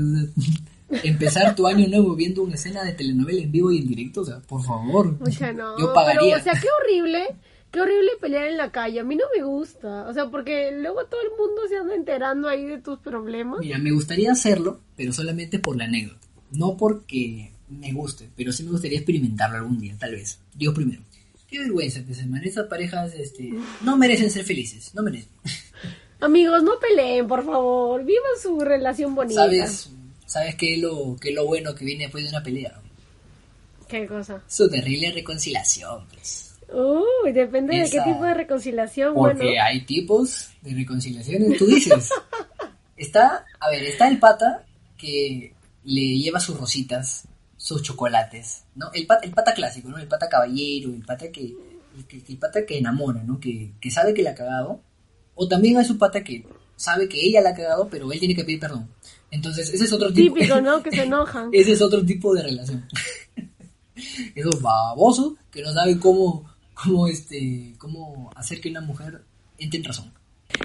empezar 1.02 1.54
tu 1.54 1.66
año 1.66 1.86
nuevo 1.88 2.14
viendo 2.14 2.42
una 2.42 2.54
escena 2.54 2.82
de 2.84 2.92
telenovela 2.92 3.40
en 3.42 3.52
vivo 3.52 3.70
y 3.72 3.78
en 3.78 3.86
directo, 3.88 4.20
o 4.22 4.24
sea, 4.24 4.40
por 4.40 4.62
favor. 4.64 5.18
Mucha 5.20 5.52
no, 5.52 5.78
Yo 5.78 5.92
pagaría. 5.94 6.20
pero 6.20 6.36
o 6.36 6.42
sea, 6.42 6.52
qué 6.60 6.66
horrible, 6.82 7.26
qué 7.70 7.80
horrible 7.80 8.10
pelear 8.20 8.46
en 8.46 8.56
la 8.56 8.70
calle. 8.70 9.00
A 9.00 9.04
mí 9.04 9.16
no 9.16 9.24
me 9.36 9.42
gusta, 9.42 10.08
o 10.08 10.12
sea, 10.12 10.30
porque 10.30 10.70
luego 10.72 11.04
todo 11.06 11.20
el 11.22 11.30
mundo 11.38 11.62
se 11.68 11.76
anda 11.76 11.94
enterando 11.94 12.48
ahí 12.48 12.64
de 12.66 12.78
tus 12.78 12.98
problemas. 12.98 13.60
Mira, 13.60 13.78
me 13.78 13.92
gustaría 13.92 14.32
hacerlo, 14.32 14.80
pero 14.96 15.12
solamente 15.12 15.58
por 15.58 15.76
la 15.76 15.84
anécdota. 15.84 16.26
No 16.52 16.76
porque 16.76 17.52
me 17.68 17.92
guste, 17.92 18.28
pero 18.36 18.52
sí 18.52 18.64
me 18.64 18.72
gustaría 18.72 18.98
experimentarlo 18.98 19.58
algún 19.58 19.78
día, 19.78 19.96
tal 19.98 20.12
vez. 20.12 20.40
Dios 20.54 20.74
primero. 20.74 21.02
Qué 21.48 21.58
vergüenza, 21.58 22.00
pues, 22.06 22.18
hermano. 22.20 22.44
Estas 22.44 22.66
parejas 22.66 23.12
este, 23.14 23.52
no 23.82 23.96
merecen 23.96 24.30
ser 24.30 24.44
felices, 24.44 24.94
no 24.94 25.02
merecen. 25.02 25.30
Amigos, 26.20 26.62
no 26.62 26.78
peleen, 26.78 27.26
por 27.26 27.44
favor, 27.44 28.04
vivan 28.04 28.32
su 28.40 28.60
relación 28.60 29.14
bonita. 29.14 29.42
¿Sabes, 29.42 29.90
¿sabes 30.26 30.54
qué, 30.56 30.74
es 30.74 30.80
lo, 30.80 31.16
qué 31.18 31.30
es 31.30 31.34
lo 31.34 31.46
bueno 31.46 31.74
que 31.74 31.84
viene 31.84 32.04
después 32.04 32.24
de 32.24 32.30
una 32.30 32.42
pelea? 32.42 32.80
¿Qué 33.88 34.06
cosa? 34.06 34.42
Su 34.46 34.68
terrible 34.68 35.10
reconciliación, 35.12 36.06
pues. 36.12 36.49
Uy, 36.72 37.32
depende 37.32 37.76
de 37.76 37.90
qué 37.90 38.00
tipo 38.02 38.24
de 38.24 38.34
reconciliación, 38.34 39.14
Porque 39.14 39.44
bueno. 39.44 39.62
hay 39.62 39.84
tipos 39.84 40.50
de 40.62 40.74
reconciliaciones, 40.74 41.58
tú 41.58 41.66
dices. 41.66 42.10
Está, 42.96 43.46
a 43.58 43.70
ver, 43.70 43.82
está 43.84 44.08
el 44.08 44.18
pata 44.18 44.66
que 44.98 45.54
le 45.84 46.18
lleva 46.18 46.38
sus 46.38 46.60
rositas, 46.60 47.26
sus 47.56 47.82
chocolates, 47.82 48.64
¿no? 48.74 48.90
El 48.92 49.06
pata, 49.06 49.24
el 49.26 49.30
pata 49.32 49.54
clásico, 49.54 49.88
¿no? 49.88 49.96
El 49.96 50.06
pata 50.06 50.28
caballero, 50.28 50.90
el 50.90 51.02
pata 51.02 51.30
que, 51.32 51.40
el, 51.96 52.06
que- 52.06 52.22
el 52.28 52.36
pata 52.36 52.66
que 52.66 52.76
enamora, 52.76 53.22
¿no? 53.22 53.40
Que, 53.40 53.72
que 53.80 53.90
sabe 53.90 54.12
que 54.12 54.22
la 54.22 54.32
ha 54.32 54.34
cagado. 54.34 54.82
O 55.34 55.48
también 55.48 55.78
hay 55.78 55.86
su 55.86 55.96
pata 55.96 56.22
que 56.22 56.44
sabe 56.76 57.08
que 57.08 57.18
ella 57.26 57.40
la 57.40 57.50
ha 57.50 57.54
cagado, 57.54 57.88
pero 57.88 58.12
él 58.12 58.18
tiene 58.18 58.34
que 58.34 58.44
pedir 58.44 58.60
perdón. 58.60 58.90
Entonces, 59.30 59.70
ese 59.72 59.84
es 59.84 59.92
otro 59.94 60.12
tipo. 60.12 60.34
Típico, 60.34 60.60
¿no? 60.60 60.82
Que 60.82 60.90
se 60.90 61.04
enojan. 61.04 61.48
Ese 61.52 61.72
es 61.72 61.80
otro 61.80 62.04
tipo 62.04 62.34
de 62.34 62.42
relación. 62.42 62.86
Esos 64.34 64.60
babosos 64.60 65.34
que 65.50 65.62
no 65.62 65.72
saben 65.72 65.98
cómo, 65.98 66.49
cómo, 66.82 67.06
este, 67.08 67.74
cómo 67.78 68.30
hacer 68.36 68.60
que 68.60 68.70
una 68.70 68.80
mujer 68.80 69.22
entre 69.58 69.78
en 69.78 69.84
razón. 69.84 70.12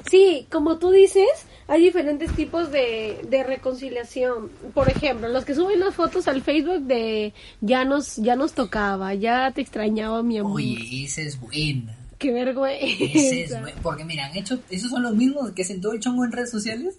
Sí, 0.10 0.48
como 0.52 0.78
tú 0.80 0.90
dices, 0.92 1.28
hay 1.68 1.84
diferentes 1.84 2.34
tipos 2.36 2.72
de, 2.72 3.22
de 3.30 3.44
reconciliación. 3.44 4.50
Por 4.74 4.90
ejemplo, 4.90 5.28
los 5.30 5.46
que 5.46 5.54
suben 5.56 5.80
las 5.80 5.94
fotos 5.94 6.28
al 6.28 6.42
Facebook 6.42 6.82
de 6.84 7.34
ya 7.62 7.86
nos, 7.86 8.16
ya 8.18 8.36
nos 8.36 8.54
tocaba, 8.54 9.14
ya 9.14 9.52
te 9.52 9.62
extrañaba 9.62 10.24
mi 10.24 10.38
amor. 10.40 10.54
Oye, 10.56 11.04
esa 11.06 11.22
es 11.22 11.40
buena. 11.40 11.98
Qué 12.18 12.30
Esa 12.30 12.40
es 12.40 12.46
vergüenza. 12.46 13.62
buena. 13.62 13.82
Porque 13.84 14.06
mira, 14.06 14.26
han 14.26 14.36
hecho, 14.38 14.60
esos 14.70 14.90
son 14.90 15.04
los 15.04 15.16
mismos 15.16 15.52
que 15.52 15.62
hacen 15.62 15.82
todo 15.82 15.92
el 15.94 16.00
chongo 16.00 16.26
en 16.26 16.32
redes 16.32 16.50
sociales 16.50 16.98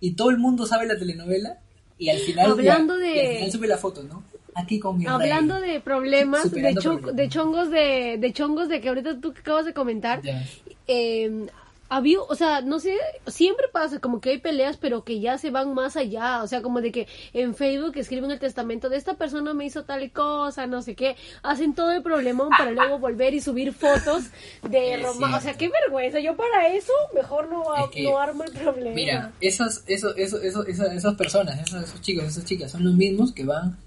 y 0.00 0.12
todo 0.12 0.30
el 0.30 0.38
mundo 0.38 0.66
sabe 0.66 0.86
la 0.86 0.98
telenovela 0.98 1.58
y 1.96 2.10
al 2.10 2.18
final, 2.18 2.50
Hablando 2.52 2.94
ya- 2.98 3.04
de- 3.04 3.14
y 3.16 3.20
al 3.28 3.34
final 3.36 3.52
sube 3.52 3.66
la 3.68 3.78
foto, 3.78 4.02
¿no? 4.02 4.22
Aquí 4.58 4.78
con 4.80 4.98
mi 4.98 5.06
Hablando 5.06 5.58
rey. 5.60 5.72
de 5.74 5.80
problemas, 5.80 6.50
de, 6.50 6.74
cho- 6.74 6.94
problemas. 6.98 7.16
de 7.16 7.28
chongos 7.28 7.70
de, 7.70 8.16
de 8.18 8.32
chongos 8.32 8.68
de 8.68 8.80
que 8.80 8.88
ahorita 8.88 9.20
tú 9.20 9.32
que 9.32 9.40
acabas 9.40 9.64
de 9.66 9.72
comentar, 9.74 10.20
Ya. 10.22 10.42
eh, 10.86 11.46
había, 11.90 12.20
o 12.20 12.34
sea, 12.34 12.60
no 12.60 12.80
sé, 12.80 12.98
siempre 13.28 13.64
pasa 13.72 13.98
como 13.98 14.20
que 14.20 14.28
hay 14.28 14.36
peleas, 14.38 14.76
pero 14.76 15.04
que 15.04 15.20
ya 15.20 15.38
se 15.38 15.50
van 15.50 15.72
más 15.72 15.96
allá, 15.96 16.42
o 16.42 16.46
sea, 16.46 16.60
como 16.60 16.82
de 16.82 16.92
que 16.92 17.06
en 17.32 17.54
Facebook 17.54 17.92
escriben 17.96 18.30
el 18.30 18.38
testamento 18.38 18.90
de 18.90 18.98
esta 18.98 19.14
persona 19.14 19.54
me 19.54 19.64
hizo 19.64 19.84
tal 19.84 20.10
cosa, 20.12 20.66
no 20.66 20.82
sé 20.82 20.94
qué, 20.94 21.16
hacen 21.42 21.74
todo 21.74 21.92
el 21.92 22.02
problemón 22.02 22.50
para 22.50 22.72
luego 22.72 22.98
volver 22.98 23.32
y 23.32 23.40
subir 23.40 23.72
fotos 23.72 24.24
de 24.68 24.98
Roma, 24.98 25.34
o 25.34 25.40
sea, 25.40 25.54
qué 25.54 25.70
vergüenza, 25.70 26.20
yo 26.20 26.36
para 26.36 26.68
eso 26.68 26.92
mejor 27.14 27.48
no, 27.50 27.72
ha- 27.72 27.84
Es 27.84 27.90
que, 27.90 28.02
no 28.02 28.18
armo 28.18 28.44
el 28.44 28.52
problema. 28.52 28.94
Mira, 28.94 29.32
esas, 29.40 29.82
eso, 29.86 30.14
eso, 30.14 30.42
eso, 30.42 30.66
esas, 30.66 30.92
esas 30.92 31.14
personas, 31.14 31.58
esos, 31.58 31.82
esos 31.84 32.02
chicos, 32.02 32.24
esas 32.26 32.44
chicas, 32.44 32.70
son 32.70 32.84
los 32.84 32.96
mismos 32.96 33.32
que 33.32 33.44
van, 33.44 33.78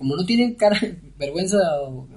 como 0.00 0.16
no 0.16 0.24
tienen 0.24 0.54
cara, 0.54 0.80
vergüenza, 1.18 1.58
o, 1.82 2.08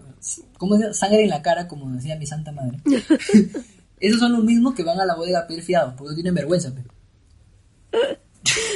¿cómo 0.58 0.78
llama? 0.78 0.94
Sangre 0.94 1.24
en 1.24 1.30
la 1.30 1.42
cara, 1.42 1.68
como 1.68 1.92
decía 1.92 2.16
mi 2.16 2.26
santa 2.26 2.54
madre. 2.54 2.78
esos 4.00 4.20
son 4.22 4.32
los 4.32 4.44
mismos 4.46 4.74
que 4.74 4.84
van 4.84 5.00
a 5.02 5.06
la 5.06 5.16
bodega 5.16 5.40
a 5.42 5.48
pedir 5.48 5.62
fiado, 5.64 5.94
porque 5.98 6.12
no 6.12 6.16
tienen 6.16 6.34
vergüenza. 6.34 6.74
pe. 6.74 6.82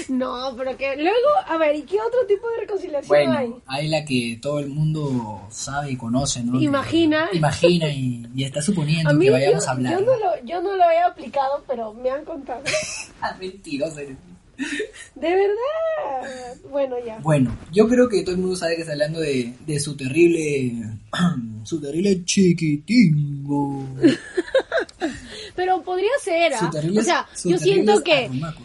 No, 0.09 0.53
pero 0.57 0.77
que 0.77 0.95
luego, 0.95 1.27
a 1.47 1.57
ver, 1.57 1.75
¿y 1.75 1.81
qué 1.83 1.97
otro 1.99 2.25
tipo 2.27 2.49
de 2.49 2.57
reconciliación 2.61 3.31
hay? 3.31 3.47
Bueno, 3.49 3.61
hay 3.67 3.87
la 3.89 4.05
que 4.05 4.39
todo 4.41 4.59
el 4.59 4.67
mundo 4.69 5.45
sabe 5.49 5.91
y 5.91 5.97
conoce, 5.97 6.43
¿no? 6.43 6.57
Que- 6.57 6.65
Imagina. 6.65 7.27
imagina 7.33 7.89
y, 7.89 8.25
y 8.33 8.43
está 8.45 8.61
suponiendo 8.61 9.09
A 9.09 9.13
mí 9.13 9.25
que 9.25 9.31
vayamos 9.31 9.63
yo, 9.63 9.69
a 9.69 9.73
hablar. 9.73 9.93
yo 9.99 10.05
no 10.05 10.17
lo, 10.17 10.45
yo 10.45 10.61
no 10.61 10.75
lo 10.77 10.83
he 10.89 10.99
aplicado, 10.99 11.63
pero 11.67 11.93
me 11.93 12.09
han 12.09 12.23
contado. 12.25 12.61
Ah, 13.19 13.35
mentiroso 13.39 13.99
eres. 13.99 14.15
De 15.15 15.29
verdad. 15.35 16.55
Bueno, 16.69 16.95
ya. 17.05 17.19
Bueno, 17.19 17.55
yo 17.71 17.87
creo 17.87 18.07
que 18.09 18.21
todo 18.23 18.35
el 18.35 18.41
mundo 18.41 18.55
sabe 18.55 18.75
que 18.75 18.81
está 18.81 18.93
hablando 18.93 19.19
de, 19.19 19.53
de 19.65 19.79
su 19.79 19.95
terrible. 19.97 20.73
su 21.63 21.79
terrible 21.81 22.23
chiquitingo. 22.25 23.83
Pero 25.55 25.81
podría 25.81 26.09
ser, 26.21 26.53
¿ah? 26.53 26.59
Su 26.59 26.69
terrible- 26.69 26.99
O 26.99 27.03
sea, 27.03 27.27
yo 27.45 27.57
siento 27.57 28.03
que 28.03 28.25
arrumacos. 28.25 28.63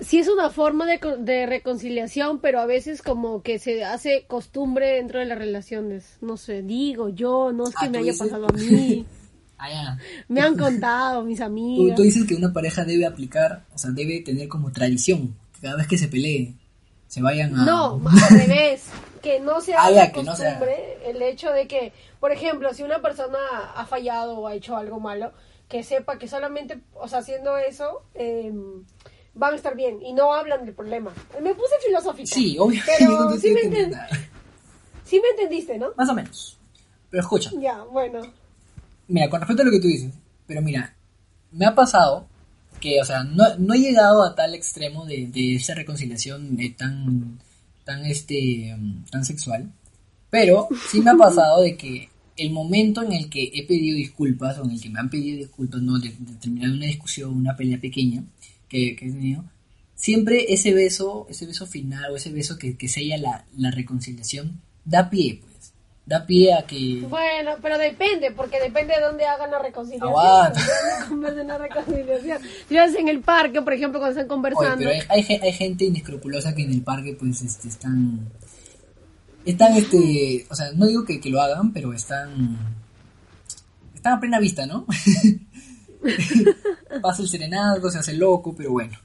sí 0.00 0.18
es 0.18 0.28
una 0.28 0.50
forma 0.50 0.86
de, 0.86 1.00
de 1.18 1.46
reconciliación, 1.46 2.40
pero 2.40 2.60
a 2.60 2.66
veces 2.66 3.00
como 3.02 3.42
que 3.42 3.58
se 3.58 3.84
hace 3.84 4.24
costumbre 4.26 4.88
dentro 4.96 5.18
de 5.20 5.24
las 5.26 5.38
relaciones. 5.38 6.16
No 6.20 6.36
sé, 6.36 6.62
digo 6.62 7.08
yo, 7.08 7.52
no 7.52 7.64
es 7.68 7.74
que 7.74 7.86
Ah, 7.86 7.90
me 7.90 7.98
¿tú 7.98 8.04
haya 8.04 8.12
dices? 8.12 8.28
pasado 8.28 8.46
a 8.48 8.52
mí. 8.52 9.06
Ah, 9.58 9.70
ya. 9.70 9.98
Me 10.28 10.40
han 10.40 10.56
contado 10.56 11.22
mis 11.22 11.38
Tú, 11.38 11.44
amigas. 11.44 11.96
tú 11.96 12.02
dices 12.02 12.24
que 12.26 12.34
una 12.34 12.52
pareja 12.52 12.84
debe 12.84 13.06
aplicar, 13.06 13.64
o 13.74 13.78
sea, 13.78 13.90
debe 13.90 14.20
tener 14.20 14.48
como 14.48 14.72
tradición, 14.72 15.34
que 15.54 15.60
cada 15.62 15.76
vez 15.76 15.86
que 15.86 15.96
se 15.98 16.08
pelee, 16.08 16.54
se 17.06 17.22
vayan 17.22 17.54
a... 17.58 17.64
No, 17.64 18.00
al 18.30 18.38
revés. 18.38 18.84
Que 19.22 19.40
no 19.40 19.60
se 19.60 19.72
Ah, 19.74 19.84
haga 19.86 20.06
ya, 20.06 20.12
que 20.12 20.22
no 20.22 20.34
se 20.36 20.46
haga. 20.46 20.58
costumbre 20.58 20.98
el 21.06 21.22
hecho 21.22 21.50
de 21.50 21.66
que, 21.68 21.92
por 22.20 22.32
ejemplo, 22.32 22.74
si 22.74 22.82
una 22.82 23.00
persona 23.00 23.38
ha 23.74 23.86
fallado 23.86 24.38
o 24.38 24.46
ha 24.48 24.54
hecho 24.54 24.76
algo 24.76 25.00
malo, 25.00 25.32
que 25.68 25.82
sepa 25.82 26.18
que 26.18 26.28
solamente, 26.28 26.78
o 26.94 27.08
sea, 27.08 27.20
haciendo 27.20 27.56
eso, 27.56 28.02
eh, 28.14 28.52
van 29.34 29.52
a 29.54 29.56
estar 29.56 29.74
bien 29.76 30.02
y 30.02 30.12
no 30.12 30.34
hablan 30.34 30.66
del 30.66 30.74
problema. 30.74 31.10
Me 31.42 31.54
puse 31.54 31.74
filosófica. 31.86 32.26
Sí, 32.34 32.56
obviamente. 32.58 32.92
Pero 32.98 33.20
no 33.30 33.36
sí 35.04 35.20
me 35.20 35.28
entendiste, 35.30 35.78
¿no? 35.78 35.88
Más 35.96 36.08
o 36.08 36.14
menos. 36.14 36.58
Pero 37.10 37.22
escucha, 37.22 37.50
Ya, 37.58 37.82
bueno. 37.84 38.20
Mira, 39.08 39.28
con 39.30 39.40
respecto 39.40 39.62
a 39.62 39.66
lo 39.66 39.70
que 39.70 39.80
tú 39.80 39.88
dices, 39.88 40.12
pero 40.46 40.62
mira, 40.62 40.94
me 41.52 41.66
ha 41.66 41.74
pasado 41.74 42.26
que, 42.80 43.00
o 43.00 43.04
sea, 43.04 43.24
no, 43.24 43.44
no 43.58 43.74
he 43.74 43.78
llegado 43.78 44.22
a 44.22 44.34
tal 44.34 44.54
extremo 44.54 45.06
de, 45.06 45.26
de 45.28 45.56
esa 45.56 45.74
reconciliación 45.74 46.56
tan, 46.76 47.38
tan, 47.84 48.04
este, 48.04 48.76
tan 49.10 49.24
sexual, 49.24 49.72
pero 50.30 50.68
sí 50.90 51.00
me 51.00 51.10
ha 51.10 51.14
pasado 51.18 51.62
de 51.62 51.76
que 51.76 52.08
el 52.36 52.50
momento 52.50 53.02
en 53.02 53.12
el 53.12 53.30
que 53.30 53.50
he 53.54 53.66
pedido 53.66 53.96
disculpas 53.96 54.58
o 54.58 54.64
en 54.64 54.72
el 54.72 54.80
que 54.80 54.90
me 54.90 54.98
han 55.00 55.08
pedido 55.08 55.38
disculpas, 55.38 55.80
no, 55.80 55.98
de, 55.98 56.10
de 56.10 56.34
terminar 56.34 56.70
una 56.70 56.86
discusión, 56.86 57.36
una 57.36 57.56
pelea 57.56 57.80
pequeña 57.80 58.24
que, 58.68 58.96
que 58.96 59.06
he 59.06 59.12
tenido, 59.12 59.44
siempre 59.94 60.52
ese 60.52 60.74
beso, 60.74 61.26
ese 61.30 61.46
beso 61.46 61.66
final 61.66 62.12
o 62.12 62.16
ese 62.16 62.32
beso 62.32 62.58
que, 62.58 62.76
que 62.76 62.88
sella 62.88 63.16
la, 63.16 63.46
la 63.56 63.70
reconciliación, 63.70 64.60
da 64.84 65.08
pie, 65.08 65.40
pues. 65.40 65.53
Da 66.06 66.26
pie 66.26 66.52
a 66.52 66.66
que... 66.66 67.00
Bueno, 67.08 67.52
pero 67.62 67.78
depende, 67.78 68.30
porque 68.30 68.60
depende 68.60 68.94
de 68.94 69.00
dónde 69.00 69.24
hagan 69.24 69.50
la 69.50 69.58
reconciliación. 69.58 70.10
Aguanta. 70.10 70.60
la 71.44 71.58
reconciliación. 71.58 72.42
Si 72.68 72.76
es 72.76 72.94
en 72.94 73.08
el 73.08 73.20
parque, 73.20 73.62
por 73.62 73.72
ejemplo, 73.72 73.98
cuando 74.00 74.20
están 74.20 74.24
Oye, 74.24 74.28
conversando. 74.28 74.76
pero 74.78 74.90
hay, 74.90 75.24
hay, 75.26 75.40
hay 75.40 75.52
gente 75.52 75.86
inescrupulosa 75.86 76.54
que 76.54 76.62
en 76.62 76.72
el 76.72 76.82
parque 76.82 77.16
pues 77.18 77.40
este, 77.40 77.68
están... 77.68 78.28
Están, 79.46 79.74
este... 79.76 80.46
O 80.50 80.54
sea, 80.54 80.72
no 80.72 80.86
digo 80.86 81.06
que, 81.06 81.20
que 81.20 81.30
lo 81.30 81.40
hagan, 81.40 81.72
pero 81.72 81.94
están... 81.94 82.58
Están 83.94 84.12
a 84.12 84.20
plena 84.20 84.38
vista, 84.38 84.66
¿no? 84.66 84.84
Pasa 87.02 87.22
el 87.22 87.28
serenazgo, 87.28 87.90
se 87.90 87.98
hace 87.98 88.12
loco, 88.12 88.54
pero 88.54 88.72
bueno. 88.72 88.98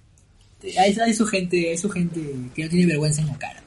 Hay, 0.77 0.97
hay 0.99 1.13
su 1.13 1.25
gente, 1.25 1.69
hay 1.69 1.77
su 1.77 1.89
gente 1.89 2.19
que 2.53 2.63
no 2.65 2.69
tiene 2.69 2.87
vergüenza 2.87 3.21
en 3.21 3.27
la 3.27 3.37
cara. 3.37 3.63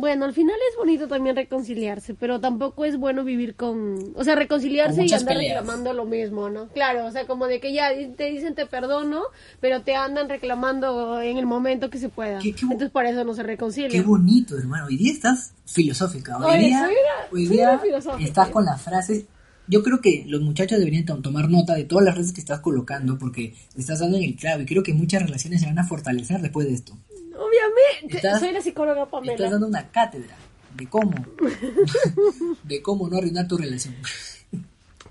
Bueno, 0.00 0.26
al 0.26 0.32
final 0.32 0.54
es 0.70 0.76
bonito 0.76 1.08
también 1.08 1.34
reconciliarse, 1.34 2.14
pero 2.14 2.38
tampoco 2.40 2.84
es 2.84 2.96
bueno 2.96 3.24
vivir 3.24 3.56
con, 3.56 4.12
o 4.14 4.22
sea, 4.22 4.36
reconciliarse 4.36 4.98
Con 4.98 5.06
y 5.08 5.12
andar 5.12 5.34
peleas. 5.34 5.58
reclamando 5.58 5.92
lo 5.92 6.04
mismo, 6.04 6.48
¿no? 6.48 6.68
Claro, 6.68 7.04
o 7.06 7.10
sea, 7.10 7.26
como 7.26 7.48
de 7.48 7.58
que 7.58 7.72
ya 7.72 7.88
te 8.16 8.30
dicen 8.30 8.54
te 8.54 8.64
perdono, 8.66 9.22
pero 9.60 9.82
te 9.82 9.96
andan 9.96 10.28
reclamando 10.28 11.20
en 11.20 11.36
el 11.36 11.46
momento 11.46 11.90
que 11.90 11.98
se 11.98 12.08
pueda. 12.10 12.38
Qué- 12.38 12.52
qué 12.52 12.62
Entonces 12.62 12.90
por 12.90 13.06
eso 13.06 13.24
no 13.24 13.34
se 13.34 13.42
Qué 13.42 13.48
reconcilian. 13.48 14.06
bonito, 14.06 14.56
hermano. 14.56 14.86
Hoy 14.86 14.96
día 14.96 15.12
estás 15.12 15.52
filosófica. 15.66 16.36
Hoy 16.38 16.44
Oye, 16.58 16.66
día, 16.68 16.78
una- 16.82 17.32
hoy 17.32 17.46
día 17.48 17.80
estás 18.20 18.48
con 18.50 18.64
las 18.64 18.80
frases. 18.80 19.24
Yo 19.70 19.82
creo 19.82 20.00
que 20.00 20.24
los 20.26 20.40
muchachos 20.40 20.78
deberían 20.78 21.04
to- 21.04 21.20
tomar 21.20 21.50
nota 21.50 21.74
de 21.74 21.84
todas 21.84 22.02
las 22.04 22.14
frases 22.14 22.32
que 22.32 22.40
estás 22.40 22.60
colocando 22.60 23.18
porque 23.18 23.54
te 23.74 23.80
estás 23.80 23.98
dando 23.98 24.16
en 24.16 24.22
el 24.22 24.34
clavo 24.36 24.62
y 24.62 24.66
creo 24.66 24.82
que 24.82 24.94
muchas 24.94 25.22
relaciones 25.24 25.60
se 25.60 25.66
van 25.66 25.78
a 25.78 25.84
fortalecer 25.86 26.40
después 26.40 26.66
de 26.68 26.72
esto. 26.74 26.96
Obviamente, 27.38 28.16
Estás- 28.16 28.40
soy 28.40 28.52
la 28.52 28.60
psicóloga 28.60 29.02
Estás 29.04 29.10
Pamela. 29.20 29.50
dando 29.50 29.66
una 29.68 29.88
cátedra 29.90 30.36
de 30.76 30.86
cómo, 30.88 31.12
de 32.64 32.82
cómo 32.82 33.08
no 33.08 33.16
arruinar 33.18 33.46
tu 33.48 33.56
relación. 33.56 33.94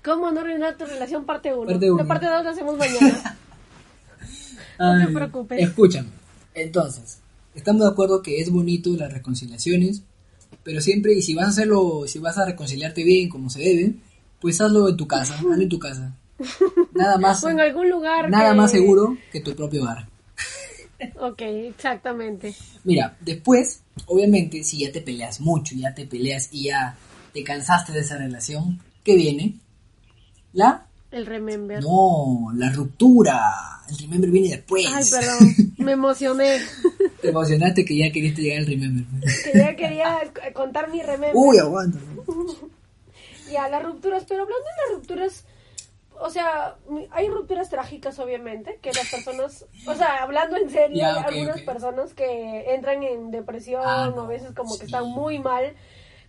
¿Cómo 0.04 0.30
no 0.30 0.40
arruinar 0.40 0.76
tu 0.76 0.84
relación 0.86 1.24
parte 1.24 1.52
1? 1.54 1.66
Parte. 1.70 1.86
La 1.96 2.04
parte 2.04 2.26
2 2.26 2.44
la 2.44 2.50
hacemos 2.50 2.76
mañana. 2.76 3.36
No 4.80 5.06
te 5.06 5.12
preocupes. 5.12 5.60
Escúchame. 5.60 6.08
Entonces, 6.54 7.18
estamos 7.52 7.82
de 7.82 7.88
acuerdo 7.88 8.22
que 8.22 8.40
es 8.40 8.48
bonito 8.48 8.90
las 8.96 9.12
reconciliaciones, 9.12 10.02
pero 10.62 10.80
siempre, 10.80 11.14
y 11.14 11.22
si 11.22 11.34
vas 11.34 11.46
a 11.46 11.50
hacerlo, 11.50 12.04
si 12.06 12.20
vas 12.20 12.38
a 12.38 12.44
reconciliarte 12.46 13.02
bien 13.02 13.28
como 13.28 13.50
se 13.50 13.58
debe, 13.58 13.94
pues 14.40 14.60
hazlo 14.60 14.88
en 14.88 14.96
tu 14.96 15.08
casa, 15.08 15.34
hazlo 15.34 15.54
en 15.54 15.68
tu 15.68 15.80
casa. 15.80 16.14
Nada 16.94 17.18
más, 17.18 17.42
o 17.42 17.48
en 17.48 17.58
algún 17.58 17.90
lugar 17.90 18.30
nada 18.30 18.50
que- 18.50 18.56
más 18.56 18.70
seguro 18.70 19.16
que 19.32 19.40
tu 19.40 19.52
propio 19.56 19.82
hogar. 19.82 20.08
Ok, 21.20 21.42
exactamente. 21.42 22.54
Mira, 22.84 23.16
después, 23.20 23.82
obviamente, 24.06 24.64
si 24.64 24.80
ya 24.80 24.92
te 24.92 25.00
peleas 25.00 25.40
mucho, 25.40 25.74
ya 25.76 25.94
te 25.94 26.06
peleas 26.06 26.48
y 26.52 26.64
ya 26.64 26.96
te 27.32 27.44
cansaste 27.44 27.92
de 27.92 28.00
esa 28.00 28.16
relación, 28.18 28.80
¿qué 29.04 29.14
viene? 29.16 29.54
La 30.52 30.86
El 31.10 31.26
remember. 31.26 31.82
no, 31.82 32.48
la 32.54 32.70
ruptura. 32.70 33.38
El 33.88 33.98
remember 33.98 34.30
viene 34.30 34.48
después. 34.48 34.86
Ay, 34.92 35.04
perdón, 35.10 35.54
me 35.78 35.92
emocioné. 35.92 36.58
Te 37.22 37.28
emocionaste 37.28 37.84
que 37.84 37.96
ya 37.96 38.10
querías 38.12 38.36
llegar 38.36 38.58
al 38.60 38.66
remember. 38.66 39.04
que 39.44 39.58
ya 39.58 39.76
quería 39.76 40.18
contar 40.52 40.90
mi 40.90 41.00
remember. 41.02 41.32
Uy, 41.34 41.58
aguanta. 41.58 41.98
Ya, 43.50 43.66
las 43.70 43.82
rupturas, 43.82 44.24
pero 44.28 44.42
hablando 44.42 44.62
de 44.62 44.82
las 44.92 44.98
rupturas, 44.98 45.44
o 46.20 46.30
sea, 46.30 46.76
hay 47.10 47.28
rupturas 47.28 47.70
trágicas, 47.70 48.18
obviamente, 48.18 48.78
que 48.82 48.92
las 48.92 49.08
personas, 49.10 49.66
o 49.86 49.94
sea, 49.94 50.22
hablando 50.22 50.56
en 50.56 50.70
serio, 50.70 51.06
hay 51.06 51.34
algunas 51.38 51.62
personas 51.62 52.14
que 52.14 52.74
entran 52.74 53.02
en 53.02 53.30
depresión 53.30 53.82
Ah, 53.84 54.12
o 54.14 54.20
a 54.20 54.26
veces 54.26 54.52
como 54.54 54.74
sí. 54.74 54.80
que 54.80 54.84
están 54.86 55.06
muy 55.08 55.38
mal 55.38 55.74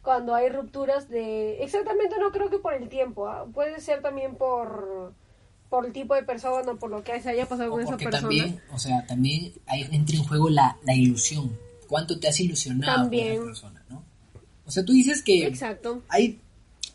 cuando 0.01 0.33
hay 0.33 0.49
rupturas 0.49 1.09
de, 1.09 1.61
exactamente 1.63 2.15
no 2.19 2.31
creo 2.31 2.49
que 2.49 2.57
por 2.59 2.73
el 2.73 2.87
tiempo, 2.89 3.27
¿ah? 3.27 3.45
puede 3.53 3.79
ser 3.81 4.01
también 4.01 4.35
por 4.35 5.13
por 5.69 5.85
el 5.85 5.93
tipo 5.93 6.15
de 6.15 6.23
persona, 6.23 6.73
por 6.75 6.89
lo 6.89 7.03
que 7.03 7.21
se 7.21 7.29
haya 7.29 7.47
pasado 7.47 7.69
O 7.69 7.73
con 7.73 7.81
esa 7.81 7.95
persona. 7.95 8.21
también, 8.21 8.59
o 8.73 8.79
sea, 8.79 9.05
también 9.05 9.53
hay, 9.67 9.87
entra 9.91 10.15
en 10.15 10.23
juego 10.23 10.49
la, 10.49 10.77
la 10.83 10.95
ilusión. 10.95 11.55
¿Cuánto 11.87 12.19
te 12.19 12.27
has 12.27 12.39
ilusionado 12.39 13.07
con 13.07 13.13
esa 13.13 13.43
persona, 13.43 13.85
no? 13.87 14.03
O 14.65 14.71
sea, 14.71 14.83
tú 14.83 14.93
dices 14.93 15.21
que 15.21 15.45
Exacto. 15.45 16.01
hay, 16.09 16.39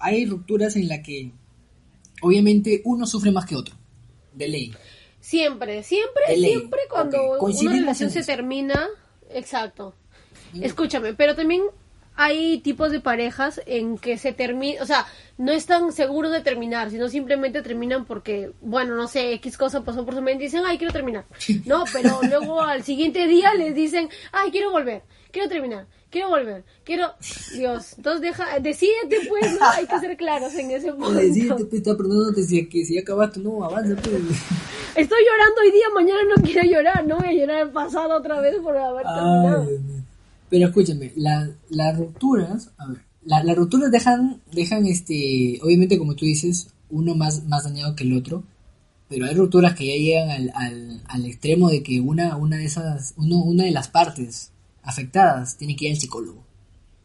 hay 0.01 0.27
rupturas 0.27 0.75
en 0.75 0.89
las 0.89 1.01
que 1.01 1.31
obviamente 2.25 2.81
uno 2.85 3.07
sufre 3.07 3.31
más 3.31 3.47
que 3.47 3.57
otro. 3.57 3.75
De 4.33 4.49
ley. 4.49 4.75
Siempre, 5.21 5.83
siempre, 5.83 6.23
De 6.29 6.37
ley. 6.37 6.51
siempre 6.53 6.81
cuando 6.91 7.39
una 7.39 7.73
relación 7.73 8.11
se 8.11 8.23
termina, 8.25 8.89
exacto. 9.31 9.95
Mm. 10.53 10.65
Escúchame, 10.65 11.15
pero 11.15 11.35
también 11.35 11.63
hay 12.17 12.59
tipos 12.59 12.93
de 12.93 13.01
parejas 13.01 13.61
en 13.67 13.99
que 13.99 14.19
se 14.19 14.33
termina, 14.33 14.83
o 14.83 14.87
sea, 14.87 15.07
no 15.37 15.53
están 15.53 15.93
seguros 15.93 16.31
de 16.31 16.41
terminar, 16.41 16.91
sino 16.91 17.09
simplemente 17.09 17.63
terminan 17.63 18.05
porque, 18.05 18.53
bueno, 18.61 18.95
no 18.95 19.09
sé, 19.09 19.33
X 19.35 19.57
cosa 19.57 19.83
pasó 19.83 20.05
por 20.05 20.15
su 20.15 20.23
mente 20.23 20.45
y 20.45 20.47
dicen, 20.47 20.63
ay, 20.65 20.79
quiero 20.79 20.93
terminar. 20.93 21.25
No, 21.67 21.85
pero 21.93 22.21
luego 22.29 22.61
al 22.61 22.85
siguiente 22.85 23.27
día 23.27 23.55
les 23.55 23.75
dicen, 23.75 24.09
ay, 24.33 24.51
quiero 24.51 24.71
volver, 24.71 25.03
quiero 25.31 25.49
terminar, 25.49 25.87
quiero 26.15 26.29
volver, 26.31 26.65
quiero... 26.85 27.09
Dios, 27.57 27.95
entonces 27.97 28.23
deja, 28.23 28.59
decídete 28.61 29.17
pues, 29.29 29.53
¿no? 29.61 29.67
Hay 29.69 29.87
que 29.87 29.99
ser 29.99 30.17
claros 30.17 30.55
en 30.55 30.71
ese 30.71 30.93
punto. 30.93 31.09
Oye, 31.19 31.35
sí, 31.35 31.49
te, 31.57 31.65
te 31.65 31.77
está 31.79 31.97
preguntándote 31.97 32.43
si, 32.45 32.67
que 32.67 32.85
si 32.87 32.95
ya 32.95 33.01
acabaste, 33.01 33.41
no, 33.41 33.65
avanza. 33.65 33.95
pues. 34.01 34.15
Estoy 34.97 35.19
llorando 35.29 35.61
hoy 35.63 35.73
día, 35.73 35.87
mañana 35.95 36.21
no 36.37 36.43
quiero 36.43 36.63
llorar, 36.71 37.07
no 37.07 37.19
voy 37.19 37.27
a 37.29 37.33
llorar 37.33 37.63
el 37.67 37.71
pasado 37.71 38.17
otra 38.17 38.41
vez 38.41 38.57
por 38.63 38.77
haber 38.77 39.05
terminado. 39.05 39.69
Pero 40.51 40.67
escúchame, 40.69 41.13
la- 41.17 41.51
las 41.71 41.99
rupturas, 41.99 42.71
a 42.79 42.87
ver, 42.87 42.99
la- 43.25 43.43
las 43.43 43.57
rupturas 43.57 43.91
dejan, 43.91 44.41
dejan 44.53 44.87
este, 44.87 45.59
obviamente 45.63 45.99
como 45.99 46.15
tú 46.15 46.25
dices, 46.27 46.69
uno 46.91 47.15
más, 47.17 47.45
más 47.47 47.65
dañado 47.65 47.97
que 47.97 48.05
el 48.05 48.17
otro, 48.17 48.45
pero 49.09 49.27
hay 49.27 49.35
rupturas 49.35 49.75
que 49.75 49.87
ya 49.87 49.95
llegan 49.97 50.31
al, 50.31 50.53
al, 50.55 51.03
al 51.09 51.27
extremo 51.27 51.69
de 51.71 51.83
que 51.83 52.01
una, 52.01 52.37
una 52.37 52.57
de 52.57 52.65
esas, 52.67 53.15
uno, 53.17 53.43
una 53.43 53.65
de 53.65 53.73
las 53.73 53.89
partes 53.89 54.53
afectadas 54.85 55.57
tiene 55.57 55.75
que 55.77 55.87
ir 55.87 55.93
al 55.93 55.99
psicólogo. 56.01 56.45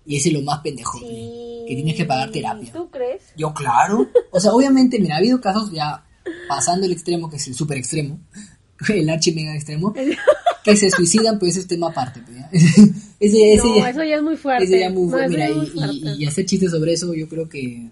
Y 0.06 0.18
ese 0.18 0.30
es 0.30 0.34
lo 0.36 0.42
más 0.42 0.60
pendejo, 0.62 0.98
Sí. 1.00 1.66
que 1.68 1.76
tienes 1.76 1.96
que 1.96 2.06
pagar 2.06 2.32
terapia. 2.32 2.72
¿Tú 2.72 2.90
crees? 2.90 3.22
Yo, 3.38 3.54
claro. 3.54 4.08
O 4.32 4.40
sea, 4.40 4.52
obviamente, 4.54 5.00
mira, 5.00 5.16
ha 5.16 5.18
habido 5.20 5.40
casos 5.40 5.72
ya 5.72 6.04
pasando 6.48 6.86
el 6.86 6.92
extremo, 6.92 7.30
que 7.30 7.36
es 7.38 7.48
el 7.48 7.54
super 7.56 7.78
extremo, 7.78 8.20
el 8.90 9.10
archi 9.10 9.34
mega 9.34 9.54
extremo, 9.56 9.94
que 10.64 10.76
se 10.76 10.90
suicidan, 10.90 11.38
pues 11.40 11.52
ese 11.52 11.62
es 11.62 11.68
tema 11.68 11.90
aparte. 11.90 12.22
pues. 12.22 12.38
Ese, 13.20 13.54
ese 13.54 13.68
no, 13.68 13.76
ya, 13.78 13.90
eso 13.90 14.04
ya 14.06 14.16
es 14.16 14.22
muy 14.24 14.38
fuerte. 14.38 14.64
ese 14.64 14.80
ya 14.80 14.90
muy 14.90 15.08
No, 15.10 15.28
mira, 15.28 15.46
es 15.48 15.52
y, 15.52 15.56
muy 15.56 15.66
y- 15.66 15.70
fuerte. 15.72 16.16
y 16.24 16.26
hacer 16.26 16.46
chistes 16.46 16.72
sobre 16.72 16.94
eso, 16.94 17.14
yo 17.14 17.28
creo 17.28 17.50
que 17.50 17.90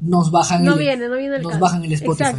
nos 0.00 0.32
bajan 0.32 0.64
No 0.64 0.72
el, 0.72 0.80
viene, 0.80 1.08
no 1.08 1.16
viene 1.16 1.36
el 1.36 1.42
nos 1.42 1.52
caso. 1.52 1.62
bajan 1.62 1.84
el 1.84 1.92
Spotify. 1.92 2.32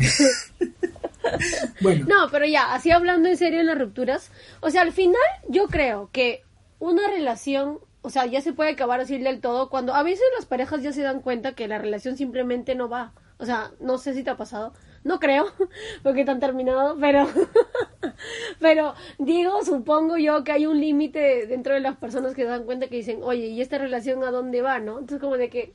Bueno, 1.82 2.06
No, 2.08 2.30
pero 2.32 2.46
ya, 2.46 2.74
así 2.74 2.92
hablando 2.92 3.28
en 3.30 3.38
serio 3.38 3.60
en 3.60 3.66
las 3.68 3.78
rupturas, 3.78 4.32
o 4.62 4.70
sea, 4.70 4.82
al 4.82 4.92
final 4.92 5.16
yo 5.50 5.68
creo 5.68 6.10
que 6.12 6.42
una 6.86 7.08
relación, 7.08 7.80
o 8.02 8.10
sea, 8.10 8.26
ya 8.26 8.42
se 8.42 8.54
puede 8.54 8.72
acabar 8.72 9.00
así 9.00 9.18
del 9.18 9.42
todo 9.42 9.70
cuando 9.70 9.94
a 9.96 10.04
veces 10.04 10.24
las 10.38 10.46
parejas 10.46 10.82
ya 10.84 10.92
se 10.94 11.02
dan 11.02 11.22
cuenta 11.22 11.54
que 11.56 11.68
la 11.68 11.78
relación 11.80 12.16
simplemente 12.18 12.76
no 12.76 12.88
va. 12.90 13.14
O 13.38 13.46
sea, 13.46 13.72
no 13.82 13.98
sé 13.98 14.14
si 14.14 14.24
te 14.24 14.30
ha 14.30 14.38
pasado, 14.38 14.74
no 15.04 15.20
creo, 15.20 15.46
porque 16.04 16.24
te 16.24 16.32
han 16.32 16.40
terminado, 16.40 16.96
pero 17.00 17.28
pero 18.60 18.94
digo, 19.20 19.64
supongo 19.66 20.18
yo 20.18 20.44
que 20.44 20.52
hay 20.52 20.66
un 20.66 20.80
límite 20.80 21.48
dentro 21.48 21.74
de 21.74 21.80
las 21.82 21.98
personas 21.98 22.34
que 22.34 22.44
se 22.44 22.48
dan 22.50 22.64
cuenta 22.64 22.88
que 22.88 22.98
dicen, 22.98 23.20
"Oye, 23.24 23.48
¿y 23.48 23.62
esta 23.62 23.78
relación 23.78 24.24
a 24.24 24.32
dónde 24.32 24.62
va?", 24.62 24.80
¿no? 24.80 24.94
Entonces 25.00 25.20
como 25.20 25.38
de 25.38 25.50
que 25.50 25.74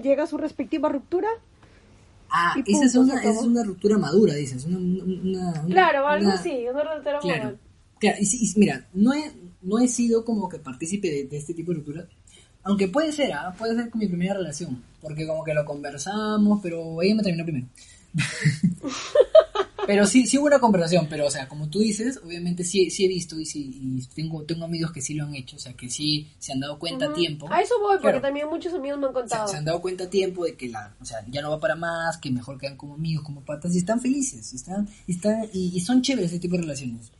llega 0.00 0.22
a 0.24 0.26
su 0.26 0.38
respectiva 0.38 0.88
ruptura 0.88 1.28
ah, 2.30 2.54
esa 2.66 2.84
es 2.86 2.94
una, 2.94 3.20
esa 3.20 3.30
es 3.30 3.42
una 3.42 3.62
ruptura 3.62 3.98
madura, 3.98 4.34
dices. 4.34 4.64
Una, 4.64 4.78
una- 4.78 5.04
una- 5.62 5.66
Claro, 5.66 6.06
algo 6.06 6.30
así, 6.30 6.66
una 6.70 6.82
ruptura 6.82 7.18
Claro. 7.20 7.58
Y, 8.00 8.46
y 8.46 8.52
mira, 8.58 8.88
no 8.94 9.12
he, 9.12 9.30
no 9.62 9.78
he 9.78 9.88
sido 9.88 10.24
como 10.24 10.48
que 10.48 10.58
partícipe 10.58 11.10
de, 11.10 11.24
de 11.24 11.36
este 11.36 11.54
tipo 11.54 11.72
de 11.72 11.78
rupturas. 11.78 12.06
Aunque 12.64 12.88
puede 12.88 13.12
ser, 13.12 13.32
¿ah? 13.32 13.54
puede 13.58 13.74
ser 13.74 13.90
con 13.90 13.98
mi 13.98 14.06
primera 14.06 14.34
relación. 14.34 14.82
Porque 15.00 15.26
como 15.26 15.42
que 15.42 15.52
lo 15.54 15.64
conversamos, 15.64 16.60
pero 16.62 17.02
ella 17.02 17.16
me 17.16 17.22
terminó 17.22 17.44
primero. 17.44 17.66
pero 19.86 20.06
sí, 20.06 20.26
sí 20.26 20.38
hubo 20.38 20.46
una 20.46 20.60
conversación, 20.60 21.06
pero 21.10 21.26
o 21.26 21.30
sea, 21.30 21.48
como 21.48 21.68
tú 21.68 21.80
dices, 21.80 22.20
obviamente 22.24 22.62
sí, 22.62 22.88
sí 22.90 23.04
he 23.04 23.08
visto 23.08 23.40
y, 23.40 23.46
sí, 23.46 23.80
y 23.80 24.06
tengo, 24.14 24.44
tengo 24.44 24.64
amigos 24.64 24.92
que 24.92 25.00
sí 25.00 25.14
lo 25.14 25.24
han 25.24 25.34
hecho, 25.34 25.56
o 25.56 25.58
sea, 25.58 25.72
que 25.72 25.90
sí 25.90 26.28
se 26.38 26.52
han 26.52 26.60
dado 26.60 26.78
cuenta 26.78 27.06
a 27.06 27.12
tiempo. 27.12 27.48
A 27.50 27.60
eso 27.60 27.74
voy, 27.80 27.94
porque 27.96 28.02
Claro. 28.02 28.20
también 28.20 28.48
muchos 28.48 28.72
amigos 28.74 29.00
me 29.00 29.06
han 29.06 29.12
contado. 29.12 29.48
se 29.48 29.56
han 29.56 29.64
dado 29.64 29.80
cuenta 29.80 30.04
a 30.04 30.10
tiempo 30.10 30.44
de 30.44 30.54
que 30.54 30.68
la, 30.68 30.94
o 31.00 31.04
sea, 31.04 31.24
ya 31.28 31.42
no 31.42 31.50
va 31.50 31.58
para 31.58 31.74
más, 31.74 32.18
que 32.18 32.30
mejor 32.30 32.58
quedan 32.58 32.76
como 32.76 32.94
amigos, 32.94 33.24
como 33.24 33.40
patas, 33.40 33.74
y 33.74 33.78
están 33.78 34.00
felices, 34.00 34.52
y 34.52 34.56
están, 34.56 34.88
están, 35.08 35.48
y, 35.52 35.72
y 35.74 35.80
son 35.80 36.00
chéveres 36.00 36.30
ese 36.30 36.38
tipo 36.40 36.54
de 36.56 36.62
relaciones. 36.62 37.10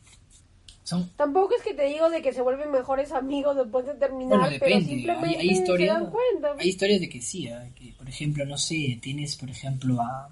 Son, 0.93 1.09
Tampoco 1.15 1.55
es 1.55 1.61
que 1.63 1.73
te 1.73 1.85
digo 1.85 2.09
de 2.09 2.21
que 2.21 2.31
se 2.33 2.41
vuelven 2.41 2.71
mejores 2.71 3.11
amigos 3.11 3.55
después 3.57 3.85
de 3.85 3.93
terminar, 3.95 4.39
bueno, 4.39 4.55
pero 4.59 4.75
depende, 4.77 4.89
simplemente 4.95 5.37
hay, 5.39 5.49
hay 5.49 5.55
se 5.55 5.85
dan 5.85 6.09
cuenta. 6.09 6.55
hay 6.57 6.67
historias 6.69 7.01
de 7.01 7.09
que 7.09 7.21
sí, 7.21 7.47
¿ah? 7.49 7.67
que 7.75 7.93
por 7.97 8.07
ejemplo, 8.09 8.45
no 8.45 8.57
sé, 8.57 8.97
tienes, 9.01 9.35
por 9.35 9.49
ejemplo, 9.49 10.01
a... 10.01 10.29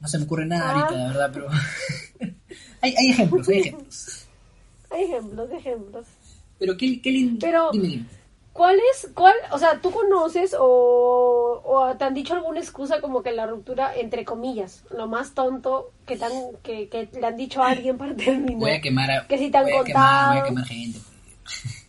No 0.00 0.08
se 0.08 0.18
me 0.18 0.24
ocurre 0.24 0.46
nada 0.46 0.68
Ah. 0.70 0.72
ahorita, 0.82 1.00
de 1.00 1.08
verdad, 1.08 1.30
pero... 1.32 1.48
hay, 2.80 2.94
hay 2.96 3.10
ejemplos, 3.10 3.48
hay 3.48 3.58
ejemplos. 3.60 4.18
Hay 4.90 5.04
ejemplos, 5.04 5.50
ejemplos. 5.50 6.06
Pero 6.58 6.76
qué, 6.76 7.00
qué 7.00 7.10
lindo... 7.10 7.38
Pero- 7.40 7.70
Dime, 7.72 7.88
dime. 7.88 8.06
¿Cuál 8.52 8.76
es, 8.92 9.10
cuál, 9.14 9.34
o 9.50 9.58
sea, 9.58 9.80
tú 9.80 9.90
conoces 9.90 10.54
o, 10.58 11.62
o 11.64 11.96
te 11.96 12.04
han 12.04 12.12
dicho 12.12 12.34
alguna 12.34 12.60
excusa 12.60 13.00
como 13.00 13.22
que 13.22 13.32
la 13.32 13.46
ruptura, 13.46 13.96
entre 13.96 14.26
comillas, 14.26 14.84
lo 14.90 15.06
más 15.08 15.32
tonto 15.32 15.90
que, 16.06 16.16
te 16.18 16.24
han- 16.26 16.56
que, 16.62 16.88
que 16.90 17.08
le 17.18 17.26
han 17.26 17.36
dicho 17.36 17.62
a 17.62 17.70
alguien 17.70 17.96
para 17.96 18.14
terminar? 18.14 18.58
Voy 18.60 18.70
a 18.72 18.80
quemar 18.82 19.10
a... 19.10 19.26
Que 19.26 19.38
si 19.38 19.50
te 19.50 19.56
han 19.56 19.64
voy 19.64 19.72
a 19.72 19.84
quemar, 19.84 20.28
voy 20.28 20.36
a 20.36 20.42
contado. 20.42 20.44
quemar 20.46 20.64
gente. 20.66 20.98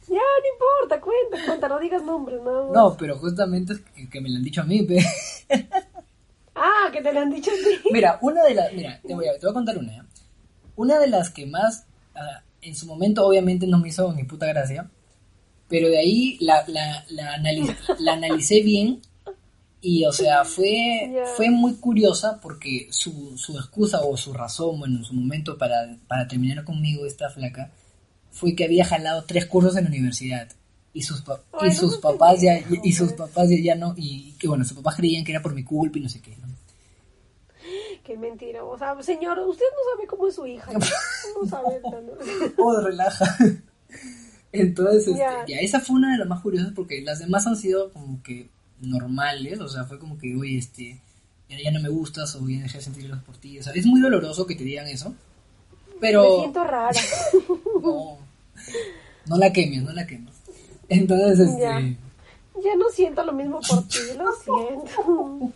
Ya, 0.05 0.19
no 0.19 0.53
importa, 0.53 1.01
cuenta, 1.01 1.45
cuenta, 1.47 1.67
no 1.69 1.79
digas 1.79 2.03
nombres, 2.03 2.39
más. 2.41 2.69
No, 2.71 2.95
pero 2.97 3.17
justamente 3.17 3.73
es 3.73 3.79
que, 3.79 4.07
que 4.09 4.21
me 4.21 4.29
lo 4.29 4.35
han 4.37 4.43
dicho 4.43 4.61
a 4.61 4.65
mí, 4.65 4.83
pe. 4.83 4.99
Ah, 6.55 6.89
que 6.91 7.01
te 7.01 7.11
lo 7.11 7.19
han 7.21 7.31
dicho 7.31 7.49
a 7.49 7.53
ti. 7.55 7.89
Mira, 7.91 8.19
una 8.21 8.43
de 8.43 8.53
las... 8.53 8.71
Mira, 8.73 8.99
te 9.05 9.15
voy 9.15 9.27
a, 9.27 9.33
te 9.33 9.39
voy 9.39 9.49
a 9.49 9.53
contar 9.53 9.77
una, 9.77 9.91
¿ya? 9.91 10.05
Una 10.75 10.99
de 10.99 11.07
las 11.07 11.31
que 11.31 11.47
más, 11.47 11.85
ah, 12.15 12.43
en 12.61 12.75
su 12.75 12.85
momento, 12.85 13.25
obviamente 13.25 13.65
no 13.65 13.79
me 13.79 13.87
hizo 13.89 14.13
ni 14.13 14.23
puta 14.23 14.45
gracia, 14.45 14.87
pero 15.67 15.89
de 15.89 15.97
ahí 15.99 16.37
la, 16.41 16.63
la, 16.67 17.05
la, 17.09 17.37
analiz- 17.37 17.97
la 17.99 18.13
analicé 18.13 18.61
bien 18.61 19.01
y, 19.81 20.05
o 20.05 20.11
sea, 20.13 20.45
fue, 20.45 21.11
fue 21.35 21.49
muy 21.49 21.75
curiosa 21.75 22.39
porque 22.41 22.87
su, 22.91 23.37
su 23.37 23.57
excusa 23.57 24.01
o 24.01 24.15
su 24.15 24.31
razón, 24.33 24.79
bueno, 24.79 24.97
en 24.99 25.03
su 25.03 25.13
momento 25.13 25.57
para, 25.57 25.97
para 26.07 26.27
terminar 26.27 26.63
conmigo 26.63 27.05
esta 27.05 27.29
flaca, 27.29 27.71
fue 28.31 28.55
que 28.55 28.63
había 28.65 28.85
jalado 28.85 29.23
tres 29.25 29.45
cursos 29.45 29.75
en 29.75 29.83
la 29.85 29.89
universidad. 29.89 30.47
Y 30.93 31.01
sus, 31.01 31.21
pa- 31.21 31.41
Ay, 31.53 31.69
y 31.71 31.73
no 31.73 31.79
sus 31.79 31.97
papás 31.97 32.39
ya, 32.41 32.59
y 32.83 32.93
sus 32.93 33.13
papás 33.13 33.49
ya, 33.49 33.57
ya 33.61 33.75
no, 33.75 33.93
y 33.97 34.33
que 34.33 34.47
bueno, 34.47 34.63
sus 34.63 34.77
papás 34.77 34.95
creían 34.95 35.23
que 35.25 35.31
era 35.31 35.41
por 35.41 35.53
mi 35.55 35.63
culpa 35.63 35.97
y 35.97 36.01
no 36.01 36.09
sé 36.09 36.21
qué, 36.21 36.37
¿no? 36.37 36.47
Qué 38.03 38.17
mentira. 38.17 38.63
O 38.63 38.77
sea, 38.77 38.95
señor, 39.01 39.39
usted 39.39 39.65
no 39.71 39.95
sabe 39.95 40.07
cómo 40.07 40.27
es 40.27 40.35
su 40.35 40.45
hija. 40.45 40.71
No 40.73 40.79
sabe. 41.49 41.79
no. 41.81 41.91
Oh, 42.57 42.79
relaja. 42.81 43.25
Entonces, 44.53 45.07
este, 45.07 45.19
Ya. 45.19 45.59
esa 45.59 45.79
fue 45.81 45.95
una 45.97 46.13
de 46.13 46.19
las 46.19 46.27
más 46.27 46.41
curiosas 46.41 46.71
porque 46.75 47.01
las 47.01 47.19
demás 47.19 47.45
han 47.47 47.57
sido 47.57 47.91
como 47.91 48.21
que 48.23 48.47
normales, 48.79 49.59
o 49.59 49.67
sea, 49.67 49.83
fue 49.85 49.97
como 49.99 50.17
que, 50.17 50.35
oye, 50.35 50.57
este, 50.57 50.99
ya, 51.49 51.71
no 51.71 51.79
me 51.81 51.89
gustas 51.89 52.35
o 52.35 52.47
ya 52.47 52.61
dejé 52.61 52.77
de 52.77 52.83
sentirlos 52.83 53.21
por 53.23 53.35
ti, 53.37 53.59
o 53.59 53.63
sea, 53.63 53.73
es 53.73 53.85
muy 53.85 53.99
doloroso 53.99 54.45
que 54.45 54.55
te 54.55 54.63
digan 54.63 54.87
eso, 54.87 55.09
Me 55.09 55.15
pero 55.99 56.39
siento 56.39 56.63
rara. 56.63 56.99
no, 57.83 58.17
no 59.25 59.37
la 59.37 59.51
quemes, 59.51 59.83
no 59.83 59.91
la 59.91 60.05
quemes. 60.07 60.33
Entonces, 60.89 61.39
este, 61.39 61.61
Ya. 61.61 61.79
Ya 62.63 62.75
no 62.77 62.87
siento 62.93 63.23
lo 63.25 63.33
mismo 63.33 63.59
por 63.67 63.87
ti, 63.87 63.97
lo 64.17 64.31
siento. 64.43 65.51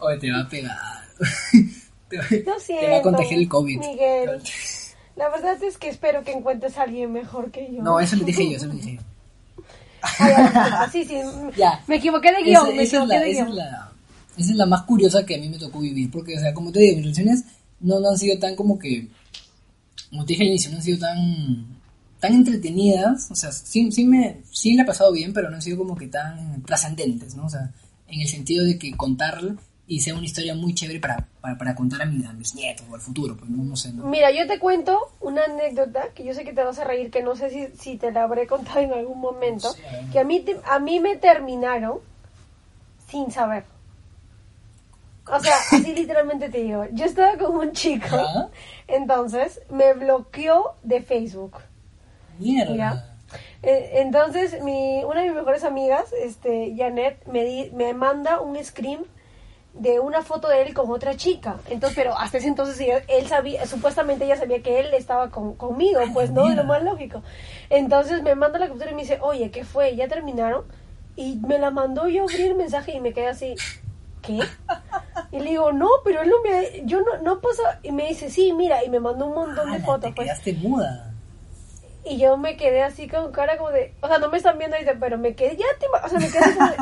oye, 0.00 0.18
te 0.18 0.30
va 0.32 0.40
a 0.40 0.48
pegar. 0.48 0.76
te, 2.08 2.16
va, 2.18 2.58
siento. 2.58 2.84
te 2.86 2.90
va 2.90 2.96
a 2.98 3.02
contagiar 3.02 3.38
el 3.40 3.48
COVID. 3.48 3.78
Miguel. 3.78 4.42
La 5.20 5.28
verdad 5.28 5.62
es 5.62 5.76
que 5.76 5.90
espero 5.90 6.24
que 6.24 6.32
encuentres 6.32 6.78
a 6.78 6.84
alguien 6.84 7.12
mejor 7.12 7.50
que 7.50 7.70
yo. 7.70 7.82
No, 7.82 8.00
eso 8.00 8.16
lo 8.16 8.24
dije 8.24 8.50
yo, 8.50 8.56
eso 8.56 8.64
lo 8.64 8.72
dije 8.72 8.96
yo. 8.96 9.02
Sí, 10.90 11.04
sí. 11.04 11.20
Ya. 11.58 11.84
Me 11.86 11.96
equivoqué 11.96 12.32
de 12.32 12.42
guion. 12.42 12.68
Esa, 12.68 12.74
me 12.74 12.82
esa 12.82 13.02
es 13.02 13.08
la, 13.08 13.20
de 13.20 13.30
esa, 13.30 13.42
es 13.42 13.54
la, 13.54 13.92
esa 14.38 14.50
es 14.50 14.56
la 14.56 14.64
más 14.64 14.84
curiosa 14.84 15.26
que 15.26 15.34
a 15.34 15.38
mí 15.38 15.50
me 15.50 15.58
tocó 15.58 15.80
vivir, 15.80 16.10
porque, 16.10 16.38
o 16.38 16.40
sea, 16.40 16.54
como 16.54 16.72
te 16.72 16.80
digo, 16.80 16.96
mis 16.96 17.04
relaciones 17.04 17.44
no, 17.80 18.00
no 18.00 18.08
han 18.08 18.16
sido 18.16 18.38
tan 18.38 18.56
como 18.56 18.78
que, 18.78 19.08
como 20.08 20.24
te 20.24 20.32
dije 20.32 20.44
al 20.44 20.48
inicio, 20.48 20.70
no 20.70 20.78
han 20.78 20.82
sido 20.82 20.98
tan, 20.98 21.66
tan 22.18 22.32
entretenidas, 22.32 23.30
o 23.30 23.34
sea, 23.34 23.52
sí, 23.52 23.92
sí 23.92 24.06
me, 24.06 24.40
sí 24.50 24.72
la 24.72 24.84
he 24.84 24.86
pasado 24.86 25.12
bien, 25.12 25.34
pero 25.34 25.50
no 25.50 25.56
han 25.56 25.62
sido 25.62 25.76
como 25.76 25.96
que 25.96 26.06
tan 26.06 26.62
trascendentes, 26.62 27.34
¿no? 27.34 27.44
O 27.44 27.50
sea, 27.50 27.70
en 28.08 28.22
el 28.22 28.26
sentido 28.26 28.64
de 28.64 28.78
que 28.78 28.96
contar 28.96 29.38
y 29.90 29.98
sea 29.98 30.14
una 30.14 30.24
historia 30.24 30.54
muy 30.54 30.72
chévere 30.72 31.00
para, 31.00 31.26
para, 31.40 31.58
para 31.58 31.74
contar 31.74 32.02
a, 32.02 32.04
mi- 32.06 32.24
a 32.24 32.32
mis 32.32 32.54
nietos 32.54 32.86
o 32.88 32.94
al 32.94 33.00
futuro, 33.00 33.36
pues 33.36 33.50
no, 33.50 33.64
no 33.64 33.74
sé, 33.74 33.92
¿no? 33.92 34.04
Mira, 34.04 34.30
yo 34.30 34.46
te 34.46 34.60
cuento 34.60 34.96
una 35.20 35.42
anécdota 35.46 36.10
que 36.14 36.22
yo 36.22 36.32
sé 36.32 36.44
que 36.44 36.52
te 36.52 36.62
vas 36.62 36.78
a 36.78 36.84
reír, 36.84 37.10
que 37.10 37.24
no 37.24 37.34
sé 37.34 37.50
si, 37.50 37.66
si 37.76 37.96
te 37.96 38.12
la 38.12 38.22
habré 38.22 38.46
contado 38.46 38.78
en 38.78 38.92
algún 38.92 39.18
momento, 39.20 39.74
que 40.12 40.20
a 40.20 40.24
mí, 40.24 40.38
te- 40.42 40.60
a 40.64 40.78
mí 40.78 41.00
me 41.00 41.16
terminaron 41.16 41.98
sin 43.08 43.32
saber. 43.32 43.64
O 45.26 45.40
sea, 45.40 45.56
así 45.72 45.92
literalmente 45.92 46.50
te 46.50 46.58
digo, 46.62 46.86
yo 46.92 47.04
estaba 47.06 47.36
con 47.36 47.56
un 47.56 47.72
chico, 47.72 48.16
entonces 48.86 49.60
me 49.70 49.92
bloqueó 49.94 50.74
de 50.84 51.02
Facebook. 51.02 51.56
Mierda. 52.38 52.76
Ya. 52.76 53.06
Eh, 53.64 53.90
Entonces, 53.94 54.62
mi, 54.62 55.02
una 55.02 55.22
de 55.22 55.26
mis 55.30 55.36
mejores 55.36 55.64
amigas, 55.64 56.12
este, 56.12 56.74
Janet, 56.76 57.26
me, 57.26 57.44
di- 57.44 57.70
me 57.72 57.92
manda 57.92 58.40
un 58.40 58.56
screen 58.64 59.00
de 59.72 60.00
una 60.00 60.22
foto 60.22 60.48
de 60.48 60.62
él 60.62 60.74
con 60.74 60.90
otra 60.90 61.16
chica. 61.16 61.56
Entonces, 61.68 61.96
pero 61.96 62.16
hasta 62.18 62.38
ese 62.38 62.48
entonces 62.48 62.78
ella- 62.80 63.02
él 63.08 63.26
sabía, 63.28 63.64
supuestamente 63.66 64.24
ella 64.24 64.36
sabía 64.36 64.62
que 64.62 64.80
él 64.80 64.92
estaba 64.94 65.30
con, 65.30 65.54
conmigo, 65.54 66.00
pues 66.12 66.30
no, 66.30 66.44
mierda. 66.44 66.62
lo 66.62 66.68
más 66.68 66.82
lógico. 66.82 67.22
Entonces 67.70 68.22
me 68.22 68.34
manda 68.34 68.58
la 68.58 68.66
captura 68.68 68.90
y 68.90 68.94
me 68.94 69.02
dice, 69.02 69.18
oye, 69.22 69.50
¿qué 69.50 69.64
fue? 69.64 69.94
¿Ya 69.96 70.08
terminaron? 70.08 70.64
Y 71.16 71.36
me 71.36 71.58
la 71.58 71.70
mandó 71.70 72.08
yo 72.08 72.24
abrir 72.24 72.48
el 72.48 72.54
mensaje 72.56 72.92
y 72.92 73.00
me 73.00 73.12
quedé 73.12 73.28
así, 73.28 73.54
¿qué? 74.22 74.40
Y 75.32 75.38
le 75.38 75.50
digo, 75.50 75.72
no, 75.72 75.88
pero 76.04 76.22
él 76.22 76.28
no 76.30 76.36
me, 76.42 76.82
yo 76.84 77.00
no, 77.02 77.18
no 77.22 77.40
pasa, 77.40 77.78
y 77.82 77.92
me 77.92 78.08
dice, 78.08 78.28
sí, 78.30 78.52
mira, 78.52 78.82
y 78.84 78.88
me 78.90 78.98
mandó 79.00 79.26
un 79.26 79.34
montón 79.34 79.70
de 79.70 79.76
Ala, 79.76 79.84
fotos, 79.84 80.10
te 80.14 80.24
pues. 80.52 80.58
muda. 80.58 81.12
Y 82.04 82.16
yo 82.18 82.36
me 82.36 82.56
quedé 82.56 82.82
así 82.82 83.06
con 83.08 83.30
cara 83.30 83.56
como 83.58 83.70
de, 83.70 83.94
o 84.00 84.08
sea, 84.08 84.18
no 84.18 84.28
me 84.30 84.38
están 84.38 84.56
viendo 84.58 84.76
ahorita, 84.76 84.96
pero 84.98 85.18
me 85.18 85.34
quedé, 85.34 85.56
ya 85.56 85.66
te, 85.78 85.86
o 85.86 86.08
sea, 86.08 86.18
me 86.18 86.28
quedé 86.28 86.38
así 86.38 86.54
como 86.54 86.70
de, 86.70 86.76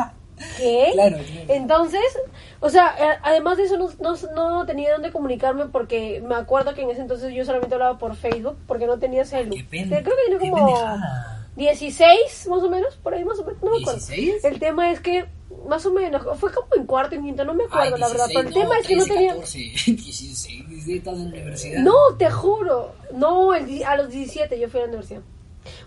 ¿qué? 0.57 0.91
Claro, 0.93 1.17
claro. 1.17 1.45
Entonces, 1.49 2.19
o 2.61 2.71
sea, 2.71 2.95
eh, 2.99 3.19
además 3.23 3.57
de 3.57 3.65
eso 3.65 3.77
no, 3.77 3.89
no, 4.01 4.17
no 4.35 4.67
tenía 4.67 4.93
dónde 4.93 5.13
comunicarme 5.13 5.67
porque 5.67 6.23
me 6.27 6.35
acuerdo 6.35 6.75
que 6.75 6.83
en 6.83 6.91
ese 6.91 7.03
entonces 7.03 7.33
yo 7.35 7.45
solamente 7.45 7.75
hablaba 7.75 7.99
por 7.99 8.17
Facebook 8.17 8.59
porque 8.67 8.87
no 8.87 8.99
tenía 8.99 9.25
celu. 9.25 9.55
Qué 9.55 9.67
Creo 9.69 10.03
que 10.03 10.11
tenía 10.27 10.39
como 10.39 10.67
pendejada. 10.67 11.35
16 11.59 12.47
más 12.49 12.63
o 12.63 12.71
menos, 12.71 12.95
por 12.97 13.15
ahí 13.15 13.25
más 13.25 13.39
o 13.41 13.45
menos, 13.45 13.61
no 13.63 13.73
me 13.73 13.83
acuerdo. 13.83 14.01
¿16? 14.01 14.45
El 14.45 14.61
tema 14.61 14.93
es 14.93 15.01
que, 15.01 15.27
más 15.67 15.85
o 15.87 15.93
menos, 15.93 16.23
fue 16.39 16.53
como 16.53 16.69
en 16.77 16.87
cuarto, 16.87 17.17
en 17.17 17.25
quinto, 17.25 17.45
no 17.45 17.53
me 17.53 17.65
acuerdo 17.65 17.97
Ay, 17.97 18.01
la 18.01 18.09
verdad, 18.09 18.27
16, 18.29 18.37
pero 18.37 18.49
el 18.49 18.55
tema 18.55 18.79
es 18.79 18.87
que 18.87 18.97
no 18.97 19.05
13, 19.05 19.15
tenía... 19.15 19.35
14, 19.35 19.59
16, 19.59 20.69
17, 20.69 20.99
estás 20.99 21.15
en 21.15 21.25
la 21.25 21.29
universidad. 21.29 21.81
No, 21.81 21.95
te 22.17 22.31
juro. 22.31 22.93
No, 23.13 23.55
el 23.55 23.85
a 23.85 23.97
los 23.97 24.09
17 24.09 24.59
yo 24.59 24.69
fui 24.69 24.79
a 24.79 24.83
la 24.85 24.89
universidad. 24.89 25.21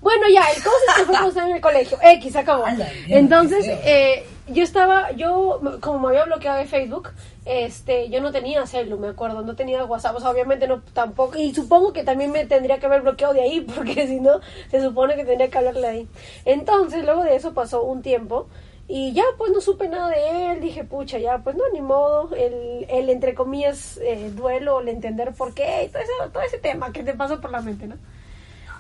Bueno, 0.02 0.24
ya, 0.28 0.44
el 0.56 0.62
cosa 0.62 0.78
es 0.90 0.96
que 0.96 1.32
fue 1.32 1.44
en 1.44 1.56
el 1.56 1.62
colegio. 1.62 1.98
X, 2.02 2.36
acabó. 2.36 2.66
Entonces, 3.08 3.66
eh, 3.68 4.26
yo 4.54 4.64
estaba, 4.64 5.12
yo, 5.12 5.60
como 5.82 6.00
me 6.00 6.08
había 6.10 6.26
bloqueado 6.26 6.58
de 6.58 6.66
Facebook, 6.66 7.10
este, 7.46 8.10
yo 8.10 8.22
no 8.22 8.32
tenía 8.32 8.66
celu, 8.66 8.98
me 8.98 9.10
acuerdo, 9.10 9.42
no 9.42 9.56
tenía 9.56 9.84
WhatsApp, 9.86 10.16
o 10.16 10.20
sea, 10.20 10.30
obviamente 10.30 10.68
no, 10.68 10.82
tampoco, 10.94 11.38
y 11.38 11.54
supongo 11.54 11.94
que 11.94 12.04
también 12.04 12.32
me 12.32 12.46
tendría 12.46 12.80
que 12.80 12.86
haber 12.86 13.02
bloqueado 13.02 13.34
de 13.34 13.42
ahí, 13.42 13.62
porque 13.76 14.08
si 14.08 14.20
no, 14.20 14.40
se 14.70 14.82
supone 14.82 15.16
que 15.16 15.26
tendría 15.26 15.50
que 15.50 15.58
hablarle 15.58 15.88
ahí. 15.88 16.08
Entonces, 16.46 17.04
luego 17.04 17.24
de 17.24 17.36
eso 17.36 17.54
pasó 17.54 17.84
un 17.84 18.02
tiempo, 18.02 18.48
y 18.88 19.14
ya, 19.14 19.24
pues 19.38 19.52
no 19.52 19.62
supe 19.62 19.88
nada 19.88 20.10
de 20.10 20.52
él, 20.52 20.62
dije, 20.62 20.84
pucha, 20.84 21.18
ya, 21.18 21.38
pues 21.40 21.56
no, 21.56 21.64
ni 21.74 21.82
modo, 21.82 22.36
el, 22.36 22.86
el 22.90 23.10
entre 23.10 23.34
comillas, 23.34 23.98
eh, 23.98 24.32
duelo, 24.36 24.82
el 24.82 24.90
entender 24.90 25.34
por 25.34 25.54
qué, 25.54 25.86
y 25.86 25.90
todo 25.90 26.02
ese, 26.02 26.12
todo 26.32 26.44
ese 26.44 26.58
tema 26.58 26.92
que 26.92 27.04
te 27.04 27.14
pasa 27.14 27.40
por 27.40 27.52
la 27.52 27.62
mente, 27.62 27.88
¿no? 27.88 27.96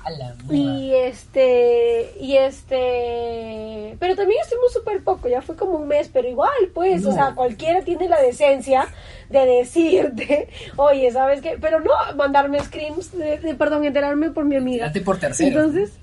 La. 0.09 0.35
Y 0.49 0.93
este, 0.95 2.11
y 2.19 2.35
este, 2.37 3.95
pero 3.99 4.15
también 4.15 4.39
estuvimos 4.41 4.73
súper 4.73 5.03
poco, 5.03 5.27
ya 5.29 5.41
fue 5.41 5.55
como 5.55 5.73
un 5.77 5.87
mes, 5.87 6.09
pero 6.11 6.27
igual, 6.27 6.49
pues, 6.73 7.05
o 7.05 7.11
sea, 7.11 7.33
cualquiera 7.35 7.83
tiene 7.83 8.09
la 8.09 8.21
decencia 8.21 8.87
de 9.29 9.45
decirte, 9.45 10.49
oye, 10.77 11.11
¿sabes 11.11 11.41
qué? 11.41 11.57
Pero 11.61 11.79
no 11.79 11.91
mandarme 12.15 12.59
screams, 12.63 13.11
de, 13.17 13.37
de- 13.37 13.55
perdón, 13.55 13.85
enterarme 13.85 14.31
por 14.31 14.45
mi 14.45 14.55
amiga. 14.55 14.87
Date 14.87 15.01
por 15.01 15.17
tercero. 15.19 15.49
Entonces, 15.49 15.93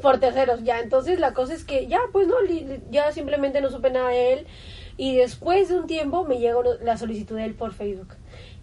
por 0.00 0.18
terceros, 0.20 0.62
ya. 0.62 0.80
Entonces 0.80 1.18
la 1.18 1.32
cosa 1.32 1.54
es 1.54 1.64
que 1.64 1.86
ya, 1.86 2.00
pues 2.12 2.26
no, 2.28 2.34
ya 2.90 3.12
simplemente 3.12 3.60
no 3.60 3.70
supe 3.70 3.90
nada 3.90 4.10
de 4.10 4.32
él. 4.34 4.46
Y 4.98 5.16
después 5.16 5.68
de 5.68 5.78
un 5.78 5.86
tiempo 5.86 6.24
me 6.24 6.38
llegó 6.38 6.62
la 6.82 6.96
solicitud 6.96 7.36
de 7.36 7.44
él 7.44 7.54
por 7.54 7.74
Facebook. 7.74 8.14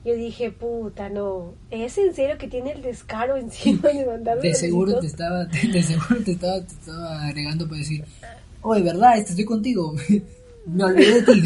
Yo 0.05 0.13
dije, 0.15 0.51
puta, 0.51 1.07
no, 1.09 1.53
¿es 1.71 1.97
en 1.97 2.13
serio 2.13 2.37
que 2.37 2.47
tiene 2.49 2.73
el 2.73 2.81
descaro 2.81 3.37
encima 3.37 3.87
de 3.89 4.05
mandarme 4.05 4.41
de 4.49 4.53
seguro 4.55 4.99
te 4.99 5.07
estaba, 5.07 5.45
de, 5.45 5.67
de 5.71 5.81
seguro 5.83 6.21
te 6.23 6.31
estaba, 6.33 6.59
te 6.61 6.73
estaba 6.73 7.23
agregando 7.27 7.65
para 7.67 7.77
decir, 7.79 8.03
oye, 8.61 8.81
¿verdad? 8.83 9.17
Este, 9.17 9.31
Estoy 9.31 9.45
contigo. 9.45 9.93
Me 10.65 10.83
olvidé 10.83 11.21
de 11.21 11.33
ti. 11.33 11.43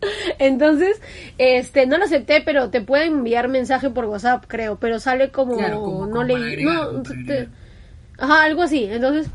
Entonces, 0.38 1.00
este, 1.38 1.86
no 1.86 1.98
lo 1.98 2.04
acepté, 2.04 2.40
pero 2.44 2.70
te 2.70 2.80
pueden 2.80 3.12
enviar 3.18 3.48
mensaje 3.48 3.90
por 3.90 4.04
WhatsApp, 4.06 4.44
creo, 4.46 4.78
pero 4.78 5.00
sale 5.00 5.30
como, 5.30 5.56
Claro, 5.56 5.82
como- 5.82 6.06
no 6.06 6.10
como 6.12 6.22
leí, 6.24 6.36
agregar, 6.42 6.92
no, 6.92 7.02
te- 7.02 7.48
ajá, 8.18 8.44
algo 8.44 8.62
así. 8.62 8.84
Entonces, 8.84 9.26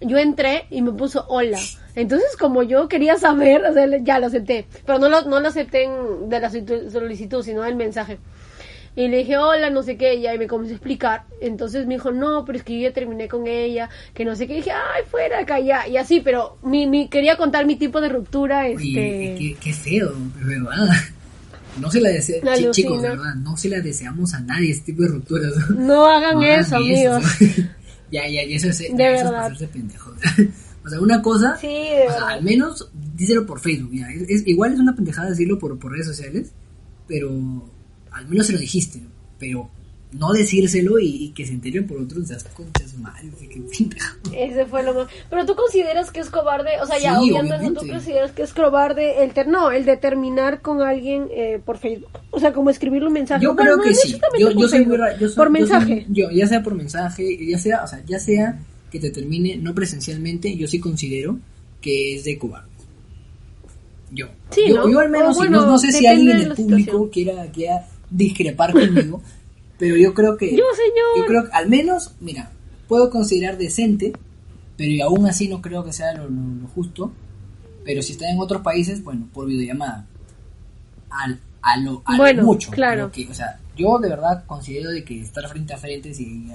yo 0.00 0.18
entré 0.18 0.66
y 0.70 0.82
me 0.82 0.92
puso 0.92 1.24
hola. 1.28 1.58
Entonces, 1.94 2.36
como 2.38 2.62
yo 2.62 2.88
quería 2.88 3.16
saber, 3.18 3.64
o 3.64 3.72
sea, 3.74 3.86
ya 4.02 4.18
lo 4.18 4.26
acepté, 4.26 4.66
pero 4.86 4.98
no 4.98 5.08
lo, 5.08 5.22
no 5.22 5.40
lo 5.40 5.48
acepté 5.48 5.84
en- 5.84 6.28
de 6.28 6.40
la 6.40 6.50
solicitud, 6.50 7.42
sino 7.44 7.62
del 7.62 7.76
mensaje. 7.76 8.18
Y 8.94 9.08
le 9.08 9.18
dije, 9.18 9.38
hola, 9.38 9.70
no 9.70 9.82
sé 9.82 9.96
qué, 9.96 10.14
y 10.16 10.26
ahí 10.26 10.38
me 10.38 10.46
comenzó 10.46 10.72
a 10.72 10.76
explicar. 10.76 11.24
Entonces 11.40 11.86
me 11.86 11.94
dijo, 11.94 12.10
no, 12.10 12.44
pero 12.44 12.58
es 12.58 12.64
que 12.64 12.74
yo 12.78 12.88
ya 12.88 12.92
terminé 12.94 13.26
con 13.26 13.46
ella, 13.46 13.88
que 14.12 14.24
no 14.24 14.36
sé 14.36 14.46
qué. 14.46 14.52
Y 14.54 14.56
dije, 14.56 14.72
ay, 14.72 15.02
fuera 15.10 15.38
acá, 15.40 15.60
ya. 15.60 15.88
Y 15.88 15.96
así, 15.96 16.20
pero 16.20 16.58
mi, 16.62 16.86
mi, 16.86 17.08
quería 17.08 17.36
contar 17.38 17.64
mi 17.64 17.76
tipo 17.76 18.00
de 18.02 18.10
ruptura, 18.10 18.68
este... 18.68 18.82
Oye, 18.82 19.34
qué, 19.38 19.56
qué 19.58 19.72
feo, 19.72 20.12
verdad. 20.42 20.88
No 21.80 21.90
se 21.90 22.02
la 22.02 22.10
deseamos, 22.10 22.50
Alucina. 22.50 22.70
chicos, 22.72 23.00
verdad, 23.02 23.34
no 23.36 23.56
se 23.56 23.70
la 23.70 23.80
deseamos 23.80 24.34
a 24.34 24.40
nadie 24.40 24.72
este 24.72 24.92
tipo 24.92 25.04
de 25.04 25.08
rupturas. 25.08 25.52
No 25.70 26.06
hagan 26.06 26.34
No 26.34 26.42
eso, 26.42 26.76
hagan 26.76 26.82
amigos. 26.86 27.24
ya, 28.10 28.28
ya, 28.28 28.44
ya 28.44 28.56
eso 28.56 28.68
es, 28.68 28.78
De 28.78 28.88
ya 28.98 29.10
eso 29.14 29.24
es 29.24 29.30
verdad. 29.30 29.52
o 30.84 30.88
sea, 30.88 31.00
una 31.00 31.22
cosa, 31.22 31.56
Sí, 31.56 31.66
de 31.68 32.06
o 32.08 32.12
sea, 32.12 32.28
al 32.28 32.42
menos 32.42 32.90
díselo 33.16 33.46
por 33.46 33.60
Facebook. 33.60 33.90
ya, 33.92 34.08
es, 34.10 34.22
es- 34.28 34.46
igual 34.48 34.72
es 34.72 34.80
una 34.80 34.94
pendejada 34.94 35.30
decirlo 35.30 35.58
por, 35.58 35.78
por 35.78 35.92
redes 35.92 36.06
sociales, 36.06 36.52
pero 37.06 37.30
al 38.10 38.28
menos 38.28 38.46
se 38.46 38.52
lo 38.52 38.58
dijiste. 38.58 39.00
Pero 39.38 39.68
no 40.12 40.30
decírselo 40.32 40.98
y, 40.98 41.06
y 41.24 41.28
que 41.30 41.46
se 41.46 41.52
enteren 41.54 41.86
por 41.86 41.96
otros, 41.98 42.24
esas 42.30 42.44
conchas 42.44 42.96
madre, 42.98 43.30
qué 43.40 43.60
pendejo. 43.60 44.16
Ese 44.36 44.66
fue 44.66 44.82
lo 44.82 44.92
más. 44.94 45.08
Pero 45.30 45.46
tú 45.46 45.54
consideras 45.56 46.10
que 46.10 46.20
es 46.20 46.28
cobarde, 46.28 46.70
o 46.82 46.86
sea, 46.86 46.98
ya 46.98 47.18
Sí, 47.18 47.30
obviando 47.30 47.54
eso, 47.54 47.72
tú 47.72 47.88
consideras 47.88 48.30
que 48.32 48.42
es 48.42 48.52
cobarde 48.52 49.24
el 49.24 49.32
ter 49.32 49.48
no, 49.48 49.70
el 49.72 49.84
de 49.86 49.96
terminar 49.96 50.60
con 50.60 50.82
alguien 50.82 51.28
eh, 51.32 51.60
por 51.64 51.78
Facebook. 51.78 52.10
O 52.30 52.38
sea, 52.38 52.52
como 52.52 52.68
escribirle 52.70 53.08
un 53.08 53.14
mensaje. 53.14 53.42
Yo 53.42 53.56
creo 53.56 53.76
no 53.78 53.82
que 53.82 53.94
sí. 53.94 54.18
Yo, 54.38 54.50
soy 54.52 54.68
Facebook, 54.68 54.88
muy 54.88 54.96
ra- 54.98 55.18
yo 55.18 55.28
soy- 55.28 55.36
por 55.36 55.46
yo 55.48 55.52
soy- 55.52 55.60
mensaje. 55.60 56.06
yo, 56.10 56.30
ya 56.30 56.46
sea 56.46 56.62
por 56.62 56.74
mensaje, 56.74 57.46
ya 57.48 57.58
sea, 57.58 57.82
o 57.82 57.86
sea, 57.86 58.02
ya 58.06 58.18
sea 58.20 58.60
que 58.92 59.00
te 59.00 59.10
termine 59.10 59.56
no 59.56 59.74
presencialmente, 59.74 60.54
yo 60.56 60.68
sí 60.68 60.78
considero 60.78 61.38
que 61.80 62.14
es 62.14 62.24
de 62.24 62.38
cobarde. 62.38 62.68
Yo. 64.12 64.26
Sí, 64.50 64.64
yo, 64.68 64.76
¿no? 64.76 64.90
yo 64.90 64.98
al 65.00 65.08
menos, 65.10 65.34
bueno, 65.36 65.62
no, 65.62 65.66
no 65.66 65.78
sé 65.78 65.90
si 65.90 66.06
alguien 66.06 66.26
de 66.38 66.44
del 66.44 66.54
público 66.54 67.08
quiera, 67.10 67.46
quiera 67.50 67.86
discrepar 68.10 68.72
conmigo, 68.72 69.22
pero 69.78 69.96
yo 69.96 70.12
creo 70.12 70.36
que... 70.36 70.50
Yo, 70.54 70.64
señor. 70.76 71.16
Yo 71.16 71.26
creo 71.26 71.44
que 71.44 71.50
al 71.52 71.68
menos, 71.70 72.12
mira, 72.20 72.52
puedo 72.88 73.08
considerar 73.08 73.56
decente, 73.56 74.12
pero 74.76 75.04
aún 75.06 75.26
así 75.26 75.48
no 75.48 75.62
creo 75.62 75.82
que 75.84 75.92
sea 75.94 76.12
lo, 76.14 76.24
lo- 76.28 76.54
lo 76.60 76.68
justo. 76.68 77.10
Pero 77.84 78.00
si 78.02 78.12
está 78.12 78.30
en 78.30 78.38
otros 78.38 78.62
países, 78.62 79.02
bueno, 79.02 79.26
por 79.32 79.46
videollamada. 79.46 80.06
Al, 81.10 81.40
a 81.62 81.76
lo, 81.78 82.02
a 82.04 82.16
lo 82.32 82.42
mucho. 82.44 82.70
claro. 82.70 83.02
lo 83.04 83.12
que- 83.12 83.28
o 83.28 83.34
sea, 83.34 83.58
yo 83.76 83.98
de 83.98 84.08
verdad 84.10 84.44
considero 84.46 84.90
de 84.90 85.02
que 85.04 85.20
estar 85.20 85.48
frente 85.48 85.72
a 85.72 85.78
frente, 85.78 86.12
si, 86.14 86.46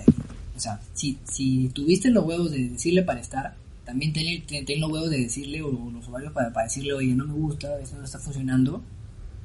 o 0.57 0.59
sea, 0.59 0.79
si, 0.93 1.17
si 1.23 1.69
tuviste 1.69 2.09
los 2.09 2.25
huevos 2.25 2.51
de 2.51 2.69
decirle 2.69 3.03
para 3.03 3.19
estar, 3.21 3.55
también 3.85 4.11
ten, 4.11 4.45
ten- 4.45 4.65
ten 4.65 4.81
los 4.81 4.91
huevos 4.91 5.09
de 5.09 5.19
decirle, 5.19 5.61
o 5.61 5.71
los 5.71 6.07
ovarios 6.09 6.33
para, 6.33 6.51
para 6.51 6.65
decirle, 6.65 6.93
oye, 6.93 7.13
no 7.15 7.25
me 7.25 7.33
gusta, 7.33 7.79
esto 7.79 7.97
no 7.97 8.03
está 8.03 8.19
funcionando, 8.19 8.81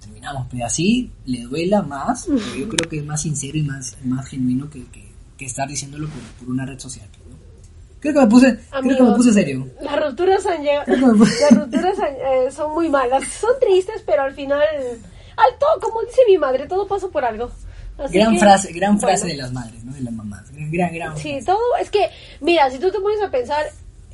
terminamos. 0.00 0.46
Pero 0.50 0.66
así 0.66 1.10
le 1.26 1.42
duela 1.42 1.82
más, 1.82 2.24
pero 2.26 2.56
yo 2.56 2.68
creo 2.68 2.88
que 2.90 2.98
es 2.98 3.04
más 3.04 3.22
sincero 3.22 3.56
y 3.58 3.62
más, 3.62 3.96
más 4.04 4.26
genuino 4.26 4.68
que, 4.68 4.84
que, 4.86 5.04
que 5.36 5.44
estar 5.44 5.68
diciéndolo 5.68 6.08
por, 6.08 6.20
por 6.40 6.48
una 6.50 6.66
red 6.66 6.78
social. 6.78 7.06
Creo 8.00 8.14
que 8.14 8.20
me 8.20 8.26
puse, 8.26 8.56
creo 8.56 8.82
que 8.82 8.88
me 8.88 8.94
Amigos. 8.96 9.16
puse 9.16 9.32
serio. 9.32 9.68
Las 9.80 10.04
rupturas 10.04 10.44
han 10.46 10.60
llegado- 10.62 10.92
las 10.92 11.50
rupturas 11.56 11.98
han- 12.00 12.14
eh, 12.16 12.50
son 12.50 12.74
muy 12.74 12.88
malas, 12.88 13.22
son 13.28 13.52
tristes, 13.60 14.02
pero 14.04 14.22
al 14.22 14.34
final, 14.34 14.60
al 15.36 15.58
todo, 15.60 15.78
como 15.88 16.00
dice 16.02 16.20
mi 16.26 16.36
madre, 16.36 16.66
todo 16.66 16.88
pasa 16.88 17.06
por 17.08 17.24
algo. 17.24 17.48
Así 17.98 18.14
Gran 18.14 18.32
que, 18.32 18.38
frase, 18.40 18.72
gran 18.72 18.94
bueno. 18.96 19.06
frase 19.06 19.26
de 19.28 19.36
las 19.36 19.52
madres, 19.52 19.84
¿no? 19.84 19.92
De 19.92 20.00
las 20.00 20.12
mamás. 20.12 20.51
Gran, 20.72 20.94
gran 20.94 21.16
Sí, 21.18 21.38
todo, 21.44 21.58
es 21.80 21.90
que, 21.90 22.08
mira, 22.40 22.70
si 22.70 22.78
tú 22.78 22.90
te 22.90 22.98
pones 23.00 23.20
a 23.22 23.30
pensar, 23.30 23.66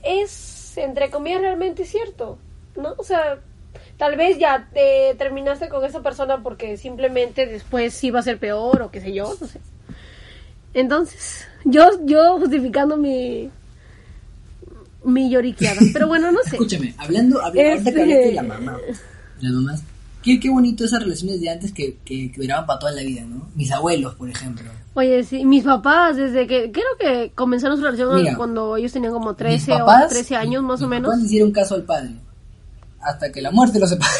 es, 0.02 0.76
entre 0.76 1.08
comillas, 1.10 1.40
realmente 1.40 1.84
cierto, 1.84 2.36
¿no? 2.76 2.94
O 2.98 3.04
sea, 3.04 3.38
tal 3.96 4.16
vez 4.16 4.38
ya 4.38 4.68
te 4.72 5.14
terminaste 5.16 5.68
con 5.68 5.84
esa 5.84 6.02
persona 6.02 6.42
porque 6.42 6.76
simplemente 6.76 7.46
después 7.46 8.02
iba 8.04 8.18
a 8.18 8.22
ser 8.22 8.38
peor 8.38 8.82
o 8.82 8.90
qué 8.90 9.00
sé 9.00 9.12
yo, 9.12 9.36
no 9.40 9.46
sé. 9.46 9.60
Entonces, 10.74 11.46
yo, 11.64 11.88
yo 12.04 12.38
justificando 12.38 12.96
mi, 12.96 13.50
mi 15.04 15.30
lloriqueada, 15.30 15.80
pero 15.92 16.08
bueno, 16.08 16.30
no 16.32 16.42
sé. 16.42 16.50
Escúchame, 16.56 16.94
hablando, 16.98 17.40
hablando 17.42 17.90
Este- 17.90 18.04
de 18.04 18.32
la 18.32 18.42
mamá, 18.42 18.78
las 19.40 19.52
mamás, 19.52 19.82
qué, 20.22 20.38
qué 20.38 20.50
bonito 20.50 20.84
esas 20.84 21.02
relaciones 21.02 21.40
de 21.40 21.50
antes 21.50 21.72
que, 21.72 21.96
que, 22.04 22.30
que 22.30 22.40
duraban 22.40 22.66
para 22.66 22.78
toda 22.78 22.92
la 22.92 23.02
vida, 23.02 23.22
¿no? 23.22 23.48
Mis 23.54 23.70
abuelos, 23.72 24.14
por 24.16 24.28
ejemplo. 24.28 24.70
Oye, 24.98 25.22
sí, 25.22 25.44
mis 25.44 25.62
papás, 25.62 26.16
desde 26.16 26.46
que, 26.48 26.72
creo 26.72 26.84
que 26.98 27.30
comenzaron 27.34 27.76
su 27.78 27.84
relación 27.84 28.16
Mira, 28.16 28.36
cuando 28.36 28.76
ellos 28.76 28.92
tenían 28.92 29.12
como 29.12 29.28
Mis 29.28 29.36
13 29.36 29.70
papás- 29.72 30.06
o 30.06 30.08
13 30.08 30.34
años 30.36 30.62
más 30.64 30.82
o 30.82 30.88
menos. 30.88 31.08
papás 31.10 31.24
hicieron 31.24 31.52
caso 31.52 31.76
al 31.76 31.84
padre. 31.84 32.10
Hasta 33.00 33.30
que 33.30 33.40
la 33.40 33.52
muerte 33.52 33.78
los 33.78 33.90
separe. 33.90 34.10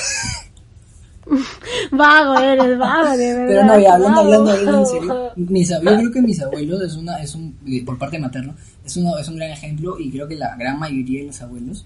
Vago 1.91 2.39
eres, 2.39 2.79
vago, 2.79 3.17
de 3.17 3.35
verdad. 3.35 3.47
Pero 3.49 3.65
no, 3.65 3.79
ya 3.81 3.95
hablando, 3.95 4.21
hablando, 4.21 4.51
hablando 4.53 4.79
en 4.81 4.87
serio. 4.87 5.31
Mis, 5.37 5.69
yo 5.69 5.81
creo 5.81 6.13
que 6.13 6.23
mis 6.23 6.41
abuelos 6.41 6.81
es 6.83 6.95
una, 6.97 7.17
es 7.23 7.35
un, 7.35 7.55
por 7.85 7.99
parte 7.99 8.19
materna, 8.19 8.55
es, 8.85 8.97
uno, 8.97 9.19
es 9.19 9.29
un 9.29 9.37
gran 9.37 9.51
ejemplo 9.51 9.99
y 9.99 10.11
creo 10.11 10.27
que 10.27 10.37
la 10.37 10.57
gran 10.57 10.79
mayoría 10.79 11.21
de 11.21 11.27
los 11.27 11.43
abuelos, 11.43 11.85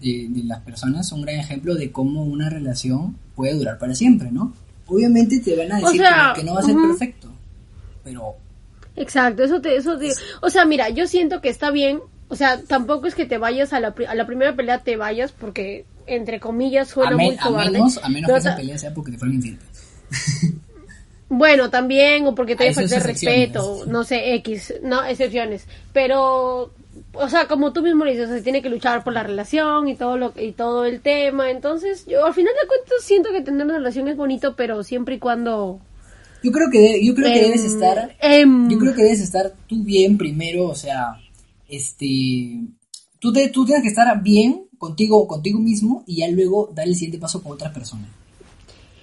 de, 0.00 0.26
de 0.30 0.44
las 0.44 0.60
personas, 0.60 1.08
son 1.08 1.20
un 1.20 1.24
gran 1.24 1.38
ejemplo 1.40 1.74
de 1.74 1.90
cómo 1.90 2.22
una 2.24 2.48
relación 2.48 3.16
puede 3.34 3.54
durar 3.54 3.78
para 3.78 3.94
siempre, 3.94 4.30
¿no? 4.30 4.52
Obviamente 4.86 5.40
te 5.40 5.56
van 5.56 5.72
a 5.72 5.78
O 5.78 5.86
decir 5.86 6.00
sea, 6.02 6.32
que, 6.34 6.42
que 6.42 6.46
no 6.46 6.54
va 6.54 6.60
a 6.60 6.62
ser 6.62 6.76
perfecto, 6.76 7.28
pero 8.06 8.36
Exacto, 8.94 9.42
eso 9.42 9.60
te, 9.60 9.76
eso 9.76 9.98
te- 9.98 10.12
o 10.40 10.48
sea, 10.48 10.64
mira, 10.64 10.88
yo 10.88 11.06
siento 11.08 11.40
que 11.42 11.48
está 11.50 11.70
bien, 11.70 12.00
o 12.28 12.36
sea, 12.36 12.62
tampoco 12.62 13.06
es 13.08 13.14
que 13.16 13.26
te 13.26 13.36
vayas 13.36 13.72
a 13.72 13.80
la, 13.80 13.94
a 14.08 14.14
la 14.14 14.26
primera 14.26 14.54
pelea, 14.54 14.78
te 14.78 14.96
vayas 14.96 15.32
porque, 15.32 15.84
entre 16.06 16.40
comillas, 16.40 16.88
a, 16.90 16.92
suena 16.94 17.10
men- 17.16 17.26
muy 17.26 17.36
a 17.36 17.42
cobarde. 17.42 17.72
menos, 17.72 17.98
a 18.02 18.08
menos 18.08 18.28
que 18.28 18.32
o 18.32 18.36
esa 18.36 18.56
pelea 18.56 18.78
sea 18.78 18.94
porque 18.94 19.10
te 19.12 19.18
fueron 19.18 19.34
infiel. 19.34 19.58
Bueno, 21.28 21.70
también, 21.70 22.24
o 22.28 22.36
porque 22.36 22.54
te 22.54 22.72
falta 22.72 23.00
respeto, 23.00 23.82
no 23.88 24.04
sé, 24.04 24.34
X, 24.34 24.74
no, 24.82 25.04
excepciones. 25.04 25.66
Pero, 25.92 26.70
o 27.14 27.28
sea, 27.28 27.48
como 27.48 27.72
tú 27.72 27.82
mismo 27.82 28.04
le 28.04 28.12
dices, 28.12 28.28
se 28.30 28.42
tiene 28.42 28.62
que 28.62 28.68
luchar 28.70 29.02
por 29.02 29.12
la 29.12 29.24
relación 29.24 29.88
y 29.88 29.96
todo 29.96 30.16
lo 30.16 30.32
y 30.36 30.52
todo 30.52 30.84
el 30.84 31.00
tema. 31.00 31.50
Entonces, 31.50 32.06
yo 32.06 32.24
al 32.24 32.32
final 32.32 32.54
de 32.62 32.68
cuentas 32.68 32.98
siento 33.02 33.30
que 33.32 33.40
tener 33.42 33.64
una 33.66 33.78
relación 33.78 34.06
es 34.06 34.16
bonito, 34.16 34.54
pero 34.54 34.84
siempre 34.84 35.16
y 35.16 35.18
cuando... 35.18 35.80
Yo 36.46 36.52
creo 36.52 36.70
que, 36.70 36.78
de- 36.78 37.04
yo 37.04 37.12
creo 37.16 37.26
que 37.32 37.38
em, 37.40 37.44
debes 37.46 37.64
estar 37.64 38.16
em, 38.22 38.68
Yo 38.70 38.78
creo 38.78 38.94
que 38.94 39.02
debes 39.02 39.20
estar 39.20 39.52
tú 39.66 39.82
bien 39.82 40.16
primero, 40.16 40.68
o 40.68 40.74
sea, 40.76 41.16
este, 41.68 42.60
tú, 43.18 43.32
te, 43.32 43.48
tú 43.48 43.64
tienes 43.64 43.82
que 43.82 43.88
estar 43.88 44.22
bien 44.22 44.62
contigo, 44.78 45.26
contigo 45.26 45.58
mismo 45.58 46.04
y 46.06 46.18
ya 46.18 46.28
luego 46.28 46.70
dar 46.72 46.86
el 46.86 46.94
siguiente 46.94 47.18
paso 47.18 47.42
con 47.42 47.52
otra 47.52 47.72
persona. 47.72 48.06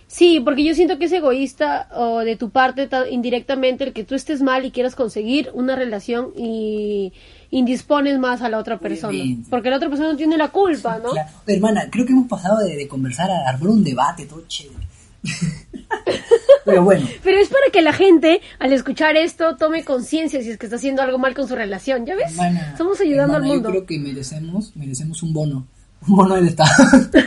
Sí, 0.07 0.39
porque 0.39 0.63
yo 0.63 0.75
siento 0.75 0.99
que 0.99 1.05
es 1.05 1.11
egoísta 1.11 1.89
o 1.95 2.19
de 2.19 2.35
tu 2.35 2.51
parte 2.51 2.87
ta- 2.87 3.09
indirectamente 3.09 3.83
el 3.83 3.93
que 3.93 4.03
tú 4.03 4.13
estés 4.13 4.41
mal 4.43 4.63
y 4.63 4.69
quieras 4.71 4.93
conseguir 4.95 5.49
una 5.55 5.75
relación 5.75 6.29
y 6.37 7.11
indispones 7.49 8.19
más 8.19 8.43
a 8.43 8.49
la 8.49 8.59
otra 8.59 8.77
persona. 8.79 9.09
Obviamente. 9.17 9.49
Porque 9.49 9.71
la 9.71 9.77
otra 9.77 9.89
persona 9.89 10.11
no 10.11 10.15
tiene 10.17 10.37
la 10.37 10.49
culpa, 10.49 10.99
¿no? 11.03 11.09
Claro. 11.09 11.29
Hermana, 11.47 11.89
creo 11.91 12.05
que 12.05 12.13
hemos 12.13 12.27
pasado 12.27 12.59
de, 12.59 12.75
de 12.77 12.87
conversar 12.87 13.31
a 13.31 13.49
armar 13.49 13.69
un 13.69 13.83
debate, 13.83 14.27
todo 14.27 14.43
chévere. 14.47 14.85
Pero 16.65 16.83
bueno, 16.83 17.07
Pero 17.23 17.37
es 17.39 17.49
para 17.49 17.71
que 17.71 17.81
la 17.81 17.93
gente, 17.93 18.41
al 18.59 18.71
escuchar 18.71 19.17
esto, 19.17 19.57
tome 19.57 19.83
conciencia 19.83 20.41
si 20.41 20.49
es 20.49 20.57
que 20.57 20.65
está 20.65 20.77
haciendo 20.77 21.01
algo 21.01 21.17
mal 21.17 21.33
con 21.33 21.47
su 21.47 21.55
relación. 21.55 22.05
¿Ya 22.05 22.15
ves? 22.15 22.31
hermana, 22.31 22.69
Estamos 22.71 22.99
ayudando 23.01 23.35
hermana, 23.35 23.45
al 23.45 23.51
mundo. 23.53 23.69
Yo 23.69 23.73
creo 23.73 23.85
que 23.85 23.99
merecemos, 23.99 24.75
merecemos 24.75 25.23
un 25.23 25.33
bono, 25.33 25.67
un 26.07 26.15
bono 26.15 26.35
del 26.35 26.47
Estado 26.47 26.69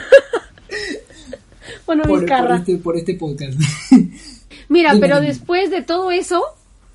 Bueno, 1.84 2.02
por, 2.04 2.26
por 2.26 2.52
este, 2.52 2.76
por 2.78 2.96
este 2.96 3.14
podcast. 3.14 3.58
Mira, 4.68 4.92
Dime, 4.94 5.06
pero 5.06 5.20
después 5.20 5.70
de 5.70 5.82
todo 5.82 6.10
eso, 6.10 6.42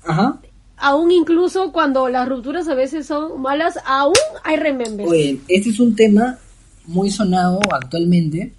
Ajá. 0.04 0.38
aún 0.76 1.10
incluso 1.10 1.72
cuando 1.72 2.08
las 2.10 2.28
rupturas 2.28 2.68
a 2.68 2.74
veces 2.74 3.06
son 3.06 3.40
malas, 3.40 3.78
aún 3.86 4.12
hay 4.44 4.56
remembers. 4.56 5.08
Oye, 5.08 5.40
este 5.48 5.70
es 5.70 5.80
un 5.80 5.96
tema 5.96 6.38
muy 6.86 7.10
sonado 7.10 7.60
actualmente 7.70 8.52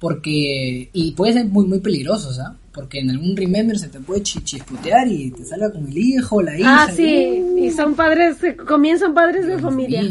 porque 0.00 0.88
y 0.92 1.12
puede 1.12 1.34
ser 1.34 1.44
muy 1.46 1.66
muy 1.66 1.78
peligroso, 1.80 2.32
¿sabes? 2.32 2.58
Porque 2.72 3.00
en 3.00 3.10
algún 3.10 3.36
remember 3.36 3.78
se 3.78 3.88
te 3.88 4.00
puede 4.00 4.22
chi- 4.22 4.40
chispotear 4.42 5.06
y 5.08 5.30
te 5.30 5.44
salga 5.44 5.70
con 5.72 5.86
el 5.86 5.96
hijo, 5.98 6.40
la 6.42 6.58
hija. 6.58 6.84
ah, 6.84 6.90
sí, 6.92 7.44
y 7.58 7.70
son 7.70 7.94
padres, 7.94 8.36
comienzan 8.66 9.12
padres 9.14 9.46
de 9.46 9.58
familia. 9.58 10.02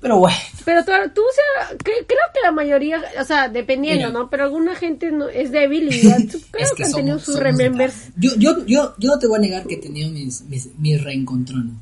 Pero 0.00 0.18
bueno, 0.18 0.36
Pero 0.66 0.84
tú, 0.84 0.90
tú, 1.14 1.20
o 1.22 1.32
sea, 1.32 1.76
que- 1.78 2.04
creo 2.06 2.18
que 2.34 2.40
la 2.42 2.52
mayoría, 2.52 3.02
o 3.18 3.24
sea, 3.24 3.48
dependiendo, 3.48 4.08
Mira. 4.08 4.18
¿no? 4.18 4.28
Pero 4.28 4.44
alguna 4.44 4.74
gente 4.74 5.10
no, 5.10 5.28
es 5.30 5.50
débil 5.50 5.88
y 5.94 6.02
ya, 6.02 6.16
creo 6.50 6.64
es 6.64 6.70
que, 6.72 6.76
que 6.76 6.82
han 6.84 6.90
somos, 6.90 6.94
tenido 6.96 7.18
sus 7.20 7.38
remembers. 7.38 7.94
Yo, 8.16 8.32
yo, 8.36 8.66
yo, 8.66 8.94
yo 8.98 9.08
no 9.12 9.18
te 9.18 9.26
voy 9.28 9.38
a 9.38 9.40
negar 9.40 9.66
que 9.66 9.76
he 9.76 9.78
tenido 9.78 10.10
mis, 10.10 10.42
mis, 10.42 10.68
mis 10.78 11.02
reencontrones. 11.02 11.72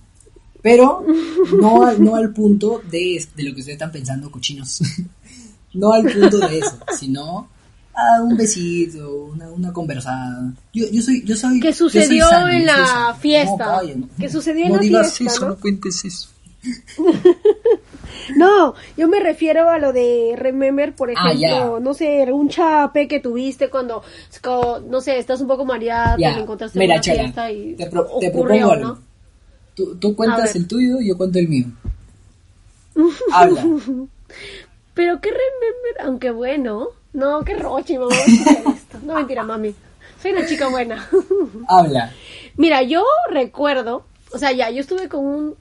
Pero 0.63 1.05
no, 1.61 1.83
al- 1.85 2.01
no 2.05 2.15
al 2.15 2.33
punto 2.33 2.81
de, 2.89 3.27
de 3.35 3.43
lo 3.43 3.53
que 3.55 3.61
ustedes 3.61 3.75
están 3.75 3.91
pensando, 3.91 4.31
cochinos. 4.31 4.81
no 5.75 5.93
al 5.93 6.03
punto 6.05 6.39
de 6.39 6.59
eso, 6.59 6.79
sino 6.99 7.49
a 7.95 8.23
un 8.23 8.37
besito, 8.37 9.25
una, 9.33 9.51
una 9.51 9.73
conversada. 9.73 10.53
Yo, 10.73 10.87
yo 10.91 11.03
soy, 11.03 11.23
yo 11.25 11.37
soy. 11.37 11.61
Soy 11.61 11.73
sucedió 11.75 12.27
sano, 12.29 12.49
en 12.49 12.59
soy 12.59 12.65
la 12.67 12.87
sano. 12.87 13.15
fiesta. 13.17 13.67
No, 13.67 13.73
vaya, 13.73 13.95
no. 13.97 14.09
Que 14.19 14.29
sucedió 14.29 14.65
en 14.65 14.71
No 14.71 14.77
la 14.77 14.83
digas 14.83 15.13
fiesta, 15.19 15.35
eso, 15.37 15.45
¿no? 15.47 15.51
no 15.55 15.61
cuentes 15.61 16.05
eso. 16.05 16.29
No, 18.37 18.75
yo 18.97 19.09
me 19.09 19.19
refiero 19.21 19.69
a 19.69 19.79
lo 19.79 19.93
de 19.93 20.35
Remember, 20.37 20.95
por 20.95 21.11
Ah, 21.11 21.33
ejemplo, 21.33 21.79
ya. 21.79 21.81
no 21.81 21.93
sé, 21.93 22.23
algún 22.23 22.49
chape 22.49 23.09
que 23.09 23.21
tuviste 23.21 23.69
cuando, 23.69 24.03
co- 24.43 24.81
no 24.81 25.01
sé, 25.01 25.19
estás 25.19 25.41
un 25.41 25.49
poco 25.49 25.65
mareada, 25.65 26.17
te 26.17 26.25
encontraste 26.41 26.79
mira, 26.79 26.95
en 26.95 26.99
una 26.99 27.03
Chala, 27.03 27.23
fiesta 27.23 27.51
y 27.53 27.75
te, 27.75 27.87
pro- 27.87 28.05
te 28.21 28.29
ocurrió, 28.29 28.33
propongo 28.69 28.73
algo. 28.73 28.85
¿no? 28.87 28.99
Tú, 29.75 29.97
tú 29.97 30.15
cuentas 30.17 30.55
el 30.55 30.69
tuyo 30.69 31.01
y 31.01 31.09
yo 31.09 31.17
cuento 31.17 31.39
el 31.39 31.49
mío. 31.49 31.67
Habla. 33.33 33.67
Pero 34.95 35.21
qué 35.21 35.31
Remember, 35.31 36.07
aunque 36.07 36.31
bueno, 36.31 36.89
no, 37.13 37.43
qué 37.45 37.57
roche, 37.57 37.99
mamá. 37.99 38.15
No, 39.05 39.15
mentira, 39.15 39.43
mami, 39.43 39.75
soy 40.21 40.31
una 40.31 40.47
chica 40.47 40.69
buena. 40.69 41.09
Habla. 41.69 42.13
Mira, 42.57 42.83
yo 42.83 43.05
recuerdo, 43.31 44.05
o 44.33 44.39
sea, 44.39 44.53
ya, 44.53 44.71
yo 44.71 44.81
estuve 44.81 45.09
con 45.09 45.25
un, 45.25 45.55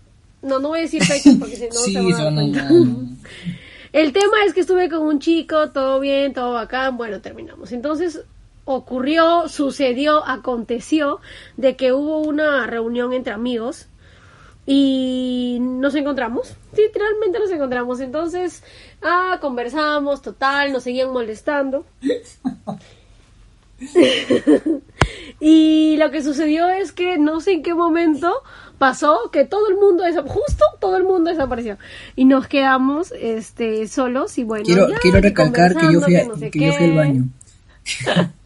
no, 0.43 0.59
no 0.59 0.69
voy 0.69 0.79
a 0.79 0.81
decir 0.83 1.03
fechas 1.03 1.35
porque 1.39 1.55
si 1.55 1.65
no 1.65 1.71
sí, 1.71 1.93
se 1.93 2.23
van 2.23 2.37
a 2.37 2.47
dar. 2.47 2.71
El 3.93 4.13
tema 4.13 4.37
es 4.45 4.53
que 4.53 4.61
estuve 4.61 4.89
con 4.89 5.01
un 5.01 5.19
chico, 5.19 5.71
todo 5.71 5.99
bien, 5.99 6.33
todo 6.33 6.53
bacán, 6.53 6.97
bueno, 6.97 7.19
terminamos. 7.19 7.71
Entonces 7.71 8.21
ocurrió, 8.65 9.47
sucedió, 9.49 10.25
aconteció 10.25 11.19
de 11.57 11.75
que 11.75 11.93
hubo 11.93 12.19
una 12.19 12.67
reunión 12.67 13.13
entre 13.13 13.33
amigos 13.33 13.87
y 14.65 15.57
nos 15.61 15.95
encontramos, 15.95 16.55
literalmente 16.77 17.39
nos 17.39 17.49
encontramos. 17.51 17.99
Entonces, 17.99 18.63
ah, 19.01 19.37
conversamos, 19.41 20.21
total, 20.21 20.71
nos 20.71 20.83
seguían 20.83 21.11
molestando. 21.11 21.85
y 25.39 25.97
lo 25.97 26.11
que 26.11 26.21
sucedió 26.23 26.69
es 26.69 26.91
que 26.91 27.17
no 27.17 27.39
sé 27.39 27.53
en 27.53 27.63
qué 27.63 27.73
momento 27.73 28.31
pasó 28.77 29.29
que 29.31 29.45
todo 29.45 29.69
el 29.69 29.75
mundo 29.75 30.03
justo 30.27 30.65
todo 30.79 30.97
el 30.97 31.03
mundo 31.03 31.29
desapareció 31.31 31.77
y 32.15 32.25
nos 32.25 32.47
quedamos 32.47 33.11
este 33.11 33.87
solos 33.87 34.37
y 34.37 34.43
bueno 34.43 34.65
Quiero, 34.65 34.89
ya, 34.89 34.97
quiero 34.99 35.19
recalcar 35.21 35.75
que 35.75 35.91
yo 35.93 35.99
conversando, 36.01 36.05
fui, 36.05 36.15
a- 36.15 36.25
no 36.25 36.35
sé 36.37 36.51
que 36.51 36.59
yo 36.59 36.73
fui 36.73 36.85
al 36.85 36.95
baño. 36.95 37.23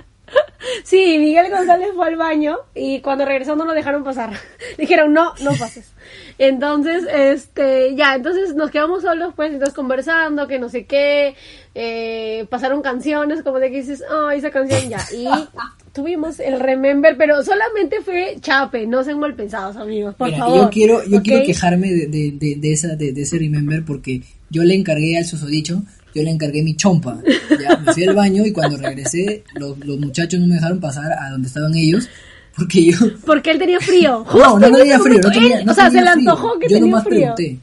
Sí, 0.83 1.17
Miguel 1.19 1.49
González 1.49 1.89
fue 1.95 2.07
al 2.07 2.17
baño 2.17 2.57
y 2.73 2.99
cuando 3.01 3.25
regresó 3.25 3.55
no 3.55 3.65
lo 3.65 3.73
dejaron 3.73 4.03
pasar. 4.03 4.31
Dijeron, 4.77 5.13
no, 5.13 5.33
no 5.43 5.53
pases. 5.53 5.93
Entonces, 6.37 7.05
este, 7.13 7.95
ya, 7.95 8.15
entonces 8.15 8.55
nos 8.55 8.71
quedamos 8.71 9.03
solos, 9.03 9.33
pues, 9.35 9.53
entonces 9.53 9.73
conversando, 9.73 10.47
que 10.47 10.59
no 10.59 10.69
sé 10.69 10.85
qué, 10.85 11.35
eh, 11.73 12.45
pasaron 12.49 12.81
canciones, 12.81 13.41
como 13.41 13.59
de 13.59 13.71
que 13.71 13.77
dices, 13.77 14.03
oh, 14.11 14.29
esa 14.29 14.51
canción 14.51 14.89
ya. 14.89 14.99
Y 15.15 15.27
tuvimos 15.93 16.39
el 16.39 16.59
Remember, 16.59 17.15
pero 17.17 17.43
solamente 17.43 18.01
fue 18.01 18.37
chape, 18.41 18.85
no 18.85 19.03
sean 19.03 19.19
mal 19.19 19.33
pensados, 19.33 19.77
amigos, 19.77 20.15
por 20.15 20.27
Mira, 20.27 20.39
favor. 20.39 20.57
yo 20.57 20.69
quiero, 20.69 21.05
yo 21.05 21.21
quiero 21.21 21.45
quejarme 21.45 21.89
de, 21.91 22.07
de, 22.07 22.31
de, 22.33 22.55
de 22.57 22.71
esa, 22.73 22.95
de 22.95 23.13
ese 23.15 23.39
remember 23.39 23.85
porque 23.85 24.21
yo 24.49 24.63
le 24.63 24.75
encargué 24.75 25.17
al 25.17 25.25
susodicho, 25.25 25.83
yo 26.15 26.23
le 26.23 26.31
encargué 26.31 26.63
mi 26.63 26.75
chompa. 26.75 27.21
Ya, 27.61 27.77
me 27.77 27.93
fui 27.93 28.05
al 28.05 28.15
baño 28.15 28.45
y 28.45 28.51
cuando 28.51 28.77
regresé, 28.77 29.43
los, 29.55 29.77
los 29.85 29.99
muchachos 29.99 30.39
no 30.39 30.47
me 30.47 30.55
dejaron 30.55 30.79
pasar 30.79 31.11
a 31.11 31.29
donde 31.29 31.47
estaban 31.47 31.75
ellos 31.75 32.09
porque 32.55 32.85
yo. 32.85 32.97
Porque 33.25 33.51
él 33.51 33.59
tenía 33.59 33.79
frío. 33.79 34.25
No, 34.33 34.59
no 34.59 34.67
en 34.67 34.73
tenía 34.73 34.99
frío, 34.99 35.19
no 35.21 35.29
tenía, 35.29 35.59
él, 35.59 35.65
no 35.65 35.71
o 35.71 35.75
sea, 35.75 35.91
se 35.91 36.01
le 36.01 36.09
antojó 36.09 36.57
que 36.57 36.67
Yo 36.69 36.75
tenía 36.77 36.91
nomás 36.91 37.03
frío. 37.03 37.35
pregunté, 37.35 37.59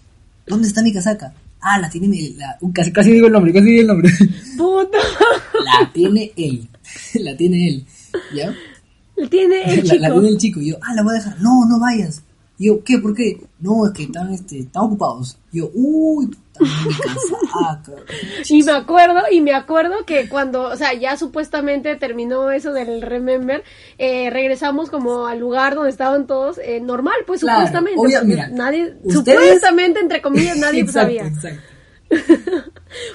¿dónde 0.47 0.69
está 0.69 0.83
mi 0.83 0.93
casaca? 0.93 1.33
Ah, 1.61 1.79
la 1.79 1.89
tiene 1.89 2.09
mi, 2.09 2.31
la, 2.35 2.59
casi, 2.75 2.93
casi 2.93 3.13
digo 3.13 3.29
el 3.29 3.33
nombre, 3.33 3.53
casi 3.53 3.67
digo 3.67 3.81
el 3.83 3.87
nombre. 3.87 4.11
Puta. 4.57 4.99
La 5.65 5.93
tiene 5.93 6.33
él, 6.37 6.69
la 7.21 7.37
tiene 7.37 7.69
él, 7.69 7.87
¿ya? 8.35 8.53
Tiene 9.31 9.63
el 9.75 9.77
la, 9.77 9.83
chico. 9.85 9.97
la 10.03 10.13
tiene 10.13 10.29
el 10.29 10.39
chico. 10.39 10.61
Y 10.61 10.71
yo, 10.71 10.77
ah, 10.83 10.93
la 10.95 11.03
voy 11.03 11.15
a 11.15 11.19
dejar. 11.19 11.41
No, 11.41 11.65
no 11.69 11.79
vayas. 11.79 12.23
Y 12.59 12.67
yo, 12.67 12.83
¿qué? 12.83 12.99
¿Por 12.99 13.15
qué? 13.15 13.41
No, 13.61 13.87
es 13.87 13.93
que 13.93 14.03
están, 14.05 14.33
este, 14.33 14.59
están 14.59 14.85
ocupados. 14.85 15.39
Y 15.53 15.59
yo, 15.59 15.71
uy. 15.73 16.31
Y 18.49 18.63
me 18.63 18.73
acuerdo, 18.73 19.21
y 19.31 19.41
me 19.41 19.55
acuerdo 19.55 20.05
que 20.05 20.29
cuando, 20.29 20.65
o 20.65 20.77
sea, 20.77 20.93
ya 20.95 21.17
supuestamente 21.17 21.97
terminó 21.97 22.51
eso 22.51 22.73
del 22.73 23.03
Remember, 23.03 23.63
eh, 23.99 24.31
regresamos 24.31 24.91
como 24.91 25.27
al 25.27 25.39
lugar 25.39 25.75
donde 25.75 25.91
estaban 25.91 26.27
todos, 26.27 26.59
eh, 26.59 26.81
normal, 26.81 27.15
pues 27.27 27.41
Claro, 27.41 27.67
supuestamente. 27.67 28.25
mira, 28.25 28.49
nadie, 28.49 28.95
ustedes- 29.05 29.39
supuestamente, 29.39 30.01
entre 30.01 30.21
comillas, 30.23 30.57
nadie 30.57 30.81
exacto, 30.83 31.01
sabía. 31.01 31.27
exacto. 31.27 31.63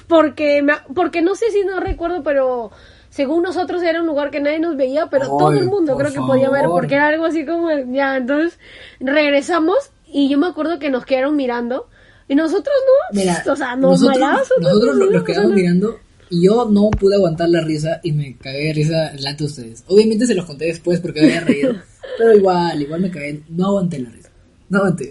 porque, 0.08 0.62
me- 0.62 0.74
porque 0.94 1.22
no 1.22 1.34
sé 1.34 1.50
si 1.50 1.64
no 1.64 1.80
recuerdo, 1.80 2.22
pero 2.22 2.70
según 3.10 3.42
nosotros 3.42 3.82
era 3.82 4.00
un 4.00 4.06
lugar 4.06 4.30
que 4.30 4.40
nadie 4.40 4.58
nos 4.58 4.76
veía, 4.76 5.06
pero 5.06 5.26
todo 5.28 5.52
el 5.52 5.66
mundo 5.66 5.96
creo 5.96 6.12
que 6.12 6.20
podía 6.20 6.50
ver, 6.50 6.66
porque 6.66 6.94
era 6.96 7.08
algo 7.08 7.24
así 7.24 7.44
como, 7.46 7.70
ya, 7.92 8.16
entonces 8.16 8.58
regresamos 9.00 9.76
y 10.06 10.28
yo 10.28 10.38
me 10.38 10.46
acuerdo 10.46 10.78
que 10.78 10.90
nos 10.90 11.04
quedaron 11.04 11.36
mirando. 11.36 11.88
Y 12.28 12.34
nosotros 12.34 12.74
no, 12.86 13.18
Mira, 13.18 13.42
o 13.50 13.56
sea, 13.56 13.74
nos 13.76 14.00
nosotros, 14.02 14.18
malazos, 14.20 14.58
nosotros 14.60 14.84
nos 14.86 14.94
lo- 14.96 15.00
nos 15.00 15.08
miramos, 15.08 15.26
quedamos 15.26 15.52
mirando 15.52 15.98
y 16.30 16.44
yo 16.44 16.68
no 16.70 16.90
pude 16.90 17.14
aguantar 17.16 17.48
la 17.48 17.62
risa 17.62 18.00
y 18.02 18.12
me 18.12 18.36
cagué 18.36 18.66
de 18.66 18.72
risa 18.74 19.10
delante 19.14 19.44
de 19.44 19.46
ustedes. 19.48 19.84
Obviamente 19.86 20.26
se 20.26 20.34
los 20.34 20.44
conté 20.44 20.66
después 20.66 21.00
porque 21.00 21.20
había 21.20 21.40
reído, 21.40 21.74
pero 22.18 22.36
igual, 22.36 22.82
igual 22.82 23.00
me 23.00 23.10
cagué, 23.10 23.42
no 23.48 23.68
aguanté 23.68 23.98
la 24.00 24.10
risa. 24.10 24.28
No 24.68 24.78
aguanté. 24.78 25.10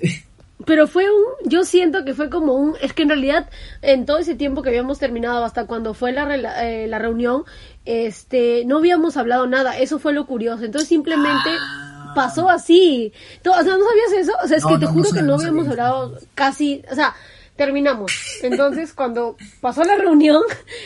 Pero 0.65 0.87
fue 0.87 1.05
un, 1.05 1.49
yo 1.49 1.63
siento 1.63 2.03
que 2.03 2.13
fue 2.13 2.29
como 2.29 2.53
un, 2.55 2.75
es 2.81 2.91
que 2.93 3.03
en 3.03 3.09
realidad 3.09 3.47
en 3.81 4.05
todo 4.05 4.17
ese 4.17 4.35
tiempo 4.35 4.61
que 4.61 4.69
habíamos 4.69 4.99
terminado 4.99 5.43
hasta 5.43 5.65
cuando 5.65 5.93
fue 5.93 6.11
la, 6.11 6.27
eh, 6.67 6.87
la 6.87 6.99
reunión, 6.99 7.43
este, 7.85 8.63
no 8.65 8.77
habíamos 8.77 9.17
hablado 9.17 9.47
nada, 9.47 9.77
eso 9.79 9.97
fue 9.99 10.13
lo 10.13 10.25
curioso, 10.27 10.65
entonces 10.65 10.89
simplemente 10.89 11.49
Ah. 11.59 11.96
Pasó 12.17 12.49
así, 12.49 13.13
o 13.39 13.43
sea, 13.63 13.77
¿no 13.77 13.85
sabías 13.85 14.11
eso? 14.19 14.33
O 14.43 14.47
sea, 14.47 14.57
es 14.57 14.63
No, 14.63 14.69
que 14.69 14.77
te 14.79 14.85
no, 14.85 14.91
juro 14.91 15.03
que 15.03 15.09
sabía, 15.09 15.21
no 15.23 15.27
no 15.27 15.41
habíamos 15.41 15.67
hablado 15.67 16.13
casi, 16.35 16.83
o 16.91 16.95
sea, 16.95 17.15
terminamos, 17.55 18.11
entonces 18.43 18.93
cuando 18.99 19.35
pasó 19.61 19.83
la 19.83 19.95
reunión, 19.95 20.41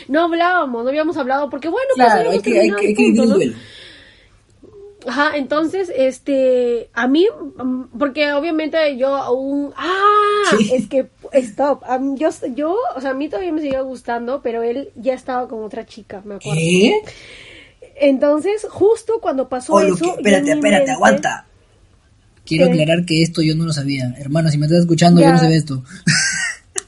no 0.08 0.22
hablábamos, 0.24 0.84
no 0.84 0.88
habíamos 0.88 1.16
hablado, 1.16 1.50
porque 1.50 1.68
bueno, 1.68 1.88
pues 1.96 2.06
Claro, 2.12 2.30
hay 2.30 2.40
que, 2.40 2.60
hay 2.60 2.70
que, 2.70 2.86
hay. 2.86 3.54
Ajá, 5.04 5.36
entonces, 5.36 5.92
este, 5.94 6.88
a 6.92 7.08
mí, 7.08 7.26
mm, 7.56 7.98
porque 7.98 8.32
obviamente 8.32 8.96
yo 8.96 9.16
aún, 9.16 9.72
ah, 9.76 10.44
Sí. 10.56 10.70
es 10.72 10.86
que, 10.88 11.08
stop, 11.32 11.82
am- 11.86 12.16
yo, 12.16 12.28
yo, 12.54 12.76
o 12.94 13.00
sea, 13.00 13.10
a 13.10 13.14
mí 13.14 13.28
todavía 13.28 13.50
me 13.52 13.60
seguía 13.60 13.80
gustando, 13.80 14.42
pero 14.42 14.62
él 14.62 14.90
ya 14.94 15.14
estaba 15.14 15.48
con 15.48 15.64
otra 15.64 15.86
chica, 15.86 16.22
me 16.24 16.36
acuerdo. 16.36 16.54
¿Qué? 16.60 17.02
Entonces, 18.04 18.66
justo 18.68 19.20
cuando 19.20 19.48
pasó 19.48 19.74
Oh, 19.74 19.80
eso, 19.80 19.96
que- 19.96 20.10
espérate, 20.10 20.50
espérate, 20.52 20.76
mente- 20.78 20.90
aguanta. 20.92 21.46
Quiero 22.44 22.66
¿Qué? 22.66 22.72
aclarar 22.72 23.04
que 23.06 23.22
esto 23.22 23.40
yo 23.42 23.54
no 23.54 23.64
lo 23.64 23.72
sabía. 23.72 24.12
Hermano, 24.18 24.50
si 24.50 24.58
me 24.58 24.66
estás 24.66 24.80
escuchando, 24.80 25.20
yo 25.20 25.30
no 25.30 25.38
sabía 25.38 25.56
esto. 25.56 25.82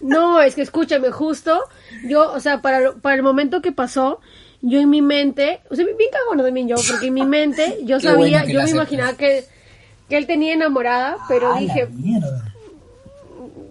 No, 0.00 0.40
es 0.42 0.54
que 0.54 0.60
escúchame, 0.62 1.10
justo, 1.10 1.60
yo, 2.06 2.30
o 2.32 2.38
sea, 2.40 2.60
para, 2.60 2.92
para 2.96 3.16
el 3.16 3.22
momento 3.22 3.62
que 3.62 3.72
pasó, 3.72 4.20
yo 4.60 4.78
en 4.78 4.90
mi 4.90 5.00
mente, 5.00 5.60
o 5.70 5.76
sea, 5.76 5.84
bien 5.86 6.10
cagona 6.12 6.42
también 6.44 6.68
yo, 6.68 6.76
porque 6.90 7.06
en 7.06 7.14
mi 7.14 7.24
mente 7.24 7.78
yo 7.84 7.96
Qué 8.00 8.02
sabía, 8.08 8.16
bueno 8.16 8.26
yo 8.26 8.38
la 8.38 8.44
me 8.44 8.52
aceptas. 8.64 8.70
imaginaba 8.74 9.16
que, 9.16 9.44
que 10.10 10.16
él 10.18 10.26
tenía 10.26 10.52
enamorada, 10.52 11.16
pero 11.26 11.48
Ah, 11.48 11.54
la 11.54 11.60
dije, 11.60 11.86
mierda. 11.86 12.53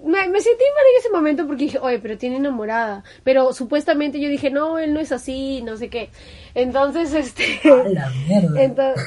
Me, 0.03 0.27
me 0.27 0.41
sentí 0.41 0.63
mal 0.75 0.85
en 0.91 0.99
ese 0.99 1.09
momento 1.09 1.47
porque 1.47 1.65
dije, 1.65 1.80
oye, 1.80 1.99
pero 1.99 2.17
tiene 2.17 2.38
enamorada. 2.38 3.03
Pero 3.23 3.53
supuestamente 3.53 4.19
yo 4.19 4.30
dije, 4.30 4.49
no, 4.49 4.77
él 4.77 4.93
no 4.93 4.99
es 4.99 5.11
así, 5.11 5.61
no 5.61 5.77
sé 5.77 5.89
qué. 5.89 6.09
Entonces, 6.55 7.13
este... 7.13 7.59
A 7.69 7.89
la 7.89 8.09
mierda. 8.09 8.61
entonces, 8.61 9.05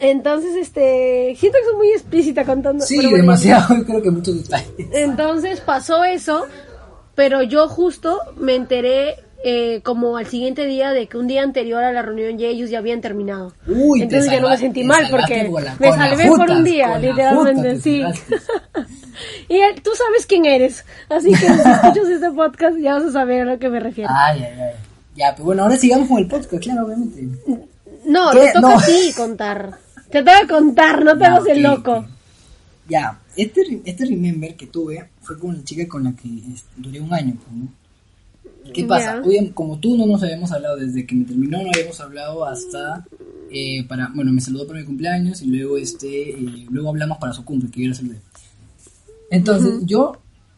entonces, 0.00 0.56
este... 0.56 1.34
Siento 1.38 1.58
que 1.58 1.64
soy 1.64 1.76
muy 1.76 1.90
explícita 1.92 2.44
contando. 2.44 2.84
Sí, 2.84 2.96
pero 2.96 3.10
bueno, 3.10 3.24
demasiado, 3.24 3.76
yo 3.76 3.84
creo 3.86 4.02
que 4.02 4.10
muchos 4.10 4.42
detalles. 4.42 4.88
Entonces 4.92 5.60
pasó 5.60 6.04
eso, 6.04 6.46
pero 7.14 7.42
yo 7.42 7.68
justo 7.68 8.20
me 8.36 8.54
enteré 8.54 9.23
eh, 9.46 9.82
como 9.82 10.16
al 10.16 10.26
siguiente 10.26 10.64
día 10.66 10.92
de 10.92 11.06
que 11.06 11.18
un 11.18 11.26
día 11.26 11.42
anterior 11.42 11.84
a 11.84 11.92
la 11.92 12.00
reunión 12.02 12.38
ya 12.38 12.46
ellos 12.48 12.70
ya 12.70 12.78
habían 12.78 13.00
terminado. 13.02 13.52
Uy, 13.66 14.00
Entonces 14.02 14.30
ya 14.30 14.40
no 14.40 14.48
me 14.48 14.56
sentí 14.56 14.82
mal 14.84 15.06
porque 15.10 15.48
la- 15.62 15.76
me 15.78 15.92
salvé 15.92 16.26
por 16.28 16.48
un 16.50 16.64
día, 16.64 16.98
literalmente, 16.98 17.78
sí. 17.80 18.02
y 19.48 19.56
él- 19.56 19.82
tú 19.82 19.90
sabes 19.96 20.26
quién 20.26 20.46
eres, 20.46 20.84
así 21.08 21.30
que 21.30 21.36
si 21.36 21.46
escuchas 21.46 22.08
este 22.10 22.30
podcast 22.32 22.78
ya 22.78 22.94
vas 22.94 23.04
a 23.04 23.12
saber 23.12 23.42
a 23.42 23.52
lo 23.52 23.58
que 23.58 23.68
me 23.68 23.80
refiero. 23.80 24.10
Ay, 24.14 24.42
ay, 24.44 24.60
ay. 24.60 24.70
Ya, 25.16 25.32
pero 25.32 25.44
bueno, 25.44 25.62
ahora 25.62 25.76
sigamos 25.76 26.08
con 26.08 26.18
el 26.18 26.26
podcast, 26.26 26.62
claro, 26.62 26.86
obviamente. 26.86 27.28
no, 28.06 28.30
¿qué? 28.32 28.40
te 28.40 28.52
toca 28.54 28.60
No. 28.60 28.78
a 28.78 28.82
ti 28.84 29.12
contar. 29.16 29.78
Te 30.10 30.22
toca 30.22 30.46
contar, 30.48 31.04
no 31.04 31.16
te 31.18 31.24
hagas 31.24 31.46
el 31.46 31.64
ok, 31.66 31.76
loco. 31.76 32.06
Ya, 32.88 33.18
este, 33.36 33.80
este 33.84 34.04
remember 34.06 34.54
que 34.56 34.66
tuve 34.66 35.08
fue 35.22 35.38
con 35.38 35.56
la 35.56 35.64
chica 35.64 35.86
con 35.88 36.04
la 36.04 36.12
que 36.12 36.28
este, 36.52 36.68
duré 36.76 37.00
un 37.00 37.12
año. 37.14 37.34
pues, 37.36 37.56
¿no? 37.56 37.68
¿Qué 38.72 38.84
pasa? 38.84 39.16
Ya. 39.16 39.22
Obvia- 39.22 39.52
como 39.54 39.78
tú 39.78 39.96
no 39.96 40.06
nos 40.06 40.22
habíamos 40.22 40.50
hablado 40.52 40.76
desde 40.76 41.06
que 41.06 41.14
me 41.14 41.24
terminó, 41.24 41.62
no 41.62 41.70
habíamos 41.74 42.00
hablado 42.00 42.44
hasta 42.46 43.04
eh, 43.50 43.84
para, 43.86 44.10
bueno, 44.14 44.32
me 44.32 44.40
saludó 44.40 44.66
para 44.66 44.80
mi 44.80 44.86
cumpleaños 44.86 45.42
y 45.42 45.46
luego 45.46 45.76
este, 45.78 46.30
eh, 46.30 46.66
luego 46.70 46.88
hablamos 46.88 47.18
para 47.18 47.32
su 47.32 47.44
cumple, 47.44 47.70
que 47.70 47.82
yo 47.82 47.88
la 47.90 47.94
saludé. 47.94 48.16
Entonces, 49.30 49.80
yo, 49.84 50.12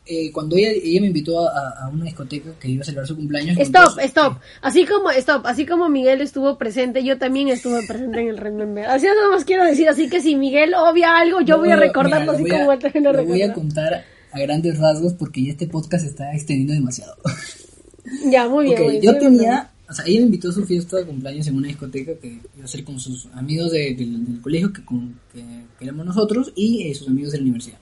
eh, 0.07 0.31
cuando 0.33 0.57
ella, 0.57 0.71
ella 0.71 1.01
me 1.01 1.09
invitó 1.09 1.49
a, 1.49 1.71
a 1.85 1.89
una 1.89 2.05
discoteca 2.05 2.51
que 2.61 2.69
iba 2.69 2.83
a 2.83 2.85
celebrar 2.85 3.07
su 3.07 3.17
cumpleaños. 3.17 3.59
Stop, 3.59 3.83
entonces, 3.83 4.05
stop. 4.07 4.39
Así 4.63 4.85
como, 4.87 5.11
stop, 5.11 5.47
así 5.47 5.67
como 5.67 5.89
Miguel 5.89 6.21
estuvo 6.21 6.57
presente, 6.59 7.03
yo 7.05 7.19
también 7.19 7.49
estuve 7.49 7.87
presente 7.87 8.21
en 8.21 8.29
el 8.29 8.37
Remember. 8.39 8.87
Así 8.87 9.07
nada 9.07 9.31
más 9.31 9.45
quiero 9.45 9.65
decir, 9.65 9.89
así 9.89 10.09
que 10.09 10.21
si 10.21 10.37
Miguel 10.37 10.75
obvia 10.75 11.19
algo, 11.19 11.41
yo 11.41 11.55
No, 11.57 11.61
voy 11.61 11.71
a 11.71 11.77
mira, 11.77 11.87
recordarlo 11.87 12.27
lo 12.27 12.33
así 12.33 12.43
voy 12.43 12.51
a- 12.53 12.59
como 12.67 12.79
también 12.79 13.05
lo 13.05 13.13
lo 13.13 13.25
voy 13.25 13.43
a 13.43 13.53
contar 13.53 14.05
a 14.33 14.39
grandes 14.41 14.79
rasgos 14.79 15.15
porque 15.15 15.45
ya 15.45 15.51
este 15.53 15.67
podcast 15.67 16.05
se 16.05 16.11
está 16.11 16.33
extendiendo 16.35 16.73
demasiado. 16.75 17.15
Ya, 18.31 18.49
muy 18.49 18.67
bien. 18.67 18.83
Muy 18.83 19.01
yo 19.01 19.17
tenía, 19.19 19.71
o 19.89 19.93
sea, 19.93 20.05
ella 20.07 20.21
invitó 20.21 20.51
a 20.51 20.53
su 20.53 20.65
fiesta 20.65 20.97
de 20.97 21.05
cumpleaños 21.07 21.47
en 21.47 21.57
una 21.57 21.69
discoteca 21.69 22.15
que 22.15 22.39
iba 22.57 22.65
a 22.65 22.69
ser 22.69 22.85
con 22.85 22.99
sus 23.01 23.27
amigos 23.35 23.71
de- 23.73 23.95
del, 23.95 24.25
del 24.25 24.41
colegio 24.41 24.73
que, 24.73 24.85
con, 24.85 25.19
que, 25.33 25.41
que 25.79 25.85
éramos 25.85 26.07
nosotros 26.07 26.53
y 26.55 26.85
eh, 26.89 26.95
sus 26.95 27.09
amigos 27.09 27.33
de 27.33 27.39
la 27.39 27.43
universidad. 27.43 27.79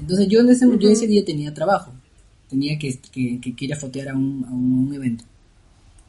Entonces 0.00 0.28
yo, 0.28 0.40
en 0.40 0.48
ese, 0.50 0.66
yo 0.78 0.88
ese 0.90 1.06
día 1.06 1.24
tenía 1.24 1.54
trabajo, 1.54 1.92
tenía 2.48 2.78
que, 2.78 2.98
que, 3.12 3.40
que, 3.40 3.64
ir 3.64 3.72
a 3.74 3.76
fotear 3.76 4.10
a 4.10 4.14
un, 4.14 4.44
a 4.48 4.52
un 4.52 4.92
evento. 4.94 5.24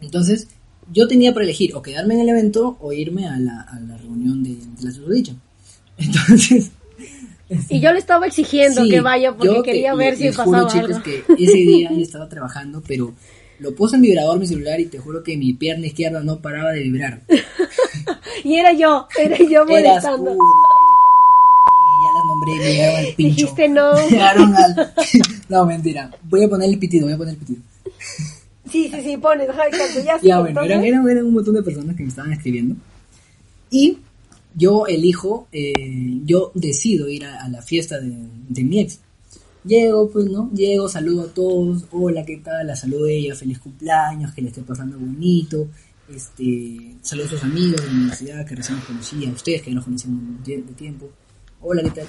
Entonces 0.01 0.47
yo 0.91 1.07
tenía 1.07 1.33
para 1.33 1.43
elegir 1.45 1.75
o 1.75 1.81
quedarme 1.81 2.13
en 2.15 2.21
el 2.21 2.29
evento 2.29 2.77
o 2.79 2.93
irme 2.93 3.27
a 3.27 3.37
la, 3.39 3.61
a 3.61 3.79
la 3.79 3.97
reunión 3.97 4.43
de, 4.43 4.55
de 4.55 4.83
la 4.83 4.91
susodicha. 4.91 5.33
Entonces... 5.97 6.71
Y 7.69 7.79
yo 7.79 7.93
le 7.93 7.99
estaba 7.99 8.27
exigiendo 8.27 8.83
Sí, 8.83 8.89
que 8.89 8.99
vaya 8.99 9.33
porque 9.37 9.61
quería 9.63 9.95
ver 9.95 10.17
si 10.17 10.23
les 10.23 10.35
pasaba 10.35 10.69
juro, 10.69 10.87
chicos, 10.87 10.97
algo. 10.97 11.03
que 11.03 11.43
ese 11.43 11.53
día 11.57 11.89
yo 11.93 11.97
estaba 12.01 12.27
trabajando, 12.27 12.83
pero 12.85 13.13
lo 13.59 13.73
puse 13.75 13.95
en 13.95 14.03
vibrador 14.03 14.39
mi 14.39 14.47
celular 14.47 14.79
y 14.79 14.85
te 14.85 14.99
juro 14.99 15.23
que 15.23 15.37
mi 15.37 15.53
pierna 15.53 15.87
izquierda 15.87 16.21
no 16.21 16.39
paraba 16.39 16.71
de 16.71 16.83
vibrar. 16.83 17.21
Y 18.43 18.55
era 18.55 18.71
yo, 18.71 19.07
era 19.19 19.37
yo 19.37 19.65
molestando. 19.65 20.31
ya 20.31 20.37
las 22.13 22.25
nombré, 22.25 22.55
me 22.55 22.71
llegaron 22.71 22.95
al 22.95 23.13
pincho. 23.15 23.35
Dijiste 23.35 23.69
no. 23.69 23.93
Me 23.95 24.09
llegaron 24.09 24.55
al... 24.55 24.93
No, 25.49 25.65
mentira. 25.65 26.11
Voy 26.23 26.43
a 26.43 26.49
poner 26.49 26.69
el 26.69 26.77
pitido, 26.77 27.05
voy 27.05 27.13
a 27.13 27.17
poner 27.17 27.33
el 27.33 27.39
pitido. 27.39 27.59
Sí, 28.71 28.89
sí, 28.93 29.01
sí, 29.03 29.17
pones, 29.17 29.49
ya 30.05 30.19
Ya, 30.21 30.39
bueno, 30.39 30.61
eran, 30.61 30.83
eran, 30.83 31.09
eran 31.09 31.25
un 31.25 31.33
montón 31.33 31.55
de 31.55 31.63
personas 31.63 31.95
que 31.95 32.03
me 32.03 32.09
estaban 32.09 32.31
escribiendo. 32.31 32.75
Y 33.71 33.97
yo 34.55 34.85
elijo, 34.87 35.47
eh, 35.51 35.73
yo 36.25 36.51
decido 36.53 37.09
ir 37.09 37.25
a, 37.25 37.43
a 37.43 37.49
la 37.49 37.61
fiesta 37.61 37.99
de, 37.99 38.13
de 38.49 38.63
mi 38.63 38.79
ex. 38.81 38.99
Llego, 39.67 40.09
pues, 40.09 40.25
¿no? 40.27 40.49
Llego, 40.53 40.87
saludo 40.87 41.23
a 41.23 41.27
todos. 41.27 41.83
Hola, 41.91 42.23
¿qué 42.25 42.37
tal? 42.37 42.67
La 42.67 42.75
saludo 42.75 43.05
a 43.05 43.11
ella, 43.11 43.35
feliz 43.35 43.59
cumpleaños, 43.59 44.33
que 44.33 44.41
le 44.41 44.47
esté 44.47 44.61
pasando 44.61 44.97
bonito. 44.97 45.67
Este, 46.07 46.95
saludo 47.01 47.25
a 47.25 47.29
sus 47.29 47.43
amigos 47.43 47.81
de 47.81 47.87
la 47.87 47.93
universidad 47.93 48.45
que 48.45 48.55
recién 48.55 48.77
los 48.77 48.85
conocía, 48.85 49.29
a 49.29 49.33
ustedes 49.33 49.61
que 49.61 49.71
no 49.71 49.83
conocían 49.83 50.41
de, 50.45 50.61
de 50.61 50.73
tiempo. 50.73 51.09
Hola, 51.61 51.83
¿qué 51.83 51.89
tal? 51.89 52.07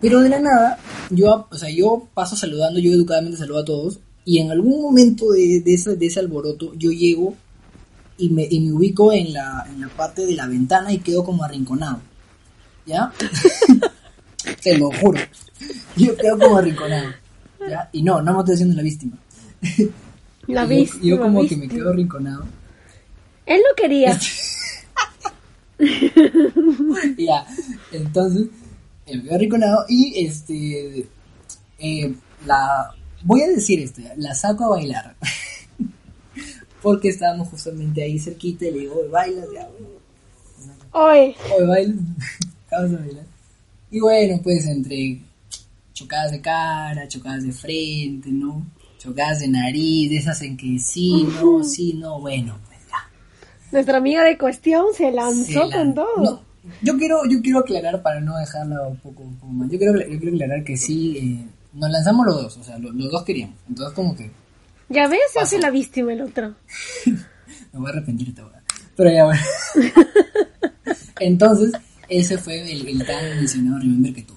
Pero 0.00 0.20
de 0.20 0.28
la 0.28 0.40
nada, 0.40 0.78
yo, 1.10 1.46
o 1.48 1.56
sea, 1.56 1.70
yo 1.70 2.08
paso 2.12 2.34
saludando, 2.34 2.80
yo 2.80 2.92
educadamente 2.92 3.38
saludo 3.38 3.58
a 3.60 3.64
todos. 3.64 4.00
Y 4.24 4.40
en 4.40 4.50
algún 4.50 4.82
momento 4.82 5.30
de, 5.30 5.60
de, 5.60 5.74
ese, 5.74 5.94
de 5.94 6.06
ese 6.06 6.18
alboroto, 6.18 6.74
yo 6.74 6.90
llego 6.90 7.36
y 8.18 8.30
me, 8.30 8.48
y 8.50 8.58
me 8.58 8.72
ubico 8.72 9.12
en 9.12 9.32
la, 9.32 9.64
en 9.72 9.80
la 9.80 9.88
parte 9.88 10.26
de 10.26 10.34
la 10.34 10.48
ventana 10.48 10.92
y 10.92 10.98
quedo 10.98 11.22
como 11.22 11.44
arrinconado. 11.44 12.00
¿Ya? 12.84 13.12
Se 14.60 14.76
lo 14.76 14.90
juro. 14.90 15.20
Yo 15.96 16.16
quedo 16.16 16.38
como 16.38 16.56
arrinconado. 16.58 17.10
¿Ya? 17.68 17.88
Y 17.92 18.02
no, 18.02 18.20
no 18.22 18.32
me 18.34 18.38
estoy 18.40 18.54
haciendo 18.54 18.76
la 18.76 18.82
víctima. 18.82 19.16
La 20.46 20.62
Yo- 20.62 20.68
viste. 20.68 20.98
Yo, 21.06 21.18
como 21.20 21.46
que 21.46 21.56
me 21.56 21.66
quedo 21.68 21.90
arrinconado. 21.90 22.44
Él 23.46 23.60
no 23.68 23.74
quería. 23.76 24.18
ya, 27.18 27.46
entonces 27.92 28.46
eh, 29.06 29.16
me 29.16 29.22
quedo 29.24 29.34
arrinconado 29.34 29.84
y 29.88 30.24
este. 30.26 31.08
eh, 31.78 32.14
la. 32.46 32.94
Voy 33.24 33.42
a 33.42 33.48
decir 33.48 33.80
esto, 33.80 34.00
ya, 34.02 34.12
la 34.16 34.34
saco 34.34 34.64
a 34.66 34.68
bailar. 34.70 35.16
Porque 36.82 37.08
estábamos 37.08 37.48
justamente 37.48 38.02
ahí 38.02 38.18
cerquita 38.18 38.66
y 38.66 38.70
le 38.72 38.78
digo, 38.80 38.94
"Oye, 39.00 39.08
bailas 39.08 39.46
ya. 39.52 39.68
Oye, 40.92 41.34
Hoy 41.58 41.66
bailas, 41.66 41.96
vamos 42.70 42.92
a 42.92 42.96
bailar. 43.02 43.24
Y 43.90 44.00
bueno, 44.00 44.40
pues 44.42 44.66
entre 44.66 45.20
chocadas 45.96 46.30
de 46.30 46.42
cara, 46.42 47.08
chocadas 47.08 47.42
de 47.42 47.52
frente, 47.52 48.28
¿no? 48.30 48.66
Chocadas 48.98 49.40
de 49.40 49.48
nariz, 49.48 50.10
de 50.10 50.16
esas 50.18 50.42
en 50.42 50.56
que 50.58 50.78
sí, 50.78 51.26
no, 51.40 51.64
sí, 51.64 51.94
no, 51.94 52.20
bueno, 52.20 52.58
pues 52.66 52.78
ya. 52.88 52.98
nuestra 53.72 53.96
amiga 53.96 54.22
de 54.24 54.36
cuestión 54.36 54.84
se 54.94 55.10
lanzó 55.10 55.66
Se 55.70 55.76
con 55.76 55.94
todo. 55.94 56.06
No, 56.18 56.42
yo 56.82 56.98
quiero, 56.98 57.20
yo 57.30 57.40
quiero 57.40 57.60
aclarar 57.60 58.02
para 58.02 58.20
no 58.20 58.36
dejarla 58.36 58.82
un 58.88 58.98
poco, 58.98 59.22
un 59.22 59.36
poco 59.36 59.52
mal. 59.52 59.70
Yo 59.70 59.78
quiero, 59.78 59.98
yo 59.98 60.18
quiero 60.20 60.34
aclarar 60.36 60.64
que 60.64 60.76
sí, 60.76 61.16
eh, 61.18 61.46
nos 61.72 61.90
lanzamos 61.90 62.26
los 62.26 62.42
dos, 62.42 62.56
o 62.58 62.62
sea, 62.64 62.76
lo- 62.78 62.92
los, 62.92 63.10
dos 63.10 63.24
queríamos. 63.24 63.56
Entonces 63.68 63.94
como 63.94 64.14
que 64.14 64.30
Ya 64.90 65.08
ves, 65.08 65.20
se 65.32 65.40
hace 65.40 65.58
la 65.58 65.70
víctima 65.70 66.12
el 66.12 66.20
otro. 66.20 66.54
me 67.06 67.78
voy 67.78 67.86
a 67.86 67.90
arrepentir 67.90 68.28
esta 68.28 68.44
hora. 68.44 68.62
Pero 68.96 69.10
ya 69.10 69.24
bueno. 69.24 69.40
Entonces, 71.20 71.72
ese 72.08 72.38
fue 72.38 72.70
el, 72.70 72.86
el 72.86 73.06
tan 73.06 73.24
mencionado 73.36 73.78
Remember 73.78 74.12
que 74.12 74.22
tuve. 74.22 74.35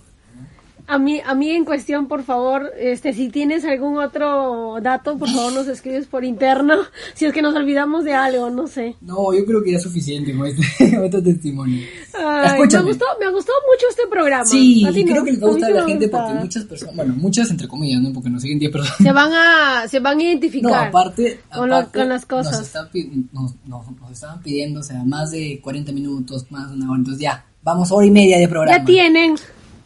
A 0.89 0.97
mí, 0.97 1.21
a 1.23 1.35
mí 1.35 1.51
en 1.51 1.65
cuestión, 1.65 2.07
por 2.07 2.23
favor, 2.23 2.71
este, 2.79 3.13
si 3.13 3.29
tienes 3.29 3.63
algún 3.63 3.97
otro 3.99 4.77
dato, 4.81 5.17
por 5.17 5.29
favor 5.29 5.53
nos 5.53 5.67
escribes 5.67 6.07
por 6.07 6.23
interno. 6.25 6.75
Si 7.13 7.25
es 7.25 7.33
que 7.33 7.41
nos 7.41 7.53
olvidamos 7.55 8.03
de 8.05 8.13
algo, 8.13 8.49
no 8.49 8.67
sé. 8.67 8.95
No, 9.01 9.33
yo 9.33 9.45
creo 9.45 9.61
que 9.63 9.71
ya 9.71 9.77
es 9.77 9.83
suficiente 9.83 10.35
con 10.35 10.47
este, 10.47 10.63
este 11.05 11.21
testimonio. 11.21 11.85
Ay, 12.17 12.59
me 12.61 12.81
gustó, 12.81 13.05
me 13.19 13.29
gustó 13.31 13.51
mucho 13.71 13.85
este 13.89 14.03
programa. 14.09 14.45
Sí, 14.45 14.85
A 14.87 14.91
ti 14.91 15.01
y 15.01 15.03
no, 15.05 15.11
creo 15.11 15.23
que 15.25 15.31
les 15.33 15.43
va 15.43 15.47
a 15.47 15.51
gustar 15.51 15.71
a 15.71 15.73
la 15.75 15.85
gente 15.85 16.05
gustaba. 16.05 16.27
porque 16.27 16.41
muchas 16.43 16.63
personas, 16.65 16.95
bueno, 16.95 17.13
muchas 17.17 17.51
entre 17.51 17.67
comillas, 17.67 18.01
¿no? 18.01 18.13
Porque 18.13 18.29
nos 18.29 18.41
siguen 18.41 18.59
10 18.59 18.71
personas. 18.71 18.97
se 18.97 19.11
van 19.11 19.31
a, 19.33 19.87
se 19.87 19.99
van 19.99 20.13
a 20.13 20.15
No, 20.15 20.21
identificar. 20.23 20.87
aparte, 20.87 21.39
con, 21.53 21.69
lo- 21.69 21.75
aparte, 21.75 21.99
con 21.99 22.09
las 22.09 22.25
cosas. 22.25 22.53
Nos, 22.53 22.61
están 22.67 22.89
pi- 22.89 23.27
nos, 23.31 23.53
nos- 23.67 23.85
nos 23.99 24.11
estaban 24.11 24.41
pidiendo, 24.41 24.79
o 24.79 24.83
sea, 24.83 25.03
más 25.03 25.31
de 25.31 25.59
40 25.61 25.91
minutos, 25.91 26.45
más 26.51 26.69
de 26.69 26.75
una 26.77 26.89
hora. 26.89 26.97
Entonces 26.99 27.21
ya, 27.21 27.45
vamos 27.63 27.91
hora 27.91 28.05
y 28.07 28.11
media 28.11 28.39
de 28.39 28.47
programa. 28.47 28.77
Ya 28.77 28.85
tienen 28.85 29.35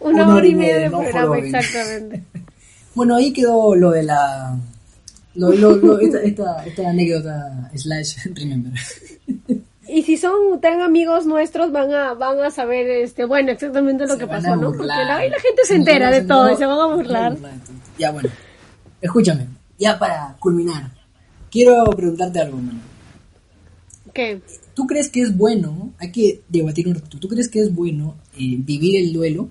una, 0.03 0.33
hora 0.35 0.47
y 0.47 0.55
media 0.55 0.79
de 0.79 0.89
programa, 0.89 1.37
exactamente. 1.39 2.23
Bueno, 2.95 3.15
ahí 3.15 3.33
quedó 3.33 3.73
lo 3.75 3.89
de 3.89 4.03
la... 4.03 4.55
Lo, 5.33 5.51
lo- 5.51 5.75
lo- 5.77 5.99
esta, 5.99 6.21
esta, 6.21 6.63
esta 6.63 6.89
anécdota 6.91 7.71
slash 7.73 8.17
remember. 8.35 8.71
Y 9.87 10.03
si 10.03 10.15
son 10.15 10.61
tan 10.61 10.79
amigos 10.81 11.25
nuestros, 11.25 11.71
van 11.71 11.91
a, 11.91 12.13
van 12.13 12.39
a 12.39 12.51
saber, 12.51 12.87
este, 12.87 13.25
bueno, 13.25 13.51
exactamente 13.51 14.05
lo 14.05 14.13
Se 14.13 14.19
que 14.19 14.27
pasó, 14.27 14.55
¿no? 14.55 14.71
Porque 14.71 14.85
la, 14.85 15.17
ahí 15.17 15.29
la 15.31 15.39
gente 15.39 15.63
se 15.65 15.75
entera 15.75 16.11
de 16.11 16.21
todo 16.21 16.51
y 16.51 16.55
se 16.55 16.67
van 16.67 16.79
a 16.79 16.93
burlar. 16.95 17.35
Ya, 17.97 18.11
bueno. 18.11 18.29
Escúchame, 19.01 19.47
ya 19.79 19.97
para 19.97 20.35
culminar. 20.39 20.91
Quiero 21.49 21.83
preguntarte 21.95 22.41
algo, 22.41 22.57
mano. 22.57 22.79
¿Qué? 24.13 24.39
¿Tú 24.75 24.85
crees 24.85 25.09
que 25.09 25.21
es 25.21 25.35
bueno, 25.35 25.93
hay 25.97 26.11
que 26.11 26.41
debatir 26.47 26.87
un 26.87 26.93
rato, 26.93 27.17
¿tú 27.17 27.27
crees 27.27 27.49
que 27.49 27.59
es 27.59 27.73
bueno 27.73 28.15
eh, 28.37 28.55
vivir 28.59 29.03
el 29.03 29.11
duelo 29.13 29.49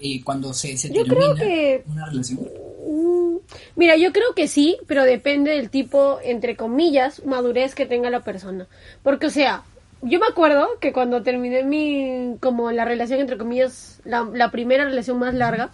eh, 0.00 0.20
cuando 0.24 0.52
se, 0.54 0.76
se 0.76 0.88
Yo 0.88 1.04
termina 1.04 1.34
creo 1.34 1.34
que- 1.34 1.82
una 1.86 2.06
relación? 2.06 2.40
Mm, 2.88 3.36
Mira, 3.76 3.96
yo 3.96 4.12
creo 4.12 4.34
que 4.34 4.48
sí, 4.48 4.76
pero 4.86 5.04
depende 5.04 5.52
del 5.52 5.70
tipo, 5.70 6.18
entre 6.22 6.56
comillas, 6.56 7.24
madurez 7.24 7.74
que 7.74 7.86
tenga 7.86 8.10
la 8.10 8.20
persona. 8.20 8.66
Porque, 9.02 9.26
o 9.26 9.30
sea, 9.30 9.62
yo 10.02 10.18
me 10.20 10.26
acuerdo 10.26 10.68
que 10.80 10.92
cuando 10.92 11.22
terminé 11.22 11.62
mi, 11.64 12.36
como 12.40 12.70
la 12.72 12.84
relación, 12.84 13.20
entre 13.20 13.38
comillas, 13.38 14.00
la, 14.04 14.28
la 14.34 14.50
primera 14.50 14.84
relación 14.84 15.18
más 15.18 15.34
larga, 15.34 15.70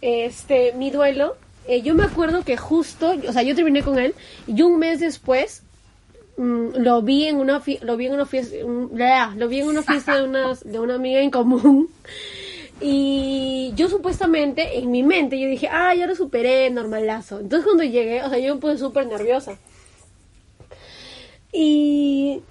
este, 0.00 0.72
mi 0.74 0.90
duelo, 0.90 1.36
eh, 1.68 1.82
yo 1.82 1.94
me 1.94 2.04
acuerdo 2.04 2.44
que 2.44 2.56
justo, 2.56 3.14
o 3.28 3.32
sea, 3.32 3.42
yo 3.42 3.54
terminé 3.54 3.82
con 3.82 3.98
él 3.98 4.14
y 4.46 4.60
un 4.62 4.78
mes 4.78 5.00
después 5.00 5.62
mm, 6.36 6.76
lo 6.76 7.02
vi 7.02 7.26
en 7.26 7.36
una 7.36 7.62
lo 7.82 7.96
vi 7.96 8.06
en 8.06 8.12
una 8.12 8.26
fiesta 8.26 8.56
un- 8.64 8.90
bla, 8.92 9.32
lo 9.36 9.48
vi 9.48 9.60
en 9.60 9.68
una 9.68 9.82
fiesta 9.82 10.16
de 10.16 10.24
una, 10.28 10.54
de 10.64 10.78
una 10.78 10.94
amiga 10.94 11.20
en 11.20 11.30
común 11.30 11.88
y 12.80 13.72
yo 13.74 13.88
supuestamente 13.88 14.78
en 14.78 14.90
mi 14.90 15.02
mente 15.02 15.40
yo 15.40 15.48
dije 15.48 15.68
ah 15.70 15.94
ya 15.94 16.06
lo 16.06 16.14
superé 16.14 16.68
normalazo 16.68 17.40
entonces 17.40 17.64
cuando 17.64 17.84
llegué 17.84 18.22
o 18.22 18.28
sea 18.28 18.38
yo 18.38 18.54
me 18.54 18.60
puse 18.60 18.78
súper 18.78 19.06
nerviosa. 19.06 19.58
Y 21.52 22.42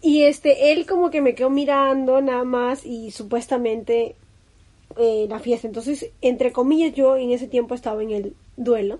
y 0.00 0.24
este 0.24 0.72
él 0.72 0.84
como 0.86 1.10
que 1.10 1.20
me 1.20 1.34
quedó 1.36 1.48
mirando 1.48 2.20
nada 2.20 2.42
más 2.42 2.84
y 2.84 3.12
supuestamente 3.12 4.16
eh, 4.96 5.26
la 5.28 5.38
fiesta. 5.38 5.68
Entonces 5.68 6.10
entre 6.20 6.52
comillas 6.52 6.94
yo 6.94 7.16
en 7.16 7.30
ese 7.30 7.46
tiempo 7.46 7.74
estaba 7.74 8.02
en 8.02 8.10
el 8.10 8.34
duelo. 8.56 8.98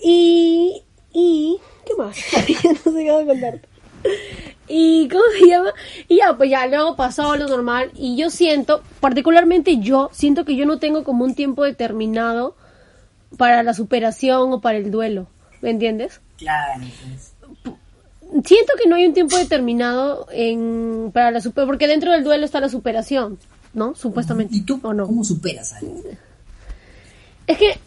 Y 0.00 0.82
y 1.12 1.58
qué 1.86 1.94
más 1.94 2.16
no 2.84 2.92
sé 2.92 3.04
qué 3.04 3.24
contarte 3.26 3.68
y 4.68 5.08
cómo 5.08 5.22
se 5.38 5.46
llama 5.48 5.72
y 6.08 6.16
ya 6.16 6.36
pues 6.36 6.50
ya 6.50 6.66
luego 6.66 6.96
pasó 6.96 7.36
lo 7.36 7.48
normal 7.48 7.90
y 7.94 8.16
yo 8.16 8.30
siento 8.30 8.82
particularmente 9.00 9.78
yo 9.78 10.10
siento 10.12 10.44
que 10.44 10.56
yo 10.56 10.66
no 10.66 10.78
tengo 10.78 11.04
como 11.04 11.24
un 11.24 11.34
tiempo 11.34 11.64
determinado 11.64 12.56
para 13.36 13.62
la 13.62 13.74
superación 13.74 14.52
o 14.52 14.60
para 14.60 14.78
el 14.78 14.90
duelo 14.90 15.28
¿me 15.60 15.70
entiendes? 15.70 16.20
Claro, 16.36 16.84
pues. 17.02 17.32
siento 18.44 18.72
que 18.80 18.88
no 18.88 18.96
hay 18.96 19.06
un 19.06 19.14
tiempo 19.14 19.36
determinado 19.36 20.26
en 20.30 21.10
para 21.12 21.30
la 21.30 21.40
super 21.40 21.66
porque 21.66 21.86
dentro 21.86 22.12
del 22.12 22.24
duelo 22.24 22.44
está 22.44 22.60
la 22.60 22.68
superación 22.68 23.38
¿no? 23.72 23.94
supuestamente 23.94 24.56
¿Y 24.56 24.62
tú 24.62 24.80
o 24.82 24.92
no 24.92 25.06
cómo 25.06 25.24
superas 25.24 25.72
algo? 25.74 26.02
es 27.46 27.58
que 27.58 27.78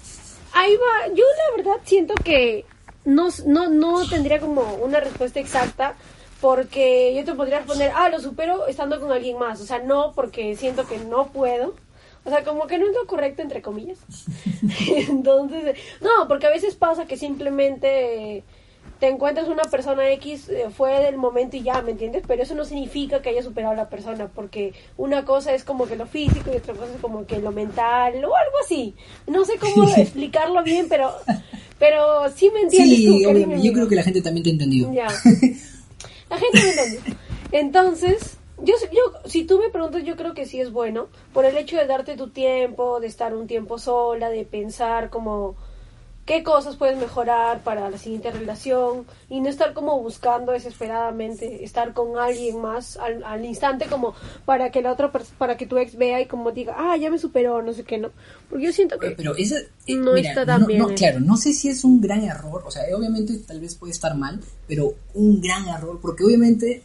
ahí 0.54 0.76
va, 0.76 1.14
yo 1.14 1.24
la 1.24 1.58
verdad 1.58 1.82
siento 1.84 2.14
que 2.16 2.66
no, 3.06 3.30
no, 3.46 3.70
no 3.70 4.08
tendría 4.08 4.40
como 4.40 4.76
una 4.76 5.00
respuesta 5.00 5.40
exacta 5.40 5.96
porque 6.42 7.14
yo 7.16 7.26
te 7.26 7.34
podría 7.34 7.60
responder, 7.60 7.92
ah, 7.96 8.10
lo 8.10 8.20
supero 8.20 8.68
estando 8.68 9.00
con 9.00 9.12
alguien 9.12 9.38
más. 9.38 9.62
O 9.62 9.66
sea, 9.66 9.80
no, 9.80 10.14
porque 10.14 10.56
siento 10.56 10.88
que 10.88 10.98
no 10.98 11.28
puedo. 11.28 11.76
O 12.26 12.30
sea, 12.30 12.44
como 12.44 12.68
que 12.68 12.78
no 12.78 12.86
es 12.86 12.94
lo 12.94 13.08
correcto, 13.08 13.42
entre 13.42 13.62
comillas. 13.62 14.00
Entonces, 15.10 15.76
no, 16.02 16.28
porque 16.28 16.48
a 16.48 16.52
veces 16.52 16.76
pasa 16.76 17.08
que 17.08 17.18
simplemente 17.18 18.44
te 19.00 19.08
encuentras 19.08 19.48
una 19.48 19.64
persona 19.64 20.10
X, 20.12 20.50
eh, 20.50 20.66
fue 20.76 21.00
del 21.00 21.16
momento 21.16 21.56
y 21.56 21.64
ya, 21.64 21.82
¿me 21.82 21.92
entiendes? 21.92 22.24
Pero 22.28 22.44
eso 22.44 22.54
no 22.54 22.66
significa 22.66 23.22
que 23.22 23.30
haya 23.30 23.42
superado 23.42 23.74
a 23.74 23.78
la 23.78 23.90
persona, 23.90 24.28
porque 24.28 24.74
una 24.98 25.24
cosa 25.24 25.54
es 25.54 25.64
como 25.64 25.88
que 25.88 25.96
lo 25.96 26.06
físico 26.06 26.52
y 26.54 26.58
otra 26.58 26.74
cosa 26.74 26.94
es 26.94 27.02
como 27.02 27.26
que 27.26 27.40
lo 27.40 27.52
mental 27.52 28.16
o 28.16 28.36
algo 28.36 28.58
así. 28.64 28.96
No 29.26 29.46
sé 29.46 29.54
cómo 29.58 29.90
explicarlo 29.98 30.64
bien, 30.64 30.88
pero 30.90 31.12
pero 31.80 32.30
sí 32.36 32.52
me 32.54 32.62
entiendes. 32.62 32.98
Sí, 32.98 33.06
tú, 33.06 33.30
querido 33.30 33.64
Yo 33.64 33.74
creo 33.74 33.88
que 33.88 33.96
la 33.96 34.04
gente 34.04 34.22
también 34.22 34.44
te 34.44 34.50
ha 34.50 34.54
entendido. 34.54 34.94
Ya. 34.94 35.08
La 36.30 36.38
gente 36.38 36.60
me 36.62 36.70
entendió. 36.70 37.16
Entonces, 37.52 38.38
yo, 38.62 38.76
yo, 38.92 39.30
si 39.30 39.46
tú 39.46 39.60
me 39.60 39.70
preguntas, 39.70 40.04
yo 40.04 40.16
creo 40.16 40.34
que 40.34 40.46
sí 40.46 40.60
es 40.60 40.72
bueno, 40.72 41.08
por 41.34 41.46
el 41.46 41.58
hecho 41.58 41.78
de 41.78 41.86
darte 41.86 42.16
tu 42.16 42.30
tiempo, 42.30 43.00
de 43.00 43.08
estar 43.08 43.34
un 43.34 43.48
tiempo 43.48 43.80
sola, 43.80 44.30
de 44.30 44.46
pensar 44.46 45.10
como 45.10 45.56
qué 46.30 46.44
cosas 46.44 46.76
puedes 46.76 46.96
mejorar 46.96 47.64
para 47.64 47.90
la 47.90 47.98
siguiente 47.98 48.30
relación 48.30 49.08
y 49.32 49.42
no 49.42 49.50
estar 49.50 49.74
como 49.74 50.00
buscando 50.00 50.52
desesperadamente 50.52 51.64
estar 51.64 51.92
con 51.94 52.20
alguien 52.20 52.62
más 52.62 52.98
al, 52.98 53.24
al 53.24 53.44
instante 53.44 53.88
como 53.88 54.14
para 54.46 54.70
que 54.70 54.84
la 54.84 54.92
otra 54.92 55.12
para 55.40 55.58
que 55.58 55.66
tu 55.66 55.80
ex 55.80 55.96
vea 55.98 56.22
y 56.22 56.28
como 56.28 56.52
diga 56.52 56.76
ah 56.78 56.96
ya 56.98 57.10
me 57.10 57.18
superó 57.18 57.64
no 57.64 57.74
sé 57.74 57.84
qué 57.84 57.98
no 57.98 58.12
porque 58.48 58.66
yo 58.66 58.72
siento 58.72 59.00
que 59.00 59.10
Pero 59.10 59.36
eh, 59.36 59.96
No 59.96 60.14
mira, 60.14 60.30
está 60.30 60.46
tan 60.46 60.62
no, 60.62 60.68
bien, 60.68 60.80
no, 60.80 60.90
claro, 60.90 61.20
no 61.20 61.36
sé 61.36 61.52
si 61.52 61.68
es 61.68 61.84
un 61.84 62.00
gran 62.00 62.24
error, 62.24 62.62
o 62.64 62.70
sea, 62.70 62.84
obviamente 62.96 63.36
tal 63.40 63.60
vez 63.60 63.74
puede 63.74 63.94
estar 63.94 64.16
mal, 64.16 64.40
pero 64.68 64.94
un 65.16 65.42
gran 65.42 65.68
error, 65.68 66.00
porque 66.00 66.24
obviamente, 66.24 66.84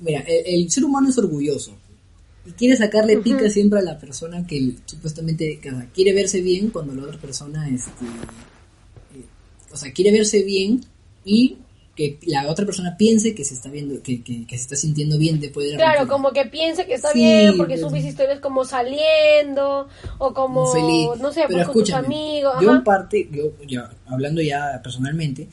mira, 0.00 0.20
el, 0.20 0.62
el 0.62 0.70
ser 0.70 0.84
humano 0.84 1.10
es 1.10 1.18
orgulloso 1.18 1.72
y 2.46 2.52
quiere 2.52 2.76
sacarle 2.76 3.18
pica 3.18 3.50
siempre 3.50 3.80
a 3.80 3.82
la 3.82 3.98
persona 3.98 4.46
que 4.46 4.74
supuestamente 4.86 5.58
que, 5.58 5.70
o 5.70 5.76
sea, 5.76 5.88
quiere 5.94 6.14
verse 6.14 6.40
bien 6.40 6.70
cuando 6.70 6.94
la 6.94 7.02
otra 7.02 7.18
persona, 7.18 7.68
este, 7.68 7.90
o 9.76 9.78
sea, 9.78 9.92
quiere 9.92 10.10
verse 10.10 10.42
bien 10.42 10.80
y 11.24 11.58
que 11.94 12.18
la 12.26 12.48
otra 12.50 12.66
persona 12.66 12.96
piense 12.96 13.34
que 13.34 13.44
se 13.44 13.54
está 13.54 13.70
viendo, 13.70 14.02
que, 14.02 14.22
que, 14.22 14.46
que 14.46 14.56
se 14.56 14.62
está 14.62 14.76
sintiendo 14.76 15.16
bien 15.18 15.40
después 15.40 15.66
de 15.66 15.72
la 15.72 15.78
Claro, 15.78 16.08
como 16.08 16.30
que 16.30 16.44
piensa 16.44 16.84
que 16.84 16.94
está 16.94 17.10
Sí, 17.12 17.20
bien 17.20 17.56
porque 17.56 17.78
pues, 17.78 17.80
subes 17.88 18.04
historias 18.04 18.38
como 18.40 18.64
saliendo 18.66 19.88
o 20.18 20.34
como, 20.34 20.66
feliz. 20.72 21.08
no 21.20 21.32
sé, 21.32 21.44
Pero 21.48 21.58
pues, 21.60 21.68
con 21.68 21.84
tus 21.84 21.92
amigos. 21.94 22.54
Yo 22.60 22.68
ajá. 22.68 22.78
en 22.78 22.84
parte, 22.84 23.28
yo, 23.32 23.44
ya, 23.66 23.90
hablando 24.06 24.42
ya 24.42 24.78
personalmente, 24.82 25.48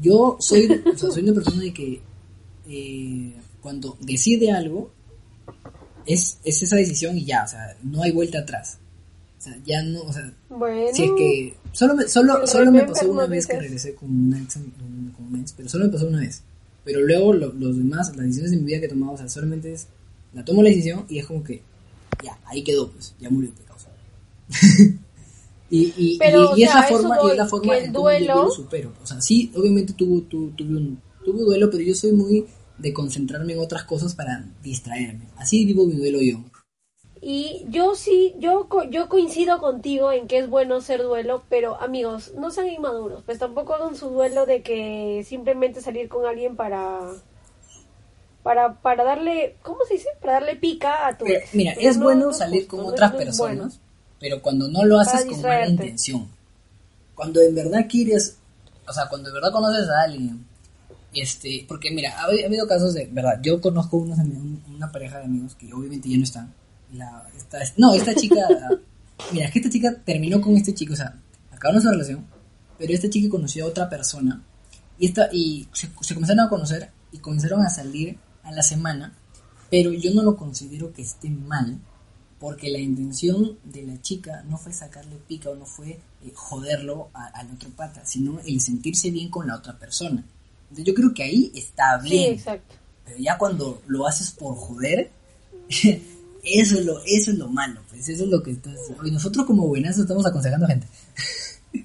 yo 0.00 0.36
soy, 0.40 0.66
o 0.94 0.96
sea, 0.96 1.10
soy 1.10 1.22
una 1.24 1.34
persona 1.34 1.62
de 1.62 1.74
que 1.74 2.00
eh, 2.68 3.32
cuando 3.60 3.96
decide 4.00 4.50
algo, 4.50 4.90
es, 6.06 6.38
es 6.44 6.62
esa 6.62 6.76
decisión 6.76 7.18
y 7.18 7.24
ya, 7.26 7.44
o 7.44 7.48
sea, 7.48 7.76
no 7.82 8.02
hay 8.02 8.12
vuelta 8.12 8.38
atrás. 8.38 8.78
O 9.42 9.44
sea, 9.44 9.58
ya 9.66 9.82
no, 9.82 10.02
o 10.02 10.12
sea, 10.12 10.32
Bueno, 10.50 10.86
si 10.94 11.02
es 11.02 11.10
que 11.18 11.54
solo 11.72 11.96
me, 11.96 12.06
solo, 12.06 12.46
solo 12.46 12.70
me 12.70 12.84
pasó 12.84 13.10
una 13.10 13.26
vez 13.26 13.44
que 13.48 13.58
regresé 13.58 13.94
con 13.96 14.08
una 14.28 14.40
ex, 14.40 14.54
con 14.54 15.26
una 15.30 15.40
ex, 15.40 15.52
pero 15.56 15.68
solo 15.68 15.86
me 15.86 15.90
pasó 15.90 16.06
una 16.06 16.20
vez. 16.20 16.42
Pero 16.84 17.00
luego 17.00 17.32
lo- 17.32 17.52
los 17.52 17.76
demás, 17.76 18.08
las 18.16 18.24
decisiones 18.26 18.52
de 18.52 18.56
mi 18.58 18.64
vida 18.66 18.78
que 18.78 18.86
he 18.86 18.88
tomado, 18.88 19.14
o 19.14 19.16
sea, 19.16 19.28
solamente 19.28 19.72
es, 19.72 19.88
la 20.32 20.44
tomo 20.44 20.62
la 20.62 20.68
decisión 20.68 21.06
y 21.08 21.18
es 21.18 21.26
como 21.26 21.42
que, 21.42 21.60
ya, 22.22 22.38
ahí 22.44 22.62
quedó, 22.62 22.88
pues, 22.92 23.14
ya 23.20 23.30
murió 23.30 23.50
por 23.52 23.64
causa. 23.64 23.88
y, 25.70 25.92
y, 25.96 26.18
Pero, 26.18 26.54
y, 26.56 26.60
y 26.60 26.62
o 26.62 26.66
es 26.66 26.70
sea, 26.72 26.80
la 26.82 26.86
forma, 26.88 27.16
y 27.24 27.30
es 27.30 27.36
la 27.36 27.46
forma 27.48 27.78
en 27.78 27.92
cómo 27.92 28.10
yo- 28.10 28.18
duelo- 28.18 28.44
lo 28.44 28.50
supero. 28.52 28.92
O 29.02 29.06
sea, 29.06 29.20
sí, 29.20 29.50
obviamente 29.56 29.92
tuvo, 29.94 30.20
tu, 30.22 30.50
tuve 30.50 30.76
un, 30.76 31.00
tuve 31.24 31.40
duelo, 31.42 31.68
pero 31.70 31.82
yo 31.82 31.94
soy 31.94 32.12
muy 32.12 32.46
de 32.78 32.92
concentrarme 32.92 33.54
en 33.54 33.58
otras 33.58 33.84
cosas 33.84 34.14
para 34.14 34.44
distraerme. 34.62 35.26
Así 35.36 35.64
vivo 35.64 35.84
mi 35.86 35.94
duelo 35.94 36.20
yo. 36.20 36.44
Y 37.24 37.64
yo 37.68 37.94
sí, 37.94 38.34
yo, 38.38 38.68
yo 38.90 39.08
coincido 39.08 39.60
contigo 39.60 40.10
en 40.10 40.26
que 40.26 40.38
es 40.38 40.50
bueno 40.50 40.74
hacer 40.76 41.02
duelo, 41.04 41.44
pero 41.48 41.80
amigos, 41.80 42.32
no 42.36 42.50
sean 42.50 42.66
inmaduros, 42.68 43.22
pues 43.24 43.38
tampoco 43.38 43.74
hagan 43.74 43.94
su 43.94 44.08
duelo 44.10 44.44
de 44.44 44.62
que 44.62 45.24
simplemente 45.24 45.80
salir 45.80 46.08
con 46.08 46.26
alguien 46.26 46.56
para 46.56 46.98
para 48.42 48.74
para 48.82 49.04
darle, 49.04 49.54
¿cómo 49.62 49.78
se 49.86 49.94
dice? 49.94 50.08
Para 50.20 50.32
darle 50.34 50.56
pica 50.56 51.06
a 51.06 51.16
tu 51.16 51.24
Pero, 51.26 51.40
mira, 51.52 51.72
es 51.78 51.96
no- 51.96 52.04
bueno 52.04 52.26
no 52.26 52.32
salir 52.32 52.66
con 52.66 52.80
no 52.80 52.86
otras 52.88 53.12
personas, 53.12 53.56
bueno. 53.56 53.72
pero 54.18 54.42
cuando 54.42 54.66
no 54.68 54.84
lo 54.84 54.98
haces 54.98 55.24
con 55.24 55.42
mala 55.42 55.68
intención. 55.68 56.28
Cuando 57.14 57.40
en 57.40 57.54
verdad 57.54 57.86
quieres, 57.88 58.36
o 58.88 58.92
sea, 58.92 59.08
cuando 59.08 59.28
de 59.28 59.34
verdad 59.34 59.52
conoces 59.52 59.88
a 59.88 60.02
alguien, 60.02 60.44
este, 61.14 61.64
porque 61.68 61.92
mira, 61.92 62.18
ha, 62.18 62.26
habi- 62.26 62.42
ha 62.42 62.46
habido 62.46 62.66
casos 62.66 62.94
de, 62.94 63.06
verdad, 63.06 63.38
yo 63.42 63.60
conozco 63.60 63.98
unos, 63.98 64.18
una 64.74 64.90
pareja 64.90 65.18
de 65.18 65.26
amigos 65.26 65.54
que 65.54 65.72
obviamente 65.72 66.08
ya 66.08 66.16
no 66.16 66.24
están. 66.24 66.52
La, 66.94 67.26
esta, 67.36 67.58
no, 67.76 67.94
esta 67.94 68.14
chica, 68.14 68.46
mira, 69.32 69.46
es 69.46 69.52
que 69.52 69.58
esta 69.60 69.70
chica 69.70 69.94
terminó 70.04 70.40
con 70.40 70.56
este 70.56 70.74
chico, 70.74 70.92
o 70.92 70.96
sea, 70.96 71.18
acabaron 71.50 71.82
su 71.82 71.90
relación, 71.90 72.26
pero 72.78 72.92
esta 72.92 73.08
chica 73.08 73.30
conoció 73.30 73.64
a 73.64 73.68
otra 73.68 73.88
persona 73.88 74.42
y 74.98 75.06
esta 75.06 75.28
y 75.32 75.68
se, 75.72 75.88
se 76.00 76.14
comenzaron 76.14 76.46
a 76.46 76.48
conocer 76.48 76.90
y 77.12 77.18
comenzaron 77.18 77.62
a 77.64 77.70
salir 77.70 78.18
a 78.42 78.52
la 78.52 78.62
semana, 78.62 79.12
pero 79.70 79.92
yo 79.92 80.12
no 80.12 80.22
lo 80.22 80.36
considero 80.36 80.92
que 80.92 81.02
esté 81.02 81.30
mal, 81.30 81.78
porque 82.38 82.68
la 82.70 82.78
intención 82.78 83.56
de 83.64 83.82
la 83.84 84.00
chica 84.02 84.42
no 84.48 84.58
fue 84.58 84.72
sacarle 84.72 85.16
pica 85.28 85.48
o 85.50 85.54
no 85.54 85.64
fue 85.64 85.90
eh, 85.90 86.32
joderlo 86.34 87.08
al 87.14 87.50
otro 87.52 87.70
pata, 87.70 88.04
sino 88.04 88.40
el 88.40 88.60
sentirse 88.60 89.10
bien 89.10 89.30
con 89.30 89.46
la 89.46 89.56
otra 89.56 89.78
persona. 89.78 90.24
Entonces 90.64 90.84
yo 90.84 90.92
creo 90.94 91.14
que 91.14 91.22
ahí 91.22 91.52
está 91.54 92.00
Sí, 92.02 92.08
bien, 92.10 92.32
exacto. 92.34 92.74
pero 93.04 93.16
ya 93.18 93.38
cuando 93.38 93.80
lo 93.86 94.06
haces 94.08 94.32
por 94.32 94.56
joder, 94.56 95.10
eso 96.42 96.78
es 96.78 96.84
lo, 96.84 96.98
eso 97.04 97.30
es 97.30 97.38
lo 97.38 97.48
malo, 97.48 97.80
pues 97.90 98.08
eso 98.08 98.24
es 98.24 98.30
lo 98.30 98.42
que 98.42 98.50
estás... 98.52 98.74
Y 99.04 99.10
nosotros 99.10 99.46
como 99.46 99.66
buenas 99.68 99.98
estamos 99.98 100.26
aconsejando 100.26 100.66
a 100.66 100.70
gente. 100.70 100.86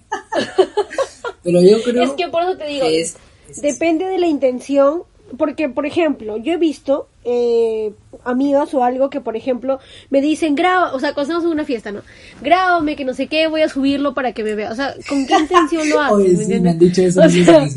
pero 1.44 1.62
yo 1.62 1.82
creo 1.84 2.04
Es 2.04 2.12
que 2.12 2.28
por 2.28 2.44
eso 2.44 2.58
te 2.58 2.68
digo, 2.68 2.86
que 2.86 3.02
es- 3.02 3.16
es- 3.50 3.62
depende 3.62 4.06
de 4.06 4.18
la 4.18 4.28
intención, 4.28 5.04
porque 5.38 5.70
por 5.70 5.86
ejemplo, 5.86 6.38
yo 6.38 6.54
he 6.54 6.58
visto 6.58 7.08
eh, 7.24 7.92
amigas 8.24 8.74
o 8.74 8.84
algo 8.84 9.10
que 9.10 9.20
por 9.22 9.36
ejemplo 9.36 9.80
me 10.10 10.22
dicen, 10.22 10.56
graba, 10.56 10.94
o 10.94 11.00
sea, 11.00 11.14
cuando 11.14 11.34
estamos 11.34 11.46
en 11.46 11.52
una 11.52 11.66
fiesta, 11.66 11.92
¿no? 11.92 12.02
Grábame, 12.42 12.96
que 12.96 13.06
no 13.06 13.14
sé 13.14 13.28
qué, 13.28 13.48
voy 13.48 13.62
a 13.62 13.70
subirlo 13.70 14.14
para 14.14 14.32
que 14.34 14.44
me 14.44 14.56
vea. 14.56 14.72
O 14.72 14.76
sea, 14.76 14.96
¿con 15.08 15.26
qué 15.28 15.36
intención 15.40 15.90
lo? 15.90 16.14
Oye, 16.14 16.34
¿me 16.36 16.46
sí, 16.46 16.60
me 16.60 16.70
han 16.72 16.80
dicho 16.80 17.02
eso. 17.02 17.22
O 17.22 17.30
sea. 17.30 17.68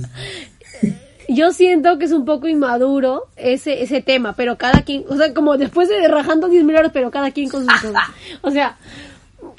Yo 1.35 1.53
siento 1.53 1.99
que 1.99 2.07
es 2.07 2.13
un 2.13 2.25
poco 2.25 2.49
inmaduro 2.49 3.29
ese 3.37 3.83
ese 3.83 4.03
tema, 4.03 4.35
pero 4.35 4.59
cada 4.59 4.83
quien, 4.83 5.05
o 5.09 5.17
sea, 5.17 5.33
como 5.33 5.57
después 5.57 5.89
de 5.89 6.09
rajando 6.09 6.49
10 6.49 6.65
mil 6.65 6.77
horas, 6.77 6.91
pero 6.93 7.11
cada 7.11 7.31
quien 7.31 7.49
con 7.49 7.65
sus 7.65 7.81
cosas. 7.81 8.03
O 8.43 8.51
sea, 8.51 8.79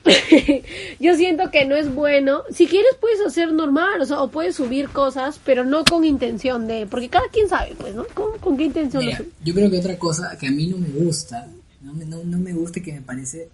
yo 0.99 1.15
siento 1.15 1.51
que 1.51 1.65
no 1.65 1.75
es 1.75 1.93
bueno. 1.93 2.43
Si 2.51 2.67
quieres 2.67 2.95
puedes 2.99 3.21
hacer 3.25 3.53
normal, 3.53 4.01
o 4.01 4.05
sea, 4.05 4.21
o 4.21 4.29
puedes 4.29 4.55
subir 4.55 4.89
cosas, 4.89 5.39
pero 5.45 5.63
no 5.63 5.83
con 5.85 6.05
intención 6.05 6.67
de, 6.67 6.87
porque 6.87 7.09
cada 7.09 7.27
quien 7.29 7.47
sabe, 7.47 7.73
pues, 7.77 7.95
¿no? 7.95 8.05
¿Con, 8.13 8.37
con 8.39 8.57
qué 8.57 8.65
intención 8.65 9.05
Mira, 9.05 9.21
yo 9.43 9.53
creo 9.53 9.69
que 9.69 9.79
otra 9.79 9.97
cosa 9.97 10.37
que 10.39 10.47
a 10.47 10.51
mí 10.51 10.67
no 10.67 10.77
me 10.77 10.89
gusta, 10.89 11.47
no 11.81 11.93
me, 11.93 12.05
no, 12.05 12.23
no 12.23 12.37
me 12.37 12.53
gusta 12.53 12.79
y 12.79 12.83
que 12.83 12.93
me 12.93 13.01
parece, 13.01 13.49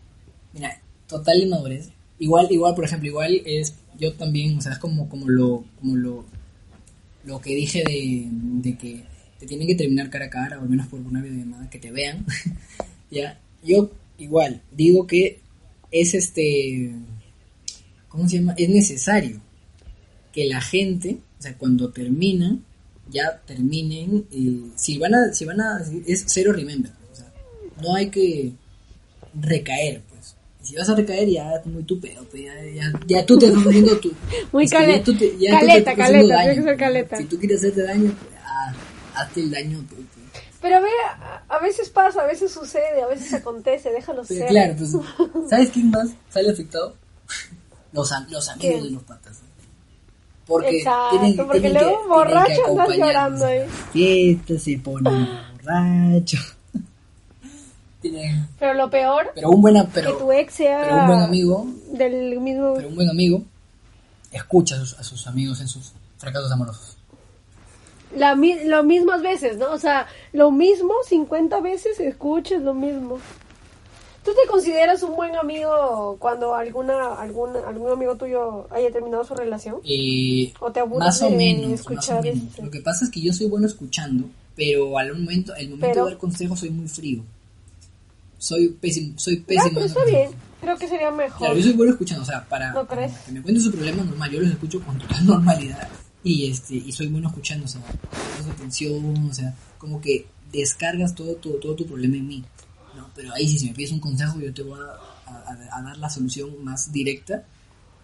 mira, 0.53 0.81
total 1.07 1.41
inmadurez. 1.41 1.89
Igual, 2.19 2.47
igual, 2.49 2.73
por 2.73 2.85
ejemplo, 2.85 3.07
igual 3.07 3.41
es, 3.45 3.75
yo 3.97 4.13
también, 4.13 4.57
o 4.57 4.61
sea, 4.61 4.71
es 4.71 4.79
como, 4.79 5.07
como 5.07 5.29
lo, 5.29 5.65
como 5.79 5.95
lo, 5.95 6.25
lo 7.27 7.41
que 7.41 7.53
dije 7.53 7.83
de, 7.83 8.77
que 8.77 9.03
te 9.37 9.45
tienen 9.45 9.67
que 9.67 9.75
terminar 9.75 10.09
cara 10.09 10.25
a 10.25 10.29
cara, 10.29 10.59
o 10.59 10.61
al 10.63 10.69
menos 10.69 10.87
por 10.87 11.01
una 11.01 11.21
videollamada, 11.21 11.69
que 11.69 11.77
te 11.77 11.91
vean, 11.91 12.25
ya, 13.11 13.39
yo 13.63 13.91
igual, 14.17 14.61
digo 14.71 15.05
que 15.05 15.41
es 15.91 16.13
este, 16.13 16.93
¿cómo 18.07 18.27
se 18.29 18.37
llama? 18.37 18.55
Es 18.57 18.69
necesario 18.69 19.41
que 20.31 20.45
la 20.45 20.61
gente, 20.61 21.17
o 21.37 21.41
sea, 21.41 21.57
cuando 21.57 21.91
terminan, 21.91 22.63
ya 23.09 23.41
terminen, 23.45 24.25
eh, 24.31 24.71
si 24.75 24.97
van 24.97 25.13
a, 25.13 25.33
si 25.33 25.43
van 25.43 25.59
a, 25.59 25.81
es 26.05 26.23
cero 26.27 26.53
remember, 26.53 26.93
o 27.11 27.15
sea, 27.15 27.31
no 27.81 27.93
hay 27.93 28.09
que 28.09 28.53
recaer. 29.33 30.01
Y 30.01 30.06
si 30.67 30.75
vas 30.75 30.89
a 30.89 30.95
recaer 30.95 31.27
ya 31.29 31.53
es 31.55 31.65
muy 31.65 31.83
tu 31.83 31.99
pedo, 31.99 32.23
pues, 32.29 32.43
ya, 32.43 32.53
ya, 32.75 32.91
ya 33.07 33.25
tú 33.25 33.37
te 33.39 33.47
estás 33.47 33.65
haciendo 33.65 33.97
tu... 33.99 34.11
Muy 34.51 34.65
es 34.65 34.71
que 34.71 34.77
cale- 34.77 34.97
ya 34.97 35.03
tú 35.03 35.17
te- 35.17 35.37
ya 35.37 35.51
tú 35.51 35.65
te 35.65 35.67
caleta, 35.67 35.95
caleta, 35.95 35.95
tiene 35.95 36.27
que 36.27 36.33
daño, 36.33 36.53
ser 36.55 36.63
pues. 36.63 36.77
caleta. 36.79 37.17
Si 37.17 37.23
tú 37.25 37.37
quieres 37.39 37.57
hacerte 37.59 37.83
daño, 37.83 38.15
pues, 38.19 38.41
ah, 38.43 38.73
hazte 39.15 39.39
el 39.41 39.51
daño 39.51 39.79
tú, 39.89 39.95
pues. 39.95 40.07
Pero 40.61 40.75
a 40.77 40.79
ver, 40.79 40.91
a, 41.49 41.59
veces 41.59 41.89
pasa, 41.89 42.21
a 42.23 42.25
veces 42.25 42.51
sucede, 42.51 43.01
a 43.01 43.07
veces 43.07 43.33
acontece, 43.33 43.91
déjalo 43.91 44.23
Pero 44.27 44.39
ser. 44.41 44.49
claro, 44.49 44.75
pues, 44.77 45.49
¿sabes 45.49 45.69
quién 45.69 45.89
más 45.91 46.09
sale 46.29 46.51
afectado? 46.51 46.95
Los, 47.93 48.11
los 48.29 48.49
amigos 48.49 48.59
¿Quién? 48.59 48.83
de 48.83 48.89
los 48.91 49.03
patas. 49.03 49.39
Porque 50.45 50.77
Exacto, 50.77 51.17
tienen, 51.19 51.35
porque 51.37 51.59
tienen 51.59 51.73
luego 51.81 51.97
que, 51.97 52.03
un 52.03 52.09
borracho 52.09 52.61
andas 52.69 52.97
llorando 52.97 53.45
ahí. 53.45 53.59
las 53.59 53.69
fiestas, 53.91 54.63
se 54.63 54.77
ponen 54.79 55.27
borrachos. 55.63 56.56
Pero 58.59 58.73
lo 58.73 58.89
peor, 58.89 59.31
pero 59.35 59.49
un 59.49 59.61
buen 59.61 59.77
a- 59.77 59.85
que 59.85 59.91
pero, 59.93 60.17
tu 60.17 60.31
ex 60.31 60.53
sea 60.53 60.81
pero 60.83 60.95
un 60.97 61.07
buen 61.07 61.19
amigo, 61.19 61.67
del 61.91 62.39
mismo... 62.39 62.73
pero 62.75 62.87
un 62.89 62.95
buen 62.95 63.09
amigo 63.09 63.43
escucha 64.31 64.75
a 64.75 64.79
sus, 64.79 64.93
a 64.99 65.03
sus 65.03 65.27
amigos 65.27 65.61
en 65.61 65.67
sus 65.67 65.91
fracasos 66.17 66.51
amorosos. 66.51 66.97
La, 68.15 68.35
lo 68.35 68.83
mismas 68.83 69.21
veces, 69.21 69.57
¿no? 69.57 69.71
O 69.71 69.77
sea, 69.79 70.07
lo 70.33 70.49
mismo 70.51 70.93
50 71.07 71.59
veces 71.59 71.99
escuches 71.99 72.61
lo 72.61 72.73
mismo. 72.73 73.19
¿Tú 74.23 74.31
te 74.33 74.47
consideras 74.49 75.03
un 75.03 75.15
buen 75.15 75.35
amigo 75.37 76.17
cuando 76.19 76.53
alguna, 76.55 77.13
algún, 77.15 77.55
algún 77.65 77.91
amigo 77.91 78.15
tuyo 78.15 78.67
haya 78.71 78.91
terminado 78.91 79.23
su 79.23 79.33
relación? 79.35 79.77
Eh, 79.85 80.51
¿O 80.59 80.71
te 80.71 80.79
aburres 80.81 80.99
más 81.05 81.21
o 81.21 81.29
de 81.29 81.35
menos, 81.37 81.69
más 81.69 81.79
escuchar 81.79 82.19
o 82.19 82.23
menos. 82.23 82.43
este? 82.43 82.61
Lo 82.63 82.71
que 82.71 82.81
pasa 82.81 83.05
es 83.05 83.11
que 83.11 83.21
yo 83.21 83.31
soy 83.31 83.47
bueno 83.47 83.67
escuchando, 83.67 84.25
pero 84.55 84.97
al 84.97 85.13
momento, 85.13 85.53
el 85.55 85.69
momento 85.69 85.87
Pero- 85.93 86.05
de 86.05 86.11
dar 86.11 86.19
consejos 86.19 86.59
soy 86.59 86.69
muy 86.71 86.87
frío. 86.89 87.23
Soy 88.37 88.69
pésimo, 88.69 89.17
soy 89.17 89.37
Ya, 89.37 89.45
pésimo. 89.45 89.69
pero 89.73 89.85
dando 89.87 89.99
está 90.01 90.05
bien. 90.05 90.31
Creo 90.61 90.77
que 90.77 90.87
sería 90.87 91.11
mejor. 91.11 91.37
Claro, 91.37 91.55
yo 91.57 91.63
soy 91.63 91.73
bueno 91.73 91.91
escuchando, 91.93 92.23
o 92.23 92.25
sea, 92.25 92.47
para 92.47 92.71
¿No 92.73 92.87
crees? 92.87 93.11
que 93.25 93.31
me 93.31 93.41
cuenten 93.41 93.63
su 93.63 93.71
problema 93.71 94.03
normal, 94.03 94.31
yo 94.31 94.39
los 94.41 94.49
escucho 94.51 94.81
con 94.81 94.97
total 94.97 95.25
normalidad 95.25 95.87
y 96.23 96.47
este 96.49 96.75
y 96.75 96.91
soy 96.91 97.07
bueno 97.07 97.27
escuchando, 97.29 97.65
o 97.65 97.67
sea, 97.67 97.81
presto 97.81 98.51
atención, 98.51 99.27
o 99.29 99.33
sea, 99.33 99.55
como 99.77 100.01
que 100.01 100.27
descargas 100.51 101.13
todo 101.15 101.35
tu, 101.35 101.51
todo 101.59 101.75
tu 101.75 101.85
problema 101.85 102.15
en 102.17 102.27
mí, 102.27 102.43
¿no? 102.95 103.09
Pero 103.15 103.33
ahí 103.33 103.47
sí, 103.47 103.59
si 103.59 103.67
me 103.67 103.73
pides 103.73 103.91
un 103.91 103.99
consejo, 103.99 104.39
yo 104.39 104.53
te 104.53 104.63
voy 104.63 104.79
a, 104.79 105.31
a- 105.31 105.77
a 105.77 105.81
dar 105.83 105.97
la 105.97 106.09
solución 106.09 106.63
más 106.63 106.91
directa 106.91 107.43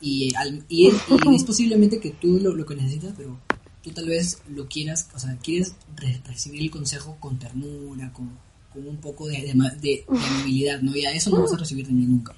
y, 0.02 0.34
al- 0.36 0.64
y, 0.70 0.88
es, 0.88 0.96
y 1.32 1.36
es 1.36 1.44
posiblemente 1.44 2.00
que 2.00 2.12
tú 2.12 2.40
lo, 2.40 2.54
lo 2.56 2.66
que 2.66 2.76
necesitas, 2.76 3.14
pero 3.18 3.38
tú 3.82 3.92
tal 3.92 4.08
vez 4.08 4.42
lo 4.48 4.68
quieras, 4.68 5.10
o 5.16 5.20
sea, 5.20 5.38
quieres 5.42 5.74
re- 5.96 6.22
recibir 6.26 6.62
el 6.62 6.72
consejo 6.72 7.18
con 7.20 7.40
ternura, 7.40 8.12
con, 8.14 8.30
con 8.74 8.88
un 8.88 8.98
poco 8.98 9.28
de, 9.28 9.38
de, 9.42 9.54
de- 9.54 9.78
de 9.82 10.06
amabilidad, 10.10 10.82
¿no? 10.82 10.96
Y 10.96 11.06
a 11.06 11.12
eso 11.12 11.30
no 11.30 11.42
vas 11.42 11.54
a 11.54 11.58
recibir 11.58 11.86
de 11.88 11.94
mí 11.94 12.06
nunca. 12.06 12.34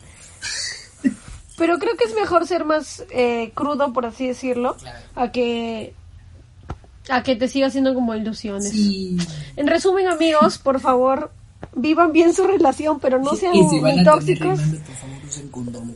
Pero 1.57 1.77
creo 1.79 1.95
que 1.95 2.03
es 2.03 2.13
mejor 2.15 2.45
ser 2.47 2.65
más 2.65 3.03
eh, 3.11 3.51
crudo, 3.55 3.93
por 3.93 4.05
así 4.05 4.27
decirlo, 4.27 4.75
Claro. 4.75 4.99
a 5.15 5.31
que 5.31 5.93
a 7.07 7.21
que 7.23 7.35
te 7.35 7.47
siga 7.47 7.67
haciendo 7.67 7.93
como 7.93 8.13
ilusiones. 8.15 8.69
Sí. 8.71 9.15
En 9.55 9.67
resumen, 9.67 10.07
amigos, 10.07 10.57
por 10.57 10.79
favor, 10.81 11.31
vivan 11.75 12.11
bien 12.11 12.33
su 12.33 12.45
relación, 12.47 12.99
pero 12.99 13.19
no 13.19 13.35
sean 13.35 13.55
y 13.55 13.67
si 13.69 13.79
van 13.79 13.99
a 13.99 14.03
tóxicos. 14.03 14.59
por 14.59 14.95
favor 14.95 15.17
usen 15.25 15.47
condón. 15.49 15.93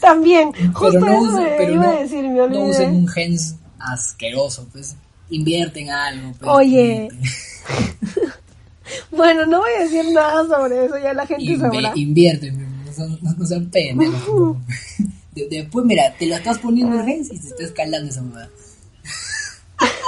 También, 0.00 0.52
justo 0.72 0.98
Pero 0.98 1.06
no 1.06 1.12
eso 1.12 1.22
usen, 1.32 1.44
me 1.44 1.50
pero 1.56 1.72
iba 1.74 1.84
no, 1.84 1.90
a 1.90 2.00
decir, 2.00 2.22
me 2.24 2.28
no 2.38 2.44
olvidé. 2.44 2.70
usen 2.70 2.94
un 2.94 3.06
gens 3.08 3.54
asqueroso, 3.78 4.66
pues. 4.72 4.96
Invierten 5.30 5.90
algo. 5.90 6.32
Pues, 6.38 6.50
Oye. 6.50 7.08
Bueno, 9.12 9.46
no 9.46 9.58
voy 9.60 9.70
a 9.78 9.84
decir 9.84 10.04
nada 10.12 10.44
sobre 10.46 10.84
eso, 10.86 10.98
ya 10.98 11.14
la 11.14 11.24
gente 11.26 11.44
Inve- 11.44 11.60
sabrá. 11.60 11.92
invierten, 11.94 12.84
no 12.84 12.92
sean, 12.92 13.18
no, 13.22 13.32
no 13.38 13.46
sean 13.46 13.70
tampoco. 13.70 14.56
De- 15.34 15.46
después, 15.48 15.84
mira, 15.86 16.12
te 16.18 16.26
lo 16.26 16.34
estás 16.34 16.58
poniendo 16.58 16.98
en 16.98 17.06
gens 17.06 17.28
y 17.32 17.38
te 17.38 17.46
está 17.48 17.62
escalando 17.64 18.08
esa 18.10 18.22
mamada. 18.22 18.48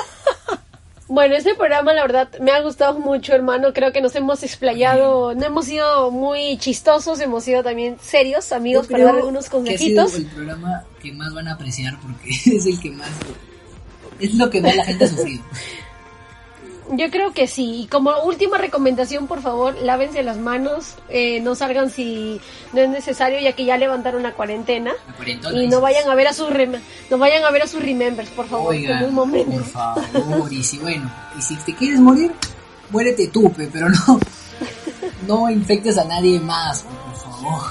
Bueno, 1.08 1.34
este 1.36 1.54
programa 1.54 1.92
la 1.92 2.02
verdad 2.02 2.30
me 2.40 2.52
ha 2.52 2.62
gustado 2.62 2.98
mucho, 2.98 3.34
hermano. 3.34 3.74
Creo 3.74 3.92
que 3.92 4.00
nos 4.00 4.14
hemos 4.16 4.42
explayado, 4.42 5.34
no 5.34 5.44
hemos 5.44 5.66
sido 5.66 6.10
muy 6.10 6.56
chistosos, 6.56 7.20
hemos 7.20 7.44
sido 7.44 7.62
también 7.62 7.98
serios, 8.00 8.50
amigos, 8.50 8.86
para 8.86 9.04
dar 9.04 9.16
algunos 9.16 9.50
que 9.50 9.56
ha 9.74 9.76
sido 9.76 10.04
consejitos. 10.04 10.14
el 10.14 10.24
programa 10.26 10.84
que 11.02 11.12
más 11.12 11.34
van 11.34 11.48
a 11.48 11.52
apreciar 11.52 11.98
porque 12.00 12.30
es 12.30 12.64
el 12.64 12.80
que 12.80 12.90
más. 12.92 13.10
Es 14.22 14.34
lo 14.34 14.48
que 14.50 14.60
más 14.60 14.74
la 14.76 14.84
gente 14.84 15.04
ha 15.04 15.08
sufrido. 15.08 15.42
Yo 16.94 17.10
creo 17.10 17.32
que 17.32 17.46
sí. 17.46 17.82
Y 17.82 17.86
como 17.86 18.10
última 18.24 18.58
recomendación, 18.58 19.26
por 19.26 19.40
favor, 19.40 19.74
lávense 19.80 20.22
las 20.22 20.36
manos, 20.36 20.96
eh, 21.08 21.40
no 21.40 21.54
salgan 21.54 21.88
si 21.88 22.38
no 22.74 22.82
es 22.82 22.88
necesario, 22.90 23.40
ya 23.40 23.52
que 23.54 23.64
ya 23.64 23.78
levantaron 23.78 24.22
la 24.22 24.32
cuarentena. 24.34 24.92
La. 25.42 25.62
Y 25.62 25.68
no 25.68 25.80
vayan 25.80 26.10
a 26.10 26.14
ver 26.14 26.26
a 26.28 26.34
sus 26.34 26.50
rem- 26.50 26.80
no 27.08 27.16
vayan 27.18 27.44
a 27.44 27.50
ver 27.50 27.62
a 27.62 27.66
sus 27.66 27.80
remembers, 27.82 28.28
por 28.30 28.46
favor, 28.46 28.74
Oiga, 28.74 28.98
en 28.98 29.06
un 29.06 29.14
momento. 29.14 29.52
por 29.52 29.64
favor, 29.64 30.52
y 30.52 30.62
si 30.62 30.78
bueno, 30.78 31.10
y 31.38 31.40
si 31.40 31.56
te 31.56 31.74
quieres 31.74 31.98
morir, 32.00 32.32
muérete 32.90 33.28
tú, 33.28 33.50
pe, 33.52 33.68
pero 33.72 33.88
no, 33.88 34.20
no 35.26 35.50
infectes 35.50 35.96
a 35.96 36.04
nadie 36.04 36.40
más, 36.40 36.82
por 36.82 37.16
favor. 37.16 37.62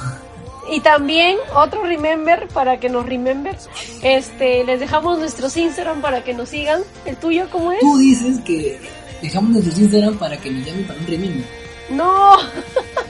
Y 0.71 0.79
también 0.79 1.37
otro 1.53 1.83
remember 1.83 2.47
para 2.47 2.79
que 2.79 2.87
nos 2.87 3.05
remember. 3.05 3.57
Este, 4.01 4.63
les 4.63 4.79
dejamos 4.79 5.19
nuestros 5.19 5.57
Instagram 5.57 6.01
para 6.01 6.23
que 6.23 6.33
nos 6.33 6.47
sigan. 6.47 6.81
¿El 7.05 7.17
tuyo 7.17 7.49
cómo 7.51 7.73
es? 7.73 7.81
Tú 7.81 7.97
dices 7.97 8.39
que 8.45 8.79
dejamos 9.21 9.51
nuestros 9.51 9.77
Instagram 9.77 10.17
para 10.17 10.37
que 10.37 10.49
nos 10.49 10.65
llamen 10.65 10.87
para 10.87 10.97
un 10.97 11.07
remember. 11.07 11.45
No. 11.89 12.37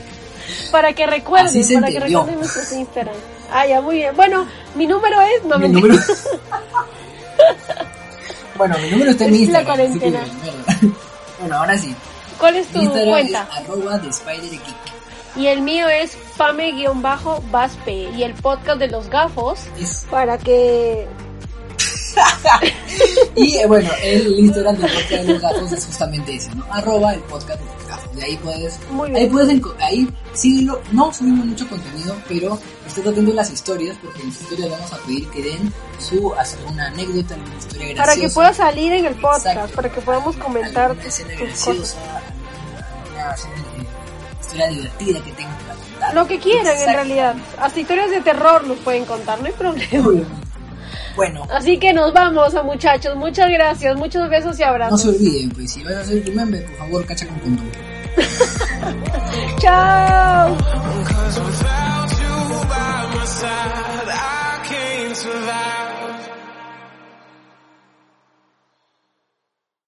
para 0.72 0.92
que 0.92 1.06
recuerden, 1.06 1.80
para 1.80 1.92
que 1.92 2.00
recuerden 2.00 2.34
nuestros 2.34 2.72
Instagram. 2.72 3.14
Ah, 3.52 3.64
ya, 3.64 3.80
muy 3.80 3.96
bien. 3.96 4.16
Bueno, 4.16 4.44
mi 4.74 4.88
número 4.88 5.20
es 5.20 5.44
no 5.44 5.56
Mi 5.58 5.68
mentira. 5.68 5.94
número... 5.94 6.02
bueno, 8.56 8.76
mi 8.78 8.90
número 8.90 9.10
está 9.12 9.26
en 9.26 9.34
Es 9.34 9.48
la 9.50 9.60
Instagram. 9.60 9.92
que, 9.92 10.10
cuarentena. 10.10 10.24
bueno, 11.38 11.56
ahora 11.58 11.78
sí. 11.78 11.94
¿Cuál 12.38 12.56
es 12.56 12.66
tu 12.66 12.80
Instagram 12.80 13.10
cuenta? 13.10 13.48
es 13.52 13.58
arroba 13.68 13.98
de 13.98 14.08
Spider 14.08 14.50
Geek. 14.50 14.91
Y 15.36 15.46
el 15.46 15.62
mío 15.62 15.88
es 15.88 16.16
fame-baspe 16.36 18.10
y 18.14 18.22
el 18.22 18.34
podcast 18.34 18.78
de 18.78 18.88
los 18.88 19.08
gafos 19.08 19.60
para 20.10 20.38
que 20.38 21.08
Y 23.34 23.56
eh, 23.56 23.66
bueno, 23.66 23.90
el 24.02 24.38
Instagram 24.38 24.76
del 24.76 24.90
podcast 24.92 25.10
de 25.10 25.24
los 25.24 25.42
gatos 25.42 25.72
es 25.72 25.86
justamente 25.86 26.34
ese, 26.34 26.54
¿no? 26.54 26.64
Arroba 26.70 27.14
el 27.14 27.20
podcast 27.20 27.60
de 27.60 27.66
los 27.66 27.88
gatos. 27.88 28.16
De 28.16 28.24
ahí 28.24 28.36
puedes, 28.36 28.78
Muy 28.90 29.14
ahí 29.16 29.26
puedes, 29.26 29.60
ahí 29.80 30.08
síguelo. 30.34 30.80
No 30.92 31.12
subimos 31.12 31.46
mucho 31.46 31.68
contenido, 31.68 32.14
pero 32.28 32.58
estés 32.86 33.06
atento 33.06 33.32
a 33.32 33.34
las 33.34 33.50
historias, 33.50 33.96
porque 34.02 34.20
en 34.20 34.28
las 34.28 34.40
historias 34.40 34.70
vamos 34.70 34.92
a 34.92 34.96
pedir 34.98 35.28
que 35.30 35.42
den 35.42 35.72
su, 35.98 36.32
hacer 36.34 36.58
una 36.66 36.88
anécdota, 36.88 37.34
alguna 37.34 37.56
historia 37.56 37.94
graciosa. 37.94 38.04
para 38.04 38.20
que 38.20 38.34
pueda 38.34 38.52
salir 38.52 38.92
en 38.92 39.06
el 39.06 39.14
podcast, 39.14 39.46
Exacto. 39.46 39.76
para 39.76 39.92
que 39.92 40.00
podamos 40.02 40.36
comentar 40.36 40.90
alguna 40.90 41.08
escena 41.08 41.34
graciosa, 41.34 41.96
alguna, 41.96 43.30
alguna 43.30 44.01
divertida 44.52 45.22
que 45.22 45.32
tengas 45.32 45.62
para 45.62 45.74
contar. 45.74 46.14
Lo 46.14 46.26
que 46.26 46.38
quieran 46.38 46.78
en 46.78 46.94
realidad. 46.94 47.34
Hasta 47.58 47.80
historias 47.80 48.10
de 48.10 48.20
terror 48.20 48.66
nos 48.66 48.78
pueden 48.78 49.04
contar, 49.04 49.40
no 49.40 49.46
hay 49.46 49.52
problema. 49.52 50.22
Bueno. 51.16 51.46
Así 51.50 51.78
que 51.78 51.92
nos 51.92 52.12
vamos, 52.12 52.54
muchachos. 52.64 53.16
Muchas 53.16 53.50
gracias, 53.50 53.96
muchos 53.96 54.28
besos 54.28 54.58
y 54.58 54.62
abrazos. 54.62 55.04
No 55.04 55.12
se 55.12 55.18
olviden, 55.18 55.50
pues 55.50 55.72
si 55.72 55.82
vas 55.82 55.94
a 55.94 56.00
hacer 56.00 56.24
remember, 56.24 56.64
por 56.66 56.76
favor, 56.76 57.06
cacha 57.06 57.26
con 57.26 57.38
condón. 57.40 57.70
Chao. 59.58 60.56